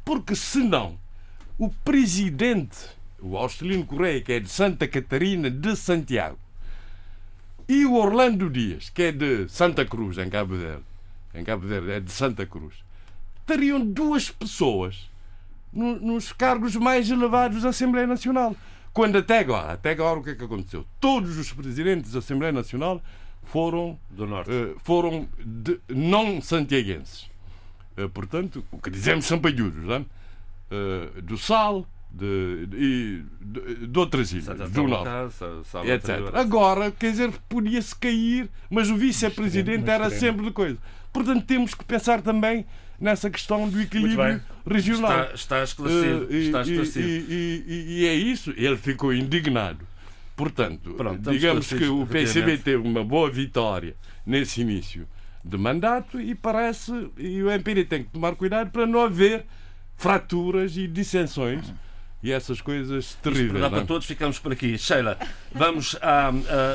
Porque 0.05 0.35
senão 0.35 0.99
o 1.59 1.69
presidente, 1.69 2.77
o 3.21 3.37
Austelino 3.37 3.85
Correia, 3.85 4.21
que 4.21 4.33
é 4.33 4.41
de 4.41 4.49
Santa 4.49 4.89
Catarina 4.89 5.51
de 5.51 5.77
Santiago, 5.77 6.39
e 7.69 7.85
o 7.85 7.95
Orlando 7.95 8.51
Dias, 8.51 8.89
que 8.89 9.03
é 9.03 9.13
de 9.13 9.49
Santa 9.49 9.85
Cruz, 9.85 10.19
em 10.19 10.29
Cabo 10.29 10.57
Verde, 10.57 10.85
em 11.35 11.45
Cabo 11.45 11.67
Verde 11.67 11.93
é 11.93 12.01
de 12.01 12.11
Santa 12.11 12.45
Cruz, 12.45 12.75
teriam 13.47 13.85
duas 13.85 14.31
pessoas 14.31 15.10
nos 15.73 16.33
cargos 16.33 16.77
mais 16.77 17.11
elevados 17.11 17.63
da 17.63 17.69
Assembleia 17.71 18.07
Nacional. 18.07 18.55
Quando 18.93 19.19
até 19.19 19.39
agora, 19.39 19.73
até 19.73 19.91
agora 19.91 20.19
o 20.19 20.23
que 20.23 20.31
é 20.31 20.35
que 20.35 20.45
aconteceu? 20.45 20.85
Todos 20.99 21.39
os 21.39 21.53
presidentes 21.53 22.13
da 22.13 22.19
Assembleia 22.19 22.53
Nacional 22.53 23.01
foram 23.45 23.99
do 24.11 24.27
norte, 24.27 24.51
uh, 24.51 24.77
foram 24.83 25.29
de, 25.39 25.81
não 25.89 26.41
santiaguenses. 26.43 27.31
Uh, 27.97 28.09
portanto, 28.09 28.65
o 28.71 28.79
que 28.79 28.91
dizemos 28.91 29.27
sampailhudos, 29.27 29.85
não? 29.85 30.03
Uh, 30.03 31.23
do 31.23 31.39
Sal, 31.39 31.87
de, 32.13 32.67
de, 32.67 33.25
de, 33.41 33.87
de 33.87 33.99
outras 33.99 34.33
ilhas, 34.33 34.47
Santa 34.47 34.69
do 34.69 34.89
norte, 34.89 35.35
etc. 35.87 36.35
Agora, 36.35 36.91
quer 36.91 37.13
dizer, 37.13 37.33
podia-se 37.49 37.95
cair, 37.95 38.49
mas 38.69 38.91
o 38.91 38.97
vice-presidente 38.97 39.89
era 39.89 40.11
sempre 40.11 40.45
de 40.45 40.51
coisa. 40.51 40.79
Portanto, 41.13 41.45
temos 41.45 41.75
que 41.75 41.85
pensar 41.85 42.21
também 42.23 42.67
nessa 43.01 43.31
questão 43.31 43.69
do 43.69 43.81
equilíbrio 43.81 44.41
regional. 44.69 45.11
Está, 45.11 45.35
está 45.35 45.63
esclarecido. 45.63 46.27
Uh, 46.27 46.33
e, 46.33 46.47
está 46.47 46.61
esclarecido. 46.63 47.09
E, 47.09 47.65
e, 47.67 48.01
e, 48.01 48.07
é 48.07 48.15
isso, 48.15 48.53
ele 48.57 48.77
ficou 48.77 49.13
indignado. 49.15 49.87
Portanto, 50.37 50.95
Pronto, 50.95 51.31
digamos 51.31 51.69
que 51.69 51.85
o 51.85 52.07
PCB 52.07 52.59
teve 52.59 52.87
uma 52.87 53.05
boa 53.05 53.31
vitória 53.31 53.95
nesse 54.25 54.61
início 54.61 55.07
de 55.45 55.57
mandato 55.57 56.21
e 56.21 56.35
parece, 56.35 57.11
e 57.17 57.43
o 57.43 57.51
MPD 57.51 57.85
tem 57.85 58.05
que 58.05 58.11
tomar 58.11 58.35
cuidado 58.35 58.71
para 58.71 58.87
não 58.87 59.03
haver 59.03 59.45
fraturas 59.97 60.77
e 60.77 60.87
dissensões 60.87 61.73
e 62.23 62.33
essas 62.33 62.61
coisas 62.61 63.15
terríveis. 63.23 63.55
Isto 63.55 63.71
para 63.71 63.83
é? 63.83 63.87
todos, 63.87 64.07
ficamos 64.07 64.39
por 64.39 64.53
aqui. 64.53 64.77
Sheila, 64.77 65.19
vamos 65.53 65.97
a, 66.03 66.31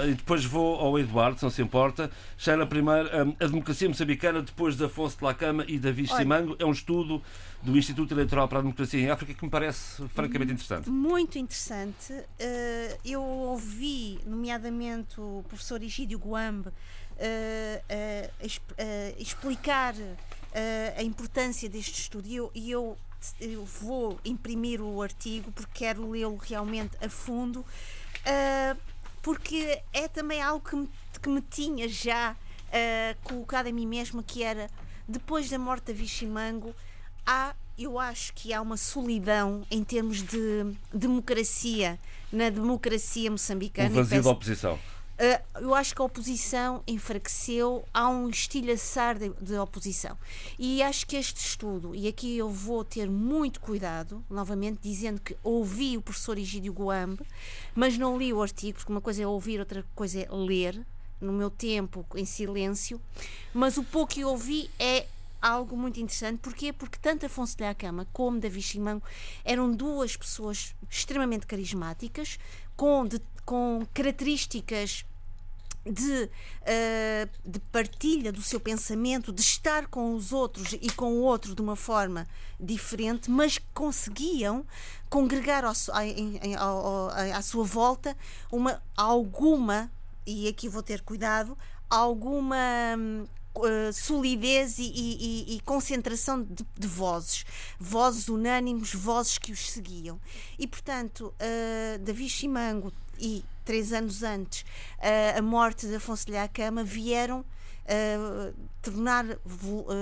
e 0.07 0.13
depois 0.13 0.43
vou 0.43 0.79
ao 0.79 0.97
Eduardo, 0.97 1.37
se 1.37 1.43
não 1.43 1.51
se 1.51 1.61
importa. 1.61 2.09
Sheila, 2.37 2.65
primeiro, 2.65 3.09
a 3.39 3.45
democracia 3.45 3.87
moçambicana 3.87 4.41
depois 4.41 4.75
de 4.75 4.83
Afonso 4.85 5.17
de 5.17 5.23
Lacama 5.23 5.63
e 5.67 5.77
Davi 5.77 6.07
Simango 6.07 6.55
é 6.57 6.65
um 6.65 6.71
estudo 6.71 7.21
do 7.65 7.77
Instituto 7.77 8.13
Eleitoral 8.13 8.47
para 8.47 8.59
a 8.59 8.61
Democracia 8.61 8.99
em 8.99 9.09
África 9.09 9.33
que 9.33 9.43
me 9.43 9.49
parece 9.49 10.07
francamente 10.09 10.53
interessante. 10.53 10.89
Muito 10.89 11.37
interessante. 11.37 12.13
Eh, 12.39 12.97
eu 13.03 13.21
ouvi, 13.21 14.19
nomeadamente, 14.25 15.19
o 15.19 15.43
professor 15.47 15.81
Egídio 15.81 16.19
Guambe 16.19 16.69
eh, 17.17 17.81
eh, 17.89 19.15
explicar 19.17 19.95
a 20.97 21.03
importância 21.03 21.67
deste 21.67 21.99
estudo 21.99 22.25
e 22.29 22.35
eu, 22.37 22.49
e 22.55 22.71
eu 22.71 22.97
eu 23.39 23.65
vou 23.65 24.19
imprimir 24.23 24.81
o 24.81 25.01
artigo 25.01 25.51
porque 25.51 25.71
quero 25.73 26.09
lê-lo 26.09 26.37
realmente 26.37 26.95
a 27.03 27.09
fundo, 27.09 27.59
uh, 27.59 28.79
porque 29.21 29.81
é 29.93 30.07
também 30.07 30.41
algo 30.41 30.67
que 30.67 30.75
me, 30.75 30.89
que 31.21 31.29
me 31.29 31.41
tinha 31.41 31.87
já 31.87 32.33
uh, 32.33 33.21
colocado 33.23 33.67
a 33.67 33.71
mim 33.71 33.87
mesma, 33.87 34.23
que 34.23 34.43
era 34.43 34.69
depois 35.07 35.49
da 35.49 35.59
morte 35.59 35.91
da 35.91 35.93
Vichimango, 35.93 36.75
há, 37.25 37.55
eu 37.77 37.99
acho 37.99 38.33
que 38.33 38.53
há 38.53 38.61
uma 38.61 38.77
solidão 38.77 39.65
em 39.69 39.83
termos 39.83 40.21
de 40.21 40.75
democracia, 40.93 41.99
na 42.31 42.49
democracia 42.49 43.29
moçambicana. 43.29 43.89
Um 43.89 43.93
vazio 43.93 44.23
da 44.23 44.29
oposição. 44.29 44.79
Uh, 45.15 45.61
eu 45.61 45.73
acho 45.73 45.95
que 45.95 46.01
a 46.01 46.05
oposição 46.05 46.83
enfraqueceu, 46.85 47.85
há 47.93 48.09
um 48.09 48.29
estilhaçar 48.29 49.17
de, 49.17 49.29
de, 49.41 49.57
oposição. 49.57 50.17
E 50.59 50.83
acho 50.83 51.07
que 51.07 51.15
este 51.15 51.39
estudo, 51.39 51.95
e 51.95 52.07
aqui 52.07 52.37
eu 52.37 52.49
vou 52.49 52.83
ter 52.83 53.09
muito 53.09 53.61
cuidado, 53.61 54.21
novamente 54.29 54.79
dizendo 54.81 55.21
que 55.21 55.37
ouvi 55.41 55.97
o 55.97 56.01
professor 56.01 56.37
Egídio 56.37 56.73
Guambe, 56.73 57.23
mas 57.73 57.97
não 57.97 58.17
li 58.17 58.33
o 58.33 58.41
artigo, 58.41 58.77
porque 58.77 58.91
uma 58.91 58.99
coisa 58.99 59.23
é 59.23 59.27
ouvir, 59.27 59.59
outra 59.59 59.85
coisa 59.95 60.19
é 60.19 60.27
ler, 60.29 60.85
no 61.21 61.31
meu 61.31 61.49
tempo, 61.49 62.05
em 62.15 62.25
silêncio. 62.25 62.99
Mas 63.53 63.77
o 63.77 63.83
pouco 63.83 64.13
que 64.13 64.25
ouvi 64.25 64.69
é 64.77 65.07
algo 65.41 65.77
muito 65.77 65.99
interessante. 65.99 66.39
Porquê? 66.39 66.73
Porque 66.73 66.97
tanto 66.99 67.25
Afonso 67.25 67.55
de 67.55 67.63
Acama 67.63 68.07
como 68.11 68.39
Davi 68.39 68.61
Chimão 68.61 69.01
eram 69.43 69.71
duas 69.71 70.17
pessoas 70.17 70.75
extremamente 70.89 71.45
carismáticas, 71.45 72.39
com, 72.75 73.05
de, 73.05 73.21
com 73.45 73.85
características 73.93 75.05
de, 75.85 76.23
uh, 76.23 77.49
de, 77.49 77.59
partilha 77.71 78.31
do 78.31 78.41
seu 78.41 78.59
pensamento, 78.59 79.31
de 79.31 79.41
estar 79.41 79.87
com 79.87 80.15
os 80.15 80.33
outros 80.33 80.73
e 80.73 80.89
com 80.91 81.13
o 81.13 81.21
outro 81.21 81.53
de 81.53 81.61
uma 81.61 81.75
forma 81.75 82.27
diferente, 82.59 83.29
mas 83.29 83.59
conseguiam 83.73 84.65
congregar 85.09 85.63
ao, 85.63 85.73
ao, 86.57 87.09
à 87.09 87.41
sua 87.41 87.63
volta 87.63 88.17
uma, 88.51 88.81
alguma, 88.97 89.91
e 90.25 90.47
aqui 90.47 90.67
vou 90.67 90.81
ter 90.81 91.01
cuidado, 91.01 91.55
alguma 91.87 92.97
uh, 93.55 93.93
solidez 93.93 94.77
e, 94.79 94.83
e, 94.83 95.55
e 95.55 95.59
concentração 95.61 96.41
de, 96.41 96.65
de, 96.77 96.87
vozes, 96.87 97.45
vozes 97.79 98.27
unânimes, 98.27 98.93
vozes 98.93 99.37
que 99.37 99.51
os 99.51 99.71
seguiam. 99.71 100.19
E, 100.57 100.67
portanto, 100.67 101.33
uh, 101.33 101.99
Davi 101.99 102.29
Chimango 102.29 102.91
e 103.19 103.43
três 103.63 103.93
anos 103.93 104.23
antes 104.23 104.61
uh, 104.61 105.39
a 105.39 105.41
morte 105.41 105.87
de 105.87 105.95
Afonso 105.95 106.25
de 106.25 106.37
Acama 106.37 106.83
vieram 106.83 107.45
tornar 108.81 109.23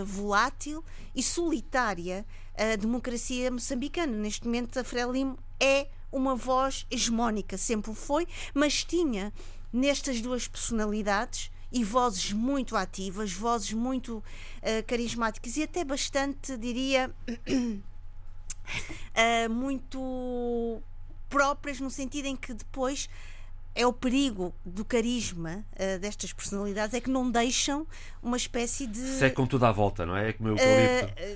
volátil 0.06 0.82
e 1.14 1.22
solitária 1.22 2.26
a 2.58 2.78
democracia 2.78 3.52
moçambicana. 3.52 4.16
Neste 4.16 4.46
momento, 4.46 4.80
a 4.80 4.86
Frelimo 4.86 5.38
é 5.60 5.90
uma 6.10 6.34
voz 6.34 6.86
hegemónica, 6.90 7.58
sempre 7.58 7.94
foi, 7.94 8.26
mas 8.54 8.86
tinha 8.86 9.34
nestas 9.74 10.22
duas 10.22 10.48
personalidades 10.48 11.52
e 11.74 11.84
vozes 11.84 12.32
muito 12.32 12.78
ativas, 12.78 13.34
vozes 13.34 13.74
muito 13.74 14.18
uh, 14.18 14.24
carismáticas 14.86 15.58
e 15.58 15.64
até 15.64 15.84
bastante, 15.84 16.56
diria, 16.56 17.12
uh, 17.28 17.82
muito 19.54 20.82
próprias, 21.28 21.80
no 21.80 21.90
sentido 21.90 22.28
em 22.28 22.36
que 22.36 22.54
depois 22.54 23.10
é 23.76 23.88
o 23.88 23.92
perigo 23.92 24.54
do 24.64 24.86
carisma 24.86 25.66
uh, 25.74 26.00
destas 26.00 26.32
personalidades 26.32 26.94
é 26.94 27.02
que 27.02 27.10
não 27.10 27.30
deixam 27.30 27.88
uma 28.22 28.38
espécie 28.38 28.86
de. 28.86 29.00
Secam 29.00 29.48
tudo 29.48 29.66
à 29.66 29.72
volta, 29.72 30.06
não 30.06 30.16
é? 30.16 30.30
É 30.30 30.34
como 30.34 30.50
eu 30.50 30.56
uh, 30.56 30.60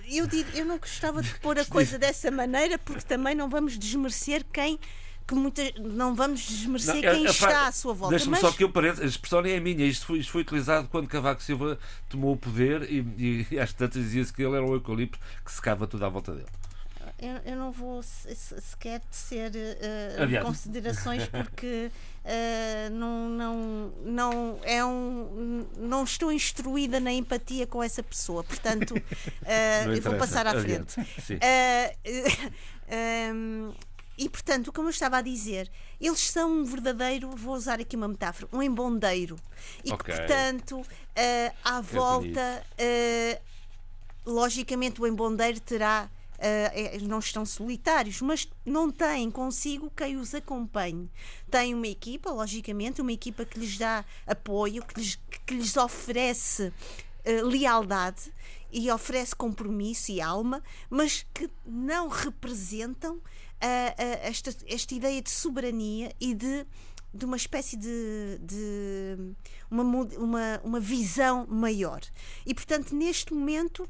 eu, 0.07 0.27
eu 0.53 0.65
não 0.65 0.77
gostava 0.77 1.23
de 1.23 1.34
pôr 1.39 1.57
a 1.57 1.65
coisa 1.65 1.97
dessa 1.97 2.30
maneira, 2.30 2.77
porque 2.77 3.01
também 3.01 3.34
não 3.34 3.49
vamos 3.49 3.77
desmerecer 3.77 4.45
quem 4.53 4.80
que 5.27 5.35
muita, 5.35 5.61
não 5.77 6.15
vamos 6.15 6.41
desmerecer 6.47 6.95
não, 6.95 7.01
quem 7.01 7.25
está 7.25 7.67
à 7.67 7.71
sua 7.71 7.93
volta. 7.93 8.11
Deixa-me 8.11 8.31
mas... 8.31 8.39
só 8.39 8.51
que 8.51 8.63
eu 8.63 8.69
pareça, 8.69 9.03
a 9.03 9.05
expressão 9.05 9.41
nem 9.41 9.53
é 9.53 9.59
minha, 9.59 9.85
isto 9.85 10.05
foi, 10.05 10.19
isto 10.19 10.31
foi 10.31 10.41
utilizado 10.41 10.87
quando 10.87 11.07
Cavaco 11.07 11.43
Silva 11.43 11.77
tomou 12.07 12.33
o 12.33 12.37
poder 12.37 12.89
e, 12.89 13.45
e 13.51 13.59
às 13.59 13.73
tantas 13.73 14.01
dizia-se 14.01 14.31
que 14.31 14.41
ele 14.41 14.55
era 14.55 14.65
um 14.65 14.73
eucalipto 14.73 15.19
que 15.43 15.51
secava 15.51 15.85
tudo 15.85 16.05
à 16.05 16.09
volta 16.09 16.33
dele. 16.33 16.47
Eu, 17.19 17.51
eu 17.51 17.57
não 17.57 17.71
vou 17.71 18.03
sequer 18.03 18.99
tecer 18.99 19.51
uh, 19.51 20.45
considerações 20.45 21.27
porque 21.27 21.89
uh, 22.23 22.93
não, 22.93 23.27
não, 23.29 23.91
não, 24.05 24.59
é 24.61 24.85
um, 24.85 25.65
não 25.79 26.03
estou 26.03 26.31
instruída 26.31 26.99
na 26.99 27.11
empatia 27.11 27.65
com 27.65 27.81
essa 27.81 28.03
pessoa, 28.03 28.43
portanto 28.43 28.91
uh, 28.93 29.95
eu 29.95 30.01
vou 30.03 30.15
passar 30.15 30.45
à 30.45 30.61
frente. 30.61 30.99
Um, 33.33 33.73
E, 34.18 34.27
portanto, 34.27 34.73
como 34.73 34.88
eu 34.88 34.91
estava 34.91 35.18
a 35.18 35.22
dizer, 35.22 35.69
eles 36.02 36.19
são 36.19 36.52
um 36.52 36.64
verdadeiro, 36.64 37.30
vou 37.30 37.53
usar 37.53 37.80
aqui 37.80 37.95
uma 37.95 38.07
metáfora, 38.07 38.49
um 38.52 38.64
embondeiro. 38.64 39.38
E 39.85 39.94
okay. 39.94 40.14
que, 40.14 40.19
portanto, 40.19 40.80
uh, 40.80 41.56
à 41.64 41.77
é 41.77 41.81
volta, 41.81 42.65
uh, 42.80 43.41
logicamente, 44.26 44.99
o 44.99 45.07
embondeiro 45.07 45.60
terá. 45.60 46.10
Uh, 46.38 47.07
não 47.07 47.18
estão 47.18 47.44
solitários, 47.44 48.22
mas 48.22 48.48
não 48.64 48.91
têm 48.91 49.31
consigo 49.31 49.91
quem 49.95 50.18
os 50.18 50.35
acompanhe. 50.35 51.10
Tem 51.49 51.73
uma 51.73 51.88
equipa, 51.88 52.30
logicamente, 52.30 53.02
uma 53.02 53.11
equipa 53.11 53.44
que 53.44 53.60
lhes 53.60 53.76
dá 53.76 54.06
apoio, 54.27 54.85
que 54.85 54.99
lhes, 54.99 55.19
que 55.48 55.56
lhes 55.56 55.76
oferece 55.76 56.72
lealdade 57.44 58.31
e 58.72 58.91
oferece 58.91 59.35
compromisso 59.35 60.11
e 60.11 60.22
alma, 60.22 60.61
mas 60.91 61.26
que 61.34 61.49
não 61.65 62.07
representam 62.07 63.19
esta, 63.59 64.55
esta 64.67 64.93
ideia 64.93 65.21
de 65.21 65.29
soberania 65.29 66.11
e 66.19 66.34
de, 66.34 66.65
de 67.13 67.25
uma 67.25 67.38
espécie 67.38 67.75
de, 67.75 68.39
de 68.41 69.34
uma, 69.69 69.84
uma, 69.84 70.61
uma 70.63 70.79
visão 70.79 71.45
maior. 71.47 72.01
E, 72.45 72.53
portanto, 72.53 72.95
neste 72.95 73.34
momento 73.34 73.89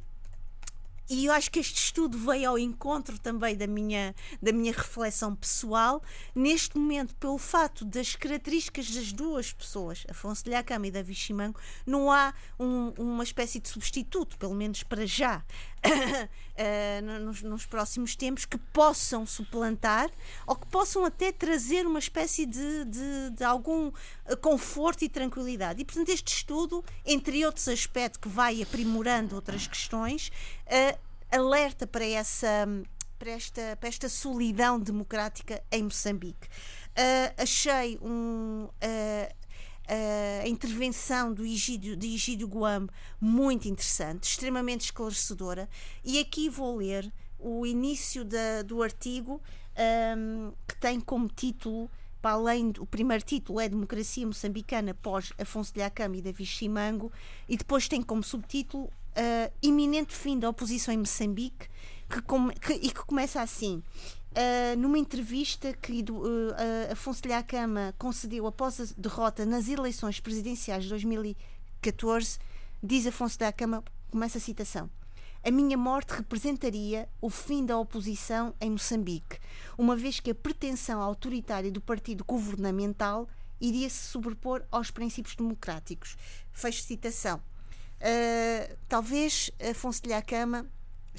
e 1.10 1.26
eu 1.26 1.32
acho 1.32 1.50
que 1.50 1.60
este 1.60 1.78
estudo 1.82 2.18
veio 2.18 2.50
ao 2.50 2.60
encontro 2.60 3.18
também 3.18 3.56
da 3.56 3.66
minha, 3.66 4.14
da 4.42 4.52
minha 4.52 4.74
reflexão 4.74 5.34
pessoal, 5.34 6.04
neste 6.36 6.78
momento, 6.78 7.16
pelo 7.16 7.38
fato 7.38 7.86
das 7.86 8.14
características 8.16 8.92
das 8.92 9.14
duas 9.14 9.54
pessoas, 9.54 10.06
Afonso 10.10 10.44
de 10.44 10.50
Lhacama 10.50 10.86
e 10.86 10.92
Davi 10.92 11.16
Chimango, 11.16 11.58
não 11.86 12.12
há 12.12 12.34
um, 12.60 12.90
uma 12.98 13.24
espécie 13.24 13.62
de 13.62 13.70
substituto, 13.70 14.38
pelo 14.38 14.54
menos 14.54 14.84
para 14.84 15.06
já, 15.06 15.46
uh, 16.58 17.20
nos, 17.22 17.42
nos, 17.42 17.66
próximos 17.66 18.16
tempos, 18.16 18.46
que 18.46 18.58
possam 18.58 19.26
suplantar 19.26 20.10
ou 20.46 20.56
que 20.56 20.68
possam 20.68 21.06
até 21.06 21.32
trazer 21.32 21.86
uma 21.86 22.00
espécie 22.00 22.46
de, 22.46 22.86
de, 22.86 23.30
de 23.32 23.44
algum 23.44 23.92
eh, 24.26 24.36
conforto 24.36 25.04
e 25.04 25.10
tranquilidade. 25.10 25.82
E, 25.82 25.86
portanto, 25.86 26.10
este 26.10 26.34
estudo, 26.34 26.84
entre 27.06 27.46
outros 27.46 27.68
aspectos 27.68 28.20
que 28.22 28.30
vai 28.30 28.62
aprimorando 28.62 29.36
outras 29.36 29.68
questões, 29.68 30.32
uh, 30.68 31.00
alerta 31.32 31.86
para 31.86 32.06
essa 32.06 32.68
para 33.18 33.32
esta, 33.32 33.76
para 33.80 33.90
esta 33.90 34.10
solidão 34.10 34.80
democrática 34.80 35.64
em 35.72 35.84
Moçambique. 35.84 36.48
Uh, 36.98 37.42
achei 37.42 37.98
um, 38.02 38.66
uh, 38.66 39.37
uh, 39.88 40.44
a 40.44 40.48
intervenção 40.48 41.34
do 41.34 41.46
Egídio, 41.46 41.96
de 41.96 42.14
Egídio 42.14 42.48
Guam 42.48 42.88
muito 43.20 43.68
interessante, 43.68 44.24
extremamente 44.24 44.86
esclarecedora, 44.86 45.70
e 46.04 46.20
aqui 46.20 46.50
vou 46.50 46.76
ler 46.78 47.12
o 47.40 47.66
início 47.66 48.26
da, 48.26 48.62
do 48.64 48.82
artigo 48.82 49.42
um, 50.18 50.52
que 50.68 50.76
tem 50.78 51.00
como 51.00 51.28
título 51.28 51.90
para 52.22 52.32
além 52.32 52.72
do 52.72 52.86
primeiro 52.86 53.24
título 53.24 53.60
é 53.60 53.70
Democracia 53.70 54.26
Moçambicana 54.26 54.94
pós 54.96 55.32
Afonso 55.38 55.74
de 55.74 55.82
Acama 55.82 56.18
e 56.18 56.22
Davi 56.22 56.46
Chimango 56.46 57.12
e 57.48 57.56
depois 57.56 57.88
tem 57.88 58.02
como 58.02 58.24
subtítulo 58.24 58.86
uh, 58.86 59.54
Iminente 59.62 60.16
fim 60.16 60.40
da 60.40 60.50
oposição 60.50 60.94
em 60.94 60.98
Moçambique 60.98 61.68
que, 62.10 62.22
que, 62.60 62.74
e 62.74 62.90
que 62.90 63.06
começa 63.06 63.40
assim 63.40 63.84
Uh, 64.38 64.78
numa 64.78 65.00
entrevista 65.00 65.74
que 65.74 66.06
uh, 66.12 66.14
uh, 66.14 66.92
Afonso 66.92 67.24
de 67.24 67.30
Lhacama 67.30 67.96
concedeu 67.98 68.46
após 68.46 68.80
a 68.80 68.86
derrota 68.96 69.44
nas 69.48 69.68
eleições 69.68 70.20
presidenciais 70.20 70.84
de 70.84 70.92
2014, 70.92 72.38
diz 72.84 73.08
Afonso 73.08 73.36
de 73.36 73.46
Lhacama, 73.46 73.84
começa 74.12 74.38
a 74.38 74.42
citação, 74.42 74.92
a 75.44 75.50
minha 75.50 75.76
morte 75.76 76.14
representaria 76.14 77.10
o 77.20 77.32
fim 77.32 77.66
da 77.66 77.80
oposição 77.80 78.54
em 78.62 78.70
Moçambique, 78.70 79.40
uma 79.76 79.96
vez 79.96 80.20
que 80.20 80.30
a 80.30 80.36
pretensão 80.36 81.02
autoritária 81.02 81.72
do 81.72 81.82
partido 81.82 82.24
governamental 82.24 83.28
iria 83.60 83.90
se 83.90 84.10
sobrepor 84.10 84.64
aos 84.72 84.92
princípios 84.92 85.36
democráticos. 85.36 86.16
Fecho 86.52 86.84
citação. 86.84 87.42
Uh, 88.00 88.78
talvez 88.88 89.50
Afonso 89.72 90.04
de 90.04 90.10
Lhacama 90.10 90.68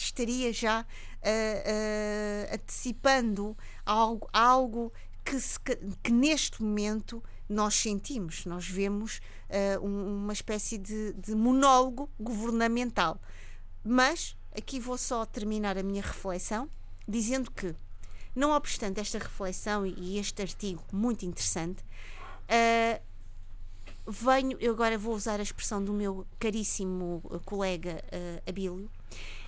estaria 0.02 0.52
já 0.52 0.82
uh, 0.82 0.84
uh, 0.84 2.54
antecipando 2.54 3.56
algo, 3.84 4.28
algo 4.32 4.92
que, 5.24 5.38
se, 5.40 5.58
que, 6.02 6.12
neste 6.12 6.62
momento 6.62 7.22
nós 7.48 7.74
sentimos. 7.74 8.44
Nós 8.44 8.66
vemos 8.66 9.20
uh, 9.48 9.84
um, 9.84 10.24
uma 10.24 10.32
espécie 10.32 10.78
de, 10.78 11.12
de 11.14 11.34
monólogo 11.34 12.08
governamental. 12.18 13.20
Mas 13.84 14.36
aqui 14.56 14.80
vou 14.80 14.98
só 14.98 15.24
terminar 15.26 15.76
a 15.78 15.82
minha 15.82 16.02
reflexão 16.02 16.68
dizendo 17.06 17.50
que, 17.50 17.74
não 18.34 18.50
obstante 18.52 19.00
esta 19.00 19.18
reflexão 19.18 19.86
e 19.86 20.18
este 20.18 20.42
artigo 20.42 20.82
muito 20.92 21.24
interessante, 21.24 21.82
venho, 24.08 24.56
eu 24.58 24.72
agora 24.72 24.96
vou 24.96 25.14
usar 25.14 25.38
a 25.38 25.42
expressão 25.42 25.84
do 25.84 25.92
meu 25.92 26.26
caríssimo 26.38 27.22
colega 27.44 28.02
uh, 28.06 28.48
Abílio, 28.48 28.90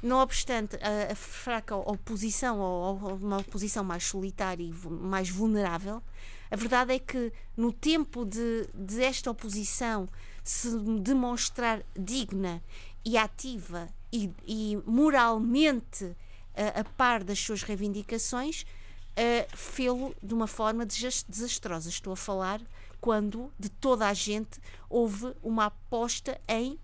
não 0.03 0.19
obstante 0.19 0.77
a, 0.77 1.13
a 1.13 1.15
fraca 1.15 1.77
oposição 1.77 2.59
ou, 2.59 3.03
ou, 3.03 3.15
uma 3.17 3.39
oposição 3.39 3.85
mais 3.85 4.05
solitária 4.05 4.63
e 4.63 4.73
mais 4.89 5.29
vulnerável, 5.29 6.03
a 6.51 6.57
verdade 6.57 6.95
é 6.95 6.99
que 6.99 7.33
no 7.57 7.73
tempo 7.73 8.25
de, 8.25 8.69
de 8.75 9.03
esta 9.03 9.31
oposição 9.31 10.09
se 10.43 10.77
demonstrar 11.01 11.83
digna 11.97 12.63
e 13.05 13.17
ativa 13.17 13.89
e, 14.13 14.31
e 14.47 14.79
moralmente 14.85 16.17
a, 16.55 16.85
par 16.85 17.23
das 17.23 17.39
suas 17.39 17.63
reivindicações, 17.63 18.63
uh, 18.63 19.57
fê-lo 19.57 20.15
de 20.23 20.35
uma 20.35 20.47
forma 20.47 20.85
desastrosa. 20.85 21.89
Estou 21.89 22.13
a 22.13 22.17
falar 22.17 22.61
quando 23.01 23.53
de 23.59 23.69
toda 23.69 24.07
a 24.07 24.15
gente 24.15 24.61
houve 24.89 25.35
uma 25.43 25.67
aposta 25.67 26.41
em 26.49 26.79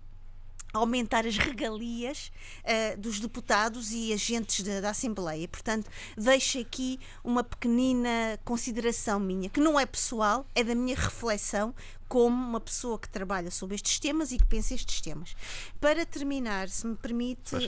aumentar 0.73 1.25
as 1.25 1.37
regalias 1.37 2.31
uh, 2.63 2.99
dos 2.99 3.19
deputados 3.19 3.91
e 3.91 4.13
agentes 4.13 4.63
de, 4.63 4.81
da 4.81 4.91
Assembleia. 4.91 5.47
Portanto, 5.47 5.89
deixo 6.17 6.59
aqui 6.59 6.99
uma 7.23 7.43
pequenina 7.43 8.39
consideração 8.43 9.19
minha, 9.19 9.49
que 9.49 9.59
não 9.59 9.79
é 9.79 9.85
pessoal, 9.85 10.45
é 10.53 10.63
da 10.63 10.75
minha 10.75 10.95
reflexão 10.95 11.73
como 12.07 12.35
uma 12.35 12.59
pessoa 12.59 12.97
que 12.97 13.09
trabalha 13.09 13.51
sobre 13.51 13.75
estes 13.75 13.99
temas 13.99 14.31
e 14.31 14.37
que 14.37 14.45
pensa 14.45 14.73
estes 14.73 15.01
temas. 15.01 15.35
Para 15.79 16.05
terminar, 16.05 16.69
se 16.69 16.87
me 16.87 16.95
permite, 16.95 17.55
uh, 17.55 17.59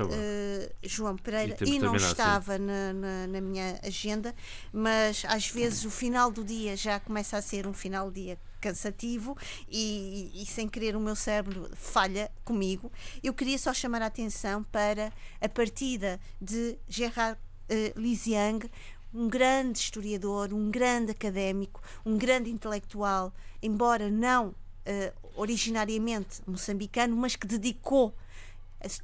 João 0.83 1.17
Pereira, 1.17 1.57
e, 1.61 1.75
e 1.75 1.79
não 1.79 1.95
estava 1.95 2.57
na, 2.57 2.93
na, 2.93 3.27
na, 3.27 3.41
minha 3.41 3.79
agenda, 3.83 4.33
mas 4.71 5.23
às 5.27 5.47
vezes 5.49 5.83
o 5.85 5.91
final 5.91 6.31
do 6.31 6.43
dia 6.43 6.75
já 6.75 6.99
começa 6.99 7.37
a 7.37 7.41
ser 7.41 7.67
um 7.67 7.73
final 7.73 8.09
de 8.11 8.19
dia 8.19 8.39
cansativo 8.59 9.37
e, 9.69 10.31
e, 10.33 10.43
e, 10.43 10.45
sem 10.45 10.67
querer 10.67 10.95
o 10.95 10.99
meu 10.99 11.15
cérebro 11.15 11.69
falha 11.75 12.29
comigo. 12.43 12.91
Eu 13.23 13.33
queria 13.33 13.57
só 13.57 13.73
chamar 13.73 14.01
a 14.01 14.07
atenção 14.07 14.63
para 14.63 15.13
a 15.39 15.49
partida 15.49 16.19
de 16.41 16.77
Gerard 16.87 17.39
uh, 17.69 17.99
Liziang, 17.99 18.69
um 19.13 19.27
grande 19.27 19.79
historiador, 19.79 20.53
um 20.53 20.69
grande 20.69 21.11
académico, 21.11 21.81
um 22.05 22.17
grande 22.17 22.49
intelectual, 22.49 23.33
embora 23.61 24.09
não 24.09 24.49
uh, 24.49 25.31
originariamente 25.35 26.41
moçambicano, 26.45 27.15
mas 27.15 27.35
que 27.35 27.47
dedicou 27.47 28.13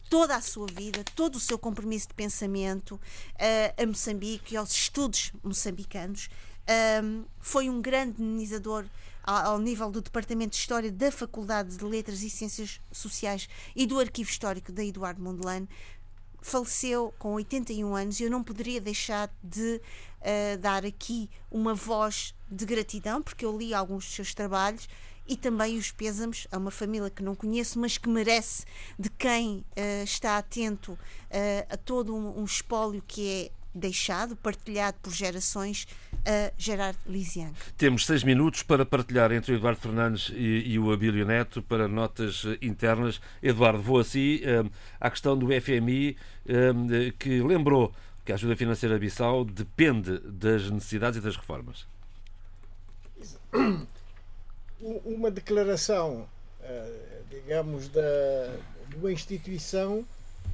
toda 0.09 0.35
a 0.35 0.41
sua 0.41 0.67
vida, 0.67 1.03
todo 1.15 1.35
o 1.35 1.39
seu 1.39 1.59
compromisso 1.59 2.07
de 2.07 2.13
pensamento 2.13 2.95
uh, 2.95 3.81
a 3.81 3.85
Moçambique 3.85 4.53
e 4.53 4.57
aos 4.57 4.71
estudos 4.71 5.31
moçambicanos. 5.43 6.29
Um, 7.03 7.25
foi 7.39 7.69
um 7.69 7.81
grande 7.81 8.17
dinamizador 8.17 8.85
ao 9.23 9.57
nível 9.59 9.89
do 9.89 10.01
Departamento 10.01 10.51
de 10.51 10.57
História 10.57 10.91
da 10.91 11.11
Faculdade 11.11 11.75
de 11.75 11.83
Letras 11.83 12.21
e 12.21 12.29
Ciências 12.29 12.79
Sociais 12.91 13.49
e 13.75 13.87
do 13.87 13.99
Arquivo 13.99 14.29
Histórico 14.29 14.71
da 14.71 14.83
Eduardo 14.83 15.21
Mondlane. 15.21 15.67
Faleceu 16.45 17.11
com 17.17 17.33
81 17.33 17.95
anos 17.95 18.19
e 18.19 18.23
eu 18.23 18.29
não 18.29 18.43
poderia 18.43 18.79
deixar 18.79 19.33
de 19.43 19.81
uh, 20.21 20.57
dar 20.59 20.85
aqui 20.85 21.27
uma 21.49 21.73
voz 21.73 22.35
de 22.47 22.63
gratidão, 22.67 23.19
porque 23.19 23.43
eu 23.43 23.57
li 23.57 23.73
alguns 23.73 24.05
dos 24.05 24.13
seus 24.13 24.35
trabalhos 24.35 24.87
e 25.27 25.35
também 25.35 25.75
os 25.75 25.91
pêsames 25.91 26.47
a 26.51 26.59
uma 26.59 26.69
família 26.69 27.09
que 27.09 27.23
não 27.23 27.33
conheço, 27.33 27.79
mas 27.79 27.97
que 27.97 28.07
merece 28.07 28.63
de 28.97 29.09
quem 29.09 29.65
uh, 29.75 30.03
está 30.03 30.37
atento 30.37 30.91
uh, 30.91 30.99
a 31.67 31.77
todo 31.77 32.15
um, 32.15 32.39
um 32.39 32.45
espólio 32.45 33.01
que 33.07 33.27
é 33.27 33.51
deixado, 33.75 34.35
partilhado 34.37 34.97
por 35.03 35.13
gerações, 35.13 35.85
a 36.25 36.51
Gerard 36.57 36.97
Lisiang. 37.05 37.53
Temos 37.77 38.05
seis 38.05 38.23
minutos 38.23 38.63
para 38.63 38.85
partilhar 38.85 39.31
entre 39.31 39.53
o 39.53 39.55
Eduardo 39.57 39.79
Fernandes 39.79 40.31
e, 40.33 40.63
e 40.71 40.79
o 40.79 40.91
Abílio 40.91 41.25
Neto 41.25 41.61
para 41.61 41.87
notas 41.87 42.43
eh, 42.45 42.57
internas. 42.65 43.21
Eduardo, 43.43 43.81
vou 43.81 43.99
assim 43.99 44.39
um, 44.43 44.69
à 44.99 45.11
questão 45.11 45.37
do 45.37 45.47
FMI, 45.61 46.17
um, 46.47 47.11
que 47.19 47.41
lembrou 47.41 47.93
que 48.23 48.31
a 48.31 48.35
ajuda 48.35 48.55
financeira 48.55 48.97
Bissau 48.97 49.45
depende 49.45 50.17
das 50.19 50.71
necessidades 50.71 51.19
e 51.19 51.21
das 51.21 51.35
reformas. 51.35 51.85
Uma 54.79 55.29
declaração, 55.29 56.27
eh, 56.61 57.21
digamos, 57.29 57.87
da, 57.89 58.01
de 58.89 58.95
uma 58.95 59.11
instituição 59.11 60.05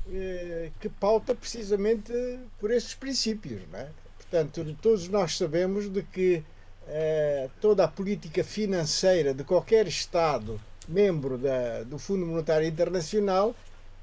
eh, 0.10 0.72
que 0.80 0.90
pauta 0.90 1.36
precisamente 1.36 2.14
por 2.60 2.72
esses 2.72 2.94
princípios. 2.94 3.62
Não 3.72 3.80
é? 3.80 3.90
Portanto, 4.18 4.78
todos 4.82 5.08
nós 5.08 5.38
sabemos 5.38 5.92
de 5.92 6.04
que 6.04 6.44
eh, 6.88 7.50
toda 7.60 7.84
a 7.84 7.88
política 7.88 8.44
financeira 8.44 9.34
de 9.34 9.44
qualquer 9.44 9.88
Estado 9.88 10.60
membro 10.88 11.38
da, 11.38 11.84
do 11.84 11.98
Fundo 11.98 12.26
Monetário 12.26 12.68
Internacional 12.68 13.56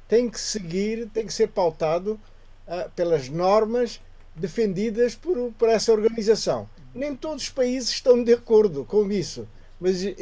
tem 0.09 0.29
que 0.29 0.41
seguir, 0.41 1.09
tem 1.13 1.27
que 1.27 1.33
ser 1.33 1.49
pautado 1.49 2.19
uh, 2.67 2.91
pelas 2.97 3.29
normas 3.29 4.01
defendidas 4.35 5.15
por, 5.15 5.53
por 5.59 5.69
essa 5.69 5.93
organização. 5.93 6.69
Nem 6.95 7.15
todos 7.15 7.45
os 7.45 7.51
países 7.51 7.91
estão 7.91 8.23
de 8.25 8.33
acordo 8.33 8.85
com 8.85 9.11
isso, 9.13 9.47
mas 9.79 10.03
uh, 10.03 10.17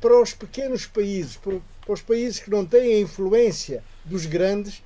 para 0.00 0.20
os 0.20 0.32
pequenos 0.32 0.86
países, 0.86 1.36
para, 1.36 1.60
para, 1.84 1.92
os 1.92 2.00
países 2.00 2.40
que 2.40 2.50
não 2.50 2.64
têm 2.64 2.94
a 2.94 3.00
influência 3.00 3.84
dos 4.04 4.24
grandes, 4.24 4.82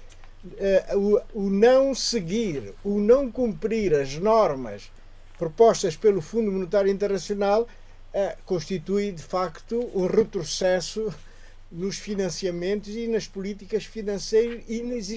uh, 0.93 1.23
o, 1.35 1.47
o 1.47 1.51
não 1.51 1.94
seguir, 1.94 2.74
o 2.85 2.98
não 3.01 3.31
cumprir 3.31 3.94
as 3.94 4.16
normas 4.16 4.90
propostas 5.39 5.97
pelo 5.97 6.20
Fundo 6.20 6.51
Monetário 6.51 6.90
Internacional 6.90 7.62
uh, 7.62 8.36
constitui 8.44 9.12
de 9.12 9.23
facto 9.23 9.90
um 9.94 10.06
retrocesso 10.06 11.12
nos 11.70 11.98
financiamentos 11.98 12.94
e 12.94 13.09
nas 13.09 13.27
políticas 13.27 13.85
financeiras 13.85 14.62
e 14.68 14.82
nas 14.82 15.09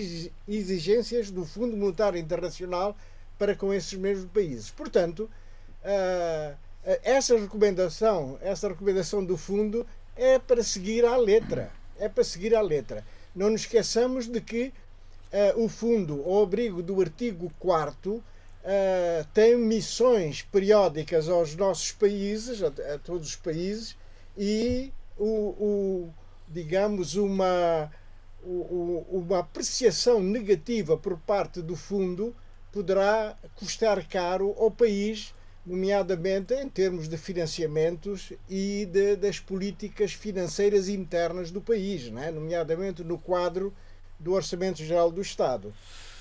exigências 0.48 1.30
do 1.30 1.46
Fundo 1.46 1.78
Monetário 1.78 2.20
Internacional 2.20 2.98
para 3.38 3.56
com 3.56 3.74
esses 3.74 3.94
mesmos 3.94 4.30
países. 4.32 4.70
Portanto, 4.72 5.30
uh, 5.84 6.58
essa 7.04 7.38
recomendação, 7.38 8.38
essa 8.42 8.68
recomendação 8.68 9.24
do 9.24 9.38
fundo 9.38 9.86
é 10.16 10.40
para 10.40 10.64
seguir 10.64 11.06
à 11.06 11.16
letra, 11.16 11.72
é 11.98 12.10
para 12.10 12.24
seguir 12.24 12.56
à 12.56 12.62
letra. 12.62 13.06
Não 13.36 13.50
nos 13.50 13.62
esqueçamos 13.62 14.28
de 14.28 14.42
que 14.42 14.74
o 15.56 15.68
fundo, 15.68 16.24
ao 16.26 16.44
abrigo 16.44 16.82
do 16.82 17.00
artigo 17.02 17.52
4 17.60 18.16
uh, 18.16 18.24
tem 19.34 19.58
missões 19.58 20.42
periódicas 20.42 21.30
aos 21.30 21.56
nossos 21.56 21.92
países, 21.92 22.64
a, 22.64 22.68
a 22.68 22.98
todos 22.98 23.30
os 23.30 23.36
países, 23.36 23.96
e 24.38 24.92
o, 25.18 25.26
o 25.26 26.14
digamos, 26.48 27.16
uma, 27.16 27.92
uma 28.44 29.40
apreciação 29.40 30.22
negativa 30.22 30.98
por 30.98 31.18
parte 31.20 31.62
do 31.62 31.76
fundo 31.76 32.36
poderá 32.72 33.38
custar 33.56 34.08
caro 34.08 34.56
ao 34.58 34.72
país, 34.72 35.34
nomeadamente 35.66 36.54
em 36.54 36.70
termos 36.70 37.08
de 37.08 37.18
financiamentos 37.18 38.34
e 38.50 38.88
de, 38.92 39.16
das 39.16 39.40
políticas 39.40 40.14
financeiras 40.14 40.88
internas 40.88 41.52
do 41.52 41.62
país, 41.62 42.08
é? 42.16 42.32
nomeadamente 42.32 43.04
no 43.04 43.18
quadro 43.18 43.74
do 44.20 44.34
Orçamento 44.34 44.84
Geral 44.84 45.12
do 45.12 45.22
Estado. 45.22 45.74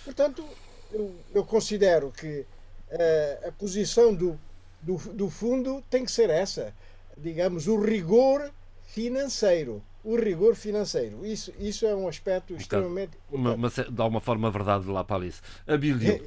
Portanto, 0.05 0.45
eu, 0.93 1.15
eu 1.35 1.45
considero 1.45 2.11
que 2.11 2.41
uh, 2.41 3.49
a 3.49 3.53
posição 3.53 4.15
do, 4.15 4.39
do, 4.81 4.97
do 5.13 5.29
fundo 5.29 5.83
tem 5.91 6.05
que 6.05 6.13
ser 6.13 6.31
essa, 6.31 6.73
digamos, 7.17 7.67
o 7.67 7.79
rigor 7.81 8.51
financeiro 8.87 9.83
o 10.09 10.17
rigor 10.17 10.55
financeiro. 10.55 11.25
Isso, 11.25 11.53
isso 11.61 11.85
é 11.85 11.95
um 11.95 12.09
aspecto 12.09 12.55
então, 12.55 12.57
extremamente. 12.57 13.11
Uma, 13.31 13.53
uma, 13.53 13.71
dá 13.91 14.07
uma 14.07 14.23
forma 14.23 14.51
verdade 14.51 14.87
lá 14.87 15.05
para 15.05 15.17
Alice. 15.17 15.43
Abílio, 15.67 16.23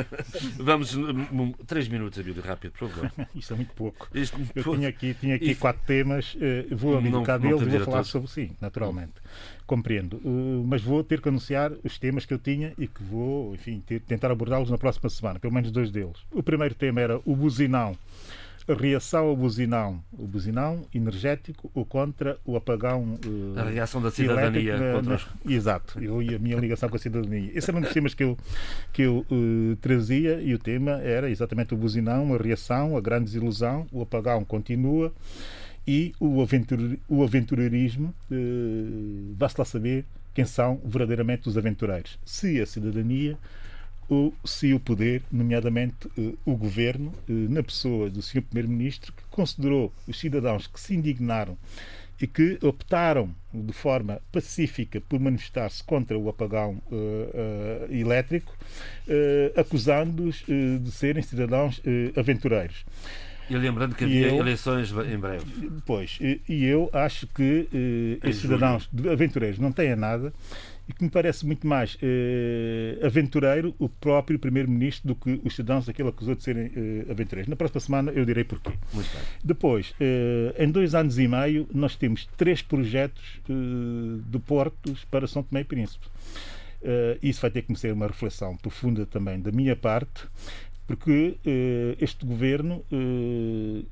vamos. 0.60 0.94
Três 1.66 1.88
minutos, 1.88 2.18
Abílio, 2.18 2.42
rápido, 2.42 2.72
por 2.72 2.90
favor. 2.90 3.10
Isto 3.34 3.54
é 3.54 3.56
muito 3.56 3.72
pouco. 3.72 4.06
Isto, 4.12 4.38
Eu 4.54 4.62
tinha 4.74 4.88
aqui, 4.90 5.14
tinha 5.14 5.36
aqui 5.36 5.52
e... 5.52 5.54
quatro 5.54 5.82
temas, 5.86 6.34
uh, 6.34 6.76
vou 6.76 6.98
abdicar 6.98 7.38
deles 7.40 7.62
e 7.62 7.64
vou 7.64 7.80
falar 7.86 8.04
sobre. 8.04 8.28
Sim, 8.28 8.50
naturalmente. 8.60 9.14
Compreendo. 9.66 10.18
Uh, 10.18 10.62
mas 10.66 10.82
vou 10.82 11.02
ter 11.02 11.22
que 11.22 11.28
anunciar 11.30 11.72
os 11.82 11.98
temas 11.98 12.26
que 12.26 12.34
eu 12.34 12.38
tinha 12.38 12.74
e 12.76 12.86
que 12.86 13.02
vou, 13.02 13.54
enfim, 13.54 13.82
ter, 13.86 14.00
tentar 14.00 14.30
abordá-los 14.30 14.68
na 14.68 14.76
próxima 14.76 15.08
semana, 15.08 15.40
pelo 15.40 15.54
menos 15.54 15.70
dois 15.70 15.90
deles. 15.90 16.18
O 16.30 16.42
primeiro 16.42 16.74
tema 16.74 17.00
era 17.00 17.18
o 17.24 17.34
buzinão 17.34 17.96
reação 18.68 19.26
ao 19.26 19.36
buzinão, 19.36 20.02
o 20.12 20.26
buzinão 20.26 20.82
energético 20.94 21.70
ou 21.74 21.84
contra 21.84 22.38
o 22.44 22.56
apagão. 22.56 23.18
Uh, 23.26 23.58
a 23.58 23.64
reação 23.64 24.00
da 24.00 24.10
cidadania 24.10 24.78
na, 24.78 24.92
contra 24.94 25.14
os... 25.16 25.26
Exato, 25.46 26.02
eu 26.02 26.22
e 26.22 26.34
a 26.34 26.38
minha 26.38 26.56
ligação 26.56 26.88
com 26.88 26.96
a 26.96 26.98
cidadania. 26.98 27.50
Esse 27.54 27.70
era 27.70 27.78
um 27.78 27.82
dos 27.82 27.92
temas 27.92 28.14
que 28.14 28.22
eu, 28.22 28.36
que 28.92 29.02
eu 29.02 29.26
uh, 29.30 29.76
trazia 29.80 30.40
e 30.40 30.54
o 30.54 30.58
tema 30.58 30.92
era 31.02 31.30
exatamente 31.30 31.74
o 31.74 31.76
buzinão, 31.76 32.34
a 32.34 32.38
reação, 32.38 32.96
a 32.96 33.00
grande 33.00 33.24
desilusão, 33.24 33.86
o 33.90 34.02
apagão 34.02 34.44
continua 34.44 35.12
e 35.86 36.14
o, 36.20 36.40
aventur, 36.40 36.78
o 37.08 37.22
aventureirismo, 37.22 38.14
uh, 38.30 39.34
basta 39.34 39.62
lá 39.62 39.66
saber 39.66 40.04
quem 40.34 40.44
são 40.44 40.80
verdadeiramente 40.84 41.48
os 41.48 41.58
aventureiros. 41.58 42.18
Se 42.24 42.60
a 42.60 42.66
cidadania 42.66 43.36
ou 44.12 44.34
se 44.44 44.74
o 44.74 44.78
poder, 44.78 45.22
nomeadamente 45.32 46.06
uh, 46.18 46.38
o 46.44 46.54
governo, 46.54 47.14
uh, 47.26 47.32
na 47.32 47.62
pessoa 47.62 48.10
do 48.10 48.20
Sr. 48.20 48.42
Primeiro-Ministro, 48.42 49.10
que 49.10 49.22
considerou 49.30 49.90
os 50.06 50.20
cidadãos 50.20 50.66
que 50.66 50.78
se 50.78 50.94
indignaram 50.94 51.56
e 52.20 52.26
que 52.26 52.58
optaram 52.60 53.34
de 53.54 53.72
forma 53.72 54.20
pacífica 54.30 55.00
por 55.00 55.18
manifestar-se 55.18 55.82
contra 55.82 56.16
o 56.16 56.28
apagão 56.28 56.80
uh, 56.92 57.90
elétrico, 57.90 58.54
acusando-os 59.56 60.44
de 60.46 60.90
serem 60.92 61.22
cidadãos 61.22 61.82
aventureiros. 62.14 62.84
E 63.50 63.56
lembrando 63.56 63.94
que 63.94 64.04
havia 64.04 64.28
eu, 64.28 64.36
eleições 64.36 64.92
em 64.92 65.18
breve. 65.18 65.44
Pois, 65.84 66.18
e, 66.20 66.64
eu 66.64 66.88
acho 66.92 67.26
que 67.26 67.68
eh, 68.22 68.28
esses 68.28 68.42
cidadãos 68.42 68.88
aventureiros 69.10 69.58
não 69.58 69.72
têm 69.72 69.96
nada 69.96 70.32
e 70.88 70.92
que 70.92 71.04
me 71.04 71.10
parece 71.10 71.46
muito 71.46 71.66
mais 71.66 71.96
eh, 72.02 72.98
aventureiro 73.04 73.74
o 73.78 73.88
próprio 73.88 74.38
Primeiro-Ministro 74.38 75.08
do 75.08 75.14
que 75.14 75.40
os 75.44 75.54
cidadãos 75.54 75.86
daquele 75.86 76.08
acusou 76.08 76.34
de 76.34 76.42
serem 76.42 76.72
eh, 76.74 77.10
aventureiros. 77.10 77.48
Na 77.48 77.56
próxima 77.56 77.80
semana 77.80 78.12
eu 78.12 78.24
direi 78.24 78.44
porquê. 78.44 78.72
Depois, 79.44 79.94
eh, 80.00 80.54
em 80.58 80.70
dois 80.70 80.94
anos 80.94 81.18
e 81.18 81.28
meio, 81.28 81.68
nós 81.72 81.94
temos 81.94 82.26
três 82.36 82.62
projetos 82.62 83.40
de 84.26 84.38
portos 84.40 85.04
para 85.04 85.26
São 85.26 85.42
Tomé 85.42 85.60
e 85.60 85.64
Príncipe. 85.64 86.06
Uh, 86.82 87.16
isso 87.22 87.40
vai 87.40 87.50
ter 87.50 87.62
que 87.62 87.74
ser 87.76 87.92
uma 87.92 88.08
reflexão 88.08 88.56
profunda 88.56 89.06
também 89.06 89.40
da 89.40 89.52
minha 89.52 89.76
parte, 89.76 90.26
porque 90.84 91.36
uh, 91.46 91.96
este 92.00 92.26
governo 92.26 92.84
uh, 92.90 93.86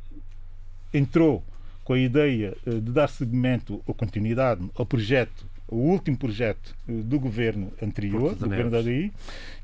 entrou 0.92 1.44
com 1.84 1.92
a 1.92 1.98
ideia 1.98 2.56
de 2.66 2.92
dar 2.92 3.08
seguimento 3.08 3.80
ou 3.86 3.94
continuidade 3.94 4.68
ao 4.74 4.84
projeto 4.84 5.46
o 5.70 5.76
último 5.76 6.16
projeto 6.16 6.74
eh, 6.88 6.92
do 6.92 7.18
governo 7.18 7.72
anterior, 7.80 8.34
do 8.34 8.46
governo 8.46 8.70
da 8.70 8.82
DI, 8.82 9.12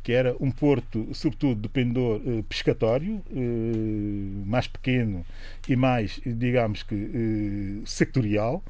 que 0.06 0.12
era 0.12 0.36
um 0.38 0.52
porto, 0.52 1.08
sobretudo, 1.12 1.62
de 1.62 1.68
pendor 1.68 2.22
eh, 2.24 2.44
pescatório, 2.48 3.20
eh, 3.28 4.46
mais 4.46 4.68
pequeno 4.68 5.26
e 5.68 5.74
mais, 5.74 6.20
digamos 6.24 6.84
que, 6.84 6.94
eh, 6.94 7.82
sectorial. 7.84 8.62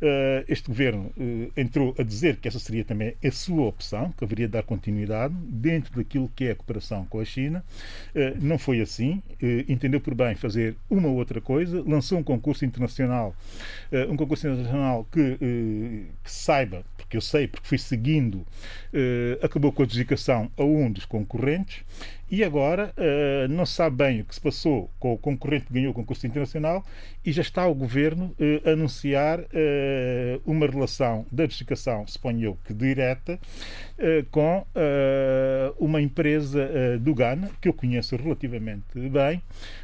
Eh, 0.00 0.44
este 0.48 0.68
governo 0.68 1.12
eh, 1.18 1.50
entrou 1.60 1.94
a 1.98 2.02
dizer 2.02 2.36
que 2.36 2.48
essa 2.48 2.58
seria 2.58 2.84
também 2.84 3.14
a 3.22 3.30
sua 3.30 3.66
opção, 3.66 4.12
que 4.12 4.24
haveria 4.24 4.46
de 4.46 4.52
dar 4.52 4.62
continuidade 4.62 5.34
dentro 5.34 5.94
daquilo 5.94 6.30
que 6.34 6.44
é 6.44 6.52
a 6.52 6.54
cooperação 6.54 7.04
com 7.04 7.20
a 7.20 7.24
China. 7.24 7.62
não 8.40 8.58
foi 8.58 8.80
assim. 8.80 9.22
entendeu 9.68 10.00
por 10.00 10.14
bem 10.14 10.34
fazer 10.34 10.74
uma 10.88 11.08
ou 11.08 11.16
outra 11.16 11.40
coisa, 11.40 11.82
lançou 11.86 12.18
um 12.18 12.22
concurso 12.22 12.64
internacional, 12.64 13.34
um 14.08 14.16
concurso 14.16 14.46
internacional 14.46 15.06
que, 15.12 15.36
que 16.24 16.30
saiba, 16.30 16.84
porque 16.96 17.16
eu 17.16 17.20
sei, 17.20 17.46
porque 17.46 17.66
fui 17.66 17.78
seguindo, 17.78 18.46
acabou 19.42 19.72
com 19.72 19.82
a 19.82 19.84
adjudicação 19.84 20.50
a 20.56 20.64
um 20.64 20.77
dos 20.92 21.04
concorrentes 21.04 21.82
e 22.30 22.44
agora 22.44 22.92
uh, 22.96 23.48
não 23.48 23.64
se 23.64 23.72
sabe 23.72 23.96
bem 23.96 24.20
o 24.20 24.24
que 24.24 24.34
se 24.34 24.40
passou 24.40 24.90
com 24.98 25.14
o 25.14 25.18
concorrente 25.18 25.66
que 25.66 25.72
ganhou 25.72 25.92
o 25.92 25.94
concurso 25.94 26.26
internacional 26.26 26.84
e 27.24 27.32
já 27.32 27.40
está 27.40 27.66
o 27.66 27.74
governo 27.74 28.34
uh, 28.38 28.70
anunciar 28.70 29.40
uh, 29.40 29.46
uma 30.44 30.66
relação 30.66 31.24
de 31.32 31.42
adjudicação, 31.42 32.06
suponho 32.06 32.44
eu 32.44 32.58
que 32.66 32.74
direta, 32.74 33.38
com 34.30 34.64
uma 35.78 36.00
empresa 36.00 36.98
do 37.00 37.12
Ghana, 37.14 37.50
que 37.60 37.68
eu 37.68 37.72
conheço 37.72 38.14
relativamente 38.14 38.84
bem, 39.10 39.42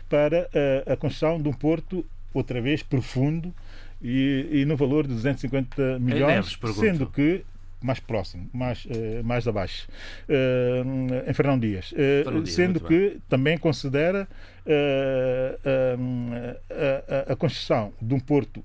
para 0.09 0.49
a 0.87 0.97
construção 0.97 1.43
de 1.43 1.49
um 1.49 1.53
porto, 1.53 2.07
outra 2.33 2.61
vez, 2.61 2.83
profundo 2.83 3.53
e, 4.01 4.49
e 4.53 4.65
no 4.65 4.77
valor 4.77 5.07
de 5.07 5.15
250 5.15 5.99
milhões, 5.99 6.59
sendo 6.75 7.07
que 7.07 7.45
mais 7.85 8.01
próximo, 8.01 8.49
mais, 8.53 8.87
uh, 8.87 9.23
mais 9.23 9.47
abaixo, 9.47 9.87
uh, 10.27 11.29
em 11.29 11.35
Fernão 11.35 11.59
Dias. 11.59 11.93
Uh, 11.93 12.47
sendo 12.47 12.81
que 12.81 13.11
bem. 13.11 13.23
também 13.29 13.59
considera 13.59 14.27
a, 17.29 17.33
a, 17.33 17.37
construção 17.37 17.93
de 18.01 18.15
um 18.15 18.19
porto 18.19 18.65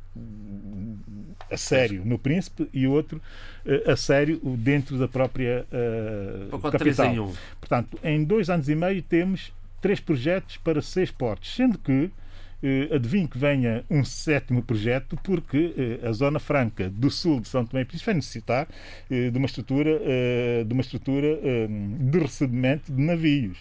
a 1.52 1.58
sério 1.58 2.04
no 2.06 2.18
Príncipe 2.18 2.70
e 2.74 2.88
outro 2.88 3.22
a 3.86 3.98
sério 3.98 4.40
dentro 4.58 4.98
da 4.98 5.10
própria 5.10 5.66
capital. 6.72 7.06
Em 7.08 7.20
um. 7.20 7.34
Portanto, 7.60 8.00
em 8.02 8.24
dois 8.24 8.50
anos 8.50 8.70
e 8.70 8.76
meio 8.76 9.02
temos 9.02 9.52
três 9.82 10.00
projetos 10.00 10.56
para 10.56 10.82
seis 10.82 11.12
portos, 11.12 11.54
sendo 11.54 11.78
que 11.78 12.10
eh, 12.62 12.90
adivinho 12.94 13.28
que 13.28 13.38
venha 13.38 13.84
um 13.90 14.04
sétimo 14.04 14.62
projeto, 14.62 15.18
porque 15.24 15.74
eh, 16.04 16.08
a 16.08 16.12
Zona 16.12 16.40
Franca 16.40 16.90
do 16.90 17.10
Sul 17.10 17.40
de 17.40 17.48
São 17.48 17.66
Tomé 17.66 17.82
e 17.82 17.86
Príncipe 17.86 18.06
vai 18.06 18.16
necessitar 18.16 18.68
eh, 19.10 19.30
de 19.30 19.38
uma 19.38 19.46
estrutura, 19.46 19.90
eh, 20.04 20.64
de, 20.66 20.74
uma 20.74 20.82
estrutura 20.82 21.28
eh, 21.28 21.68
de 22.00 22.20
recebimento 22.20 22.92
de 22.92 23.02
navios. 23.02 23.58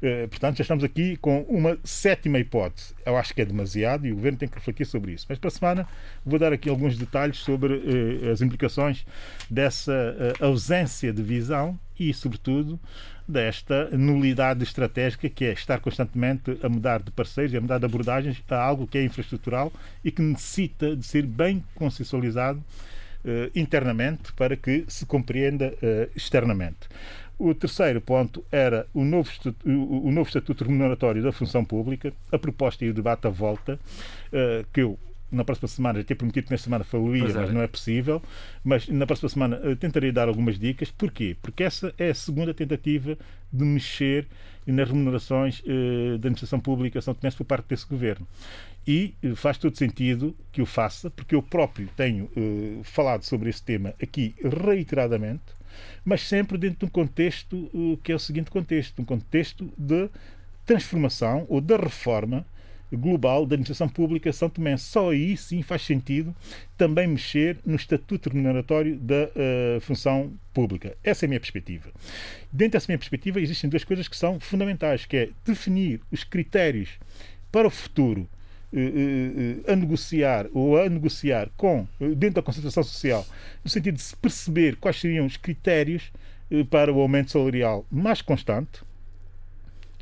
Eh, 0.00 0.26
portanto, 0.26 0.58
já 0.58 0.62
estamos 0.62 0.84
aqui 0.84 1.16
com 1.16 1.42
uma 1.42 1.78
sétima 1.84 2.38
hipótese. 2.38 2.94
Eu 3.04 3.16
acho 3.16 3.34
que 3.34 3.42
é 3.42 3.44
demasiado 3.44 4.06
e 4.06 4.12
o 4.12 4.14
Governo 4.14 4.38
tem 4.38 4.48
que 4.48 4.56
refletir 4.56 4.86
sobre 4.86 5.12
isso. 5.12 5.26
Mas 5.28 5.38
para 5.38 5.48
a 5.48 5.50
semana 5.50 5.88
vou 6.24 6.38
dar 6.38 6.52
aqui 6.52 6.68
alguns 6.68 6.96
detalhes 6.96 7.38
sobre 7.38 7.82
as 8.30 8.40
implicações 8.40 9.04
dessa 9.50 10.16
ausência 10.40 11.12
de 11.12 11.22
visão 11.22 11.78
e, 11.98 12.12
sobretudo, 12.12 12.78
desta 13.26 13.90
nulidade 13.96 14.62
estratégica 14.62 15.28
que 15.28 15.44
é 15.44 15.52
estar 15.52 15.80
constantemente 15.80 16.58
a 16.62 16.68
mudar 16.68 17.02
de 17.02 17.10
parceiros 17.10 17.52
e 17.52 17.56
a 17.56 17.60
mudar 17.60 17.78
de 17.78 17.84
abordagens 17.84 18.42
a 18.48 18.56
algo 18.56 18.86
que 18.86 18.98
é 18.98 19.04
infraestrutural 19.04 19.72
e 20.04 20.10
que 20.10 20.22
necessita 20.22 20.96
de 20.96 21.04
ser 21.04 21.24
bem 21.24 21.64
consensualizado 21.74 22.58
uh, 22.58 23.50
internamente 23.54 24.32
para 24.32 24.56
que 24.56 24.84
se 24.88 25.06
compreenda 25.06 25.68
uh, 25.74 26.10
externamente. 26.16 26.88
O 27.38 27.54
terceiro 27.54 28.00
ponto 28.00 28.44
era 28.52 28.86
o 28.94 29.04
novo, 29.04 29.28
estatuto, 29.28 29.68
o, 29.68 30.12
novo 30.12 30.28
estatuto 30.28 30.64
remuneratório 30.64 31.22
da 31.22 31.32
função 31.32 31.64
pública, 31.64 32.12
a 32.30 32.38
proposta 32.38 32.84
e 32.84 32.90
o 32.90 32.94
debate 32.94 33.26
à 33.26 33.30
volta, 33.30 33.80
uh, 34.32 34.66
que 34.72 34.82
eu 34.82 34.98
na 35.32 35.44
próxima 35.44 35.66
semana, 35.66 35.98
já 35.98 36.04
tinha 36.04 36.16
prometido 36.16 36.46
que 36.46 36.52
nesta 36.52 36.64
semana 36.64 36.84
falaria, 36.84 37.24
é. 37.24 37.32
mas 37.32 37.52
não 37.52 37.62
é 37.62 37.66
possível. 37.66 38.22
Mas 38.62 38.86
na 38.88 39.06
próxima 39.06 39.28
semana 39.30 39.56
uh, 39.58 39.74
tentarei 39.74 40.12
dar 40.12 40.28
algumas 40.28 40.58
dicas. 40.58 40.90
Porquê? 40.90 41.36
Porque 41.40 41.64
essa 41.64 41.94
é 41.98 42.10
a 42.10 42.14
segunda 42.14 42.52
tentativa 42.52 43.16
de 43.52 43.64
mexer 43.64 44.26
nas 44.66 44.88
remunerações 44.88 45.60
uh, 45.60 46.10
da 46.10 46.28
administração 46.28 46.60
pública 46.60 47.00
São 47.00 47.14
Tomé 47.14 47.32
por 47.32 47.44
parte 47.44 47.66
desse 47.68 47.86
governo. 47.86 48.26
E 48.86 49.14
uh, 49.24 49.34
faz 49.34 49.56
todo 49.56 49.76
sentido 49.76 50.36
que 50.52 50.60
o 50.60 50.66
faça, 50.66 51.10
porque 51.10 51.34
eu 51.34 51.42
próprio 51.42 51.88
tenho 51.96 52.28
falado 52.84 53.24
sobre 53.24 53.48
esse 53.48 53.62
tema 53.62 53.94
aqui 54.02 54.34
reiteradamente, 54.42 55.42
mas 56.04 56.20
sempre 56.20 56.58
dentro 56.58 56.80
de 56.80 56.84
um 56.84 56.88
contexto 56.88 57.98
que 58.02 58.12
é 58.12 58.14
o 58.14 58.18
seguinte 58.18 58.50
contexto, 58.50 59.00
um 59.00 59.04
contexto 59.04 59.72
de 59.78 60.10
transformação 60.66 61.46
ou 61.48 61.60
da 61.60 61.76
reforma 61.76 62.44
global 62.96 63.46
da 63.46 63.54
administração 63.54 63.88
pública 63.88 64.32
São 64.32 64.48
Tomé. 64.48 64.76
Só 64.76 65.10
aí 65.10 65.36
sim 65.36 65.62
faz 65.62 65.82
sentido 65.82 66.34
também 66.76 67.06
mexer 67.06 67.58
no 67.64 67.76
estatuto 67.76 68.28
remuneratório 68.28 68.96
da 68.96 69.24
uh, 69.24 69.80
função 69.80 70.32
pública. 70.52 70.96
Essa 71.02 71.24
é 71.24 71.26
a 71.26 71.28
minha 71.28 71.40
perspectiva. 71.40 71.90
Dentro 72.52 72.72
dessa 72.72 72.86
minha 72.88 72.98
perspectiva 72.98 73.40
existem 73.40 73.68
duas 73.68 73.84
coisas 73.84 74.08
que 74.08 74.16
são 74.16 74.38
fundamentais, 74.40 75.06
que 75.06 75.16
é 75.16 75.28
definir 75.44 76.00
os 76.10 76.24
critérios 76.24 76.90
para 77.50 77.66
o 77.66 77.70
futuro 77.70 78.28
uh, 78.72 78.76
uh, 78.76 79.72
a 79.72 79.76
negociar 79.76 80.46
ou 80.52 80.78
a 80.78 80.88
negociar 80.88 81.50
com 81.56 81.86
dentro 81.98 82.36
da 82.36 82.42
concentração 82.42 82.82
social, 82.82 83.26
no 83.64 83.70
sentido 83.70 83.94
de 83.94 84.02
se 84.02 84.16
perceber 84.16 84.76
quais 84.76 85.00
seriam 85.00 85.26
os 85.26 85.36
critérios 85.36 86.10
para 86.68 86.92
o 86.92 87.00
aumento 87.00 87.30
salarial 87.30 87.86
mais 87.90 88.20
constante, 88.20 88.82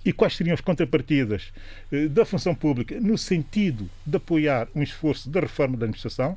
e 0.05 0.13
quais 0.13 0.37
seriam 0.37 0.55
as 0.55 0.61
contrapartidas 0.61 1.53
eh, 1.93 2.09
da 2.09 2.25
função 2.25 2.55
pública 2.55 2.99
no 3.01 3.19
sentido 3.19 3.89
de 4.07 4.17
apoiar 4.17 4.69
um 4.75 4.83
esforço 4.83 5.29
da 5.29 5.41
reforma 5.41 5.77
da 5.77 5.85
administração, 5.85 6.37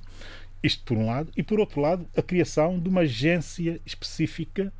isto 0.62 0.84
por 0.84 0.98
um 0.98 1.06
lado, 1.06 1.32
e 1.36 1.44
por 1.44 1.60
outro 1.60 1.82
lado, 1.82 2.08
a 2.16 2.22
criação 2.22 2.80
de 2.80 2.90
uma 2.90 3.02
agência 3.02 3.80
específica 3.86 4.72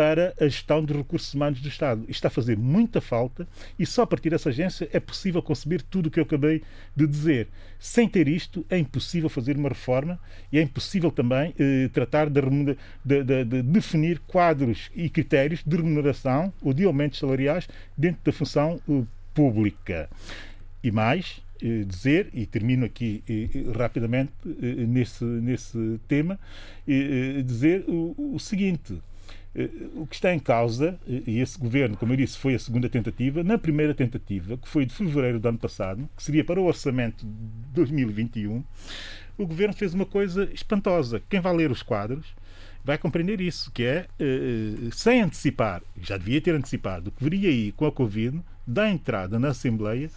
para 0.00 0.32
a 0.40 0.44
gestão 0.44 0.82
dos 0.82 0.96
recursos 0.96 1.34
humanos 1.34 1.60
do 1.60 1.68
Estado. 1.68 2.00
Isto 2.04 2.12
está 2.12 2.28
a 2.28 2.30
fazer 2.30 2.56
muita 2.56 3.02
falta 3.02 3.46
e 3.78 3.84
só 3.84 4.00
a 4.00 4.06
partir 4.06 4.30
dessa 4.30 4.48
agência 4.48 4.88
é 4.94 4.98
possível 4.98 5.42
conceber 5.42 5.82
tudo 5.82 6.06
o 6.06 6.10
que 6.10 6.18
eu 6.18 6.24
acabei 6.24 6.62
de 6.96 7.06
dizer. 7.06 7.48
Sem 7.78 8.08
ter 8.08 8.26
isto, 8.26 8.64
é 8.70 8.78
impossível 8.78 9.28
fazer 9.28 9.58
uma 9.58 9.68
reforma 9.68 10.18
e 10.50 10.58
é 10.58 10.62
impossível 10.62 11.10
também 11.10 11.54
eh, 11.58 11.90
tratar 11.92 12.30
de, 12.30 12.40
de, 13.04 13.24
de, 13.24 13.44
de, 13.44 13.62
definir 13.62 14.20
quadros 14.20 14.90
e 14.96 15.10
critérios 15.10 15.62
de 15.62 15.76
remuneração 15.76 16.50
ou 16.62 16.72
de 16.72 16.86
aumentos 16.86 17.18
salariais 17.18 17.68
dentro 17.94 18.22
da 18.24 18.32
função 18.32 18.80
eh, 18.88 19.02
pública. 19.34 20.08
E 20.82 20.90
mais, 20.90 21.42
eh, 21.62 21.84
dizer, 21.86 22.30
e 22.32 22.46
termino 22.46 22.86
aqui 22.86 23.22
eh, 23.28 23.50
eh, 23.54 23.78
rapidamente 23.78 24.32
nesse, 24.46 25.24
nesse 25.24 26.00
tema, 26.08 26.38
dizer 27.44 27.84
o, 27.86 28.14
o 28.34 28.38
seguinte 28.40 28.98
o 29.94 30.06
que 30.06 30.14
está 30.14 30.32
em 30.32 30.38
causa, 30.38 30.98
eh, 31.08 31.22
e 31.26 31.40
esse 31.40 31.58
governo, 31.58 31.96
como 31.96 32.12
eu 32.12 32.16
disse, 32.16 32.38
foi 32.38 32.54
a 32.54 32.58
segunda 32.58 32.88
tentativa, 32.88 33.42
na 33.42 33.58
primeira 33.58 33.94
tentativa, 33.94 34.56
que 34.56 34.68
foi 34.68 34.86
de 34.86 34.94
fevereiro 34.94 35.40
do 35.40 35.48
ano 35.48 35.58
passado, 35.58 36.08
que 36.16 36.22
seria 36.22 36.44
para 36.44 36.60
o 36.60 36.66
orçamento 36.66 37.26
de 37.26 37.74
2021, 37.74 38.62
o 39.36 39.46
governo 39.46 39.74
fez 39.74 39.94
uma 39.94 40.06
coisa 40.06 40.48
espantosa. 40.52 41.22
Quem 41.28 41.40
vai 41.40 41.54
ler 41.54 41.70
os 41.70 41.82
quadros 41.82 42.34
vai 42.84 42.96
compreender 42.96 43.40
isso, 43.40 43.70
que 43.72 43.82
é, 43.82 44.06
eh, 44.18 44.88
sem 44.92 45.20
antecipar, 45.20 45.82
já 46.00 46.16
devia 46.16 46.40
ter 46.40 46.54
antecipado, 46.54 47.08
o 47.08 47.12
que 47.12 47.24
viria 47.24 47.48
aí 47.48 47.72
com 47.72 47.86
a 47.86 47.92
Covid, 47.92 48.40
da 48.66 48.88
entrada 48.88 49.38
na 49.38 49.48
Assembleia 49.48 50.10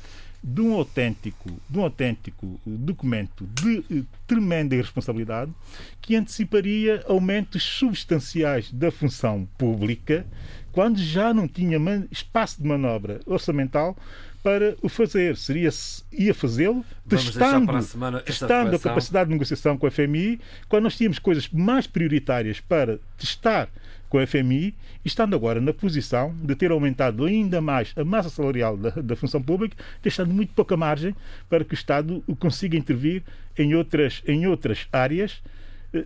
de 0.43 0.61
um 0.61 0.73
autêntico, 0.73 1.49
de 1.69 1.79
um 1.79 1.83
autêntico 1.83 2.59
documento 2.65 3.47
de 3.61 3.79
eh, 3.89 4.03
tremenda 4.27 4.75
irresponsabilidade 4.75 5.51
que 6.01 6.15
anteciparia 6.15 7.03
aumentos 7.07 7.63
substanciais 7.63 8.69
da 8.71 8.91
função 8.91 9.47
pública 9.57 10.25
quando 10.73 10.97
já 10.97 11.33
não 11.33 11.47
tinha 11.47 11.79
espaço 12.11 12.61
de 12.61 12.67
manobra 12.67 13.21
orçamental 13.25 13.95
para 14.43 14.75
o 14.81 14.89
fazer. 14.89 15.37
Seria, 15.37 15.69
ia 16.11 16.33
fazê-lo 16.33 16.85
testando, 17.07 17.71
a, 17.71 18.19
testando 18.21 18.75
a 18.75 18.79
capacidade 18.79 19.29
de 19.29 19.33
negociação 19.33 19.77
com 19.77 19.87
a 19.87 19.91
FMI, 19.91 20.39
quando 20.67 20.83
nós 20.83 20.97
tínhamos 20.97 21.17
coisas 21.17 21.47
mais 21.49 21.87
prioritárias 21.87 22.59
para 22.59 22.99
testar 23.17 23.69
com 24.09 24.19
a 24.19 24.27
FMI, 24.27 24.75
estando 25.03 25.35
agora 25.35 25.59
na 25.59 25.73
posição 25.73 26.35
de 26.43 26.55
ter 26.55 26.69
aumentado 26.69 27.25
ainda 27.25 27.59
mais 27.61 27.93
a 27.95 28.03
massa 28.03 28.29
salarial 28.29 28.77
da, 28.77 28.89
da 28.91 29.15
função 29.15 29.41
pública, 29.41 29.75
deixando 30.03 30.31
muito 30.31 30.53
pouca 30.53 30.77
margem 30.77 31.15
para 31.49 31.63
que 31.63 31.73
o 31.73 31.75
Estado 31.75 32.23
consiga 32.37 32.77
intervir 32.77 33.23
em 33.57 33.73
outras, 33.73 34.21
em 34.27 34.45
outras 34.45 34.87
áreas 34.91 35.41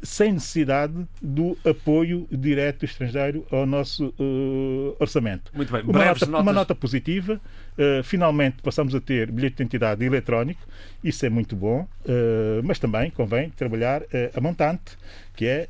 sem 0.04 0.34
necessidade 0.34 0.94
do 1.22 1.58
apoio 1.66 2.28
direto 2.32 2.84
estrangeiro 2.84 3.46
ao 3.52 3.66
nosso 3.66 4.14
uh, 4.20 4.96
orçamento. 5.00 5.52
Muito 5.54 5.72
bem. 5.72 5.82
Uma, 5.84 6.06
nota, 6.06 6.26
notas... 6.26 6.42
uma 6.42 6.54
nota, 6.54 6.76
positiva. 6.76 7.40
Uh, 7.78 8.04
finalmente 8.04 8.58
passamos 8.62 8.94
a 8.94 9.00
ter 9.00 9.32
bilhete 9.32 9.58
de 9.58 9.64
identidade 9.64 10.04
eletrónico. 10.04 10.62
Isso 11.04 11.26
é 11.26 11.30
muito 11.30 11.56
bom. 11.56 11.88
Uh, 12.06 12.62
mas 12.64 12.80
também 12.80 13.10
convém 13.12 13.50
trabalhar 13.52 14.04
a 14.34 14.42
montante, 14.42 14.98
que 15.36 15.46
é 15.46 15.68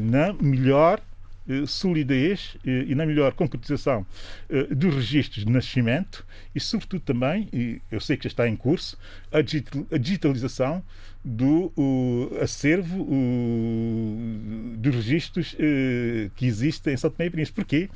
na 0.00 0.32
melhor 0.32 1.00
solidez 1.66 2.56
eh, 2.66 2.84
e 2.88 2.94
na 2.94 3.06
melhor 3.06 3.32
concretização 3.32 4.06
eh, 4.48 4.74
dos 4.74 4.94
registros 4.94 5.44
de 5.44 5.50
nascimento 5.50 6.24
e, 6.54 6.60
sobretudo, 6.60 7.02
também, 7.02 7.48
e 7.52 7.80
eu 7.90 8.00
sei 8.00 8.16
que 8.16 8.24
já 8.24 8.28
está 8.28 8.48
em 8.48 8.56
curso, 8.56 8.98
a 9.32 9.98
digitalização 9.98 10.82
do 11.22 11.70
acervo 12.40 13.06
dos 14.78 14.94
registros 14.94 15.54
que 16.34 16.46
existem 16.46 16.94
em 16.94 16.96
Tomé 16.96 17.26
e 17.26 17.30
Príncipe. 17.30 17.56
Porquê? 17.56 17.90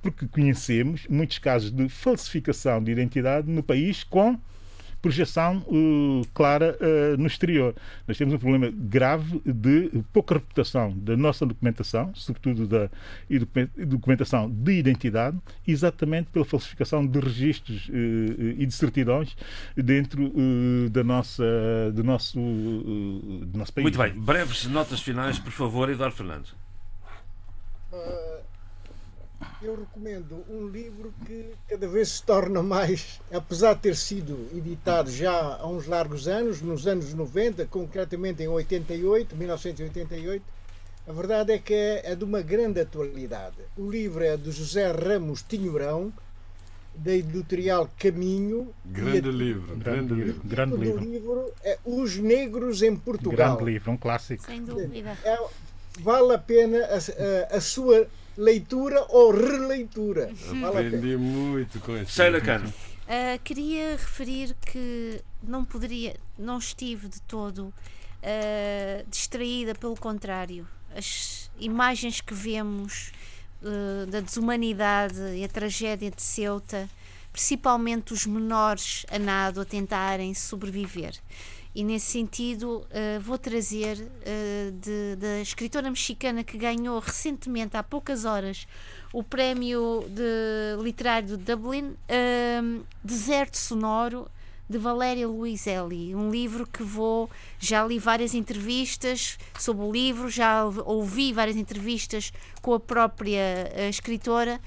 Porque 0.00 0.28
conhecemos 0.28 1.04
muitos 1.08 1.38
casos 1.38 1.72
de 1.72 1.88
falsificação 1.88 2.82
de 2.82 2.92
identidade 2.92 3.50
no 3.50 3.64
país 3.64 4.04
com 4.04 4.38
projeção 5.00 5.58
uh, 5.68 6.26
clara 6.34 6.76
uh, 6.80 7.16
no 7.16 7.26
exterior. 7.26 7.74
Nós 8.06 8.16
temos 8.16 8.34
um 8.34 8.38
problema 8.38 8.70
grave 8.72 9.40
de 9.44 10.02
pouca 10.12 10.34
reputação 10.34 10.92
da 10.98 11.16
nossa 11.16 11.46
documentação, 11.46 12.12
sobretudo 12.14 12.66
da 12.66 12.90
documentação 13.86 14.50
de 14.50 14.72
identidade, 14.72 15.38
exatamente 15.66 16.30
pela 16.30 16.44
falsificação 16.44 17.06
de 17.06 17.18
registros 17.18 17.88
uh, 17.88 17.92
e 18.58 18.66
de 18.66 18.74
certidões 18.74 19.36
dentro 19.76 20.32
da 20.90 21.04
nossa, 21.04 21.44
do, 21.94 22.02
nosso, 22.02 22.38
do 22.38 23.58
nosso 23.58 23.72
país. 23.72 23.84
Muito 23.84 23.98
bem. 23.98 24.12
Breves 24.12 24.66
notas 24.66 25.00
finais, 25.00 25.38
por 25.38 25.52
favor, 25.52 25.88
Eduardo 25.88 26.16
Fernandes 26.16 26.54
eu 29.60 29.74
recomendo 29.74 30.44
um 30.48 30.68
livro 30.68 31.12
que 31.26 31.52
cada 31.68 31.88
vez 31.88 32.08
se 32.10 32.22
torna 32.22 32.62
mais, 32.62 33.20
apesar 33.32 33.74
de 33.74 33.80
ter 33.80 33.96
sido 33.96 34.48
editado 34.54 35.10
já 35.10 35.32
há 35.32 35.66
uns 35.66 35.86
largos 35.86 36.28
anos, 36.28 36.60
nos 36.62 36.86
anos 36.86 37.12
90, 37.12 37.66
concretamente 37.66 38.42
em 38.42 38.48
88, 38.48 39.34
1988, 39.34 40.44
a 41.08 41.12
verdade 41.12 41.52
é 41.52 41.58
que 41.58 41.74
é, 41.74 42.12
é 42.12 42.14
de 42.14 42.22
uma 42.22 42.40
grande 42.42 42.80
atualidade. 42.80 43.56
O 43.76 43.90
livro 43.90 44.22
é 44.22 44.36
de 44.36 44.50
José 44.52 44.92
Ramos 44.92 45.42
Tinhorão, 45.42 46.12
da 46.94 47.12
editorial 47.12 47.88
Caminho. 47.98 48.72
Grande 48.84 49.30
livro, 49.30 49.76
grande 49.76 50.14
livro. 50.14 50.40
Grande 50.44 50.74
o 50.74 50.76
livro. 50.76 51.00
livro 51.00 51.52
é 51.64 51.78
Os 51.84 52.16
Negros 52.16 52.82
em 52.82 52.94
Portugal. 52.94 53.56
Grande 53.56 53.72
livro, 53.72 53.92
um 53.92 53.96
clássico. 53.96 54.44
Sem 54.44 54.64
dúvida. 54.64 55.16
É, 55.24 55.38
vale 56.00 56.34
a 56.34 56.38
pena 56.38 56.78
a, 56.78 57.54
a, 57.54 57.56
a 57.56 57.60
sua 57.60 58.06
leitura 58.38 59.04
ou 59.08 59.32
releitura. 59.32 60.30
Aprendi 60.66 61.16
muito 61.16 61.80
com 61.80 61.96
isso. 61.96 62.12
Sheila 62.12 62.40
Cano. 62.40 62.68
Uh, 62.68 63.38
queria 63.42 63.92
referir 63.92 64.54
que 64.64 65.20
não 65.42 65.64
poderia, 65.64 66.14
não 66.38 66.58
estive 66.58 67.08
de 67.08 67.20
todo 67.22 67.64
uh, 67.64 69.10
distraída, 69.10 69.74
pelo 69.74 69.96
contrário. 69.96 70.66
As 70.96 71.50
imagens 71.58 72.20
que 72.20 72.32
vemos 72.32 73.12
uh, 73.60 74.06
da 74.06 74.20
desumanidade 74.20 75.20
e 75.34 75.42
a 75.42 75.48
tragédia 75.48 76.10
de 76.10 76.22
Ceuta, 76.22 76.88
principalmente 77.32 78.12
os 78.12 78.24
menores 78.24 79.04
a 79.10 79.18
nado 79.18 79.60
a 79.60 79.64
tentarem 79.64 80.32
sobreviver. 80.32 81.14
E 81.74 81.84
nesse 81.84 82.06
sentido, 82.06 82.78
uh, 82.86 83.20
vou 83.20 83.38
trazer 83.38 83.98
uh, 83.98 85.16
da 85.16 85.40
escritora 85.40 85.90
mexicana 85.90 86.42
que 86.42 86.58
ganhou 86.58 86.98
recentemente, 86.98 87.76
há 87.76 87.82
poucas 87.82 88.24
horas, 88.24 88.66
o 89.12 89.22
prémio 89.22 90.04
de 90.08 90.82
literário 90.82 91.36
de 91.36 91.36
Dublin, 91.36 91.90
uh, 91.90 92.84
Deserto 93.04 93.56
Sonoro, 93.56 94.30
de 94.68 94.76
Valéria 94.76 95.26
Luiselli, 95.26 96.14
um 96.14 96.30
livro 96.30 96.66
que 96.66 96.82
vou 96.82 97.30
já 97.58 97.86
li 97.86 97.98
várias 97.98 98.34
entrevistas 98.34 99.38
sobre 99.58 99.82
o 99.82 99.90
livro, 99.90 100.28
já 100.28 100.62
ouvi 100.84 101.32
várias 101.32 101.56
entrevistas 101.56 102.30
com 102.60 102.74
a 102.74 102.80
própria 102.80 103.72
escritora 103.88 104.60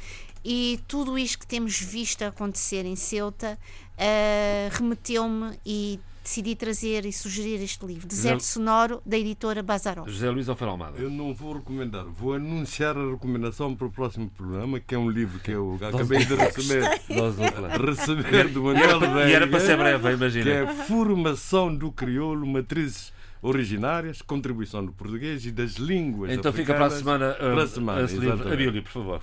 e 0.44 0.80
tudo 0.88 1.20
isto 1.20 1.40
que 1.40 1.48
temos 1.48 1.80
visto 1.80 2.24
acontecer 2.24 2.84
em 2.84 2.96
Ceuta 2.96 3.60
uh, 3.94 4.76
remeteu-me 4.76 5.58
e 5.64 6.00
decidi 6.24 6.56
trazer 6.56 7.06
e 7.06 7.12
sugerir 7.12 7.62
este 7.64 7.86
livro, 7.86 8.08
Deserto 8.08 8.42
José... 8.42 8.54
Sonoro, 8.54 9.02
da 9.06 9.18
editora 9.18 9.64
Bazarov. 9.64 10.10
José 10.10 10.30
Luís 10.30 10.48
Alfaro 10.48 10.72
Almada. 10.72 11.00
Eu 11.00 11.10
não 11.10 11.34
vou 11.34 11.54
recomendar, 11.54 12.06
vou 12.06 12.34
anunciar 12.34 12.98
a 12.98 13.12
recomendação 13.12 13.76
para 13.76 13.88
o 13.88 13.92
próximo 13.92 14.30
programa, 14.30 14.80
que 14.80 14.94
é 14.94 14.98
um 14.98 15.10
livro 15.10 15.40
que 15.40 15.52
eu 15.52 15.78
acabei 15.82 16.24
de 16.26 16.36
receber. 16.36 16.84
receber 17.86 18.50
do 18.50 18.64
Manuel 18.64 19.00
Veiga. 19.00 19.30
E 19.30 19.34
era 19.34 19.48
para 19.48 19.60
ser 19.60 19.78
breve, 19.78 20.12
imagina. 20.12 20.44
Que 20.44 20.50
é 20.52 20.68
Formação 20.86 21.76
do 21.76 21.92
Crioulo, 21.92 22.46
Matrizes 22.46 23.12
originárias, 23.42 24.22
contribuição 24.22 24.86
do 24.86 24.92
português 24.92 25.46
e 25.46 25.52
das 25.52 25.74
línguas 25.74 26.32
Então 26.32 26.54
fica 26.54 26.74
para 26.76 26.86
a 26.86 26.90
semana, 26.92 27.34
para 27.34 27.64
a 27.64 27.68
semana 27.68 28.02
esse 28.04 28.18
livro. 28.18 28.52
Abílio, 28.52 28.84
por 28.84 28.92
favor. 28.92 29.22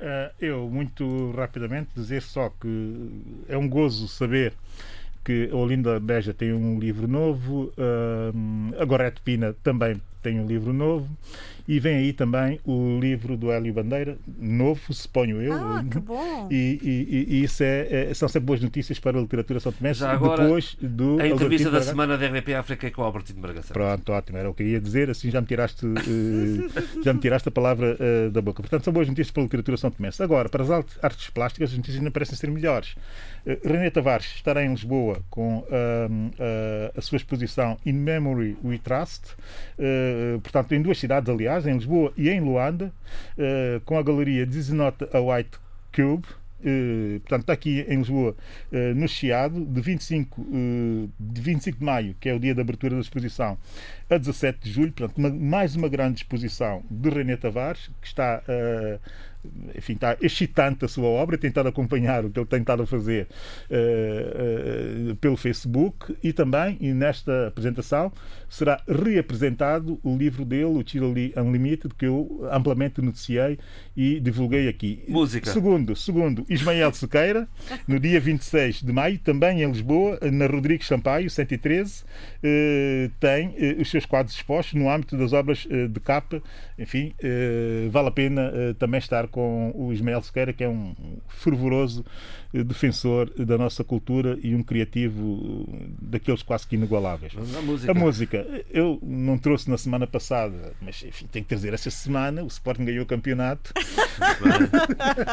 Uh, 0.00 0.32
eu, 0.40 0.68
muito 0.70 1.30
rapidamente, 1.32 1.90
dizer 1.94 2.22
só 2.22 2.48
que 2.48 3.44
é 3.48 3.56
um 3.56 3.68
gozo 3.68 4.08
saber 4.08 4.54
que 5.24 5.50
Olinda 5.52 5.98
Beja 6.00 6.32
tem 6.32 6.52
um 6.52 6.78
livro 6.78 7.06
novo, 7.06 7.72
uh, 7.76 8.80
a 8.80 8.84
Gorete 8.84 9.20
Pina 9.20 9.54
também 9.62 10.00
tem 10.22 10.38
um 10.40 10.46
livro 10.46 10.72
novo 10.72 11.08
e 11.70 11.78
vem 11.78 11.98
aí 11.98 12.12
também 12.12 12.58
o 12.64 12.98
livro 12.98 13.36
do 13.36 13.52
Hélio 13.52 13.72
Bandeira, 13.72 14.18
novo, 14.40 14.92
suponho 14.92 15.40
eu. 15.40 15.52
Ah, 15.52 15.84
que 15.88 16.00
bom! 16.00 16.48
E, 16.50 16.80
e, 16.82 17.26
e 17.36 17.44
isso 17.44 17.62
é, 17.62 18.08
é, 18.10 18.12
são 18.12 18.28
sempre 18.28 18.46
boas 18.46 18.60
notícias 18.60 18.98
para 18.98 19.16
a 19.16 19.20
literatura 19.20 19.60
são 19.60 19.70
Tomé. 19.70 19.94
Já 19.94 20.10
agora, 20.10 20.42
depois 20.42 20.76
do. 20.80 21.20
A 21.20 21.28
entrevista 21.28 21.70
da 21.70 21.80
semana 21.80 22.18
da 22.18 22.26
RDP 22.26 22.54
África 22.54 22.90
com 22.90 23.02
o 23.02 23.04
Albertino 23.04 23.40
Bragaça. 23.40 23.72
Pronto, 23.72 24.10
ótimo, 24.10 24.38
era 24.38 24.50
o 24.50 24.54
que 24.54 24.64
eu 24.64 24.66
ia 24.66 24.80
dizer, 24.80 25.10
assim 25.10 25.30
já 25.30 25.40
me 25.40 25.46
tiraste, 25.46 25.86
uh, 25.86 27.02
já 27.04 27.12
me 27.12 27.20
tiraste 27.20 27.48
a 27.48 27.52
palavra 27.52 27.96
uh, 27.96 28.30
da 28.32 28.42
boca. 28.42 28.62
Portanto, 28.62 28.82
são 28.82 28.92
boas 28.92 29.06
notícias 29.06 29.30
para 29.30 29.44
a 29.44 29.44
literatura 29.44 29.76
São 29.76 29.92
Tomé. 29.92 30.10
Agora, 30.18 30.48
para 30.48 30.64
as 30.64 30.70
artes 31.00 31.30
plásticas, 31.30 31.70
as 31.70 31.76
notícias 31.76 32.00
ainda 32.00 32.10
parecem 32.10 32.36
ser 32.36 32.50
melhores. 32.50 32.96
Uh, 33.46 33.60
René 33.64 33.90
Tavares 33.90 34.26
estará 34.34 34.64
em 34.64 34.70
Lisboa 34.70 35.22
com 35.30 35.64
a 36.96 37.00
sua 37.00 37.16
exposição 37.16 37.78
In 37.86 37.92
Memory 37.92 38.56
We 38.64 38.78
Trust, 38.78 39.36
portanto, 40.42 40.72
em 40.72 40.82
duas 40.82 40.98
cidades, 40.98 41.28
aliás, 41.28 41.59
em 41.66 41.74
Lisboa 41.74 42.12
e 42.16 42.28
em 42.28 42.40
Luanda, 42.40 42.92
uh, 43.36 43.80
com 43.84 43.98
a 43.98 44.02
galeria 44.02 44.46
Not 44.72 44.96
a 45.12 45.20
White 45.20 45.58
Cube. 45.94 46.26
Uh, 46.60 47.20
portanto, 47.20 47.40
está 47.42 47.52
aqui 47.54 47.84
em 47.88 47.98
Lisboa, 47.98 48.36
uh, 48.70 48.94
no 48.94 49.08
Chiado, 49.08 49.64
de 49.64 49.80
25, 49.80 50.46
de 51.18 51.40
25 51.40 51.78
de 51.78 51.84
maio, 51.84 52.14
que 52.20 52.28
é 52.28 52.34
o 52.34 52.38
dia 52.38 52.54
de 52.54 52.60
abertura 52.60 52.94
da 52.94 53.00
exposição, 53.00 53.56
a 54.10 54.18
17 54.18 54.58
de 54.60 54.70
julho. 54.70 54.92
Portanto, 54.92 55.16
uma, 55.16 55.30
mais 55.30 55.76
uma 55.76 55.88
grande 55.88 56.18
exposição 56.18 56.82
de 56.90 57.08
René 57.08 57.36
Tavares, 57.36 57.90
que 58.00 58.06
está 58.06 58.42
enfim, 59.74 59.94
está 59.94 60.16
excitante 60.20 60.84
a 60.84 60.88
sua 60.88 61.06
obra, 61.06 61.38
tentar 61.38 61.66
acompanhar 61.66 62.24
o 62.24 62.30
que 62.30 62.38
ele 62.38 62.46
tem 62.46 62.60
estado 62.60 62.82
a 62.82 62.86
fazer 62.86 63.26
uh, 63.70 65.12
uh, 65.12 65.16
pelo 65.16 65.36
Facebook 65.36 66.14
e 66.22 66.32
também, 66.32 66.76
e 66.80 66.92
nesta 66.92 67.48
apresentação, 67.48 68.12
será 68.48 68.82
reapresentado 68.86 69.98
o 70.02 70.16
livro 70.16 70.44
dele, 70.44 70.64
o 70.64 70.84
Chile 70.86 71.32
Unlimited, 71.36 71.94
que 71.94 72.06
eu 72.06 72.46
amplamente 72.50 73.00
noticiei 73.00 73.58
e 73.96 74.20
divulguei 74.20 74.68
aqui. 74.68 75.02
Música. 75.08 75.50
Segundo, 75.50 75.96
segundo 75.96 76.44
Ismael 76.48 76.92
Sequeira, 76.92 77.48
no 77.88 77.98
dia 77.98 78.20
26 78.20 78.82
de 78.82 78.92
maio, 78.92 79.18
também 79.18 79.62
em 79.62 79.66
Lisboa, 79.66 80.18
na 80.30 80.46
Rodrigues 80.46 80.86
Sampaio, 80.86 81.30
113, 81.30 82.02
uh, 82.02 82.06
eh, 82.42 83.10
tem 83.18 83.54
os 83.80 83.90
seus 83.90 83.99
quadros 84.06 84.34
expostos 84.34 84.74
no 84.74 84.90
âmbito 84.90 85.16
das 85.16 85.32
obras 85.32 85.66
de 85.66 86.00
capa. 86.00 86.42
Enfim, 86.78 87.14
vale 87.90 88.08
a 88.08 88.10
pena 88.10 88.52
também 88.78 88.98
estar 88.98 89.28
com 89.28 89.72
o 89.74 89.92
Ismael 89.92 90.22
Sequeira, 90.22 90.52
que 90.52 90.64
é 90.64 90.68
um 90.68 90.94
fervoroso 91.28 92.04
eh, 92.52 92.64
defensor 92.64 93.30
da 93.38 93.56
nossa 93.56 93.84
cultura 93.84 94.36
e 94.42 94.56
um 94.56 94.62
criativo 94.62 95.66
eh, 95.72 95.86
daqueles 96.02 96.42
quase 96.42 96.66
que 96.66 96.74
inigualáveis. 96.74 97.32
A 97.36 97.62
música. 97.62 97.92
a 97.92 97.94
música. 97.94 98.64
Eu 98.70 98.98
não 99.02 99.38
trouxe 99.38 99.70
na 99.70 99.78
semana 99.78 100.04
passada, 100.04 100.72
mas 100.82 101.00
enfim, 101.04 101.28
tenho 101.30 101.44
que 101.44 101.48
trazer 101.48 101.72
esta 101.72 101.90
semana. 101.90 102.42
O 102.42 102.48
Sporting 102.48 102.84
ganhou 102.84 103.04
o 103.04 103.06
campeonato. 103.06 103.72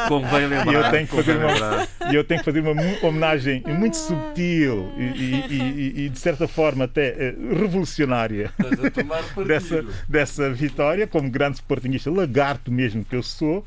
Convém 0.08 0.46
lembrar. 0.46 0.72
E 0.72 0.74
eu 0.74 0.90
tenho 0.90 1.06
que 1.08 1.16
fazer 1.16 1.36
uma, 1.36 1.88
eu 2.14 2.24
tenho 2.24 2.40
que 2.40 2.44
fazer 2.44 2.60
uma 2.60 2.82
homenagem 3.02 3.62
muito 3.66 3.96
subtil 3.96 4.92
e, 4.96 5.02
e, 5.02 5.46
e, 5.50 6.04
e 6.04 6.08
de 6.08 6.18
certa 6.18 6.46
forma 6.46 6.84
até 6.84 7.32
eh, 8.58 9.44
dessa, 9.44 9.84
dessa 10.08 10.50
vitória, 10.52 11.06
como 11.06 11.30
grande 11.30 11.56
sportingista, 11.56 12.10
lagarto 12.10 12.70
mesmo 12.70 13.04
que 13.04 13.16
eu 13.16 13.22
sou. 13.22 13.64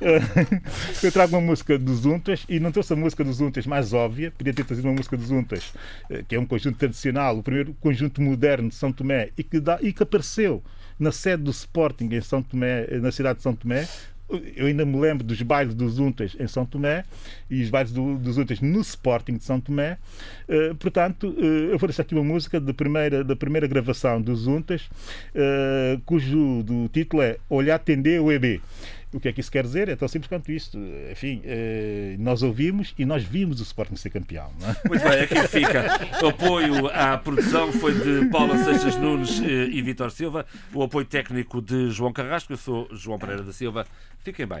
eu 1.02 1.12
trago 1.12 1.36
uma 1.36 1.40
música 1.40 1.78
dos 1.78 2.04
Untas 2.04 2.44
e 2.48 2.58
não 2.58 2.72
trouxe 2.72 2.92
a 2.92 2.96
música 2.96 3.22
dos 3.24 3.40
Untas 3.40 3.66
mais 3.66 3.92
óbvia, 3.92 4.30
podia 4.30 4.52
ter 4.52 4.64
trazido 4.64 4.88
uma 4.88 4.94
música 4.94 5.16
dos 5.16 5.30
Untas, 5.30 5.72
eh, 6.08 6.24
que 6.26 6.34
é 6.34 6.40
um 6.40 6.46
conjunto 6.46 6.78
tradicional, 6.78 7.38
o 7.38 7.42
primeiro 7.42 7.74
conjunto 7.74 8.20
moderno 8.22 8.68
de 8.68 8.74
São 8.74 8.92
Tomé 8.92 9.30
e 9.36 9.42
que, 9.42 9.60
dá, 9.60 9.78
e 9.80 9.92
que 9.92 10.02
apareceu 10.02 10.62
na 10.98 11.10
sede 11.10 11.44
do 11.44 11.50
Sporting 11.50 12.08
em 12.12 12.20
São 12.20 12.42
Tomé, 12.42 12.86
eh, 12.88 12.98
na 12.98 13.10
cidade 13.10 13.38
de 13.38 13.42
São 13.42 13.54
Tomé, 13.54 13.88
eu 14.56 14.66
ainda 14.66 14.84
me 14.84 14.98
lembro 14.98 15.24
dos 15.24 15.40
bailes 15.42 15.74
dos 15.74 15.98
Untas 15.98 16.36
em 16.38 16.46
São 16.46 16.64
Tomé 16.64 17.04
e 17.50 17.62
os 17.62 17.70
bailes 17.70 17.92
do, 17.92 18.16
dos 18.16 18.38
Untas 18.38 18.60
no 18.60 18.80
Sporting 18.80 19.36
de 19.36 19.44
São 19.44 19.60
Tomé. 19.60 19.98
Uh, 20.48 20.74
portanto, 20.76 21.28
uh, 21.28 21.70
eu 21.70 21.78
vou 21.78 21.88
deixar 21.88 22.02
aqui 22.02 22.14
uma 22.14 22.24
música 22.24 22.60
da 22.60 22.72
primeira, 22.72 23.24
da 23.24 23.34
primeira 23.34 23.66
gravação 23.66 24.20
dos 24.20 24.46
Untas, 24.46 24.82
uh, 25.34 26.00
cujo 26.04 26.62
do 26.62 26.88
título 26.88 27.22
é 27.22 27.38
Olhar 27.48 27.78
Tender 27.78 28.22
o 28.22 28.30
EB. 28.30 28.60
O 29.12 29.18
que 29.18 29.28
é 29.28 29.32
que 29.32 29.40
isso 29.40 29.50
quer 29.50 29.64
dizer? 29.64 29.88
É 29.88 29.96
tão 29.96 30.06
simples 30.06 30.28
quanto 30.28 30.52
isto. 30.52 30.78
Enfim, 31.10 31.42
eh, 31.44 32.14
nós 32.18 32.42
ouvimos 32.42 32.94
e 32.96 33.04
nós 33.04 33.24
vimos 33.24 33.58
o 33.58 33.64
Sporting 33.64 33.96
ser 33.96 34.10
campeão. 34.10 34.52
É? 34.62 34.88
Muito 34.88 35.02
bem, 35.02 35.20
aqui 35.20 35.48
fica. 35.48 35.84
O 36.22 36.28
apoio 36.28 36.86
à 36.88 37.18
produção 37.18 37.72
foi 37.72 37.92
de 37.92 38.26
Paula 38.30 38.56
Seixas 38.58 38.96
Nunes 38.96 39.42
eh, 39.42 39.68
e 39.72 39.82
Vitor 39.82 40.12
Silva. 40.12 40.46
O 40.72 40.82
apoio 40.82 41.04
técnico 41.06 41.60
de 41.60 41.90
João 41.90 42.12
Carrasco. 42.12 42.52
Eu 42.52 42.56
sou 42.56 42.88
João 42.92 43.18
Pereira 43.18 43.42
da 43.42 43.52
Silva. 43.52 43.84
Fiquem 44.22 44.46
bem. 44.46 44.60